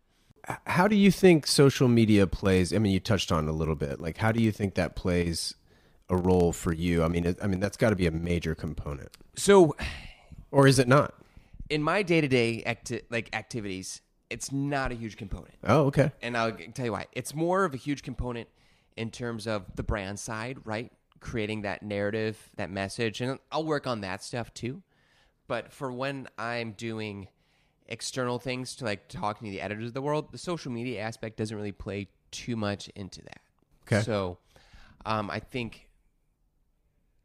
How 0.66 0.88
do 0.88 0.97
you 0.97 1.11
think 1.12 1.47
social 1.47 1.86
media 1.88 2.26
plays? 2.26 2.74
I 2.74 2.78
mean, 2.78 2.93
you 2.93 2.99
touched 3.01 3.30
on 3.30 3.47
it 3.47 3.51
a 3.51 3.55
little 3.55 3.76
bit. 3.76 4.01
Like, 4.01 4.16
how 4.18 4.32
do 4.32 4.43
you 4.43 4.51
think 4.51 4.74
that 4.74 4.97
plays 4.97 5.55
a 6.11 6.16
role 6.16 6.53
for 6.53 6.72
you? 6.72 7.05
I 7.05 7.09
mean, 7.09 7.24
it, 7.24 7.38
I 7.40 7.47
mean 7.47 7.61
that's 7.61 7.76
got 7.76 7.90
to 7.90 7.97
be 7.97 8.07
a 8.07 8.11
major 8.11 8.55
component, 8.57 9.11
so 9.36 9.74
or 10.53 10.69
is 10.69 10.79
it 10.79 10.87
not? 10.87 11.15
in 11.73 11.83
my 11.83 12.03
day 12.03 12.21
to 12.21 12.29
day 12.29 12.63
acti- 12.65 13.01
like 13.09 13.35
activities, 13.35 14.03
it's 14.29 14.53
not 14.53 14.93
a 14.93 14.95
huge 14.95 15.17
component. 15.17 15.55
Oh, 15.65 15.85
okay. 15.87 16.13
and 16.21 16.37
I'll 16.37 16.53
tell 16.53 16.85
you 16.85 16.93
why. 16.93 17.07
It's 17.13 17.35
more 17.35 17.65
of 17.65 17.73
a 17.73 17.79
huge 17.79 18.03
component 18.03 18.49
in 18.97 19.11
terms 19.11 19.47
of 19.47 19.65
the 19.75 19.83
brand 19.83 20.21
side, 20.21 20.59
right? 20.65 20.93
Creating 21.21 21.63
that 21.63 21.83
narrative, 21.83 22.51
that 22.57 22.71
message, 22.71 23.23
and 23.23 23.39
I'll 23.51 23.65
work 23.65 23.87
on 23.87 24.03
that 24.03 24.23
stuff 24.23 24.53
too. 24.53 24.83
But 25.49 25.73
for 25.73 25.91
when 25.91 26.29
I'm 26.37 26.73
doing 26.73 27.29
external 27.89 28.39
things 28.39 28.77
to 28.77 28.85
like 28.85 29.09
talking 29.09 29.49
to 29.49 29.53
the 29.53 29.63
editors 29.63 29.89
of 29.89 29.95
the 29.95 30.03
world, 30.03 30.31
the 30.31 30.39
social 30.39 30.71
media 30.73 31.01
aspect 31.01 31.39
doesn't 31.39 31.57
really 31.57 31.73
play 31.73 32.09
too 32.31 32.57
much 32.57 32.89
into 32.91 33.23
that. 33.23 33.41
Okay. 33.87 34.03
So 34.03 34.39
um, 35.07 35.31
I 35.31 35.41
think 35.41 35.89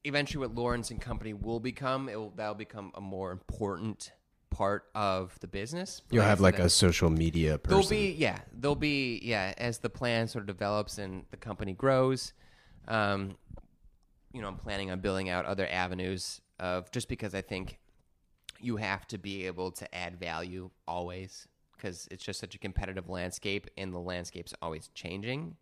eventually 0.08 0.45
what 0.45 0.55
Lawrence 0.55 0.91
and 0.91 0.99
company 1.01 1.34
will 1.34 1.60
become, 1.60 2.10
it 2.10 2.16
will 2.16 2.34
that'll 2.36 2.55
become 2.55 2.91
a 2.95 3.01
more 3.01 3.32
important 3.32 4.12
part 4.49 4.86
of 4.95 5.38
the 5.39 5.47
business. 5.47 6.01
You'll 6.10 6.24
have 6.24 6.39
like 6.39 6.60
a 6.60 6.70
social 6.70 7.10
media 7.10 7.58
person. 7.58 7.80
There'll 7.80 7.89
be 7.89 8.16
yeah, 8.18 8.39
there'll 8.53 8.76
be 8.76 9.20
yeah 9.24 9.53
as 9.58 9.80
the 9.80 9.89
plan 9.89 10.28
sort 10.28 10.43
of 10.43 10.47
develops 10.47 10.97
and 10.97 11.26
the 11.32 11.38
company 11.38 11.74
grows. 11.74 12.34
Um, 12.88 13.38
you 14.34 14.41
know, 14.41 14.47
I'm 14.47 14.58
planning 14.58 14.91
on 14.91 14.99
building 14.99 15.30
out 15.30 15.45
other 15.45 15.68
avenues 15.68 16.41
of 16.60 16.91
just 16.91 17.10
because 17.10 17.36
I 17.36 17.41
think 17.41 17.80
you 18.60 18.78
have 18.78 19.08
to 19.08 19.18
be 19.18 19.45
able 19.45 19.72
to 19.72 19.95
add 19.95 20.20
value 20.20 20.70
always 20.88 21.47
because 21.76 22.08
it's 22.10 22.24
just 22.24 22.39
such 22.39 22.55
a 22.55 22.58
competitive 22.58 23.08
landscape 23.10 23.68
and 23.78 23.93
the 23.93 23.99
landscape's 23.99 24.53
always 24.62 24.89
changing. 24.95 25.55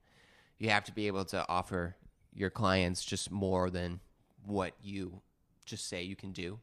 You 0.59 0.69
have 0.69 0.85
to 0.85 0.93
be 0.93 1.07
able 1.07 1.25
to 1.25 1.45
offer 1.49 1.97
your 2.33 2.49
clients 2.49 3.03
just 3.03 3.31
more 3.31 3.69
than 3.69 3.99
what 4.45 4.73
you 4.81 5.21
just 5.65 5.87
say 5.87 6.03
you 6.03 6.15
can 6.15 6.31
do. 6.31 6.59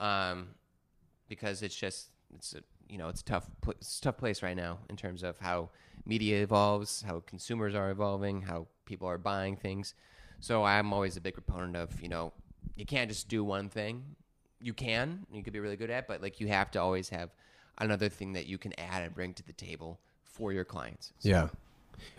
Um, 0.00 0.48
because 1.28 1.62
it's 1.62 1.74
just 1.74 2.08
it's 2.34 2.54
a 2.54 2.60
you 2.88 2.98
know 2.98 3.08
it's 3.08 3.22
tough 3.22 3.46
it's 3.68 3.98
tough 4.00 4.16
place 4.18 4.42
right 4.42 4.56
now 4.56 4.78
in 4.90 4.96
terms 4.96 5.22
of 5.22 5.38
how 5.38 5.70
media 6.04 6.42
evolves, 6.42 7.02
how 7.06 7.20
consumers 7.26 7.74
are 7.74 7.90
evolving, 7.90 8.42
how 8.42 8.66
people 8.84 9.08
are 9.08 9.18
buying 9.18 9.56
things. 9.56 9.94
So 10.40 10.64
I'm 10.64 10.92
always 10.92 11.16
a 11.16 11.20
big 11.20 11.34
proponent 11.34 11.76
of 11.76 12.00
you 12.02 12.08
know 12.08 12.32
you 12.76 12.84
can't 12.86 13.08
just 13.08 13.28
do 13.28 13.44
one 13.44 13.68
thing. 13.68 14.04
You 14.60 14.72
can, 14.74 15.26
you 15.32 15.42
could 15.42 15.52
be 15.52 15.60
really 15.60 15.76
good 15.76 15.90
at, 15.90 16.08
but 16.08 16.22
like 16.22 16.40
you 16.40 16.48
have 16.48 16.70
to 16.72 16.80
always 16.80 17.10
have 17.10 17.30
another 17.78 18.08
thing 18.08 18.32
that 18.32 18.46
you 18.46 18.56
can 18.58 18.72
add 18.78 19.02
and 19.02 19.14
bring 19.14 19.34
to 19.34 19.42
the 19.42 19.52
table 19.52 20.00
for 20.24 20.52
your 20.52 20.64
clients. 20.64 21.12
So- 21.18 21.28
Yeah. 21.28 21.48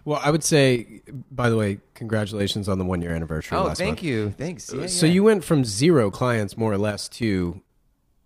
Well, 0.03 0.19
I 0.23 0.31
would 0.31 0.43
say, 0.43 1.01
by 1.31 1.49
the 1.49 1.57
way, 1.57 1.79
congratulations 1.93 2.69
on 2.69 2.77
the 2.77 2.85
one 2.85 3.01
year 3.01 3.11
anniversary. 3.11 3.57
Oh, 3.57 3.73
thank 3.73 3.97
month. 3.97 4.03
you. 4.03 4.31
Thanks. 4.31 4.71
Yeah, 4.73 4.87
so 4.87 5.05
yeah. 5.05 5.13
you 5.13 5.23
went 5.23 5.43
from 5.43 5.65
zero 5.65 6.11
clients, 6.11 6.57
more 6.57 6.71
or 6.71 6.77
less, 6.77 7.09
to 7.09 7.61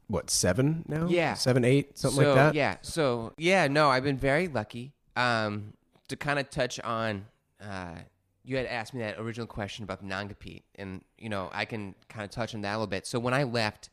what 0.08 0.30
seven 0.30 0.84
now? 0.88 1.08
Yeah. 1.08 1.36
seven, 1.36 1.64
eight, 1.64 1.98
something 1.98 2.22
so, 2.22 2.28
like 2.28 2.36
that. 2.36 2.56
Yeah. 2.56 2.78
So 2.82 3.34
yeah, 3.38 3.68
no, 3.68 3.90
I've 3.90 4.04
been 4.04 4.18
very 4.18 4.48
lucky. 4.48 4.94
Um, 5.16 5.74
to 6.08 6.16
kind 6.16 6.40
of 6.40 6.50
touch 6.50 6.80
on, 6.80 7.26
uh, 7.62 7.96
you 8.44 8.58
had 8.58 8.66
asked 8.66 8.94
me 8.94 9.02
that 9.02 9.20
original 9.20 9.46
question 9.46 9.84
about 9.84 10.00
the 10.00 10.08
non-compete, 10.08 10.64
and 10.76 11.04
you 11.18 11.30
know, 11.30 11.50
I 11.54 11.66
can 11.66 11.94
kind 12.08 12.26
of 12.26 12.32
touch 12.32 12.56
on 12.56 12.62
that 12.62 12.72
a 12.72 12.78
little 12.78 12.88
bit. 12.88 13.06
So 13.06 13.20
when 13.20 13.34
I 13.34 13.44
left, 13.44 13.90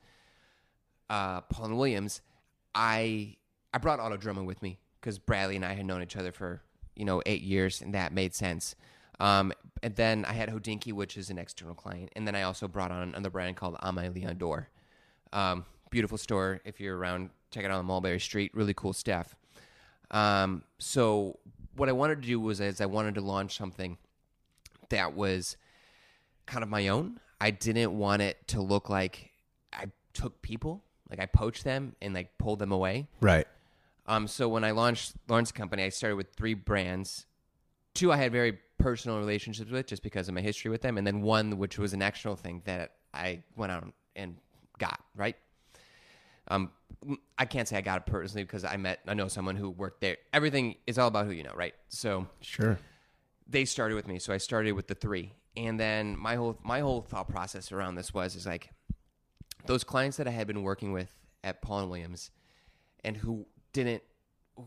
uh, 1.11 1.43
Paul 1.43 1.67
and 1.67 1.79
Williams, 1.79 2.23
I 2.75 3.37
I 3.75 3.79
brought 3.79 4.01
Autodromo 4.01 4.45
with 4.45 4.63
me 4.63 4.79
because 5.01 5.19
Bradley 5.19 5.57
and 5.57 5.65
I 5.65 5.75
had 5.75 5.85
known 5.85 6.03
each 6.03 6.17
other 6.17 6.33
for 6.33 6.63
you 6.97 7.05
know 7.05 7.23
eight 7.27 7.43
years, 7.43 7.81
and 7.81 7.95
that 7.95 8.13
made 8.13 8.35
sense. 8.35 8.75
Um, 9.21 9.53
and 9.83 9.95
then 9.97 10.25
I 10.25 10.33
had 10.33 10.49
Hodinkee, 10.49 10.93
which 10.93 11.17
is 11.17 11.31
an 11.31 11.39
external 11.39 11.75
client, 11.75 12.11
and 12.17 12.27
then 12.27 12.35
I 12.35 12.43
also 12.43 12.69
brought 12.69 12.91
on 12.91 13.03
another 13.03 13.31
brand 13.31 13.57
called 13.57 13.77
Aimé 13.77 14.15
Leon 14.15 14.37
Dore. 14.37 14.69
Um, 15.33 15.65
beautiful 15.91 16.19
store. 16.19 16.61
If 16.65 16.81
you're 16.81 16.97
around, 16.97 17.31
check 17.51 17.65
it 17.65 17.71
out 17.71 17.79
on 17.79 17.87
Mulberry 17.87 18.21
Street. 18.21 18.53
Really 18.55 18.75
cool 18.75 18.93
stuff. 18.93 19.37
Um, 20.11 20.63
so 20.79 21.39
what 21.77 21.89
I 21.89 21.93
wanted 21.93 22.23
to 22.23 22.29
do 22.29 22.41
was, 22.41 22.61
is 22.61 22.81
I 22.81 22.87
wanted 22.87 23.15
to 23.17 23.21
launch 23.21 23.57
something 23.57 23.99
that 24.91 25.15
was 25.15 25.57
kind 26.47 26.63
of 26.63 26.69
my 26.69 26.89
own. 26.89 27.21
I 27.41 27.51
didn't 27.51 27.97
want 27.97 28.23
it 28.23 28.49
to 28.49 28.63
look 28.63 28.89
like 28.89 29.31
I 29.73 29.87
took 30.15 30.41
people, 30.43 30.83
like 31.11 31.21
I 31.21 31.27
poached 31.27 31.65
them 31.65 31.95
and 32.01 32.15
like 32.15 32.39
pulled 32.39 32.59
them 32.59 32.73
away. 32.73 33.09
Right. 33.21 33.47
Um, 34.07 34.27
so 34.29 34.49
when 34.49 34.65
I 34.65 34.71
launched 34.71 35.15
Lawrence 35.29 35.53
Company, 35.53 35.83
I 35.83 35.89
started 35.89 36.17
with 36.17 36.33
three 36.37 36.55
brands. 36.55 37.27
Two 37.95 38.13
I 38.13 38.17
had 38.17 38.33
very 38.33 38.59
personal 38.79 39.19
relationships 39.19 39.71
with 39.71 39.87
just 39.87 40.03
because 40.03 40.29
of 40.29 40.35
my 40.35 40.41
history 40.41 40.71
with 40.71 40.83
them, 40.83 40.99
and 40.99 41.07
then 41.07 41.23
one 41.23 41.59
which 41.59 41.79
was 41.79 41.93
an 41.93 42.03
external 42.03 42.37
thing 42.37 42.63
that 42.67 42.93
I 43.13 43.43
went 43.57 43.73
out 43.73 43.93
and 44.15 44.37
got 44.79 45.01
right. 45.15 45.37
Um, 46.49 46.71
I 47.37 47.45
can't 47.47 47.67
say 47.67 47.77
I 47.77 47.81
got 47.81 47.99
it 47.99 48.07
personally 48.07 48.45
because 48.45 48.65
I 48.65 48.77
met 48.77 49.01
I 49.07 49.15
know 49.15 49.29
someone 49.29 49.57
who 49.57 49.71
worked 49.71 50.01
there. 50.01 50.17
Everything 50.33 50.77
is 50.87 50.99
all 50.99 51.09
about 51.09 51.27
who 51.27 51.33
you 51.33 51.43
know, 51.43 51.55
right? 51.55 51.75
So 51.89 52.27
Sure. 52.41 52.79
they 53.49 53.65
started 53.65 53.95
with 53.95 54.07
me, 54.07 54.19
so 54.19 54.33
I 54.33 54.39
started 54.39 54.73
with 54.73 54.87
the 54.87 54.95
three, 54.95 55.33
and 55.57 55.81
then 55.81 56.17
my 56.19 56.37
whole 56.37 56.59
my 56.63 56.81
whole 56.81 57.03
thought 57.03 57.29
process 57.29 57.73
around 57.73 57.97
this 57.97 58.15
was 58.15 58.37
is 58.37 58.47
like 58.47 58.71
those 59.67 59.83
clients 59.83 60.17
that 60.19 60.29
I 60.29 60.31
had 60.31 60.47
been 60.47 60.63
working 60.63 60.93
with 60.93 61.11
at 61.43 61.63
Paul 61.63 61.81
and 61.81 61.91
Williams, 61.91 62.31
and 63.03 63.17
who 63.17 63.47
didn't 63.77 64.03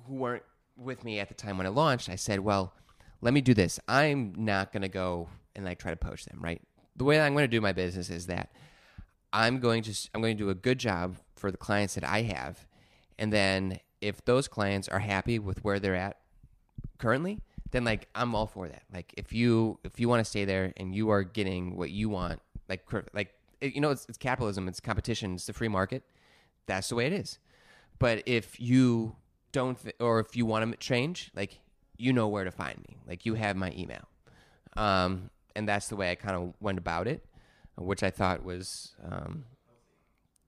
who 0.08 0.16
weren't 0.16 0.44
with 0.78 1.04
me 1.04 1.20
at 1.20 1.28
the 1.28 1.34
time 1.34 1.58
when 1.58 1.68
I 1.68 1.70
launched. 1.70 2.10
I 2.10 2.16
said, 2.16 2.40
well, 2.40 2.74
let 3.22 3.34
me 3.34 3.42
do 3.42 3.54
this. 3.54 3.80
I'm 3.88 4.34
not 4.38 4.72
gonna 4.72 4.88
go 4.88 5.28
and 5.56 5.66
like 5.66 5.80
try 5.80 5.92
to 5.92 5.98
poach 5.98 6.26
them, 6.26 6.40
right? 6.42 6.62
The 6.96 7.04
way 7.04 7.18
that 7.18 7.26
I'm 7.26 7.34
gonna 7.34 7.48
do 7.48 7.62
my 7.62 7.74
business 7.74 8.10
is 8.10 8.28
that 8.28 8.52
I'm 9.32 9.60
going 9.60 9.84
to 9.84 10.10
I'm 10.14 10.22
going 10.22 10.38
to 10.38 10.44
do 10.44 10.50
a 10.50 10.56
good 10.56 10.80
job 10.80 11.18
for 11.36 11.52
the 11.52 11.58
clients 11.58 11.96
that 11.96 12.04
I 12.04 12.24
have, 12.24 12.66
and 13.18 13.32
then 13.32 13.80
if 14.02 14.24
those 14.26 14.48
clients 14.48 14.88
are 14.88 15.00
happy 15.00 15.40
with 15.40 15.64
where 15.64 15.80
they're 15.80 15.96
at 15.96 16.18
currently, 16.98 17.40
then 17.72 17.84
like 17.84 18.08
I'm 18.16 18.34
all 18.34 18.48
for 18.48 18.68
that. 18.68 18.84
Like 18.94 19.14
if 19.18 19.34
you 19.34 19.80
if 19.84 20.00
you 20.00 20.10
want 20.10 20.22
to 20.22 20.30
stay 20.30 20.46
there 20.46 20.74
and 20.78 20.96
you 20.96 21.10
are 21.10 21.24
getting 21.24 21.78
what 21.78 21.92
you 21.92 22.10
want, 22.10 22.42
like 22.68 22.86
like 23.14 23.34
you 23.62 23.82
know 23.82 23.92
it's, 23.92 24.06
it's 24.10 24.18
capitalism, 24.18 24.68
it's 24.68 24.80
competition, 24.80 25.36
it's 25.36 25.46
the 25.46 25.54
free 25.54 25.68
market. 25.68 26.04
That's 26.66 26.90
the 26.90 26.96
way 26.96 27.06
it 27.06 27.14
is. 27.14 27.40
But 28.00 28.24
if 28.26 28.60
you 28.60 29.16
don't 29.52 29.82
th- 29.82 29.96
or 30.00 30.20
if 30.20 30.36
you 30.36 30.46
want 30.46 30.72
to 30.72 30.78
change, 30.78 31.32
like 31.36 31.60
you 31.98 32.14
know 32.14 32.28
where 32.28 32.46
to 32.46 32.52
find 32.52 32.78
me. 32.88 32.98
Like 33.06 33.26
you 33.26 33.36
have 33.36 33.56
my 33.56 33.72
email. 33.78 34.08
Um, 34.78 35.30
and 35.56 35.68
that's 35.68 35.90
the 35.90 35.96
way 35.96 36.12
I 36.12 36.16
kind 36.16 36.36
of 36.36 36.54
went 36.62 36.78
about 36.78 37.08
it, 37.08 37.26
which 37.78 38.04
I 38.04 38.10
thought 38.10 38.44
was 38.44 38.96
um, 39.04 39.44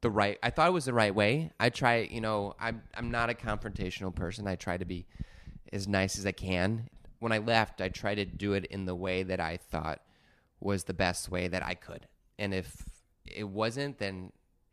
the 0.01 0.09
right. 0.09 0.39
I 0.41 0.49
thought 0.49 0.69
it 0.69 0.73
was 0.73 0.85
the 0.85 0.93
right 0.93 1.13
way. 1.13 1.51
I 1.59 1.69
try, 1.69 2.07
you 2.09 2.21
know, 2.21 2.55
I'm 2.59 2.81
I'm 2.95 3.11
not 3.11 3.29
a 3.29 3.33
confrontational 3.33 4.15
person. 4.15 4.47
I 4.47 4.55
try 4.55 4.77
to 4.77 4.85
be 4.85 5.05
as 5.73 5.87
nice 5.87 6.17
as 6.17 6.25
I 6.25 6.31
can. 6.31 6.89
When 7.19 7.31
I 7.31 7.39
left, 7.39 7.81
I 7.81 7.89
tried 7.89 8.15
to 8.15 8.25
do 8.25 8.53
it 8.53 8.65
in 8.65 8.85
the 8.85 8.95
way 8.95 9.23
that 9.23 9.39
I 9.39 9.57
thought 9.57 10.01
was 10.59 10.85
the 10.85 10.93
best 10.93 11.29
way 11.29 11.47
that 11.47 11.63
I 11.65 11.75
could. 11.75 12.07
And 12.39 12.53
if 12.53 12.83
it 13.25 13.47
wasn't, 13.47 13.97
then 13.99 14.31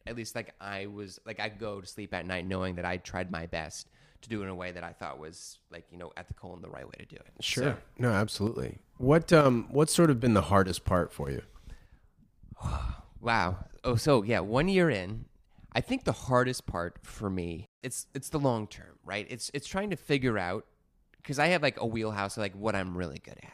at 0.08 0.16
least 0.16 0.34
like 0.34 0.54
I 0.60 0.86
was 0.86 1.20
like 1.26 1.38
I 1.40 1.48
go 1.48 1.80
to 1.80 1.86
sleep 1.86 2.12
at 2.14 2.26
night 2.26 2.46
knowing 2.46 2.76
that 2.76 2.84
I 2.84 2.96
tried 2.96 3.30
my 3.30 3.46
best 3.46 3.88
to 4.22 4.28
do 4.28 4.40
it 4.40 4.44
in 4.44 4.48
a 4.50 4.54
way 4.54 4.72
that 4.72 4.82
I 4.82 4.92
thought 4.92 5.18
was 5.18 5.58
like 5.70 5.84
you 5.90 5.98
know 5.98 6.10
ethical 6.16 6.54
and 6.54 6.62
the 6.64 6.68
right 6.70 6.84
way 6.86 6.94
to 6.98 7.06
do 7.06 7.16
it. 7.16 7.30
So- 7.42 7.76
No, 7.98 8.10
absolutely. 8.10 8.78
What 8.96 9.32
um 9.32 9.68
what's 9.70 9.92
sort 9.94 10.10
of 10.10 10.18
been 10.18 10.34
the 10.34 10.42
hardest 10.42 10.84
part 10.84 11.12
for 11.12 11.30
you? 11.30 11.42
Wow. 13.20 13.64
Oh, 13.82 13.96
so 13.96 14.22
yeah, 14.22 14.38
one 14.38 14.68
year 14.68 14.88
in, 14.88 15.24
I 15.72 15.80
think 15.80 16.04
the 16.04 16.12
hardest 16.12 16.66
part 16.66 16.98
for 17.02 17.28
me 17.28 17.66
it's 17.82 18.06
it's 18.14 18.28
the 18.28 18.38
long 18.38 18.66
term, 18.68 18.96
right? 19.04 19.26
It's 19.28 19.50
it's 19.54 19.66
trying 19.66 19.90
to 19.90 19.96
figure 19.96 20.38
out 20.38 20.64
because 21.16 21.38
I 21.40 21.48
have 21.48 21.62
like 21.62 21.80
a 21.80 21.86
wheelhouse 21.86 22.36
of 22.36 22.42
like 22.42 22.54
what 22.54 22.74
I'm 22.76 22.96
really 22.96 23.18
good 23.18 23.38
at. 23.42 23.52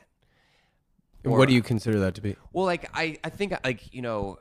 Or- 1.30 1.38
what 1.38 1.48
do 1.48 1.54
you 1.54 1.62
consider 1.62 1.98
that 2.00 2.14
to 2.16 2.20
be? 2.20 2.36
Well, 2.52 2.66
like 2.66 2.90
I 2.94 3.16
I 3.24 3.30
think 3.30 3.54
like 3.64 3.92
you 3.94 4.02
know 4.02 4.38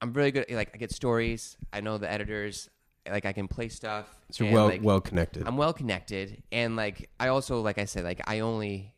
I'm 0.00 0.12
really 0.12 0.30
good. 0.30 0.46
Like 0.50 0.70
I 0.74 0.78
get 0.78 0.92
stories. 0.92 1.56
I 1.72 1.80
know 1.80 1.98
the 1.98 2.10
editors. 2.10 2.68
Like 3.08 3.24
I 3.24 3.32
can 3.32 3.46
play 3.46 3.68
stuff. 3.68 4.06
So 4.30 4.44
and, 4.44 4.54
well 4.54 4.66
like, 4.66 4.82
well 4.82 5.00
connected. 5.00 5.46
I'm 5.46 5.56
well 5.56 5.72
connected, 5.72 6.42
and 6.50 6.74
like 6.74 7.08
I 7.20 7.28
also, 7.28 7.60
like 7.60 7.78
I 7.78 7.84
said, 7.84 8.02
like 8.02 8.20
I 8.26 8.40
only, 8.40 8.94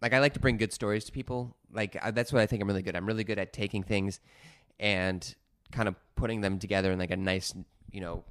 like 0.00 0.14
I 0.14 0.20
like 0.20 0.32
to 0.34 0.40
bring 0.40 0.56
good 0.56 0.72
stories 0.72 1.04
to 1.04 1.12
people. 1.12 1.54
Like 1.70 1.96
I, 2.02 2.10
that's 2.10 2.32
what 2.32 2.40
I 2.40 2.46
think 2.46 2.62
I'm 2.62 2.68
really 2.68 2.82
good. 2.82 2.96
I'm 2.96 3.06
really 3.06 3.24
good 3.24 3.38
at 3.38 3.52
taking 3.52 3.82
things 3.82 4.20
and 4.80 5.34
kind 5.70 5.86
of 5.86 5.96
putting 6.16 6.40
them 6.40 6.58
together 6.58 6.90
in 6.92 6.98
like 6.98 7.10
a 7.10 7.16
nice, 7.16 7.54
you 7.90 8.00
know, 8.00 8.24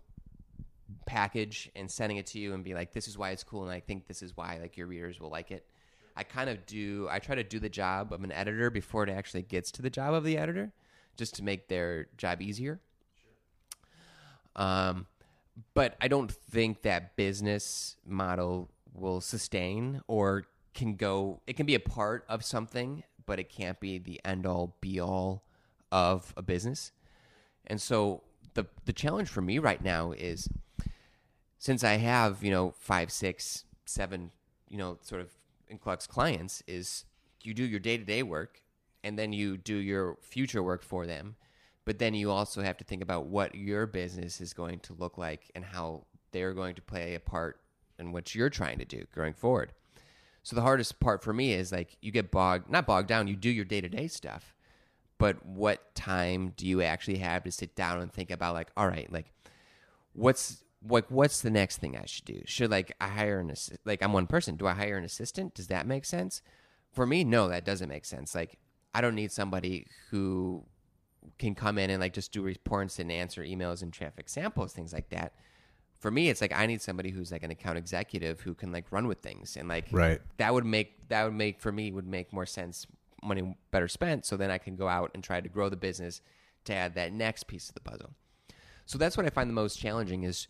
package 1.05 1.69
and 1.75 1.89
sending 1.89 2.17
it 2.17 2.25
to 2.27 2.39
you 2.39 2.55
and 2.55 2.63
be 2.63 2.73
like, 2.73 2.93
this 2.93 3.07
is 3.07 3.17
why 3.19 3.29
it's 3.29 3.43
cool, 3.43 3.63
and 3.63 3.71
I 3.71 3.79
think 3.79 4.07
this 4.07 4.23
is 4.23 4.35
why 4.35 4.57
like 4.59 4.75
your 4.75 4.87
readers 4.87 5.19
will 5.19 5.29
like 5.29 5.51
it. 5.51 5.67
I 6.15 6.23
kind 6.23 6.49
of 6.49 6.65
do. 6.65 7.07
I 7.11 7.19
try 7.19 7.35
to 7.35 7.43
do 7.43 7.59
the 7.59 7.69
job 7.69 8.11
of 8.11 8.23
an 8.23 8.31
editor 8.31 8.71
before 8.71 9.03
it 9.03 9.09
actually 9.09 9.43
gets 9.43 9.71
to 9.73 9.83
the 9.83 9.89
job 9.91 10.15
of 10.15 10.23
the 10.23 10.37
editor, 10.37 10.73
just 11.17 11.35
to 11.35 11.43
make 11.43 11.67
their 11.67 12.07
job 12.17 12.41
easier. 12.41 12.79
Um, 14.55 15.07
but 15.73 15.95
I 16.01 16.07
don't 16.07 16.31
think 16.31 16.81
that 16.83 17.15
business 17.15 17.97
model 18.05 18.69
will 18.93 19.21
sustain 19.21 20.01
or 20.07 20.45
can 20.73 20.95
go. 20.95 21.41
It 21.47 21.55
can 21.55 21.65
be 21.65 21.75
a 21.75 21.79
part 21.79 22.25
of 22.27 22.43
something, 22.43 23.03
but 23.25 23.39
it 23.39 23.49
can't 23.49 23.79
be 23.79 23.97
the 23.97 24.19
end 24.25 24.45
all 24.45 24.75
be 24.81 24.99
all 24.99 25.43
of 25.91 26.33
a 26.37 26.41
business. 26.41 26.91
And 27.67 27.81
so 27.81 28.23
the 28.53 28.65
the 28.85 28.93
challenge 28.93 29.29
for 29.29 29.41
me 29.41 29.59
right 29.59 29.83
now 29.83 30.11
is 30.11 30.49
since 31.57 31.83
I 31.83 31.93
have 31.97 32.43
you 32.43 32.51
know 32.51 32.73
five, 32.77 33.11
six, 33.11 33.65
seven, 33.85 34.31
you 34.69 34.77
know, 34.77 34.97
sort 35.01 35.21
of 35.21 35.29
influx 35.69 36.07
clients, 36.07 36.63
is 36.67 37.05
you 37.43 37.53
do 37.53 37.63
your 37.63 37.79
day 37.79 37.97
to 37.97 38.03
day 38.03 38.23
work, 38.23 38.61
and 39.03 39.17
then 39.17 39.33
you 39.33 39.57
do 39.57 39.75
your 39.75 40.17
future 40.21 40.63
work 40.63 40.83
for 40.83 41.05
them, 41.05 41.35
but 41.85 41.99
then 41.99 42.13
you 42.13 42.31
also 42.31 42.61
have 42.61 42.77
to 42.77 42.83
think 42.83 43.01
about 43.01 43.25
what 43.25 43.55
your 43.55 43.85
business 43.87 44.41
is 44.41 44.53
going 44.53 44.79
to 44.81 44.93
look 44.93 45.17
like 45.17 45.51
and 45.55 45.65
how 45.65 46.05
they're 46.31 46.53
going 46.53 46.75
to 46.75 46.81
play 46.81 47.15
a 47.15 47.19
part 47.19 47.59
in 47.99 48.11
what 48.11 48.33
you're 48.35 48.49
trying 48.49 48.79
to 48.79 48.85
do 48.85 49.05
going 49.15 49.33
forward. 49.33 49.73
So 50.43 50.55
the 50.55 50.61
hardest 50.61 50.99
part 50.99 51.23
for 51.23 51.33
me 51.33 51.53
is 51.53 51.71
like 51.71 51.97
you 52.01 52.11
get 52.11 52.31
bogged, 52.31 52.69
not 52.69 52.85
bogged 52.87 53.07
down. 53.07 53.27
You 53.27 53.35
do 53.35 53.49
your 53.49 53.65
day 53.65 53.81
to 53.81 53.89
day 53.89 54.07
stuff, 54.07 54.55
but 55.17 55.45
what 55.45 55.93
time 55.93 56.53
do 56.57 56.65
you 56.65 56.81
actually 56.81 57.17
have 57.17 57.43
to 57.43 57.51
sit 57.51 57.75
down 57.75 58.01
and 58.01 58.11
think 58.11 58.31
about 58.31 58.55
like, 58.55 58.71
all 58.75 58.87
right, 58.87 59.11
like 59.11 59.31
what's 60.13 60.63
like 60.87 61.05
what's 61.11 61.41
the 61.41 61.51
next 61.51 61.77
thing 61.77 61.95
I 61.95 62.05
should 62.05 62.25
do? 62.25 62.41
Should 62.45 62.71
like 62.71 62.95
I 62.99 63.07
hire 63.07 63.39
an 63.39 63.49
assi- 63.49 63.77
like 63.85 64.01
I'm 64.01 64.13
one 64.13 64.27
person. 64.27 64.55
Do 64.55 64.65
I 64.65 64.73
hire 64.73 64.97
an 64.97 65.03
assistant? 65.03 65.53
Does 65.53 65.67
that 65.67 65.85
make 65.85 66.05
sense? 66.05 66.41
For 66.91 67.05
me, 67.05 67.23
no, 67.23 67.47
that 67.47 67.63
doesn't 67.63 67.87
make 67.87 68.05
sense. 68.05 68.33
Like 68.33 68.57
I 68.93 69.01
don't 69.01 69.15
need 69.15 69.31
somebody 69.31 69.87
who 70.09 70.63
can 71.37 71.55
come 71.55 71.77
in 71.77 71.89
and 71.89 72.01
like 72.01 72.13
just 72.13 72.31
do 72.31 72.41
reports 72.41 72.99
and 72.99 73.11
answer 73.11 73.43
emails 73.43 73.81
and 73.81 73.93
traffic 73.93 74.27
samples, 74.29 74.73
things 74.73 74.91
like 74.93 75.09
that. 75.09 75.33
For 75.99 76.09
me, 76.09 76.29
it's 76.29 76.41
like 76.41 76.51
I 76.51 76.65
need 76.65 76.81
somebody 76.81 77.11
who's 77.11 77.31
like 77.31 77.43
an 77.43 77.51
account 77.51 77.77
executive 77.77 78.41
who 78.41 78.55
can 78.55 78.71
like 78.71 78.85
run 78.91 79.07
with 79.07 79.19
things 79.19 79.55
and 79.55 79.69
like 79.69 79.85
Right. 79.91 80.19
that 80.37 80.53
would 80.53 80.65
make 80.65 81.07
that 81.09 81.23
would 81.25 81.33
make 81.35 81.59
for 81.59 81.71
me 81.71 81.91
would 81.91 82.07
make 82.07 82.33
more 82.33 82.45
sense 82.45 82.87
money 83.23 83.55
better 83.69 83.87
spent 83.87 84.25
so 84.25 84.35
then 84.35 84.49
i 84.49 84.57
can 84.57 84.75
go 84.75 84.87
out 84.87 85.11
and 85.13 85.23
try 85.23 85.39
to 85.39 85.47
grow 85.47 85.69
the 85.69 85.75
business 85.75 86.21
to 86.65 86.73
add 86.73 86.95
that 86.95 87.13
next 87.13 87.43
piece 87.45 87.69
of 87.69 87.75
the 87.75 87.79
puzzle 87.81 88.09
so 88.87 88.97
that's 88.97 89.15
what 89.15 89.27
i 89.27 89.29
find 89.29 89.47
the 89.47 89.53
most 89.53 89.75
challenging 89.77 90.23
is 90.23 90.47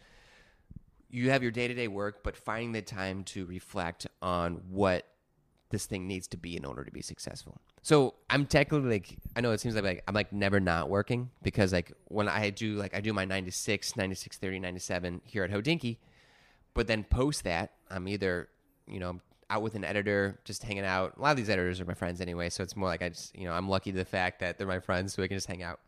you 1.09 1.31
have 1.31 1.43
your 1.43 1.51
day-to-day 1.51 1.89
work 1.89 2.23
but 2.23 2.38
finding 2.38 2.72
the 2.72 2.81
time 2.81 3.26
to 3.26 3.45
reflect 3.45 4.07
on 4.22 4.53
what 4.69 5.05
this 5.72 5.85
thing 5.85 6.07
needs 6.07 6.27
to 6.27 6.38
be 6.38 6.56
in 6.56 6.65
order 6.65 6.84
to 6.84 6.91
be 6.91 7.02
successful. 7.02 7.60
So 7.81 8.15
i'm 8.30 8.45
technically 8.45 8.89
like 8.89 9.18
i 9.35 9.41
know 9.41 9.52
it 9.52 9.60
seems 9.60 9.76
like, 9.76 9.84
like 9.84 10.03
i'm 10.07 10.14
like 10.14 10.31
never 10.31 10.60
not 10.60 10.89
working 10.89 11.30
because 11.41 11.73
like 11.73 11.91
when 12.06 12.27
i 12.30 12.49
do 12.49 12.76
like 12.76 12.95
i 12.95 13.02
do 13.02 13.14
my 13.14 13.26
96 13.26 13.95
96 13.95 14.38
30 14.38 14.60
97 14.60 15.22
here 15.26 15.43
at 15.43 15.52
Hodinkee 15.52 15.98
but 16.73 16.88
then 16.88 17.03
post 17.03 17.43
that 17.43 17.72
i'm 17.89 18.07
either 18.07 18.49
you 18.88 18.99
know 18.99 19.19
out 19.49 19.61
with 19.61 19.76
an 19.76 19.84
editor 19.84 20.39
just 20.45 20.64
hanging 20.64 20.85
out. 20.85 21.18
A 21.18 21.22
lot 21.22 21.31
of 21.31 21.38
these 21.38 21.49
editors 21.49 21.81
are 21.81 21.85
my 21.85 21.93
friends 21.93 22.22
anyway 22.22 22.49
so 22.49 22.64
it's 22.64 22.76
more 22.76 22.88
like 22.88 23.02
i 23.02 23.10
just 23.10 23.35
you 23.35 23.45
know 23.45 23.53
i'm 23.53 23.68
lucky 23.68 23.91
to 23.91 23.98
the 23.98 24.06
fact 24.06 24.39
that 24.39 24.57
they're 24.57 24.68
my 24.68 24.80
friends 24.80 25.14
so 25.14 25.22
we 25.22 25.27
can 25.27 25.38
just 25.38 25.48
hang 25.48 25.64
out. 25.64 25.80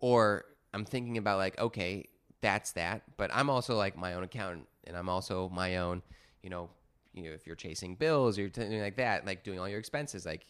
Or 0.00 0.44
i'm 0.74 0.84
thinking 0.84 1.18
about 1.18 1.38
like 1.38 1.58
okay 1.58 2.06
that's 2.40 2.72
that 2.72 3.02
but 3.16 3.30
i'm 3.32 3.50
also 3.50 3.76
like 3.76 3.96
my 3.96 4.14
own 4.14 4.22
accountant 4.22 4.66
and 4.84 4.96
i'm 4.96 5.08
also 5.08 5.48
my 5.50 5.76
own 5.76 6.02
you 6.42 6.50
know 6.50 6.70
you 7.12 7.22
know 7.22 7.30
if 7.30 7.46
you're 7.46 7.56
chasing 7.56 7.94
bills 7.94 8.38
or 8.38 8.42
you're 8.42 8.50
doing 8.50 8.80
like 8.80 8.96
that 8.96 9.26
like 9.26 9.42
doing 9.42 9.58
all 9.58 9.68
your 9.68 9.78
expenses 9.78 10.24
like 10.24 10.46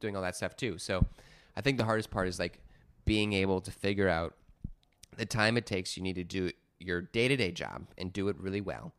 doing 0.00 0.16
all 0.16 0.22
that 0.22 0.36
stuff 0.36 0.56
too 0.56 0.78
so 0.78 1.04
i 1.56 1.60
think 1.60 1.78
the 1.78 1.84
hardest 1.84 2.10
part 2.10 2.28
is 2.28 2.38
like 2.38 2.60
being 3.04 3.32
able 3.32 3.60
to 3.60 3.70
figure 3.70 4.08
out 4.08 4.34
the 5.16 5.26
time 5.26 5.56
it 5.56 5.66
takes 5.66 5.96
you 5.96 6.02
need 6.02 6.16
to 6.16 6.24
do 6.24 6.50
your 6.78 7.00
day-to-day 7.00 7.50
job 7.52 7.86
and 7.96 8.12
do 8.12 8.28
it 8.28 8.36
really 8.38 8.60
well 8.60 8.92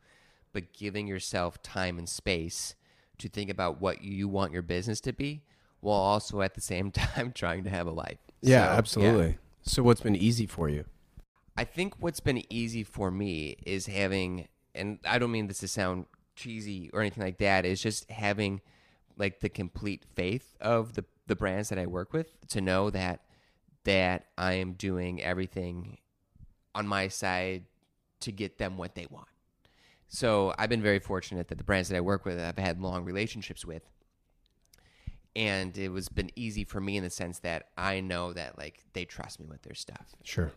but 0.53 0.73
giving 0.73 1.07
yourself 1.07 1.61
time 1.61 1.97
and 1.97 2.09
space 2.09 2.75
to 3.17 3.29
think 3.29 3.49
about 3.49 3.81
what 3.81 4.03
you 4.03 4.27
want 4.27 4.51
your 4.51 4.61
business 4.61 5.01
to 5.01 5.13
be 5.13 5.43
while 5.81 5.99
also 5.99 6.41
at 6.41 6.55
the 6.55 6.61
same 6.61 6.91
time 6.91 7.31
trying 7.31 7.63
to 7.63 7.69
have 7.69 7.87
a 7.87 7.91
life. 7.91 8.17
Yeah, 8.41 8.71
So, 8.71 8.77
absolutely. 8.77 9.37
So 9.63 9.83
what's 9.83 10.01
been 10.01 10.15
easy 10.15 10.45
for 10.45 10.69
you? 10.69 10.85
I 11.57 11.63
think 11.63 11.95
what's 11.99 12.19
been 12.19 12.43
easy 12.51 12.83
for 12.83 13.09
me 13.09 13.57
is 13.65 13.87
having, 13.87 14.47
and 14.75 14.99
I 15.05 15.19
don't 15.19 15.31
mean 15.31 15.47
this 15.47 15.59
to 15.59 15.67
sound 15.67 16.05
cheesy 16.37 16.89
or 16.93 17.01
anything 17.01 17.23
like 17.23 17.37
that, 17.39 17.65
is 17.65 17.81
just 17.81 18.09
having 18.09 18.61
like 19.17 19.41
the 19.41 19.49
complete 19.49 20.03
faith 20.15 20.55
of 20.61 20.93
the, 20.93 21.03
the 21.25 21.35
brands 21.35 21.67
that 21.69 21.77
I 21.79 21.85
work 21.87 22.13
with 22.13 22.29
to 22.49 22.61
know 22.61 22.89
that 22.91 23.21
that 23.83 24.25
I 24.37 24.53
am 24.53 24.73
doing 24.73 25.21
everything 25.21 25.97
on 26.75 26.87
my 26.87 27.07
side 27.07 27.63
to 28.19 28.31
get 28.31 28.57
them 28.57 28.77
what 28.77 28.95
they 28.95 29.07
want. 29.09 29.27
So 30.09 30.53
I've 30.57 30.69
been 30.69 30.81
very 30.81 30.99
fortunate 30.99 31.47
that 31.49 31.57
the 31.57 31.63
brands 31.63 31.89
that 31.89 31.97
I 31.97 32.01
work 32.01 32.23
with 32.25 32.39
I've 32.39 32.57
had 32.57 32.79
long 32.81 33.03
relationships 33.05 33.65
with. 33.65 33.83
And 35.35 35.77
it 35.77 35.89
was 35.89 36.09
been 36.09 36.31
easy 36.35 36.63
for 36.63 36.81
me 36.81 36.97
in 36.97 37.03
the 37.03 37.09
sense 37.09 37.39
that 37.39 37.67
I 37.77 37.99
know 37.99 38.33
that 38.33 38.57
like 38.57 38.83
they 38.93 39.05
trust 39.05 39.39
me 39.39 39.45
with 39.45 39.61
their 39.61 39.75
stuff 39.75 40.15
Sure. 40.23 40.51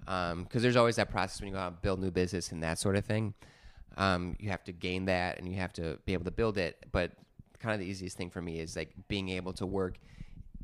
because 0.00 0.32
Um, 0.32 0.46
there's 0.52 0.76
always 0.76 0.96
that 0.96 1.10
process 1.10 1.40
when 1.40 1.48
you 1.48 1.54
go 1.54 1.60
out 1.60 1.72
and 1.72 1.82
build 1.82 2.00
new 2.00 2.10
business 2.10 2.50
and 2.50 2.62
that 2.62 2.78
sort 2.78 2.96
of 2.96 3.04
thing. 3.04 3.34
Um, 3.96 4.36
you 4.38 4.50
have 4.50 4.64
to 4.64 4.72
gain 4.72 5.06
that 5.06 5.38
and 5.38 5.48
you 5.48 5.56
have 5.56 5.72
to 5.74 5.98
be 6.04 6.12
able 6.12 6.24
to 6.24 6.30
build 6.30 6.58
it. 6.58 6.86
But 6.92 7.12
kind 7.58 7.74
of 7.74 7.80
the 7.80 7.86
easiest 7.86 8.16
thing 8.16 8.30
for 8.30 8.42
me 8.42 8.58
is 8.58 8.76
like 8.76 8.92
being 9.08 9.28
able 9.28 9.52
to 9.54 9.66
work 9.66 9.98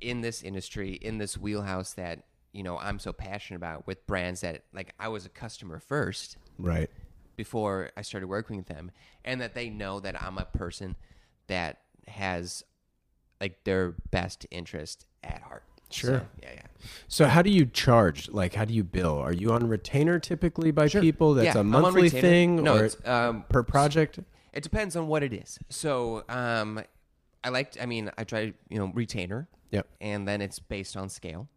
in 0.01 0.21
this 0.21 0.43
industry, 0.43 0.93
in 0.93 1.19
this 1.19 1.37
wheelhouse 1.39 1.95
that 1.95 2.25
you 2.53 2.63
know 2.63 2.79
I'm 2.79 2.99
so 2.99 3.13
passionate 3.13 3.59
about 3.59 3.87
with 3.87 4.07
brands 4.07 4.41
that 4.41 4.65
like 4.73 4.95
I 4.99 5.09
was 5.09 5.27
a 5.27 5.29
customer 5.29 5.79
first 5.79 6.37
Right. 6.59 6.91
before 7.37 7.91
I 7.97 8.03
started 8.03 8.27
working 8.27 8.57
with 8.57 8.67
them, 8.67 8.91
and 9.25 9.41
that 9.41 9.55
they 9.55 9.71
know 9.71 10.01
that 10.01 10.21
I'm 10.21 10.39
a 10.39 10.45
person 10.45 10.97
that 11.47 11.81
has 12.09 12.65
like 13.41 13.65
their 13.65 13.95
best 14.11 14.47
interest 14.51 15.07
at 15.23 15.43
heart. 15.43 15.65
Sure. 15.91 16.19
So, 16.19 16.27
yeah, 16.43 16.51
yeah. 16.55 16.63
So 17.09 17.27
how 17.27 17.43
do 17.43 17.51
you 17.51 17.67
charge? 17.67 18.29
Like 18.29 18.55
how 18.55 18.65
do 18.65 18.75
you 18.75 18.85
bill? 18.85 19.19
Are 19.19 19.33
you 19.33 19.53
on 19.53 19.69
retainer 19.69 20.19
typically 20.19 20.71
by 20.71 20.89
people? 20.89 21.35
That's 21.35 21.55
Yeah, 21.55 21.61
a 21.61 21.65
monthly 21.65 22.09
thing 22.09 22.63
No, 22.63 22.77
or 22.77 22.85
it's, 22.85 22.97
um, 23.07 23.45
per 23.49 23.63
project? 23.63 24.21
It 24.53 24.63
depends 24.63 24.97
on 24.97 25.09
what 25.09 25.23
it 25.23 25.33
is. 25.33 25.59
So, 25.69 26.25
um, 26.29 26.81
I 27.45 27.51
liked. 27.51 27.79
I 27.81 27.87
mean, 27.87 28.11
I 28.19 28.25
try. 28.25 28.53
You 28.69 28.79
know, 28.79 28.91
retainer. 28.95 29.49
Yep. 29.71 29.87
And 30.01 30.27
then 30.27 30.41
it's 30.41 30.59
based 30.59 30.97
on 30.97 31.09
scale. 31.09 31.49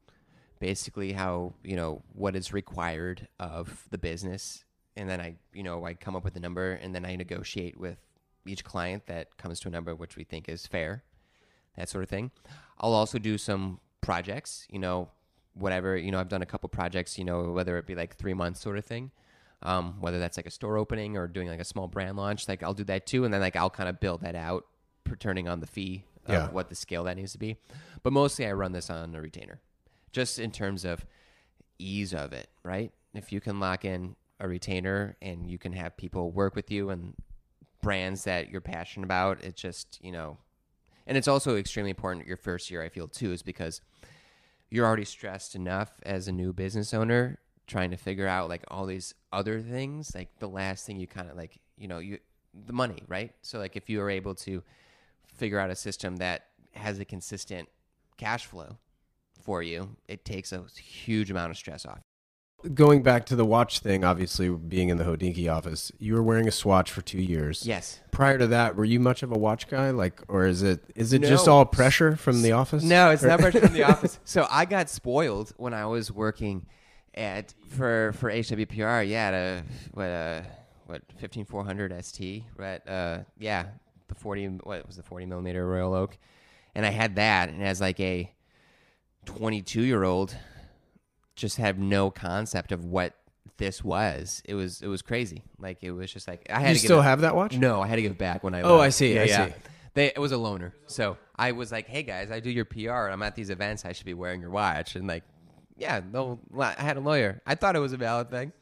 Basically, 0.59 1.13
how 1.13 1.53
you 1.63 1.75
know 1.75 2.03
what 2.13 2.35
is 2.35 2.53
required 2.53 3.27
of 3.39 3.85
the 3.89 3.97
business, 3.97 4.63
and 4.95 5.09
then 5.09 5.19
I, 5.19 5.35
you 5.53 5.63
know, 5.63 5.85
I 5.85 5.95
come 5.95 6.15
up 6.15 6.23
with 6.23 6.35
a 6.35 6.39
number, 6.39 6.73
and 6.73 6.93
then 6.93 7.05
I 7.05 7.15
negotiate 7.15 7.79
with 7.79 7.97
each 8.45 8.63
client 8.63 9.07
that 9.07 9.37
comes 9.37 9.59
to 9.61 9.67
a 9.67 9.71
number 9.71 9.95
which 9.95 10.15
we 10.15 10.23
think 10.23 10.49
is 10.49 10.67
fair, 10.67 11.03
that 11.77 11.89
sort 11.89 12.03
of 12.03 12.09
thing. 12.09 12.31
I'll 12.79 12.93
also 12.93 13.17
do 13.19 13.37
some 13.37 13.79
projects. 14.01 14.67
You 14.69 14.79
know, 14.79 15.09
whatever. 15.53 15.95
You 15.95 16.11
know, 16.11 16.19
I've 16.19 16.29
done 16.29 16.41
a 16.41 16.45
couple 16.47 16.69
projects. 16.69 17.17
You 17.17 17.25
know, 17.25 17.51
whether 17.51 17.77
it 17.77 17.85
be 17.85 17.95
like 17.95 18.15
three 18.15 18.33
months 18.33 18.59
sort 18.61 18.77
of 18.77 18.85
thing 18.85 19.11
um, 19.63 19.95
whether 19.99 20.19
that's 20.19 20.37
like 20.37 20.47
a 20.47 20.51
store 20.51 20.77
opening 20.77 21.17
or 21.17 21.27
doing 21.27 21.47
like 21.47 21.59
a 21.59 21.63
small 21.65 21.87
brand 21.87 22.17
launch. 22.17 22.47
Like 22.47 22.63
I'll 22.63 22.73
do 22.73 22.83
that 22.85 23.05
too, 23.05 23.25
and 23.25 23.33
then 23.33 23.41
like 23.41 23.55
I'll 23.55 23.69
kind 23.69 23.87
of 23.89 23.99
build 23.99 24.21
that 24.21 24.35
out, 24.35 24.65
per- 25.03 25.15
turning 25.15 25.47
on 25.47 25.59
the 25.59 25.67
fee 25.67 26.03
of 26.25 26.33
Yeah. 26.33 26.49
what 26.49 26.69
the 26.69 26.75
scale 26.75 27.03
that 27.03 27.15
needs 27.17 27.31
to 27.33 27.37
be. 27.37 27.57
But 28.03 28.11
mostly 28.13 28.47
I 28.47 28.53
run 28.53 28.71
this 28.71 28.89
on 28.89 29.13
a 29.13 29.21
retainer, 29.21 29.59
just 30.11 30.39
in 30.39 30.51
terms 30.51 30.83
of 30.83 31.05
ease 31.77 32.13
of 32.13 32.33
it. 32.33 32.49
Right? 32.63 32.91
If 33.13 33.31
you 33.31 33.39
can 33.39 33.59
lock 33.59 33.85
in 33.85 34.15
a 34.39 34.47
retainer 34.47 35.15
and 35.21 35.47
you 35.47 35.59
can 35.59 35.73
have 35.73 35.95
people 35.95 36.31
work 36.31 36.55
with 36.55 36.71
you 36.71 36.89
and 36.89 37.13
brands 37.83 38.23
that 38.23 38.49
you're 38.49 38.61
passionate 38.61 39.05
about, 39.05 39.43
it 39.43 39.55
just 39.55 39.99
you 40.01 40.11
know, 40.11 40.37
and 41.05 41.17
it's 41.19 41.27
also 41.27 41.55
extremely 41.55 41.91
important 41.91 42.25
your 42.25 42.37
first 42.37 42.71
year. 42.71 42.81
I 42.81 42.89
feel 42.89 43.07
too 43.07 43.31
is 43.31 43.43
because 43.43 43.79
you're 44.72 44.85
already 44.85 45.06
stressed 45.06 45.53
enough 45.53 45.91
as 46.03 46.27
a 46.27 46.31
new 46.31 46.53
business 46.53 46.93
owner 46.93 47.38
trying 47.68 47.91
to 47.91 47.98
figure 47.98 48.27
out 48.27 48.49
like 48.49 48.64
all 48.69 48.85
these 48.85 49.14
other 49.31 49.61
things 49.61 50.15
like 50.15 50.30
the 50.39 50.48
last 50.48 50.85
thing 50.85 50.99
you 50.99 51.06
kind 51.06 51.30
of 51.30 51.38
like 51.38 51.60
you 51.77 51.88
know 51.88 51.99
you 51.99 52.18
the 52.65 52.73
money 52.73 53.03
right? 53.07 53.34
So 53.41 53.60
like 53.60 53.76
if 53.76 53.89
you 53.89 54.02
are 54.02 54.10
able 54.10 54.35
to 54.35 54.64
figure 55.27 55.60
out 55.60 55.69
a 55.69 55.76
system 55.76 56.18
that 56.18 56.48
has 56.73 56.99
a 56.99 57.06
consistent 57.06 57.69
cash 58.18 58.45
flow 58.45 58.77
for 59.41 59.61
you 59.64 59.95
it 60.07 60.23
takes 60.26 60.52
a 60.52 60.64
huge 60.76 61.31
amount 61.31 61.52
of 61.52 61.57
stress 61.57 61.85
off 61.85 62.02
Going 62.73 63.01
back 63.03 63.25
to 63.27 63.35
the 63.35 63.45
watch 63.45 63.79
thing, 63.79 64.03
obviously 64.03 64.49
being 64.49 64.89
in 64.89 64.97
the 64.97 65.03
Hodinkee 65.03 65.51
office, 65.51 65.91
you 65.99 66.13
were 66.13 66.21
wearing 66.23 66.47
a 66.47 66.51
Swatch 66.51 66.91
for 66.91 67.01
two 67.01 67.21
years. 67.21 67.65
yes 67.65 67.99
Prior 68.11 68.38
to 68.38 68.47
that, 68.47 68.75
were 68.75 68.85
you 68.85 68.99
much 68.99 69.23
of 69.23 69.31
a 69.31 69.38
watch 69.38 69.67
guy? 69.67 69.89
Like, 69.89 70.21
or 70.27 70.45
is 70.45 70.61
it 70.61 70.83
is 70.95 71.13
it 71.13 71.23
just 71.23 71.47
all 71.47 71.65
pressure 71.65 72.15
from 72.15 72.41
the 72.41 72.51
office? 72.51 72.83
No, 72.83 73.09
it's 73.09 73.23
not 73.23 73.39
pressure 73.39 73.61
from 73.61 73.73
the 73.73 73.83
office. 73.91 74.19
So 74.25 74.47
I 74.49 74.65
got 74.65 74.89
spoiled 74.89 75.53
when 75.57 75.73
I 75.73 75.85
was 75.85 76.11
working 76.11 76.65
at 77.15 77.53
for 77.69 78.13
for 78.13 78.31
HWPR. 78.31 79.07
Yeah, 79.07 79.27
at 79.27 79.33
a 79.33 79.63
what 79.93 80.05
uh 80.05 80.41
what 80.85 81.01
fifteen 81.17 81.45
four 81.45 81.63
hundred 81.63 81.93
ST. 82.05 82.43
Right. 82.57 82.85
Uh, 82.88 83.19
yeah, 83.39 83.67
the 84.07 84.15
forty. 84.15 84.45
What 84.45 84.85
was 84.85 84.97
the 84.97 85.03
forty 85.03 85.25
millimeter 85.25 85.65
Royal 85.65 85.93
Oak? 85.93 86.17
And 86.75 86.85
I 86.85 86.89
had 86.89 87.15
that, 87.15 87.49
and 87.49 87.63
as 87.63 87.81
like 87.81 87.99
a 87.99 88.31
twenty 89.25 89.61
two 89.61 89.81
year 89.81 90.03
old, 90.03 90.35
just 91.41 91.57
had 91.57 91.77
no 91.80 92.09
concept 92.09 92.72
of 92.72 92.85
what 92.85 93.13
this 93.57 93.84
was. 93.84 94.41
It 94.45 94.53
was 94.53 94.81
it 94.81 94.88
was 94.88 95.01
crazy. 95.01 95.43
Like 95.59 95.80
it 95.81 95.91
was 95.91 96.11
just 96.13 96.27
like 96.27 96.45
I 96.49 96.59
had 96.61 96.69
You 96.69 96.73
to 96.76 96.80
still 96.80 96.99
it- 96.99 97.03
have 97.03 97.22
that 97.22 97.35
watch? 97.35 97.57
no, 97.57 97.81
I 97.81 97.88
had 97.88 97.97
to 97.97 98.01
give 98.01 98.11
it 98.13 98.18
back 98.18 98.43
when 98.43 98.53
I. 98.55 98.61
Oh, 98.61 98.76
left. 98.77 98.84
I 98.84 98.89
see, 98.89 99.15
Yeah, 99.15 99.22
I 99.22 99.26
yeah. 99.26 99.45
see. 99.47 99.53
They, 99.93 100.05
it 100.07 100.19
was 100.19 100.31
a 100.31 100.35
loaner, 100.35 100.72
so 100.88 101.18
I 101.35 101.51
was 101.51 101.69
like, 101.69 101.85
"Hey 101.88 102.03
guys, 102.03 102.31
I 102.31 102.39
do 102.39 102.49
your 102.49 102.63
PR. 102.63 103.09
I'm 103.11 103.22
at 103.23 103.35
these 103.35 103.49
events. 103.49 103.84
I 103.84 103.91
should 103.91 104.05
be 104.05 104.13
wearing 104.13 104.39
your 104.39 104.49
watch." 104.49 104.95
And 104.95 105.05
like, 105.05 105.23
yeah, 105.76 105.99
no, 106.13 106.39
I 106.57 106.73
had 106.77 106.95
a 106.95 107.01
lawyer. 107.01 107.41
I 107.45 107.55
thought 107.55 107.76
it 107.76 107.80
was 107.80 107.91
a 107.91 107.97
valid 107.97 108.31
thing, 108.31 108.53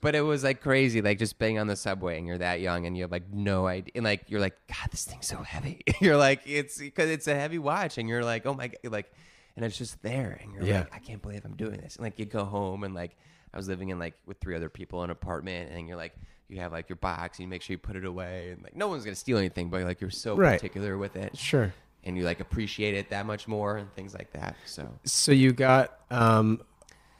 but 0.00 0.14
it 0.14 0.20
was 0.20 0.44
like 0.44 0.60
crazy, 0.60 1.02
like 1.02 1.18
just 1.18 1.40
being 1.40 1.58
on 1.58 1.66
the 1.66 1.74
subway 1.74 2.18
and 2.18 2.26
you're 2.28 2.38
that 2.38 2.60
young 2.60 2.86
and 2.86 2.96
you 2.96 3.02
have 3.02 3.10
like 3.10 3.32
no 3.32 3.66
idea, 3.66 3.90
and 3.96 4.04
like 4.04 4.30
you're 4.30 4.38
like, 4.38 4.54
"God, 4.68 4.92
this 4.92 5.04
thing's 5.04 5.26
so 5.26 5.38
heavy." 5.38 5.80
you're 6.00 6.16
like, 6.16 6.42
it's 6.46 6.78
because 6.78 7.10
it's 7.10 7.26
a 7.26 7.34
heavy 7.34 7.58
watch, 7.58 7.98
and 7.98 8.08
you're 8.08 8.22
like, 8.24 8.46
"Oh 8.46 8.54
my 8.54 8.68
god," 8.68 8.92
like, 8.92 9.12
and 9.56 9.64
it's 9.64 9.76
just 9.78 10.02
there, 10.02 10.38
and 10.42 10.52
you're 10.52 10.64
Yeah. 10.64 10.80
like, 10.80 10.94
"I 10.94 10.98
can't 10.98 11.22
believe 11.22 11.44
I'm 11.44 11.56
doing 11.56 11.80
this." 11.80 11.96
And 11.96 12.04
like 12.04 12.18
you 12.18 12.24
go 12.26 12.44
home 12.44 12.84
and 12.84 12.94
like 12.94 13.16
I 13.52 13.56
was 13.56 13.68
living 13.68 13.90
in 13.90 13.98
like 13.98 14.14
with 14.26 14.38
three 14.38 14.56
other 14.56 14.68
people 14.68 15.00
in 15.02 15.04
an 15.04 15.10
apartment, 15.12 15.70
and 15.72 15.86
you're 15.86 15.96
like, 15.96 16.14
you 16.48 16.58
have 16.60 16.72
like 16.72 16.88
your 16.88 16.96
box, 16.96 17.38
and 17.38 17.44
you 17.44 17.48
make 17.48 17.62
sure 17.62 17.74
you 17.74 17.78
put 17.78 17.96
it 17.96 18.04
away, 18.04 18.50
and 18.50 18.62
like 18.62 18.74
no 18.76 18.88
one's 18.88 19.04
gonna 19.04 19.14
steal 19.14 19.38
anything, 19.38 19.70
but 19.70 19.82
like 19.82 20.00
you're 20.00 20.10
so 20.10 20.36
Right. 20.36 20.58
particular 20.60 20.98
with 20.98 21.16
it, 21.16 21.36
Sure. 21.38 21.72
and 22.04 22.16
you 22.16 22.24
like 22.24 22.40
appreciate 22.40 22.94
it 22.94 23.10
that 23.10 23.26
much 23.26 23.46
more, 23.48 23.76
and 23.76 23.92
things 23.94 24.12
like 24.14 24.32
that. 24.32 24.56
So 24.66 24.98
So 25.04 25.30
you 25.32 25.52
got 25.52 25.98
um, 26.10 26.60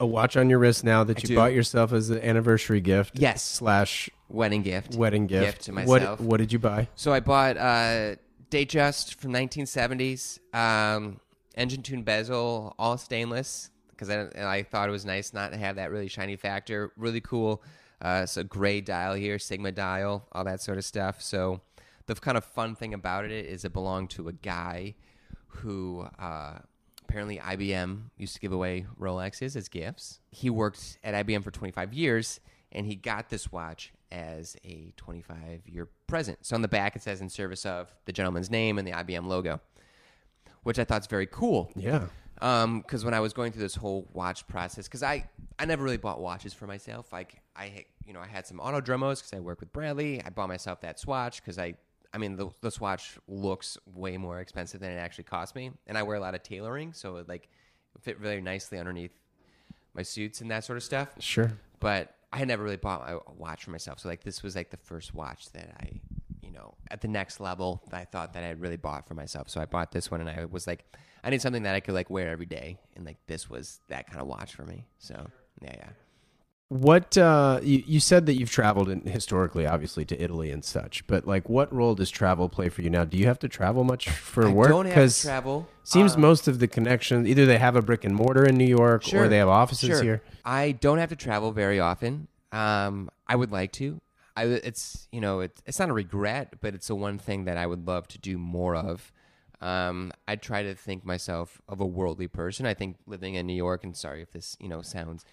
a 0.01 0.07
watch 0.07 0.37
on 0.37 0.51
your 0.51 0.59
wrist 0.59 0.83
now 0.85 1.05
that 1.05 1.19
I 1.19 1.21
you 1.23 1.29
do. 1.29 1.35
bought 1.37 1.53
yourself 1.55 1.93
as 1.93 2.11
an 2.11 2.19
anniversary 2.21 2.81
gift. 2.81 3.19
Yes. 3.19 3.43
Slash 3.45 4.11
wedding 4.29 4.63
gift, 4.63 4.97
wedding 4.97 5.27
gift. 5.29 5.45
Gift 5.47 5.61
to 5.63 5.73
myself. 5.73 6.19
What 6.21 6.29
What 6.29 6.37
did 6.39 6.53
you 6.53 6.59
buy? 6.59 6.89
So 6.97 7.13
I 7.13 7.21
bought 7.21 7.57
uh, 7.57 8.17
Datejust 8.51 9.15
from 9.15 9.33
1970s, 9.33 10.39
um, 10.53 11.21
engine 11.57 11.83
turned 11.83 12.05
bezel, 12.05 12.75
all 12.79 12.99
stainless, 12.99 13.71
because 13.91 14.11
I, 14.11 14.29
I 14.37 14.63
thought 14.63 14.89
it 14.89 14.93
was 14.93 15.05
nice 15.05 15.33
not 15.33 15.53
to 15.53 15.59
have 15.59 15.77
that 15.77 15.91
really 15.91 16.09
shiny 16.09 16.37
factor. 16.37 16.93
Really 16.97 17.21
cool. 17.21 17.63
Uh, 18.01 18.27
a 18.37 18.45
gray 18.45 18.81
dial 18.81 19.15
here, 19.15 19.39
Sigma 19.39 19.73
dial, 19.73 20.27
all 20.33 20.45
that 20.45 20.61
sort 20.61 20.79
of 20.79 20.85
stuff. 20.85 21.23
So 21.23 21.61
the 22.07 22.15
kind 22.15 22.37
of 22.37 22.45
fun 22.45 22.75
thing 22.75 22.93
about 22.93 23.25
it 23.25 23.33
is 23.33 23.65
it 23.65 23.73
belonged 23.73 24.11
to 24.11 24.29
a 24.29 24.33
guy 24.33 24.95
who 25.47 26.07
uh, 26.19 26.59
apparently 27.03 27.39
IBM 27.39 28.11
used 28.19 28.35
to 28.35 28.41
give 28.41 28.53
away 28.53 28.87
Rolexes 29.01 29.57
as 29.57 29.69
gifts. 29.69 30.21
He 30.31 30.51
worked 30.51 30.99
at 31.03 31.27
IBM 31.27 31.43
for 31.45 31.51
25 31.51 31.95
years, 31.95 32.41
and 32.73 32.87
he 32.87 32.97
got 32.97 33.31
this 33.31 33.51
watch 33.53 33.93
as 34.11 34.57
a 34.65 34.93
25 34.97 35.63
year 35.67 35.89
present. 36.07 36.39
So 36.43 36.55
on 36.57 36.63
the 36.63 36.69
back 36.69 36.97
it 36.97 37.03
says 37.03 37.21
in 37.21 37.29
service 37.29 37.65
of 37.65 37.93
the 38.05 38.13
gentleman's 38.13 38.51
name 38.51 38.79
and 38.79 38.87
the 38.87 38.93
IBM 38.93 39.27
logo, 39.27 39.61
which 40.65 40.79
I 40.79 40.85
thought 40.85 41.03
is 41.03 41.07
very 41.07 41.27
cool. 41.27 41.71
Yeah. 41.77 42.07
Um, 42.43 42.81
because 42.81 43.05
when 43.05 43.15
I 43.15 43.21
was 43.21 43.33
going 43.33 43.53
through 43.53 43.63
this 43.63 43.77
whole 43.77 44.09
watch 44.13 44.47
process, 44.49 44.87
because 44.89 45.03
I 45.05 45.29
I 45.59 45.65
never 45.67 45.85
really 45.85 45.97
bought 45.97 46.21
watches 46.21 46.53
for 46.53 46.67
myself. 46.67 47.13
Like 47.13 47.41
I 47.55 47.67
had- 47.69 47.85
you 48.05 48.13
know 48.13 48.21
I 48.21 48.27
had 48.27 48.47
some 48.47 48.59
auto 48.61 48.81
Autodromos 48.81 49.19
because 49.21 49.33
I 49.33 49.41
work 49.41 49.61
with 49.61 49.73
Bradley. 49.73 50.21
I 50.23 50.29
bought 50.31 50.49
myself 50.49 50.81
that 50.83 50.99
Swatch 50.99 51.41
because 51.41 51.59
I 51.59 51.75
I 52.13 52.19
mean 52.19 52.37
the 52.37 52.51
the 52.61 52.71
Swatch 52.71 53.17
looks 53.29 53.79
way 53.87 54.17
more 54.19 54.41
expensive 54.41 54.81
than 54.81 54.91
it 54.91 54.97
actually 54.97 55.25
cost 55.25 55.55
me, 55.55 55.71
and 55.87 55.97
I 55.97 56.03
wear 56.03 56.17
a 56.17 56.21
lot 56.21 56.35
of 56.35 56.43
tailoring, 56.43 56.93
so 56.93 57.17
it 57.19 57.29
like 57.29 57.49
fit 58.01 58.19
really 58.21 58.41
nicely 58.41 58.79
underneath 58.79 59.13
my 59.95 60.03
suits 60.03 60.41
and 60.41 60.51
that 60.51 60.65
sort 60.65 60.77
of 60.77 60.83
stuff 60.83 61.09
Sure. 61.21 61.53
but 61.79 62.17
I 62.33 62.39
had 62.39 62.49
never 62.49 62.65
really 62.65 62.77
bought 62.77 63.09
a 63.09 63.33
watch 63.33 63.63
for 63.65 63.71
myself. 63.71 64.01
So 64.01 64.09
like 64.09 64.25
this 64.25 64.43
was 64.43 64.57
like 64.57 64.71
the 64.71 64.77
first 64.77 65.15
watch 65.15 65.51
that 65.53 65.71
I, 65.81 66.01
know, 66.55 66.75
at 66.91 67.01
the 67.01 67.09
next 67.09 67.41
level 67.41 67.83
that 67.91 68.01
I 68.01 68.05
thought 68.05 68.33
that 68.35 68.43
I 68.43 68.47
had 68.47 68.61
really 68.61 68.77
bought 68.77 69.07
for 69.07 69.15
myself. 69.15 69.49
So 69.51 69.61
I 69.61 69.65
bought 69.67 69.93
this 69.93 70.11
one 70.11 70.21
and 70.21 70.31
I 70.31 70.45
was 70.47 70.67
like, 70.67 70.85
I 71.23 71.31
need 71.31 71.43
something 71.43 71.63
that 71.65 71.75
I 71.75 71.81
could 71.81 71.95
like 71.95 72.11
wear 72.11 72.31
every 72.31 72.47
day, 72.47 72.79
and 72.97 73.05
like 73.07 73.17
this 73.27 73.49
was 73.49 73.81
that 73.89 74.07
kind 74.09 74.21
of 74.21 74.27
watch 74.27 74.55
for 74.55 74.65
me. 74.65 74.85
So 74.99 75.27
yeah, 75.63 75.75
yeah. 75.77 75.89
What 76.69 77.17
uh, 77.17 77.61
you, 77.63 77.85
you 77.87 78.01
said 78.01 78.27
that 78.27 78.35
you've 78.35 78.51
traveled 78.51 78.89
in, 78.89 79.03
historically, 79.03 79.67
obviously 79.67 80.05
to 80.07 80.21
Italy 80.21 80.51
and 80.51 80.65
such, 80.65 81.07
but 81.07 81.27
like, 81.27 81.49
what 81.49 81.73
role 81.73 81.95
does 81.95 82.11
travel 82.11 82.49
play 82.49 82.69
for 82.69 82.83
you 82.83 82.91
now? 82.91 83.05
Do 83.05 83.17
you 83.17 83.27
have 83.27 83.39
to 83.41 83.49
travel 83.49 83.85
much 83.85 84.09
for 84.09 84.49
I 84.49 84.53
work? 84.53 84.71
don't 84.71 84.87
have 84.87 85.13
to 85.13 85.23
travel. 85.23 85.69
seems 85.85 86.15
Um, 86.15 86.23
most 86.23 86.49
of 86.49 86.59
the 86.59 86.67
connections 86.67 87.29
either 87.29 87.47
they 87.47 87.59
have 87.59 87.77
a 87.77 87.83
brick 87.83 88.05
and 88.05 88.15
mortar 88.15 88.45
in 88.45 88.57
New 88.57 88.67
York 88.67 89.05
or 89.13 89.29
they 89.29 89.37
have 89.37 89.49
offices 89.49 89.91
Sure. 89.91 90.03
here. 90.03 90.23
I 90.45 90.73
don't 90.73 90.99
have 90.99 91.11
to 91.11 91.17
travel 91.17 91.53
very 91.53 91.79
often. 91.79 92.29
Um, 92.51 93.11
I 93.27 93.37
would 93.37 93.53
like 93.53 93.71
to. 93.73 94.01
I, 94.37 94.45
it's 94.45 95.09
you 95.13 95.21
know 95.21 95.41
it, 95.41 95.63
it's 95.67 95.79
not 95.79 95.91
a 95.91 95.93
regret, 95.93 96.55
but 96.61 96.75
it's 96.75 96.89
the 96.89 96.95
one 96.95 97.19
thing 97.19 97.45
that 97.45 97.57
I 97.57 97.67
would 97.67 97.87
love 97.87 98.09
to 98.09 98.19
do 98.19 98.39
more 98.39 98.75
of. 98.75 99.13
Um, 99.61 100.13
I 100.27 100.37
try 100.37 100.63
to 100.63 100.75
think 100.75 101.05
myself 101.05 101.63
of 101.69 101.81
a 101.81 101.87
worldly 101.87 102.29
person. 102.29 102.67
I 102.67 102.75
think 102.75 102.97
living 103.07 103.35
in 103.35 103.47
New 103.47 103.55
York, 103.55 103.85
and 103.85 103.97
sorry 103.97 104.23
if 104.23 104.33
this 104.33 104.57
you 104.61 104.69
know 104.69 104.83
sounds 104.83 105.25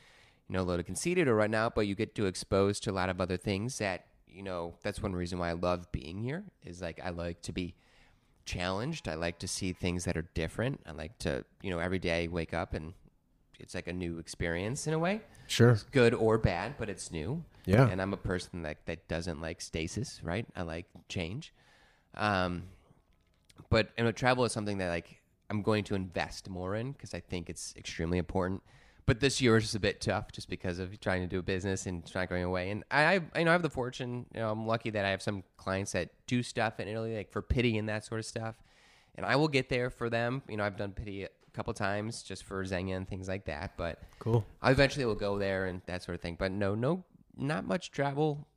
you 0.47 0.53
know 0.53 0.61
a 0.61 0.63
little 0.63 0.83
conceited 0.83 1.27
or 1.27 1.37
whatnot, 1.37 1.75
but 1.75 1.87
you 1.87 1.95
get 1.95 2.15
to 2.15 2.25
expose 2.25 2.79
to 2.81 2.91
a 2.91 2.93
lot 2.93 3.09
of 3.09 3.19
other 3.19 3.37
things 3.37 3.79
that 3.79 4.05
you 4.27 4.43
know. 4.43 4.75
That's 4.83 5.01
one 5.01 5.13
reason 5.13 5.39
why 5.39 5.49
I 5.49 5.53
love 5.53 5.91
being 5.91 6.19
here. 6.19 6.43
Is 6.63 6.81
like 6.81 6.99
I 7.03 7.09
like 7.09 7.41
to 7.43 7.51
be 7.51 7.75
challenged. 8.45 9.07
I 9.07 9.15
like 9.15 9.39
to 9.39 9.47
see 9.47 9.73
things 9.73 10.05
that 10.05 10.15
are 10.15 10.27
different. 10.33 10.81
I 10.85 10.91
like 10.91 11.17
to 11.19 11.43
you 11.61 11.71
know 11.71 11.79
every 11.79 11.99
day 11.99 12.27
wake 12.27 12.53
up 12.53 12.73
and 12.73 12.93
it's 13.61 13.73
like 13.75 13.87
a 13.87 13.93
new 13.93 14.17
experience 14.19 14.87
in 14.87 14.93
a 14.93 14.99
way 14.99 15.21
Sure. 15.47 15.77
good 15.91 16.13
or 16.13 16.37
bad, 16.37 16.75
but 16.77 16.89
it's 16.89 17.11
new. 17.11 17.43
Yeah. 17.65 17.87
And 17.87 18.01
I'm 18.01 18.13
a 18.13 18.17
person 18.17 18.63
that, 18.63 18.77
that 18.85 19.07
doesn't 19.07 19.39
like 19.41 19.61
stasis, 19.61 20.19
right? 20.23 20.45
I 20.55 20.63
like 20.63 20.85
change. 21.09 21.53
Um, 22.15 22.63
but 23.69 23.89
and 23.97 24.07
with 24.07 24.15
travel 24.15 24.43
is 24.45 24.51
something 24.51 24.79
that 24.79 24.89
like 24.89 25.21
I'm 25.49 25.61
going 25.61 25.83
to 25.85 25.95
invest 25.95 26.49
more 26.49 26.75
in 26.75 26.91
because 26.93 27.13
I 27.13 27.19
think 27.19 27.49
it's 27.49 27.73
extremely 27.77 28.17
important. 28.17 28.61
But 29.05 29.19
this 29.19 29.41
year 29.41 29.57
is 29.57 29.63
just 29.63 29.75
a 29.75 29.79
bit 29.79 29.99
tough 29.99 30.31
just 30.31 30.49
because 30.49 30.79
of 30.79 30.97
trying 30.99 31.21
to 31.21 31.27
do 31.27 31.39
a 31.39 31.41
business 31.43 31.85
and 31.85 32.03
it's 32.03 32.13
not 32.15 32.29
going 32.29 32.43
away. 32.43 32.69
And 32.71 32.83
I, 32.91 33.03
I, 33.03 33.13
you 33.39 33.45
know, 33.45 33.51
I 33.51 33.53
have 33.53 33.61
the 33.61 33.69
fortune, 33.69 34.25
you 34.33 34.39
know, 34.39 34.51
I'm 34.51 34.65
lucky 34.67 34.89
that 34.91 35.05
I 35.05 35.09
have 35.09 35.21
some 35.21 35.43
clients 35.57 35.91
that 35.93 36.09
do 36.27 36.41
stuff 36.43 36.79
in 36.79 36.87
Italy, 36.87 37.15
like 37.17 37.31
for 37.31 37.41
Pitti 37.41 37.77
and 37.77 37.89
that 37.89 38.05
sort 38.05 38.19
of 38.19 38.25
stuff. 38.25 38.55
And 39.15 39.25
I 39.25 39.35
will 39.35 39.49
get 39.49 39.67
there 39.69 39.89
for 39.89 40.09
them. 40.09 40.41
You 40.47 40.55
know, 40.57 40.63
I've 40.63 40.77
done 40.77 40.93
Pitti 40.93 41.27
a 41.51 41.55
couple 41.55 41.73
times 41.73 42.23
just 42.23 42.43
for 42.43 42.63
Zegna 42.63 42.95
and 42.95 43.07
things 43.07 43.27
like 43.27 43.45
that. 43.45 43.73
But 43.77 43.99
Cool. 44.19 44.45
I 44.61 44.71
eventually 44.71 45.05
will 45.05 45.15
go 45.15 45.37
there 45.37 45.65
and 45.65 45.81
that 45.85 46.03
sort 46.03 46.15
of 46.15 46.21
thing. 46.21 46.35
But 46.39 46.51
no, 46.51 46.75
no, 46.75 47.03
not 47.37 47.65
much 47.65 47.91
travel 47.91 48.47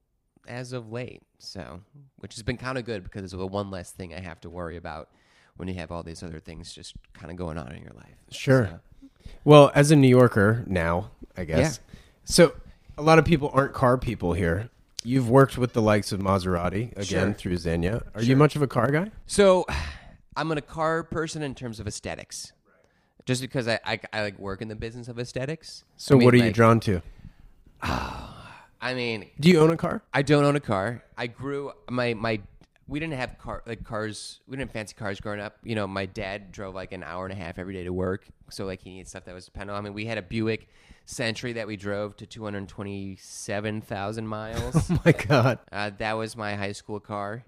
as 0.46 0.72
of 0.72 0.92
late. 0.92 1.22
So, 1.38 1.80
which 2.18 2.34
has 2.34 2.42
been 2.42 2.56
kind 2.56 2.78
of 2.78 2.84
good 2.84 3.02
because 3.04 3.22
it's 3.22 3.32
the 3.32 3.46
one 3.46 3.70
less 3.70 3.90
thing 3.90 4.14
I 4.14 4.20
have 4.20 4.40
to 4.42 4.50
worry 4.50 4.76
about 4.76 5.08
when 5.56 5.68
you 5.68 5.74
have 5.74 5.90
all 5.92 6.02
these 6.02 6.22
other 6.22 6.40
things 6.40 6.72
just 6.72 6.94
kind 7.12 7.30
of 7.30 7.36
going 7.36 7.58
on 7.58 7.72
in 7.72 7.82
your 7.82 7.92
life. 7.92 8.14
Sure. 8.30 8.66
So, 8.66 9.08
Well, 9.44 9.70
as 9.74 9.90
a 9.90 9.96
New 9.96 10.08
Yorker 10.08 10.64
now, 10.66 11.10
I 11.36 11.44
guess. 11.44 11.80
Yeah. 11.88 11.98
So 12.24 12.54
a 12.96 13.02
lot 13.02 13.18
of 13.18 13.24
people 13.24 13.50
aren't 13.52 13.72
car 13.74 13.98
people 13.98 14.32
here. 14.32 14.70
You've 15.02 15.28
worked 15.28 15.58
with 15.58 15.74
the 15.74 15.82
likes 15.82 16.12
of 16.12 16.20
Maserati 16.20 16.92
again 16.92 17.04
Sure. 17.04 17.32
through 17.34 17.56
Zegna. 17.56 18.02
Are 18.14 18.22
you 18.22 18.36
much 18.36 18.56
of 18.56 18.62
a 18.62 18.66
car 18.66 18.90
guy? 18.90 19.10
so 19.26 19.66
I'm 20.36 20.50
a 20.50 20.60
car 20.60 21.02
person 21.04 21.42
in 21.42 21.54
terms 21.54 21.78
of 21.78 21.86
aesthetics. 21.86 22.52
Just 23.26 23.40
because 23.40 23.66
I, 23.68 23.80
I, 23.84 24.00
I 24.12 24.22
like 24.22 24.38
work 24.38 24.60
in 24.60 24.68
the 24.68 24.74
business 24.76 25.08
of 25.08 25.18
aesthetics. 25.18 25.84
So 25.96 26.14
I 26.14 26.18
mean, 26.18 26.24
what 26.26 26.34
are 26.34 26.38
you 26.38 26.52
drawn 26.52 26.78
to? 26.80 27.00
I 27.82 28.92
mean, 28.94 29.30
Do 29.40 29.48
you 29.48 29.60
own 29.60 29.70
a 29.70 29.76
car? 29.76 30.02
I 30.12 30.22
don't 30.22 30.44
own 30.44 30.56
a 30.56 30.60
car. 30.60 31.02
I 31.16 31.26
grew 31.26 31.72
my 31.90 32.14
my. 32.14 32.40
We 32.86 33.00
didn't 33.00 33.14
have 33.14 33.38
car 33.38 33.62
like 33.66 33.82
cars. 33.82 34.40
We 34.46 34.56
didn't 34.56 34.68
have 34.68 34.72
fancy 34.74 34.94
cars 34.94 35.20
growing 35.20 35.40
up. 35.40 35.56
You 35.64 35.74
know, 35.74 35.86
my 35.86 36.04
dad 36.04 36.52
drove 36.52 36.74
like 36.74 36.92
an 36.92 37.02
hour 37.02 37.24
and 37.24 37.32
a 37.32 37.36
half 37.42 37.58
every 37.58 37.72
day 37.72 37.84
to 37.84 37.92
work, 37.94 38.26
so 38.50 38.66
like 38.66 38.82
he 38.82 38.90
needed 38.90 39.08
stuff 39.08 39.24
that 39.24 39.34
was 39.34 39.46
dependable. 39.46 39.78
I 39.78 39.80
mean, 39.80 39.94
we 39.94 40.04
had 40.04 40.18
a 40.18 40.22
Buick 40.22 40.68
Century 41.06 41.54
that 41.54 41.66
we 41.66 41.76
drove 41.76 42.14
to 42.18 42.26
two 42.26 42.44
hundred 42.44 42.68
twenty-seven 42.68 43.80
thousand 43.80 44.26
miles. 44.26 44.74
Oh 44.90 45.00
my 45.04 45.12
god. 45.12 45.58
uh, 45.72 45.90
that 45.96 46.12
was 46.12 46.36
my 46.36 46.56
high 46.56 46.72
school 46.72 47.00
car. 47.00 47.44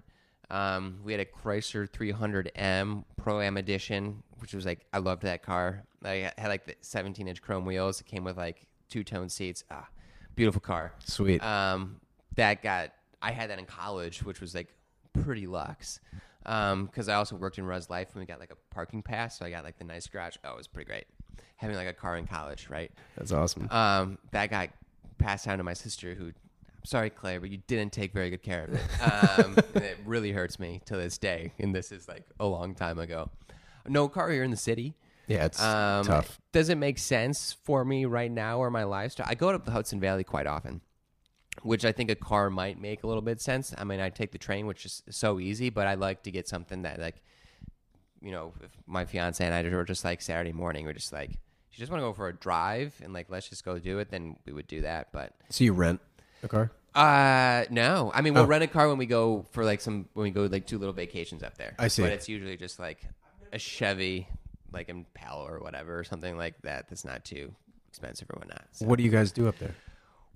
Um, 0.49 0.99
we 1.03 1.11
had 1.11 1.19
a 1.19 1.25
Chrysler 1.25 1.89
300M 1.89 3.03
Pro 3.17 3.41
Am 3.41 3.57
Edition, 3.57 4.23
which 4.39 4.53
was 4.53 4.65
like 4.65 4.85
I 4.93 4.99
loved 4.99 5.23
that 5.23 5.43
car. 5.43 5.83
I 6.03 6.31
had 6.37 6.47
like 6.47 6.65
the 6.65 6.75
17-inch 6.81 7.41
chrome 7.41 7.65
wheels. 7.65 7.99
It 7.99 8.07
came 8.07 8.23
with 8.23 8.37
like 8.37 8.67
two-tone 8.89 9.29
seats. 9.29 9.63
Ah, 9.69 9.87
beautiful 10.35 10.61
car. 10.61 10.93
Sweet. 11.05 11.43
Um, 11.43 11.99
that 12.35 12.61
got 12.63 12.91
I 13.21 13.31
had 13.31 13.49
that 13.49 13.59
in 13.59 13.65
college, 13.65 14.23
which 14.23 14.41
was 14.41 14.55
like 14.55 14.73
pretty 15.13 15.47
luxe. 15.47 15.99
Um, 16.45 16.85
because 16.85 17.09
I 17.09 17.15
also 17.15 17.35
worked 17.35 17.57
in 17.57 17.65
Res 17.65 17.89
Life 17.89 18.09
and 18.13 18.21
we 18.21 18.25
got 18.25 18.39
like 18.39 18.51
a 18.51 18.73
parking 18.73 19.03
pass, 19.03 19.37
so 19.37 19.45
I 19.45 19.49
got 19.49 19.65
like 19.65 19.77
the 19.77 19.83
nice 19.83 20.07
garage. 20.07 20.37
Oh, 20.45 20.53
it 20.53 20.57
was 20.57 20.67
pretty 20.67 20.87
great 20.87 21.07
having 21.57 21.75
like 21.75 21.87
a 21.87 21.93
car 21.93 22.17
in 22.17 22.25
college, 22.25 22.67
right? 22.69 22.91
That's 23.17 23.31
awesome. 23.31 23.67
Um, 23.69 24.17
that 24.31 24.49
got 24.49 24.69
passed 25.17 25.45
down 25.45 25.57
to 25.57 25.63
my 25.63 25.73
sister, 25.73 26.13
who. 26.13 26.31
Sorry, 26.87 27.09
Claire, 27.09 27.41
but 27.41 27.49
you 27.49 27.57
didn't 27.67 27.91
take 27.91 28.13
very 28.13 28.29
good 28.29 28.41
care 28.41 28.63
of 28.63 28.73
it. 28.73 29.39
Um, 29.39 29.57
it 29.83 29.97
really 30.05 30.31
hurts 30.31 30.57
me 30.57 30.79
to 30.85 30.95
this 30.95 31.17
day, 31.17 31.51
and 31.59 31.75
this 31.75 31.91
is 31.91 32.07
like 32.07 32.23
a 32.39 32.45
long 32.45 32.75
time 32.75 32.97
ago. 32.97 33.29
No 33.85 34.07
car 34.07 34.29
here 34.29 34.43
in 34.43 34.51
the 34.51 34.55
city. 34.57 34.95
yeah, 35.27 35.43
it's 35.43 35.61
Um, 35.61 36.05
tough. 36.05 36.39
Does 36.53 36.69
it 36.69 36.77
make 36.77 36.97
sense 36.97 37.51
for 37.65 37.83
me 37.83 38.05
right 38.05 38.31
now 38.31 38.59
or 38.59 38.71
my 38.71 38.85
lifestyle. 38.85 39.25
I 39.29 39.35
go 39.35 39.51
to 39.51 39.57
the 39.57 39.71
Hudson 39.71 39.99
Valley 39.99 40.23
quite 40.23 40.47
often, 40.47 40.79
which 41.61 41.83
I 41.83 41.91
think 41.91 42.09
a 42.09 42.15
car 42.15 42.49
might 42.49 42.79
make 42.79 43.03
a 43.03 43.07
little 43.07 43.21
bit 43.21 43.41
sense. 43.41 43.73
I 43.77 43.83
mean, 43.83 43.99
I 43.99 44.09
take 44.09 44.31
the 44.31 44.37
train, 44.37 44.65
which 44.65 44.85
is 44.85 45.03
so 45.09 45.41
easy, 45.41 45.69
but 45.69 45.87
I 45.87 45.95
like 45.95 46.23
to 46.23 46.31
get 46.31 46.47
something 46.47 46.83
that 46.83 47.01
like, 47.01 47.21
you 48.21 48.31
know, 48.31 48.53
if 48.63 48.71
my 48.85 49.03
fiance 49.03 49.43
and 49.45 49.53
I 49.53 49.61
were 49.75 49.83
just 49.83 50.05
like 50.05 50.21
Saturday 50.21 50.53
morning, 50.53 50.85
we're 50.85 50.93
just 50.93 51.11
like, 51.11 51.31
you 51.31 51.77
just 51.79 51.91
want 51.91 51.99
to 52.01 52.05
go 52.07 52.13
for 52.13 52.29
a 52.29 52.33
drive 52.33 52.95
and 53.03 53.11
like 53.11 53.29
let's 53.29 53.49
just 53.49 53.65
go 53.65 53.77
do 53.77 53.99
it, 53.99 54.09
then 54.09 54.37
we 54.45 54.53
would 54.53 54.67
do 54.67 54.83
that. 54.83 55.09
But 55.11 55.33
So 55.49 55.65
you 55.65 55.73
rent 55.73 55.99
a 56.43 56.47
car? 56.47 56.71
Uh 56.97 57.65
no, 57.69 58.11
I 58.13 58.21
mean 58.21 58.33
we'll 58.33 58.43
Oh. 58.43 58.47
rent 58.47 58.63
a 58.63 58.67
car 58.67 58.87
when 58.87 58.97
we 58.97 59.05
go 59.05 59.45
for 59.51 59.63
like 59.63 59.81
some 59.81 60.07
when 60.13 60.23
we 60.23 60.31
go 60.31 60.45
like 60.45 60.65
two 60.65 60.77
little 60.79 60.93
vacations 60.93 61.43
up 61.43 61.57
there. 61.57 61.75
I 61.77 61.87
see. 61.89 62.01
but 62.01 62.11
it's 62.11 62.27
usually 62.27 62.57
just 62.57 62.79
like 62.79 62.99
a 63.53 63.59
Chevy, 63.59 64.27
like 64.71 64.89
Impala 64.89 65.45
or 65.45 65.59
whatever, 65.59 65.99
or 65.99 66.03
something 66.03 66.37
like 66.37 66.61
that. 66.63 66.89
That's 66.89 67.05
not 67.05 67.23
too 67.23 67.53
expensive 67.87 68.29
or 68.31 68.39
whatnot. 68.39 68.65
So- 68.71 68.85
What 68.85 68.97
do 68.97 69.03
you 69.03 69.11
guys 69.11 69.31
do 69.31 69.47
up 69.47 69.57
there? 69.59 69.75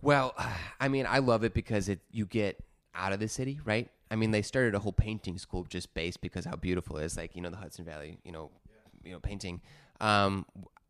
well, 0.01 0.33
I 0.79 0.87
mean, 0.87 1.05
I 1.07 1.17
love 1.19 1.43
it 1.43 1.53
because 1.53 1.89
it 1.89 1.99
you 2.11 2.25
get 2.25 2.63
out 2.93 3.11
of 3.13 3.19
the 3.19 3.27
city, 3.27 3.59
right? 3.65 3.89
I 4.11 4.15
mean, 4.15 4.31
they 4.31 4.41
started 4.41 4.75
a 4.75 4.79
whole 4.79 4.91
painting 4.91 5.37
school 5.37 5.63
just 5.69 5.93
based 5.93 6.19
because 6.21 6.43
how 6.45 6.55
beautiful 6.57 6.97
it 6.97 7.05
is, 7.05 7.17
like 7.17 7.35
you 7.35 7.41
know 7.41 7.49
the 7.49 7.57
Hudson 7.57 7.85
Valley, 7.85 8.17
you 8.23 8.31
know, 8.31 8.51
you 9.03 9.11
know 9.13 9.19
painting. 9.19 9.61
Um, 9.99 10.45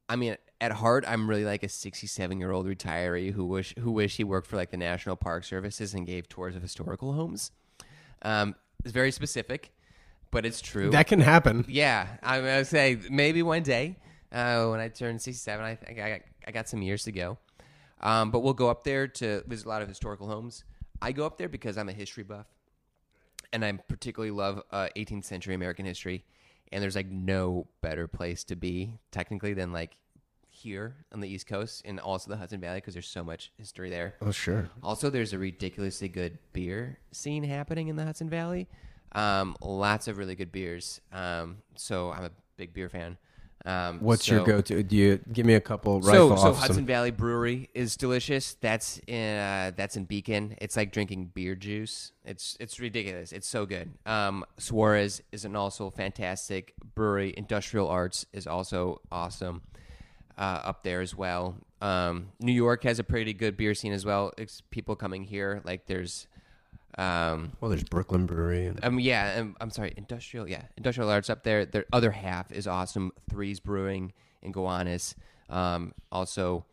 I 0.10 0.16
mean, 0.16 0.36
at 0.62 0.72
heart, 0.72 1.04
I'm 1.08 1.28
really 1.28 1.44
like 1.44 1.64
a 1.64 1.70
67 1.70 2.40
year 2.40 2.52
old 2.52 2.68
retiree 2.68 3.34
who 3.34 3.46
wish 3.46 3.74
who 3.80 3.92
wish 3.92 4.16
he 4.16 4.24
worked 4.24 4.48
for 4.48 4.56
like 4.56 4.70
the 4.70 4.78
National 4.78 5.16
Park 5.16 5.44
Services 5.44 5.96
and 5.96 6.06
gave 6.06 6.30
tours 6.30 6.56
of 6.56 6.62
historical 6.62 7.14
homes. 7.14 7.52
Um, 8.22 8.56
it's 8.86 8.94
very 8.94 9.12
specific, 9.12 9.72
but 10.30 10.46
it's 10.46 10.62
true. 10.62 10.92
That 10.92 11.08
can 11.08 11.20
happen. 11.20 11.66
Yeah, 11.68 12.08
I'm 12.22 12.42
gonna 12.44 12.64
say 12.64 13.00
maybe 13.10 13.42
one 13.42 13.64
day 13.64 13.98
uh, 14.32 14.68
when 14.68 14.80
I 14.80 14.88
turn 14.88 15.18
67. 15.18 15.66
I 15.66 15.76
think 15.76 16.00
I 16.00 16.10
got, 16.10 16.22
I 16.48 16.52
got 16.52 16.70
some 16.70 16.84
years 16.84 17.04
to 17.06 17.12
go. 17.12 17.40
Um, 18.00 18.30
but 18.30 18.40
we'll 18.40 18.54
go 18.54 18.70
up 18.70 18.84
there 18.84 19.08
to 19.08 19.44
visit 19.48 19.66
a 19.66 19.70
lot 19.70 19.82
of 19.82 19.88
historical 19.88 20.28
homes. 20.28 20.64
I 21.02 21.12
go 21.12 21.26
up 21.26 21.40
there 21.40 21.50
because 21.50 21.78
I'm 21.78 21.90
a 21.90 21.94
history 21.94 22.24
buff, 22.24 22.46
and 23.52 23.66
I 23.66 23.72
particularly 23.72 24.32
love 24.32 24.62
uh, 24.72 24.90
18th 24.96 25.26
century 25.26 25.56
American 25.56 25.86
history. 25.86 26.24
And 26.72 26.82
there's 26.82 26.96
like 26.96 27.10
no 27.10 27.68
better 27.82 28.08
place 28.08 28.44
to 28.46 28.56
be 28.56 28.94
technically 29.12 29.54
than 29.54 29.74
like 29.74 29.98
here 30.62 30.96
on 31.12 31.20
the 31.20 31.28
East 31.28 31.48
Coast 31.48 31.82
and 31.86 32.00
also 32.00 32.30
the 32.30 32.38
Hudson 32.38 32.60
Valley 32.62 32.78
because 32.78 32.94
there's 32.94 33.08
so 33.08 33.24
much 33.24 33.52
history 33.58 33.90
there. 33.90 34.16
Oh 34.22 34.32
sure. 34.32 34.70
Also, 34.84 35.10
there's 35.10 35.34
a 35.34 35.38
ridiculously 35.38 36.08
good 36.08 36.38
beer 36.54 37.00
scene 37.12 37.44
happening 37.44 37.88
in 37.88 37.96
the 37.96 38.06
Hudson 38.06 38.30
Valley. 38.30 38.68
Um, 39.14 39.56
lots 39.62 40.08
of 40.08 40.18
really 40.18 40.36
good 40.36 40.52
beers. 40.52 41.02
Um, 41.12 41.58
so 41.76 42.12
I'm 42.12 42.26
a 42.26 42.32
big 42.58 42.74
beer 42.74 42.90
fan. 42.90 43.18
Um, 43.66 44.00
What's 44.00 44.26
so- 44.26 44.36
your 44.36 44.44
go-to? 44.46 44.82
Do 44.82 44.96
you 44.96 45.20
give 45.32 45.46
me 45.46 45.54
a 45.54 45.62
couple 45.62 46.02
So, 46.02 46.36
so 46.36 46.54
Hudson 46.54 46.76
some? 46.78 46.86
Valley 46.86 47.12
Brewery 47.12 47.70
is 47.76 47.96
delicious. 47.96 48.56
That's 48.56 49.00
in 49.08 49.38
uh, 49.38 49.72
that's 49.76 49.96
in 49.98 50.06
Beacon. 50.06 50.56
It's 50.60 50.76
like 50.76 50.92
drinking 50.92 51.32
beer 51.34 51.56
juice. 51.56 52.12
It's 52.26 52.58
it's 52.60 52.80
ridiculous. 52.80 53.32
It's 53.32 53.48
so 53.48 53.66
good. 53.66 53.92
Um, 54.06 54.46
Suarez 54.58 55.22
is 55.32 55.46
an 55.46 55.56
also 55.56 55.92
fantastic 55.92 56.74
brewery. 56.96 57.34
Industrial 57.38 57.88
Arts 57.88 58.26
is 58.34 58.48
also 58.48 59.02
awesome 59.12 59.62
uh, 60.38 60.62
up 60.64 60.84
there 60.84 61.02
as 61.02 61.16
well. 61.16 61.56
Um, 61.82 62.30
New 62.40 62.52
York 62.54 62.84
has 62.84 63.00
a 63.00 63.04
pretty 63.04 63.34
good 63.34 63.58
beer 63.58 63.74
scene 63.74 63.94
as 63.94 64.06
well. 64.06 64.32
It's 64.38 64.62
people 64.72 64.96
coming 64.96 65.24
here. 65.24 65.62
Like 65.66 65.88
there's, 65.88 66.28
um, 66.98 67.54
Well, 67.60 67.70
there's 67.70 67.84
Brooklyn 67.84 68.26
Brewery. 68.26 68.68
And, 68.68 68.84
um, 68.84 69.00
yeah, 69.00 69.36
um, 69.40 69.56
I'm 69.60 69.72
sorry, 69.72 69.94
industrial. 69.98 70.48
Yeah, 70.48 70.64
industrial 70.78 71.10
arts 71.10 71.30
up 71.30 71.44
there. 71.44 71.66
Their 71.66 71.86
other 71.92 72.12
half 72.12 72.52
is 72.52 72.68
awesome. 72.68 73.12
Threes 73.30 73.60
Brewing 73.60 74.14
in 74.42 74.52
Gowanus. 74.52 75.16
Um, 75.50 75.94
also, 76.12 76.66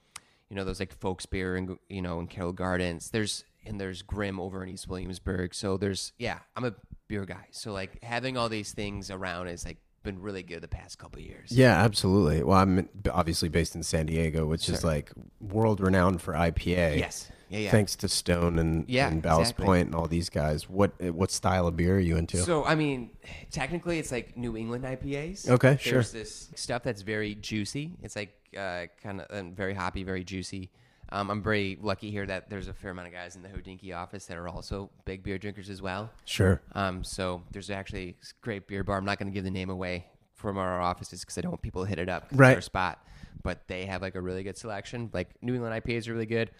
you 0.50 0.56
know 0.56 0.64
those 0.64 0.80
like 0.80 0.98
Folksbier 0.98 1.58
and 1.58 1.78
you 1.88 2.02
know 2.02 2.20
in 2.20 2.26
Carroll 2.26 2.52
Gardens. 2.52 3.10
There's 3.10 3.44
and 3.66 3.80
there's 3.80 4.02
Grimm 4.02 4.40
over 4.40 4.62
in 4.62 4.68
East 4.70 4.88
Williamsburg. 4.88 5.54
So 5.54 5.76
there's 5.76 6.12
yeah, 6.18 6.38
I'm 6.56 6.64
a 6.64 6.74
beer 7.06 7.24
guy. 7.24 7.46
So 7.50 7.72
like 7.72 8.02
having 8.02 8.36
all 8.36 8.48
these 8.48 8.72
things 8.72 9.10
around 9.10 9.48
is 9.48 9.64
like 9.64 9.78
been 10.08 10.22
really 10.22 10.42
good 10.42 10.62
the 10.62 10.68
past 10.68 10.98
couple 10.98 11.20
years. 11.20 11.52
yeah, 11.52 11.82
absolutely. 11.82 12.42
Well, 12.42 12.58
I'm 12.58 12.88
obviously 13.12 13.48
based 13.48 13.74
in 13.74 13.82
San 13.82 14.06
Diego, 14.06 14.46
which 14.46 14.68
is 14.68 14.82
like 14.84 15.12
world 15.40 15.80
renowned 15.80 16.22
for 16.22 16.32
IPA. 16.34 16.98
Yes. 16.98 17.30
Yeah, 17.50 17.60
yeah. 17.60 17.70
Thanks 17.70 17.96
to 17.96 18.08
Stone 18.08 18.58
and, 18.58 18.84
Yeah, 18.88 19.08
and 19.08 19.22
Ballast 19.22 19.52
exactly. 19.52 19.66
Point 19.66 19.86
and 19.86 19.94
all 19.94 20.06
these 20.06 20.28
guys. 20.28 20.68
What 20.68 21.00
what 21.00 21.30
style 21.30 21.66
of 21.66 21.76
beer 21.76 21.96
are 21.96 22.00
you 22.00 22.16
into? 22.16 22.36
So 22.38 22.64
I 22.64 22.74
mean, 22.74 23.10
technically, 23.50 23.98
it's 23.98 24.12
like 24.12 24.36
New 24.36 24.56
England 24.56 24.84
IPAs. 24.84 25.48
Okay, 25.48 25.78
sure. 25.80 25.94
There's 25.94 26.12
this 26.12 26.50
stuff 26.56 26.82
that's 26.82 27.00
very 27.02 27.34
juicy. 27.34 27.92
It's 28.02 28.16
like 28.16 28.34
uh, 28.56 28.86
kind 29.02 29.22
of 29.22 29.26
uh, 29.30 29.50
very 29.54 29.72
hoppy, 29.72 30.04
very 30.04 30.24
juicy. 30.24 30.70
Um, 31.10 31.30
I'm 31.30 31.42
very 31.42 31.78
lucky 31.80 32.10
here 32.10 32.26
that 32.26 32.50
there's 32.50 32.68
a 32.68 32.72
fair 32.74 32.90
amount 32.90 33.08
of 33.08 33.14
guys 33.14 33.34
in 33.36 33.42
the 33.42 33.48
Hodinkee 33.48 33.94
office 33.96 34.26
that 34.26 34.36
are 34.36 34.46
also 34.48 34.90
big 35.04 35.22
beer 35.22 35.38
drinkers 35.38 35.70
as 35.70 35.80
well. 35.80 36.10
sure. 36.26 36.60
Um, 36.72 37.02
so 37.02 37.42
there's 37.50 37.70
actually 37.70 38.16
a 38.20 38.26
great 38.42 38.68
beer 38.68 38.84
bar. 38.84 38.98
I'm 38.98 39.04
not 39.06 39.18
going 39.18 39.28
to 39.30 39.34
give 39.34 39.44
the 39.44 39.50
name 39.50 39.70
away 39.70 40.06
from 40.34 40.58
our 40.58 40.80
offices 40.80 41.20
because 41.20 41.38
I 41.38 41.40
don't 41.40 41.50
want 41.52 41.62
people 41.62 41.82
to 41.84 41.88
hit 41.88 41.98
it 41.98 42.08
up. 42.08 42.24
it's 42.30 42.34
Right. 42.38 42.52
Their 42.52 42.60
spot, 42.60 43.02
but 43.42 43.66
they 43.68 43.86
have 43.86 44.02
like 44.02 44.14
a 44.16 44.20
really 44.20 44.42
good 44.42 44.56
selection. 44.58 45.08
Like 45.12 45.30
New 45.42 45.54
England 45.54 45.82
IPAs 45.82 46.06
are 46.08 46.12
really 46.12 46.26
good. 46.26 46.50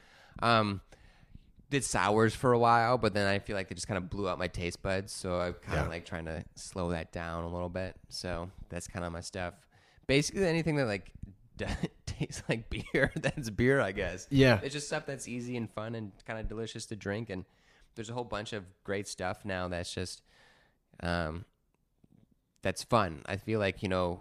Um, 0.43 0.81
did 1.71 1.85
sours 1.85 2.35
for 2.35 2.55
a 2.55 2.59
while, 2.59 2.97
but 2.97 3.13
then 3.13 3.27
I 3.27 3.39
feel 3.41 3.55
like 3.55 3.69
they 3.69 3.75
just 3.75 3.87
kind 3.87 3.99
of 3.99 4.09
blew 4.09 4.27
out 4.29 4.39
my 4.39 4.49
taste 4.49 4.83
buds. 4.83 5.13
So 5.13 5.39
I'm 5.41 5.53
kind 5.55 5.79
of 5.81 5.85
Yeah. 5.87 5.91
like 5.91 6.07
trying 6.07 6.25
to 6.25 6.43
slow 6.55 6.91
that 6.93 7.13
down 7.13 7.45
a 7.45 7.49
little 7.53 7.69
bit. 7.69 7.95
So 8.09 8.51
that's 8.71 8.89
kind 8.89 9.05
of 9.05 9.13
my 9.13 9.21
stuff. 9.21 9.53
Basically, 10.07 10.47
anything 10.47 10.77
that 10.77 10.87
like 10.87 11.13
tastes 12.07 12.43
like 12.49 12.69
beer, 12.71 13.11
that's 13.17 13.51
beer, 13.51 13.81
I 13.81 13.93
guess. 13.93 14.27
Yeah. 14.31 14.61
It's 14.63 14.75
just 14.75 14.87
stuff 14.87 15.07
that's 15.07 15.29
easy 15.29 15.57
and 15.57 15.71
fun 15.71 15.95
and 15.95 16.13
kind 16.27 16.39
of 16.39 16.49
delicious 16.49 16.87
to 16.87 16.97
drink. 16.97 17.31
And 17.31 17.45
there's 17.95 18.11
a 18.11 18.13
whole 18.15 18.25
bunch 18.25 18.53
of 18.53 18.65
great 18.85 19.09
stuff 19.09 19.45
now 19.45 19.69
that's 19.69 19.93
just, 19.93 20.23
um, 21.01 21.45
that's 22.63 22.83
fun. 22.83 23.23
I 23.27 23.37
feel 23.37 23.61
like, 23.61 23.83
you 23.83 23.89
know, 23.89 24.21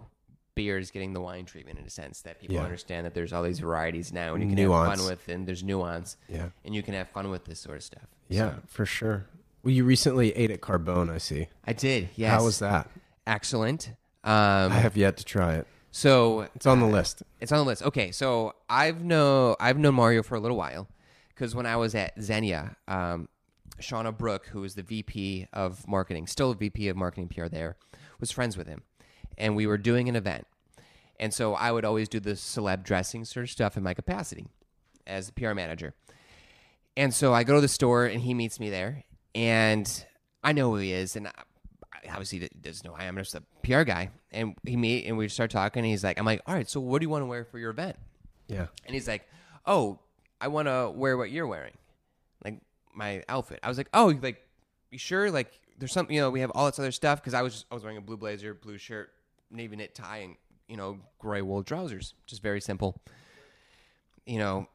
beer 0.54 0.78
is 0.78 0.90
getting 0.90 1.12
the 1.12 1.20
wine 1.20 1.44
treatment 1.44 1.78
in 1.78 1.84
a 1.84 1.90
sense 1.90 2.22
that 2.22 2.40
people 2.40 2.56
Yeah. 2.56 2.64
understand 2.64 3.06
that 3.06 3.14
there's 3.14 3.32
all 3.32 3.42
these 3.42 3.60
varieties 3.60 4.12
now 4.12 4.34
and 4.34 4.42
you 4.42 4.48
can 4.48 4.56
Nuance. 4.64 4.88
have 4.90 4.98
fun 4.98 5.08
with, 5.08 5.28
and 5.28 5.46
there's 5.46 5.62
nuance 5.62 6.16
Yeah. 6.28 6.48
and 6.64 6.74
you 6.74 6.82
can 6.82 6.94
have 6.94 7.08
fun 7.08 7.30
with 7.30 7.44
this 7.44 7.60
sort 7.60 7.76
of 7.76 7.82
stuff. 7.84 8.06
Yeah, 8.28 8.50
So, 8.56 8.62
for 8.66 8.86
sure. 8.86 9.26
Well, 9.62 9.72
you 9.72 9.84
recently 9.84 10.36
ate 10.36 10.50
at 10.50 10.60
Carbone, 10.60 11.10
I 11.10 11.18
see. 11.18 11.48
I 11.64 11.72
did. 11.72 12.08
Yes. 12.16 12.32
How 12.32 12.44
was 12.44 12.58
that? 12.60 12.88
Excellent. 13.26 13.88
Um, 14.24 14.72
I 14.72 14.78
have 14.80 14.96
yet 14.96 15.16
to 15.18 15.24
try 15.24 15.54
it. 15.54 15.66
So 15.98 16.46
It's 16.54 16.64
on 16.64 16.78
the 16.78 16.86
list. 16.86 17.24
It's 17.40 17.50
on 17.50 17.58
the 17.58 17.64
list. 17.64 17.82
Okay, 17.82 18.12
so 18.12 18.52
I've 18.70 19.02
know 19.02 19.56
I've 19.58 19.78
known 19.78 19.96
Mario 19.96 20.22
for 20.22 20.36
a 20.36 20.40
little 20.40 20.56
while 20.56 20.86
because 21.30 21.56
when 21.56 21.66
I 21.66 21.74
was 21.74 21.96
at 21.96 22.16
Zegna, 22.18 22.76
um, 22.86 23.28
Shauna 23.80 24.16
Brook, 24.16 24.46
who 24.46 24.60
was 24.60 24.76
the 24.76 24.84
VP 24.84 25.48
of 25.52 25.88
marketing, 25.88 26.28
still 26.28 26.52
a 26.52 26.54
VP 26.54 26.86
of 26.86 26.96
marketing 26.96 27.26
PR 27.26 27.46
there, 27.46 27.76
was 28.20 28.30
friends 28.30 28.56
with 28.56 28.68
him, 28.68 28.82
and 29.36 29.56
we 29.56 29.66
were 29.66 29.76
doing 29.76 30.08
an 30.08 30.14
event, 30.14 30.46
and 31.18 31.34
so 31.34 31.54
I 31.54 31.72
would 31.72 31.84
always 31.84 32.08
do 32.08 32.20
the 32.20 32.34
celeb 32.34 32.84
dressing 32.84 33.24
sort 33.24 33.42
of 33.42 33.50
stuff 33.50 33.76
in 33.76 33.82
my 33.82 33.92
capacity 33.92 34.46
as 35.04 35.30
a 35.30 35.32
PR 35.32 35.52
manager, 35.52 35.94
and 36.96 37.12
so 37.12 37.34
I 37.34 37.42
go 37.42 37.56
to 37.56 37.60
the 37.60 37.66
store 37.66 38.06
and 38.06 38.20
he 38.20 38.34
meets 38.34 38.60
me 38.60 38.70
there, 38.70 39.02
and 39.34 40.06
I 40.44 40.52
know 40.52 40.70
who 40.70 40.76
he 40.76 40.92
is, 40.92 41.16
and 41.16 41.28
obviously 42.08 42.38
there's 42.38 42.80
doesn't 42.82 43.00
I 43.00 43.04
am. 43.04 43.16
Just 43.16 43.34
a 43.34 43.42
PR 43.62 43.82
guy, 43.82 44.10
and 44.30 44.54
he 44.64 44.76
meet 44.76 45.06
and 45.06 45.16
we 45.16 45.28
start 45.28 45.50
talking. 45.50 45.80
And 45.80 45.90
he's 45.90 46.04
like, 46.04 46.18
I'm 46.18 46.26
like, 46.26 46.42
all 46.46 46.54
right, 46.54 46.68
so 46.68 46.80
what 46.80 47.00
do 47.00 47.04
you 47.04 47.10
want 47.10 47.22
to 47.22 47.26
wear 47.26 47.44
for 47.44 47.58
your 47.58 47.70
event? 47.70 47.96
Yeah. 48.46 48.66
And 48.86 48.94
he's 48.94 49.08
like, 49.08 49.28
oh, 49.66 49.98
I 50.40 50.48
want 50.48 50.68
to 50.68 50.92
wear 50.94 51.16
what 51.16 51.30
you're 51.30 51.46
wearing, 51.46 51.74
like 52.44 52.60
my 52.94 53.22
outfit. 53.28 53.60
I 53.62 53.68
was 53.68 53.78
like, 53.78 53.88
oh, 53.92 54.18
like 54.22 54.46
you 54.90 54.98
sure? 54.98 55.30
Like 55.30 55.60
there's 55.78 55.92
something, 55.92 56.14
you 56.14 56.22
know, 56.22 56.30
we 56.30 56.40
have 56.40 56.50
all 56.54 56.66
this 56.66 56.78
other 56.78 56.92
stuff 56.92 57.20
because 57.20 57.34
I 57.34 57.42
was 57.42 57.52
just, 57.54 57.66
I 57.70 57.74
was 57.74 57.82
wearing 57.82 57.98
a 57.98 58.02
blue 58.02 58.16
blazer, 58.16 58.54
blue 58.54 58.78
shirt, 58.78 59.10
navy 59.50 59.76
knit 59.76 59.94
tie, 59.94 60.18
and 60.18 60.36
you 60.68 60.76
know, 60.76 60.98
gray 61.18 61.42
wool 61.42 61.62
trousers, 61.62 62.14
just 62.26 62.42
very 62.42 62.60
simple. 62.60 63.00
You 64.26 64.38
know, 64.38 64.68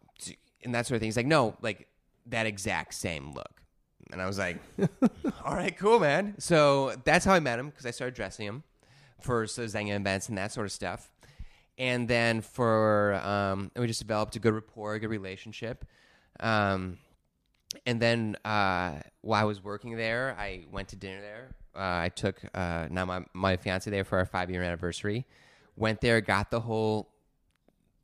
and 0.64 0.74
that 0.74 0.88
sort 0.88 0.96
of 0.96 1.02
thing. 1.02 1.08
He's 1.08 1.18
like, 1.18 1.28
no, 1.28 1.56
like 1.62 1.88
that 2.28 2.46
exact 2.46 2.94
same 2.94 3.34
look. 3.34 3.62
And 4.12 4.22
I 4.22 4.28
was 4.28 4.38
like, 4.38 4.58
all 5.46 5.56
right, 5.56 5.76
cool, 5.78 6.00
man. 6.00 6.36
So 6.38 6.96
that's 7.04 7.26
how 7.26 7.34
I 7.34 7.40
met 7.40 7.60
him 7.60 7.70
because 7.70 7.86
I 7.86 7.92
started 7.92 8.16
dressing 8.16 8.46
him 8.46 8.64
for 9.22 9.48
so 9.48 9.64
Zegna 9.64 9.96
events 9.96 10.30
and 10.30 10.38
that 10.38 10.52
sort 10.52 10.66
of 10.66 10.72
stuff. 10.72 11.10
And 11.78 12.08
then 12.08 12.42
for, 12.42 13.16
um, 13.16 13.72
and 13.74 13.82
we 13.82 13.88
just 13.88 14.02
developed 14.02 14.36
a 14.36 14.40
good 14.40 14.54
rapport, 14.54 14.96
a 14.96 15.00
good 15.00 15.10
relationship. 15.10 15.86
Um, 16.40 16.98
and 17.86 18.00
then 18.00 18.36
uh, 18.46 19.00
while 19.22 19.42
I 19.42 19.46
was 19.46 19.64
working 19.64 19.96
there, 19.96 20.36
I 20.38 20.66
went 20.72 20.90
to 20.90 20.96
dinner 20.96 21.22
there. 21.22 21.56
Uh, 21.76 22.04
I 22.04 22.10
took 22.10 22.40
uh, 22.54 22.88
now 22.92 23.06
my, 23.06 23.26
my 23.34 23.58
fiance 23.58 23.90
there 23.90 24.04
for 24.04 24.20
our 24.20 24.26
five 24.26 24.52
year 24.52 24.62
anniversary. 24.62 25.26
Went 25.76 26.02
there, 26.02 26.22
got 26.22 26.52
the 26.52 26.60
whole. 26.60 27.10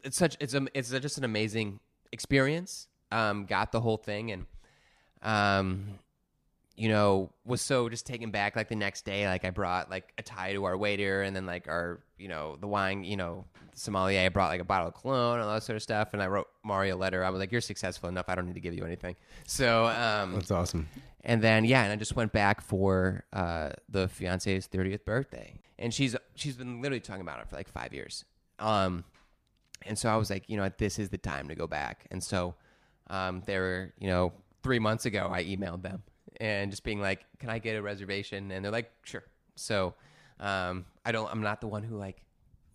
It's 0.04 0.18
such 0.18 0.38
it's 0.40 0.56
a 0.56 0.66
it's 0.74 0.90
just 0.90 1.20
an 1.20 1.24
amazing 1.24 1.80
experience. 2.12 2.88
Um, 3.12 3.46
got 3.46 3.72
the 3.72 3.82
whole 3.82 3.98
thing 3.98 4.32
and 4.32 4.46
um, 5.22 5.86
you 6.76 6.88
know, 6.88 7.30
was 7.46 7.62
so 7.62 7.90
just 7.90 8.06
taken 8.06 8.32
back. 8.32 8.56
Like 8.56 8.70
the 8.70 8.76
next 8.76 9.04
day, 9.04 9.28
like 9.28 9.44
I 9.44 9.50
brought 9.50 9.90
like 9.90 10.14
a 10.18 10.24
tie 10.24 10.54
to 10.54 10.64
our 10.64 10.78
waiter, 10.78 11.24
and 11.24 11.36
then 11.36 11.46
like 11.46 11.68
our, 11.68 12.00
you 12.18 12.28
know, 12.28 12.58
the 12.60 12.68
wine, 12.68 13.04
you 13.04 13.18
know, 13.18 13.46
sommelier. 13.74 14.22
I 14.22 14.30
brought 14.30 14.50
like 14.50 14.62
a 14.62 14.66
bottle 14.66 14.88
of 14.88 14.94
cologne 14.94 15.40
and 15.40 15.48
all 15.48 15.54
that 15.56 15.64
sort 15.64 15.76
of 15.76 15.84
stuff. 15.84 16.10
And 16.14 16.24
I 16.24 16.28
wrote 16.28 16.48
Mario 16.64 16.96
a 16.96 16.98
letter. 16.98 17.24
I 17.24 17.30
was 17.30 17.40
like, 17.40 17.52
"You're 17.52 17.62
successful 17.62 18.08
enough. 18.08 18.26
I 18.30 18.36
don't 18.36 18.46
need 18.46 18.54
to 18.54 18.62
give 18.62 18.74
you 18.74 18.86
anything." 18.86 19.16
So, 19.46 19.88
um, 19.88 20.34
That's 20.34 20.52
awesome. 20.52 20.88
and 21.26 21.42
then 21.42 21.66
yeah, 21.66 21.84
and 21.84 21.92
I 21.92 21.96
just 21.98 22.16
went 22.16 22.32
back 22.32 22.62
for 22.62 23.26
uh, 23.34 23.72
the 23.90 24.08
fiance's 24.08 24.68
thirtieth 24.68 25.04
birthday, 25.04 25.60
and 25.78 25.94
she's 25.94 26.16
she's 26.36 26.56
been 26.56 26.82
literally 26.82 27.02
talking 27.02 27.22
about 27.22 27.42
it 27.42 27.50
for 27.50 27.58
like 27.58 27.68
five 27.68 27.94
years. 27.94 28.24
Um, 28.60 29.04
and 29.86 29.98
so 29.98 30.10
I 30.10 30.16
was 30.18 30.30
like, 30.30 30.50
you 30.50 30.58
know, 30.58 30.70
this 30.78 31.00
is 31.00 31.10
the 31.10 31.18
time 31.18 31.48
to 31.48 31.56
go 31.56 31.68
back. 31.68 32.06
And 32.12 32.22
so 32.24 32.56
um, 33.08 33.42
there 33.46 33.62
were, 33.62 33.94
you 34.00 34.08
know, 34.08 34.34
three 34.64 34.80
months 34.80 35.06
ago, 35.06 35.30
I 35.32 35.44
emailed 35.44 35.82
them 35.82 36.04
and 36.40 36.72
just 36.72 36.84
being 36.84 37.02
like, 37.02 37.26
can 37.40 37.50
I 37.50 37.60
get 37.60 37.76
a 37.76 37.82
reservation? 37.82 38.52
And 38.52 38.64
they're 38.64 38.72
like, 38.72 38.92
sure. 39.04 39.24
So 39.56 39.94
um, 40.40 40.86
I 41.06 41.12
don't, 41.12 41.30
I'm 41.32 41.42
not 41.42 41.62
the 41.62 41.68
one 41.68 41.84
who 41.84 41.98
like 41.98 42.22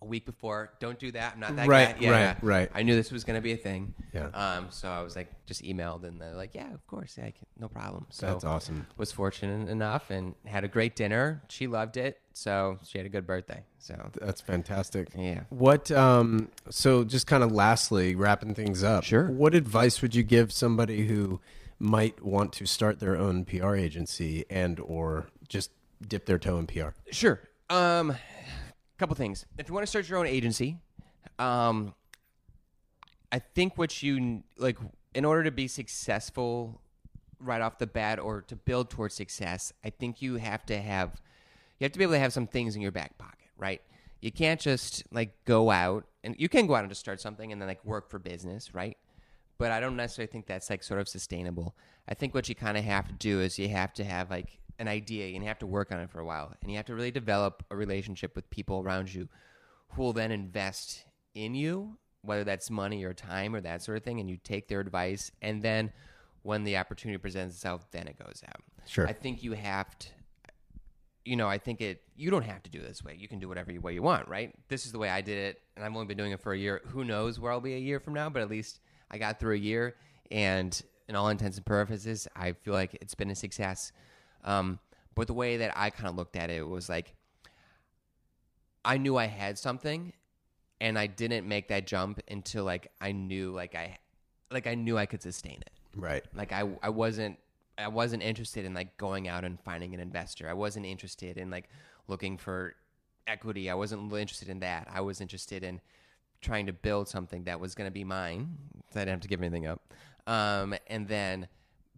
a 0.01 0.05
week 0.05 0.25
before, 0.25 0.73
don't 0.79 0.99
do 0.99 1.09
that. 1.13 1.33
I'm 1.33 1.39
not 1.39 1.55
that 1.55 1.67
Right, 1.67 1.95
guy. 1.95 2.01
Yeah, 2.01 2.09
right, 2.11 2.19
yeah. 2.19 2.35
right. 2.41 2.69
I 2.75 2.83
knew 2.83 2.95
this 2.95 3.11
was 3.11 3.23
going 3.23 3.37
to 3.37 3.41
be 3.41 3.53
a 3.53 3.57
thing. 3.57 3.93
Yeah. 4.13 4.27
Um, 4.33 4.67
so 4.69 4.89
I 4.89 5.01
was 5.01 5.15
like, 5.15 5.29
just 5.45 5.63
emailed 5.63 6.03
and 6.03 6.19
they're 6.21 6.35
like, 6.35 6.53
yeah, 6.53 6.71
of 6.73 6.85
course. 6.85 7.15
Yeah, 7.17 7.25
I 7.27 7.31
can, 7.31 7.45
no 7.57 7.69
problem. 7.69 8.05
So 8.09 8.25
That's 8.27 8.43
awesome. 8.43 8.85
was 8.97 9.11
fortunate 9.13 9.69
enough 9.69 10.09
and 10.11 10.35
had 10.45 10.63
a 10.63 10.67
great 10.67 10.95
dinner. 10.97 11.41
She 11.49 11.65
loved 11.67 11.95
it. 11.97 12.19
So 12.33 12.77
she 12.83 12.97
had 12.97 13.05
a 13.07 13.09
good 13.09 13.25
birthday. 13.25 13.63
So 13.79 14.11
That's 14.19 14.41
fantastic. 14.41 15.07
yeah. 15.17 15.43
What 15.49 15.89
um 15.91 16.49
so 16.69 17.05
just 17.05 17.25
kind 17.25 17.43
of 17.43 17.51
lastly 17.53 18.15
wrapping 18.15 18.53
things 18.53 18.83
up. 18.83 19.05
Sure. 19.05 19.27
What 19.31 19.55
advice 19.55 20.01
would 20.01 20.13
you 20.13 20.23
give 20.23 20.51
somebody 20.51 21.07
who 21.07 21.39
might 21.79 22.23
want 22.23 22.53
to 22.53 22.65
start 22.65 22.99
their 22.99 23.17
own 23.17 23.45
PR 23.45 23.75
agency 23.75 24.45
and 24.49 24.79
or 24.79 25.27
just 25.47 25.71
dip 26.07 26.25
their 26.25 26.39
toe 26.39 26.57
in 26.57 26.67
PR? 26.67 26.89
Sure. 27.11 27.41
Um, 27.69 28.15
couple 28.97 29.15
things. 29.15 29.45
If 29.57 29.67
you 29.67 29.73
want 29.73 29.83
to 29.83 29.89
start 29.89 30.07
your 30.07 30.19
own 30.19 30.27
agency, 30.27 30.77
um, 31.39 31.93
I 33.31 33.39
think 33.39 33.77
what 33.77 34.01
you 34.01 34.43
like 34.57 34.77
in 35.13 35.25
order 35.25 35.43
to 35.43 35.51
be 35.51 35.67
successful 35.67 36.81
right 37.39 37.61
off 37.61 37.77
the 37.77 37.87
bat 37.87 38.19
or 38.19 38.41
to 38.43 38.55
build 38.55 38.89
towards 38.89 39.13
success, 39.13 39.73
I 39.83 39.89
think 39.89 40.21
you 40.21 40.35
have 40.35 40.65
to 40.67 40.79
have 40.79 41.21
you 41.79 41.85
have 41.85 41.91
to 41.91 41.99
be 41.99 42.03
able 42.03 42.13
to 42.13 42.19
have 42.19 42.33
some 42.33 42.47
things 42.47 42.75
in 42.75 42.81
your 42.81 42.91
back 42.91 43.17
pocket, 43.17 43.49
right? 43.57 43.81
You 44.21 44.31
can't 44.31 44.59
just 44.59 45.03
like 45.11 45.33
go 45.45 45.69
out 45.69 46.05
and 46.23 46.35
you 46.37 46.47
can 46.47 46.67
go 46.67 46.75
out 46.75 46.79
and 46.79 46.89
just 46.89 47.01
start 47.01 47.19
something 47.19 47.51
and 47.51 47.61
then 47.61 47.67
like 47.67 47.83
work 47.83 48.09
for 48.09 48.17
business, 48.17 48.73
right? 48.73 48.97
But 49.57 49.71
I 49.71 49.79
don't 49.79 49.95
necessarily 49.95 50.31
think 50.31 50.47
that's 50.47 50.69
like 50.69 50.83
sort 50.83 50.99
of 50.99 51.07
sustainable. 51.07 51.75
I 52.07 52.13
think 52.13 52.33
what 52.33 52.49
you 52.49 52.55
kind 52.55 52.77
of 52.77 52.83
have 52.83 53.07
to 53.07 53.13
do 53.13 53.39
is 53.39 53.57
you 53.57 53.69
have 53.69 53.93
to 53.93 54.03
have 54.03 54.29
like 54.29 54.59
an 54.79 54.87
idea 54.87 55.27
and 55.27 55.37
you 55.37 55.47
have 55.47 55.59
to 55.59 55.67
work 55.67 55.91
on 55.91 55.99
it 55.99 56.09
for 56.09 56.19
a 56.19 56.25
while 56.25 56.53
and 56.61 56.69
you 56.69 56.77
have 56.77 56.85
to 56.87 56.95
really 56.95 57.11
develop 57.11 57.63
a 57.71 57.75
relationship 57.75 58.35
with 58.35 58.49
people 58.49 58.81
around 58.81 59.13
you 59.13 59.29
who 59.89 60.01
will 60.03 60.13
then 60.13 60.31
invest 60.31 61.05
in 61.33 61.55
you, 61.55 61.97
whether 62.21 62.43
that's 62.43 62.69
money 62.69 63.03
or 63.03 63.13
time 63.13 63.55
or 63.55 63.61
that 63.61 63.81
sort 63.81 63.97
of 63.97 64.03
thing, 64.03 64.19
and 64.19 64.29
you 64.29 64.37
take 64.37 64.67
their 64.67 64.81
advice 64.81 65.31
and 65.41 65.61
then 65.61 65.91
when 66.41 66.63
the 66.63 66.77
opportunity 66.77 67.17
presents 67.17 67.55
itself, 67.55 67.89
then 67.91 68.07
it 68.07 68.19
goes 68.19 68.43
out. 68.47 68.61
Sure. 68.85 69.07
I 69.07 69.13
think 69.13 69.41
you 69.41 69.53
have 69.53 69.97
to 69.97 70.07
you 71.25 71.35
know, 71.35 71.47
I 71.47 71.57
think 71.57 71.81
it. 71.81 72.03
You 72.15 72.29
don't 72.29 72.43
have 72.43 72.63
to 72.63 72.69
do 72.69 72.79
it 72.79 72.87
this 72.87 73.03
way. 73.03 73.17
You 73.19 73.27
can 73.27 73.39
do 73.39 73.49
whatever 73.49 73.73
way 73.81 73.93
you 73.93 74.03
want, 74.03 74.27
right? 74.27 74.53
This 74.69 74.85
is 74.85 74.91
the 74.91 74.99
way 74.99 75.09
I 75.09 75.21
did 75.21 75.37
it, 75.37 75.61
and 75.75 75.83
I've 75.83 75.91
only 75.91 76.05
been 76.05 76.17
doing 76.17 76.31
it 76.31 76.39
for 76.39 76.53
a 76.53 76.57
year. 76.57 76.81
Who 76.89 77.03
knows 77.03 77.39
where 77.39 77.51
I'll 77.51 77.59
be 77.59 77.73
a 77.73 77.79
year 77.79 77.99
from 77.99 78.13
now? 78.13 78.29
But 78.29 78.43
at 78.43 78.49
least 78.49 78.79
I 79.11 79.17
got 79.17 79.39
through 79.39 79.55
a 79.55 79.59
year, 79.59 79.95
and 80.31 80.79
in 81.07 81.15
all 81.15 81.29
intents 81.29 81.57
and 81.57 81.65
purposes, 81.65 82.27
I 82.35 82.53
feel 82.53 82.73
like 82.73 82.97
it's 83.01 83.15
been 83.15 83.29
a 83.29 83.35
success. 83.35 83.91
Um, 84.43 84.79
but 85.13 85.27
the 85.27 85.33
way 85.33 85.57
that 85.57 85.73
I 85.75 85.89
kind 85.89 86.09
of 86.09 86.15
looked 86.15 86.35
at 86.35 86.49
it 86.49 86.67
was 86.67 86.89
like, 86.89 87.15
I 88.83 88.97
knew 88.97 89.17
I 89.17 89.25
had 89.25 89.57
something, 89.57 90.13
and 90.81 90.97
I 90.99 91.07
didn't 91.07 91.47
make 91.47 91.69
that 91.69 91.87
jump 91.87 92.21
until 92.29 92.63
like 92.63 92.91
I 92.99 93.11
knew, 93.11 93.51
like 93.51 93.75
I, 93.75 93.97
like 94.51 94.67
I 94.67 94.75
knew 94.75 94.97
I 94.97 95.05
could 95.05 95.21
sustain 95.21 95.57
it. 95.61 95.71
Right. 95.95 96.23
Like 96.33 96.51
I, 96.51 96.69
I 96.83 96.89
wasn't, 96.89 97.37
I 97.77 97.87
wasn't 97.87 98.23
interested 98.23 98.65
in 98.65 98.73
like 98.73 98.97
going 98.97 99.27
out 99.27 99.43
and 99.43 99.59
finding 99.59 99.93
an 99.93 99.99
investor. 99.99 100.49
I 100.49 100.53
wasn't 100.53 100.85
interested 100.85 101.37
in 101.37 101.49
like 101.49 101.69
looking 102.07 102.37
for 102.37 102.75
equity. 103.27 103.69
I 103.69 103.73
wasn't 103.73 104.11
interested 104.13 104.49
in 104.49 104.59
that. 104.59 104.87
I 104.91 105.01
was 105.01 105.21
interested 105.21 105.63
in 105.63 105.81
trying 106.45 106.67
to 106.67 106.73
build 106.73 107.07
something 107.09 107.43
that 107.45 107.59
was 107.59 107.75
going 107.75 107.87
to 107.87 107.93
be 107.93 108.03
mine. 108.03 108.57
So 108.93 109.01
I 109.01 109.01
didn't 109.01 109.15
have 109.15 109.21
to 109.21 109.27
give 109.27 109.41
anything 109.41 109.67
up. 109.67 109.93
Um, 110.27 110.75
and 110.87 111.07
then 111.07 111.47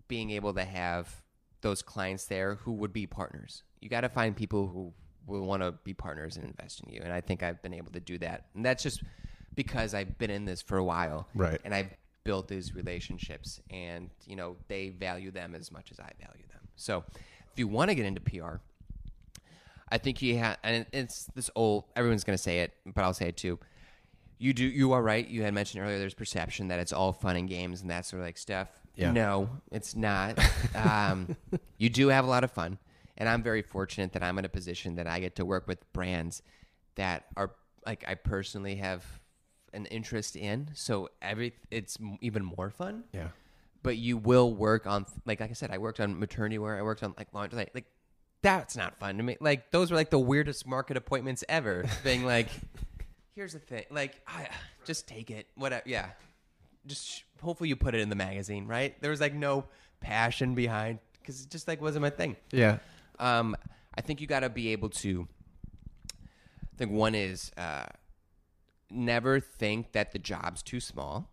being 0.08 0.32
able 0.32 0.54
to 0.54 0.64
have 0.64 1.22
those 1.62 1.82
clients 1.82 2.26
there 2.26 2.56
who 2.56 2.72
would 2.74 2.94
be 2.94 3.06
partners. 3.06 3.64
You 3.82 3.90
got 3.90 4.02
to 4.02 4.10
find 4.10 4.36
people 4.36 4.68
who 4.68 4.94
will 5.28 5.46
want 5.46 5.62
to 5.62 5.74
be 5.84 5.94
partners 5.94 6.38
and 6.38 6.46
invest 6.46 6.82
in 6.82 6.94
you. 6.94 7.02
And 7.04 7.12
I 7.12 7.22
think 7.22 7.44
I've 7.44 7.62
been 7.62 7.74
able 7.74 7.92
to 7.92 8.00
do 8.00 8.18
that. 8.20 8.46
And 8.56 8.66
that's 8.66 8.82
just 8.82 9.04
because 9.54 9.94
I've 9.94 10.18
been 10.18 10.30
in 10.32 10.46
this 10.46 10.62
for 10.62 10.78
a 10.78 10.84
while. 10.84 11.28
Right. 11.36 11.60
And 11.66 11.74
I've 11.76 11.90
built 12.24 12.48
these 12.48 12.74
relationships 12.74 13.62
and, 13.70 14.10
you 14.26 14.36
know, 14.36 14.56
they 14.68 14.90
value 14.90 15.32
them 15.32 15.56
as 15.56 15.72
much 15.72 15.92
as 15.92 16.00
I 16.00 16.12
value 16.20 16.48
them. 16.50 16.62
So 16.76 17.04
if 17.52 17.58
you 17.58 17.68
want 17.68 17.90
to 17.90 17.96
get 17.96 18.06
into 18.06 18.22
PR, 18.22 18.56
I 19.90 19.98
think 19.98 20.22
you 20.22 20.38
have, 20.38 20.58
and 20.64 20.86
it's 20.92 21.26
this 21.36 21.50
old, 21.56 21.86
everyone's 21.96 22.24
going 22.24 22.38
to 22.38 22.42
say 22.42 22.60
it, 22.60 22.74
but 22.86 23.04
I'll 23.04 23.14
say 23.14 23.30
it 23.30 23.38
too. 23.38 23.60
You 24.40 24.54
do, 24.54 24.66
you 24.66 24.92
are 24.94 25.02
right. 25.02 25.28
You 25.28 25.44
had 25.44 25.54
mentioned 25.54 25.84
earlier 25.84 25.98
there's 25.98 26.14
perception 26.14 26.68
that 26.68 26.80
it's 26.80 26.94
all 26.94 27.12
fun 27.12 27.36
and 27.36 27.50
games 27.50 27.82
and 27.82 27.90
that 27.90 28.06
sort 28.06 28.22
of 28.22 28.28
like 28.28 28.38
stuff. 28.38 28.70
Yeah. 28.96 29.12
No, 29.12 29.50
it's 29.72 29.96
not. 29.96 30.40
um, 30.76 31.36
you 31.78 31.90
do 31.90 32.08
have 32.10 32.26
a 32.26 32.28
lot 32.28 32.44
of 32.44 32.52
fun. 32.52 32.78
And 33.18 33.28
I'm 33.28 33.42
very 33.42 33.64
fortunate 33.64 34.14
that 34.14 34.22
I'm 34.22 34.38
in 34.38 34.46
a 34.46 34.50
position 34.50 34.96
that 34.96 35.08
I 35.08 35.20
get 35.20 35.36
to 35.38 35.46
work 35.46 35.68
with 35.68 35.92
brands 35.92 36.44
that 36.96 37.26
are 37.36 37.52
like 37.86 38.06
I 38.08 38.14
personally 38.16 38.76
have 38.76 39.04
an 39.74 39.86
interest 39.88 40.36
in. 40.36 40.70
So 40.74 41.10
every 41.22 41.54
it's 41.72 41.98
even 42.22 42.44
more 42.44 42.70
fun. 42.70 43.06
Yeah. 43.14 43.30
But 43.82 43.98
you 43.98 44.18
will 44.18 44.54
work 44.54 44.86
on 44.86 45.06
like 45.26 45.40
like 45.40 45.50
I 45.50 45.54
said, 45.54 45.72
I 45.72 45.80
worked 45.80 46.00
on 46.00 46.20
maternity 46.20 46.60
wear. 46.60 46.78
I 46.78 46.82
worked 46.84 47.02
on 47.02 47.16
like 47.18 47.34
laundry. 47.34 47.58
Like, 47.58 47.72
like 47.74 47.86
that's 48.42 48.78
not 48.78 49.00
fun 49.00 49.18
to 49.18 49.24
me. 49.24 49.38
Like 49.40 49.72
those 49.72 49.90
were 49.90 49.98
like 49.98 50.12
the 50.12 50.20
weirdest 50.20 50.68
market 50.68 50.96
appointments 50.98 51.44
ever. 51.50 51.86
Being 52.04 52.24
like, 52.24 52.50
here's 53.38 53.54
the 53.54 53.60
thing. 53.60 53.86
Like 53.92 54.20
I 54.28 54.50
just 54.84 55.08
take 55.08 55.30
it. 55.30 55.48
Whatever. 55.56 55.84
Yeah. 55.86 56.10
Just 56.88 57.08
sh- 57.08 57.22
hopefully 57.42 57.70
you 57.70 57.76
put 57.76 57.94
it 57.94 58.02
in 58.02 58.10
the 58.10 58.16
magazine, 58.16 58.66
right? 58.66 59.00
There 59.00 59.12
was 59.12 59.22
like 59.22 59.34
no 59.36 59.66
passion 60.02 60.56
behind 60.56 61.00
because 61.20 61.44
it 61.44 61.50
just 61.52 61.68
like 61.68 61.80
wasn't 61.80 62.02
my 62.02 62.10
thing. 62.10 62.36
Yeah. 62.52 62.80
Um, 63.20 63.56
I 63.96 64.02
think 64.02 64.22
you 64.22 64.28
got 64.28 64.40
to 64.42 64.50
be 64.50 64.70
able 64.70 64.90
to. 64.90 65.28
I 66.14 66.78
think 66.78 66.92
one 66.92 67.14
is 67.14 67.52
uh, 67.58 67.86
never 68.90 69.40
think 69.40 69.92
that 69.92 70.12
the 70.12 70.20
job's 70.20 70.64
too 70.64 70.80
small. 70.80 71.30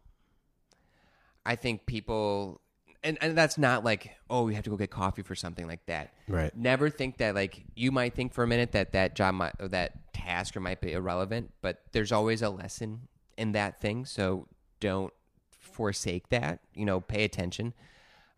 I 1.46 1.56
think 1.56 1.86
people, 1.86 2.60
and, 3.04 3.18
and 3.20 3.36
that's 3.36 3.58
not 3.58 3.84
like, 3.84 4.16
oh, 4.30 4.44
we 4.44 4.54
have 4.54 4.64
to 4.64 4.70
go 4.70 4.76
get 4.76 4.90
coffee 4.90 5.22
for 5.22 5.34
something 5.34 5.68
like 5.68 5.84
that. 5.86 6.14
Right. 6.26 6.56
Never 6.56 6.88
think 6.88 7.18
that 7.18 7.34
like 7.34 7.62
you 7.76 7.92
might 7.92 8.14
think 8.14 8.32
for 8.32 8.42
a 8.42 8.46
minute 8.46 8.72
that 8.72 8.92
that 8.92 9.14
job 9.14 9.34
might 9.34 9.52
or 9.60 9.68
that 9.68 10.12
task 10.14 10.56
or 10.56 10.60
might 10.60 10.80
be 10.80 10.92
irrelevant, 10.92 11.52
but 11.60 11.82
there's 11.92 12.10
always 12.10 12.40
a 12.40 12.48
lesson 12.48 13.02
in 13.36 13.52
that 13.52 13.80
thing. 13.80 14.06
So 14.06 14.48
don't 14.80 15.12
forsake 15.50 16.30
that. 16.30 16.60
You 16.74 16.86
know, 16.86 17.00
pay 17.00 17.24
attention. 17.24 17.74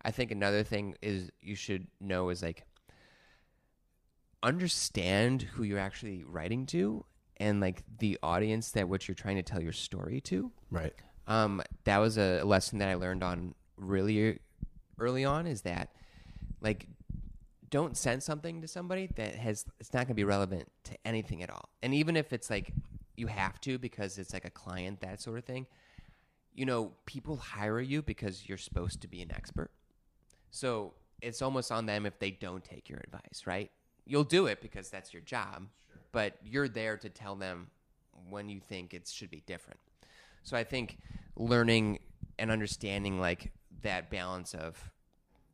I 0.03 0.11
think 0.11 0.31
another 0.31 0.63
thing 0.63 0.95
is 1.01 1.31
you 1.41 1.55
should 1.55 1.87
know 2.01 2.29
is 2.29 2.43
like 2.43 2.65
understand 4.43 5.43
who 5.43 5.63
you're 5.63 5.79
actually 5.79 6.23
writing 6.25 6.65
to 6.67 7.05
and 7.37 7.61
like 7.61 7.83
the 7.99 8.17
audience 8.21 8.71
that 8.71 8.89
what 8.89 9.07
you're 9.07 9.15
trying 9.15 9.37
to 9.37 9.43
tell 9.43 9.61
your 9.61 9.71
story 9.71 10.19
to. 10.21 10.51
Right. 10.69 10.93
Um, 11.25 11.61
that 11.85 11.97
was 11.99 12.17
a 12.17 12.43
lesson 12.43 12.79
that 12.79 12.89
I 12.89 12.95
learned 12.95 13.23
on 13.23 13.55
really 13.77 14.39
early 14.99 15.25
on 15.25 15.47
is 15.47 15.61
that 15.61 15.89
like 16.61 16.87
don't 17.69 17.97
send 17.97 18.23
something 18.23 18.61
to 18.61 18.67
somebody 18.67 19.07
that 19.15 19.35
has 19.35 19.65
it's 19.79 19.93
not 19.93 19.99
going 19.99 20.07
to 20.09 20.13
be 20.13 20.23
relevant 20.23 20.69
to 20.85 20.97
anything 21.05 21.43
at 21.43 21.49
all. 21.49 21.69
And 21.83 21.93
even 21.93 22.15
if 22.15 22.33
it's 22.33 22.49
like 22.49 22.73
you 23.15 23.27
have 23.27 23.59
to 23.61 23.77
because 23.77 24.17
it's 24.17 24.33
like 24.33 24.45
a 24.45 24.49
client 24.49 25.01
that 25.01 25.21
sort 25.21 25.37
of 25.37 25.45
thing, 25.45 25.65
you 26.53 26.65
know, 26.65 26.91
people 27.05 27.37
hire 27.37 27.81
you 27.81 28.01
because 28.01 28.47
you're 28.47 28.57
supposed 28.57 29.01
to 29.01 29.07
be 29.07 29.21
an 29.21 29.31
expert. 29.31 29.71
So, 30.49 30.93
it's 31.21 31.41
almost 31.41 31.71
on 31.71 31.85
them 31.87 32.05
if 32.05 32.19
they 32.19 32.31
don't 32.31 32.63
take 32.63 32.89
your 32.89 32.99
advice, 32.99 33.43
right? 33.45 33.71
You'll 34.05 34.23
do 34.23 34.45
it 34.45 34.61
because 34.61 34.89
that's 34.89 35.13
your 35.13 35.21
job, 35.23 35.67
but 36.11 36.37
you're 36.43 36.67
there 36.67 36.95
to 36.97 37.09
tell 37.09 37.35
them 37.35 37.71
when 38.29 38.49
you 38.49 38.59
think 38.59 38.93
it 38.93 39.07
should 39.07 39.31
be 39.31 39.41
different. 39.45 39.79
So 40.43 40.55
I 40.55 40.63
think 40.63 40.99
learning 41.35 41.99
and 42.39 42.51
understanding 42.51 43.19
like 43.19 43.51
that 43.81 44.09
balance 44.09 44.53
of 44.53 44.91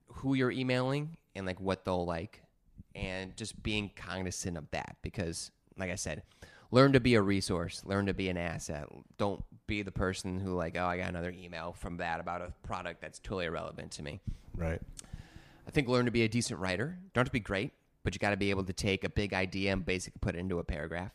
who 0.07 0.33
you're 0.33 0.51
emailing 0.51 1.17
and 1.35 1.45
like 1.45 1.59
what 1.59 1.85
they'll 1.85 2.05
like 2.05 2.41
and 2.95 3.35
just 3.35 3.61
being 3.63 3.89
cognizant 3.95 4.57
of 4.57 4.69
that 4.71 4.97
because 5.01 5.51
like 5.77 5.89
I 5.89 5.95
said, 5.95 6.23
learn 6.71 6.93
to 6.93 6.99
be 6.99 7.15
a 7.15 7.21
resource, 7.21 7.81
learn 7.85 8.05
to 8.05 8.13
be 8.13 8.29
an 8.29 8.37
asset. 8.37 8.87
Don't 9.17 9.43
be 9.67 9.81
the 9.81 9.91
person 9.91 10.39
who 10.39 10.53
like, 10.53 10.75
oh, 10.77 10.85
I 10.85 10.97
got 10.97 11.09
another 11.09 11.31
email 11.31 11.73
from 11.73 11.97
that 11.97 12.19
about 12.19 12.41
a 12.41 12.53
product 12.63 13.01
that's 13.01 13.19
totally 13.19 13.45
irrelevant 13.45 13.91
to 13.93 14.03
me. 14.03 14.19
Right. 14.55 14.81
I 15.67 15.71
think 15.71 15.87
learn 15.87 16.05
to 16.05 16.11
be 16.11 16.23
a 16.23 16.27
decent 16.27 16.59
writer. 16.59 16.97
Don't 17.13 17.21
have 17.21 17.27
to 17.27 17.31
be 17.31 17.39
great, 17.39 17.71
but 18.03 18.13
you 18.13 18.19
got 18.19 18.31
to 18.31 18.37
be 18.37 18.49
able 18.49 18.63
to 18.65 18.73
take 18.73 19.03
a 19.03 19.09
big 19.09 19.33
idea 19.33 19.71
and 19.71 19.85
basically 19.85 20.19
put 20.19 20.35
it 20.35 20.39
into 20.39 20.59
a 20.59 20.63
paragraph. 20.63 21.11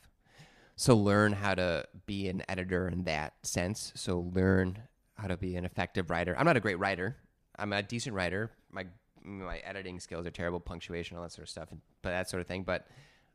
So 0.77 0.97
learn 0.97 1.33
how 1.33 1.55
to 1.55 1.87
be 2.07 2.29
an 2.29 2.43
editor 2.49 2.89
in 2.89 3.05
that 3.05 3.35
sense. 3.43 3.93
So 3.97 4.31
learn 4.33 4.79
how 5.19 5.29
to 5.29 5.37
be 5.37 5.57
an 5.57 5.65
effective 5.65 6.11
writer. 6.11 6.35
I'm 6.39 6.47
not 6.47 6.57
a 6.57 6.61
great 6.61 6.79
writer. 6.79 7.17
I'm 7.59 7.73
a 7.73 7.83
decent 7.83 8.15
writer. 8.15 8.51
My 8.71 8.87
my 9.25 9.59
editing 9.59 10.01
skills 10.01 10.27
are 10.27 10.31
terrible, 10.31 10.61
punctuation, 10.61 11.17
all 11.17 11.23
that 11.23 11.33
sort 11.33 11.43
of 11.45 11.51
stuff, 11.51 11.69
but 12.03 12.11
that 12.11 12.31
sort 12.31 12.41
of 12.41 12.47
thing. 12.47 12.63
But 12.63 12.87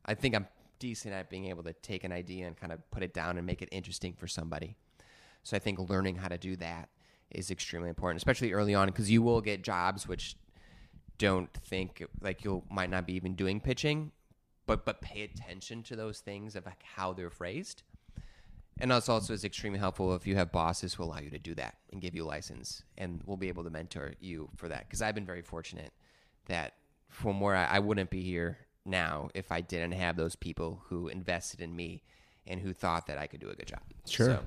I 0.06 0.16
think 0.16 0.34
I'm 0.36 0.48
decent 0.80 1.14
at 1.14 1.30
being 1.30 1.46
able 1.46 1.64
to 1.64 1.74
take 1.74 2.04
an 2.04 2.12
idea 2.12 2.48
and 2.48 2.58
kind 2.58 2.72
of 2.72 2.80
put 2.90 3.04
it 3.04 3.14
down 3.14 3.38
and 3.38 3.46
make 3.46 3.62
it 3.62 3.70
interesting 3.72 4.14
for 4.14 4.28
somebody. 4.28 4.76
So 5.44 5.56
I 5.56 5.60
think 5.60 5.78
learning 5.90 6.16
how 6.16 6.30
to 6.30 6.38
do 6.38 6.56
that 6.58 6.90
is 7.30 7.52
extremely 7.52 7.90
important, 7.90 8.18
especially 8.18 8.54
early 8.54 8.74
on, 8.74 8.88
because 8.88 9.12
you 9.12 9.22
will 9.22 9.42
get 9.42 9.62
jobs 9.62 10.08
which 10.08 10.36
don't 11.18 11.54
think 11.54 12.04
like 12.22 12.44
you 12.44 12.64
might 12.72 12.90
not 12.90 13.06
be 13.06 13.14
even 13.14 13.36
doing 13.36 13.60
pitching, 13.60 14.12
but 14.66 14.86
but 14.86 15.02
pay 15.02 15.22
attention 15.22 15.84
to 15.84 15.96
those 15.96 16.20
things 16.20 16.56
of 16.56 16.66
like 16.66 16.82
how 16.84 17.14
they're 17.14 17.30
phrased. 17.30 17.84
And 18.80 18.90
that's 18.92 19.08
also 19.08 19.34
is 19.34 19.44
extremely 19.44 19.80
helpful 19.80 20.16
if 20.16 20.26
you 20.26 20.36
have 20.36 20.52
bosses 20.52 20.94
who 20.94 21.04
allow 21.04 21.20
you 21.20 21.30
to 21.30 21.38
do 21.40 21.54
that 21.56 21.76
and 21.92 22.02
give 22.02 22.16
you 22.16 22.26
a 22.26 22.28
license, 22.28 22.84
and 22.98 23.22
we'll 23.26 23.38
be 23.38 23.48
able 23.48 23.64
to 23.64 23.70
mentor 23.70 24.14
you 24.20 24.50
for 24.56 24.68
that. 24.68 24.88
Because 24.88 25.02
I've 25.02 25.16
been 25.16 25.26
very 25.26 25.42
fortunate 25.44 25.92
that 26.48 26.74
from 27.08 27.40
where 27.40 27.56
I, 27.56 27.66
I 27.66 27.80
wouldn't 27.80 28.10
be 28.10 28.22
here 28.22 28.58
now 28.86 29.30
if 29.34 29.52
I 29.52 29.62
didn't 29.62 29.94
have 29.94 30.18
those 30.18 30.36
people 30.36 30.82
who 30.88 31.08
invested 31.08 31.62
in 31.62 31.76
me 31.76 32.02
and 32.48 32.60
who 32.60 32.74
thought 32.74 33.08
that 33.08 33.18
I 33.18 33.28
could 33.28 33.40
do 33.40 33.50
a 33.50 33.56
good 33.56 33.68
job. 33.68 33.82
Sure. 34.08 34.26
So, 34.26 34.40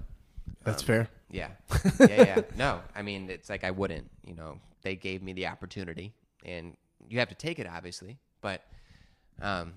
That's 0.65 0.83
um, 0.83 0.87
fair. 0.87 1.09
yeah. 1.31 1.49
Yeah, 2.01 2.07
yeah. 2.09 2.41
No, 2.57 2.81
I 2.95 3.03
mean, 3.03 3.31
it's 3.31 3.49
like 3.49 3.65
I 3.65 3.71
wouldn't, 3.71 4.11
you 4.27 4.35
know, 4.35 4.59
they 4.83 4.97
gave 4.97 5.23
me 5.23 5.33
the 5.33 5.47
opportunity 5.47 6.13
and 6.45 6.77
you 7.09 7.19
have 7.21 7.29
to 7.29 7.35
take 7.35 7.59
it 7.59 7.67
obviously, 7.67 8.19
but 8.41 8.63
um 9.41 9.75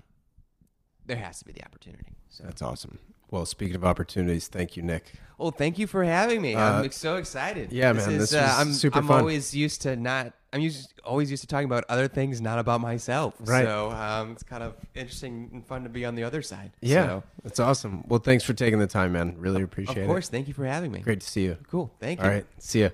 there 1.06 1.16
has 1.16 1.38
to 1.38 1.44
be 1.44 1.52
the 1.52 1.64
opportunity. 1.64 2.12
So 2.28 2.44
That's 2.44 2.62
awesome. 2.62 2.98
Well, 3.30 3.46
speaking 3.46 3.76
of 3.76 3.84
opportunities, 3.84 4.48
thank 4.48 4.76
you, 4.76 4.82
Nick. 4.82 5.12
Well, 5.38 5.52
thank 5.52 5.78
you 5.78 5.86
for 5.86 6.04
having 6.04 6.42
me. 6.42 6.54
Uh, 6.54 6.82
I'm 6.82 6.90
so 6.90 7.16
excited. 7.16 7.72
yeah, 7.72 7.92
man, 7.92 8.18
this 8.18 8.34
uh, 8.34 8.54
I'm, 8.58 8.72
super 8.72 8.98
I'm 8.98 9.06
fun. 9.06 9.20
always 9.20 9.54
used 9.54 9.82
to 9.82 9.96
not. 9.96 10.32
I'm 10.52 10.60
used, 10.60 10.92
always 11.04 11.30
used 11.30 11.42
to 11.42 11.46
talking 11.46 11.66
about 11.66 11.84
other 11.88 12.08
things, 12.08 12.40
not 12.40 12.58
about 12.58 12.80
myself. 12.80 13.34
Right. 13.40 13.64
So 13.64 13.90
um, 13.92 14.32
it's 14.32 14.42
kind 14.42 14.62
of 14.64 14.74
interesting 14.96 15.48
and 15.52 15.64
fun 15.64 15.84
to 15.84 15.88
be 15.88 16.04
on 16.04 16.16
the 16.16 16.24
other 16.24 16.42
side. 16.42 16.72
Yeah, 16.80 17.06
So, 17.06 17.22
that's 17.44 17.60
awesome. 17.60 18.02
Well, 18.08 18.18
thanks 18.18 18.42
for 18.42 18.52
taking 18.52 18.80
the 18.80 18.88
time, 18.88 19.12
man. 19.12 19.36
Really 19.38 19.62
appreciate 19.62 19.98
it. 19.98 20.00
of 20.02 20.06
course. 20.08 20.28
Thank 20.28 20.48
you 20.48 20.54
for 20.54 20.66
having 20.66 20.90
me. 20.90 21.00
Great 21.00 21.20
to 21.20 21.26
see 21.26 21.44
you. 21.44 21.56
Cool. 21.70 21.92
Thank 22.00 22.18
you. 22.18 22.24
All 22.26 22.30
right, 22.32 22.44
see 22.58 22.82
ya. 22.82 22.88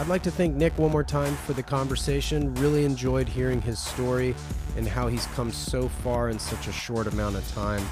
I'd 0.00 0.08
like 0.08 0.22
to 0.24 0.30
thank 0.30 0.56
Nick 0.56 0.76
one 0.76 0.90
more 0.90 1.04
time 1.04 1.36
for 1.36 1.52
the 1.52 1.62
conversation. 1.62 2.52
Really 2.54 2.84
enjoyed 2.84 3.28
hearing 3.28 3.62
his 3.62 3.78
story 3.78 4.34
and 4.76 4.88
how 4.88 5.06
he's 5.06 5.26
come 5.26 5.52
so 5.52 5.88
far 5.88 6.30
in 6.30 6.38
such 6.38 6.66
a 6.66 6.72
short 6.72 7.06
amount 7.06 7.36
of 7.36 7.48
time. 7.54 7.84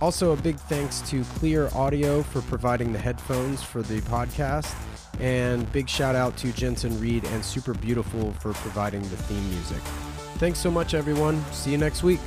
Also, 0.00 0.32
a 0.32 0.36
big 0.36 0.56
thanks 0.56 1.00
to 1.10 1.24
Clear 1.24 1.68
Audio 1.74 2.22
for 2.22 2.42
providing 2.42 2.92
the 2.92 2.98
headphones 2.98 3.60
for 3.60 3.82
the 3.82 4.00
podcast. 4.02 4.72
And 5.18 5.70
big 5.72 5.88
shout 5.88 6.14
out 6.14 6.36
to 6.38 6.52
Jensen 6.52 6.98
Reed 7.00 7.24
and 7.24 7.44
Super 7.44 7.74
Beautiful 7.74 8.32
for 8.34 8.52
providing 8.52 9.02
the 9.02 9.16
theme 9.16 9.50
music. 9.50 9.82
Thanks 10.38 10.60
so 10.60 10.70
much, 10.70 10.94
everyone. 10.94 11.44
See 11.50 11.72
you 11.72 11.78
next 11.78 12.04
week. 12.04 12.20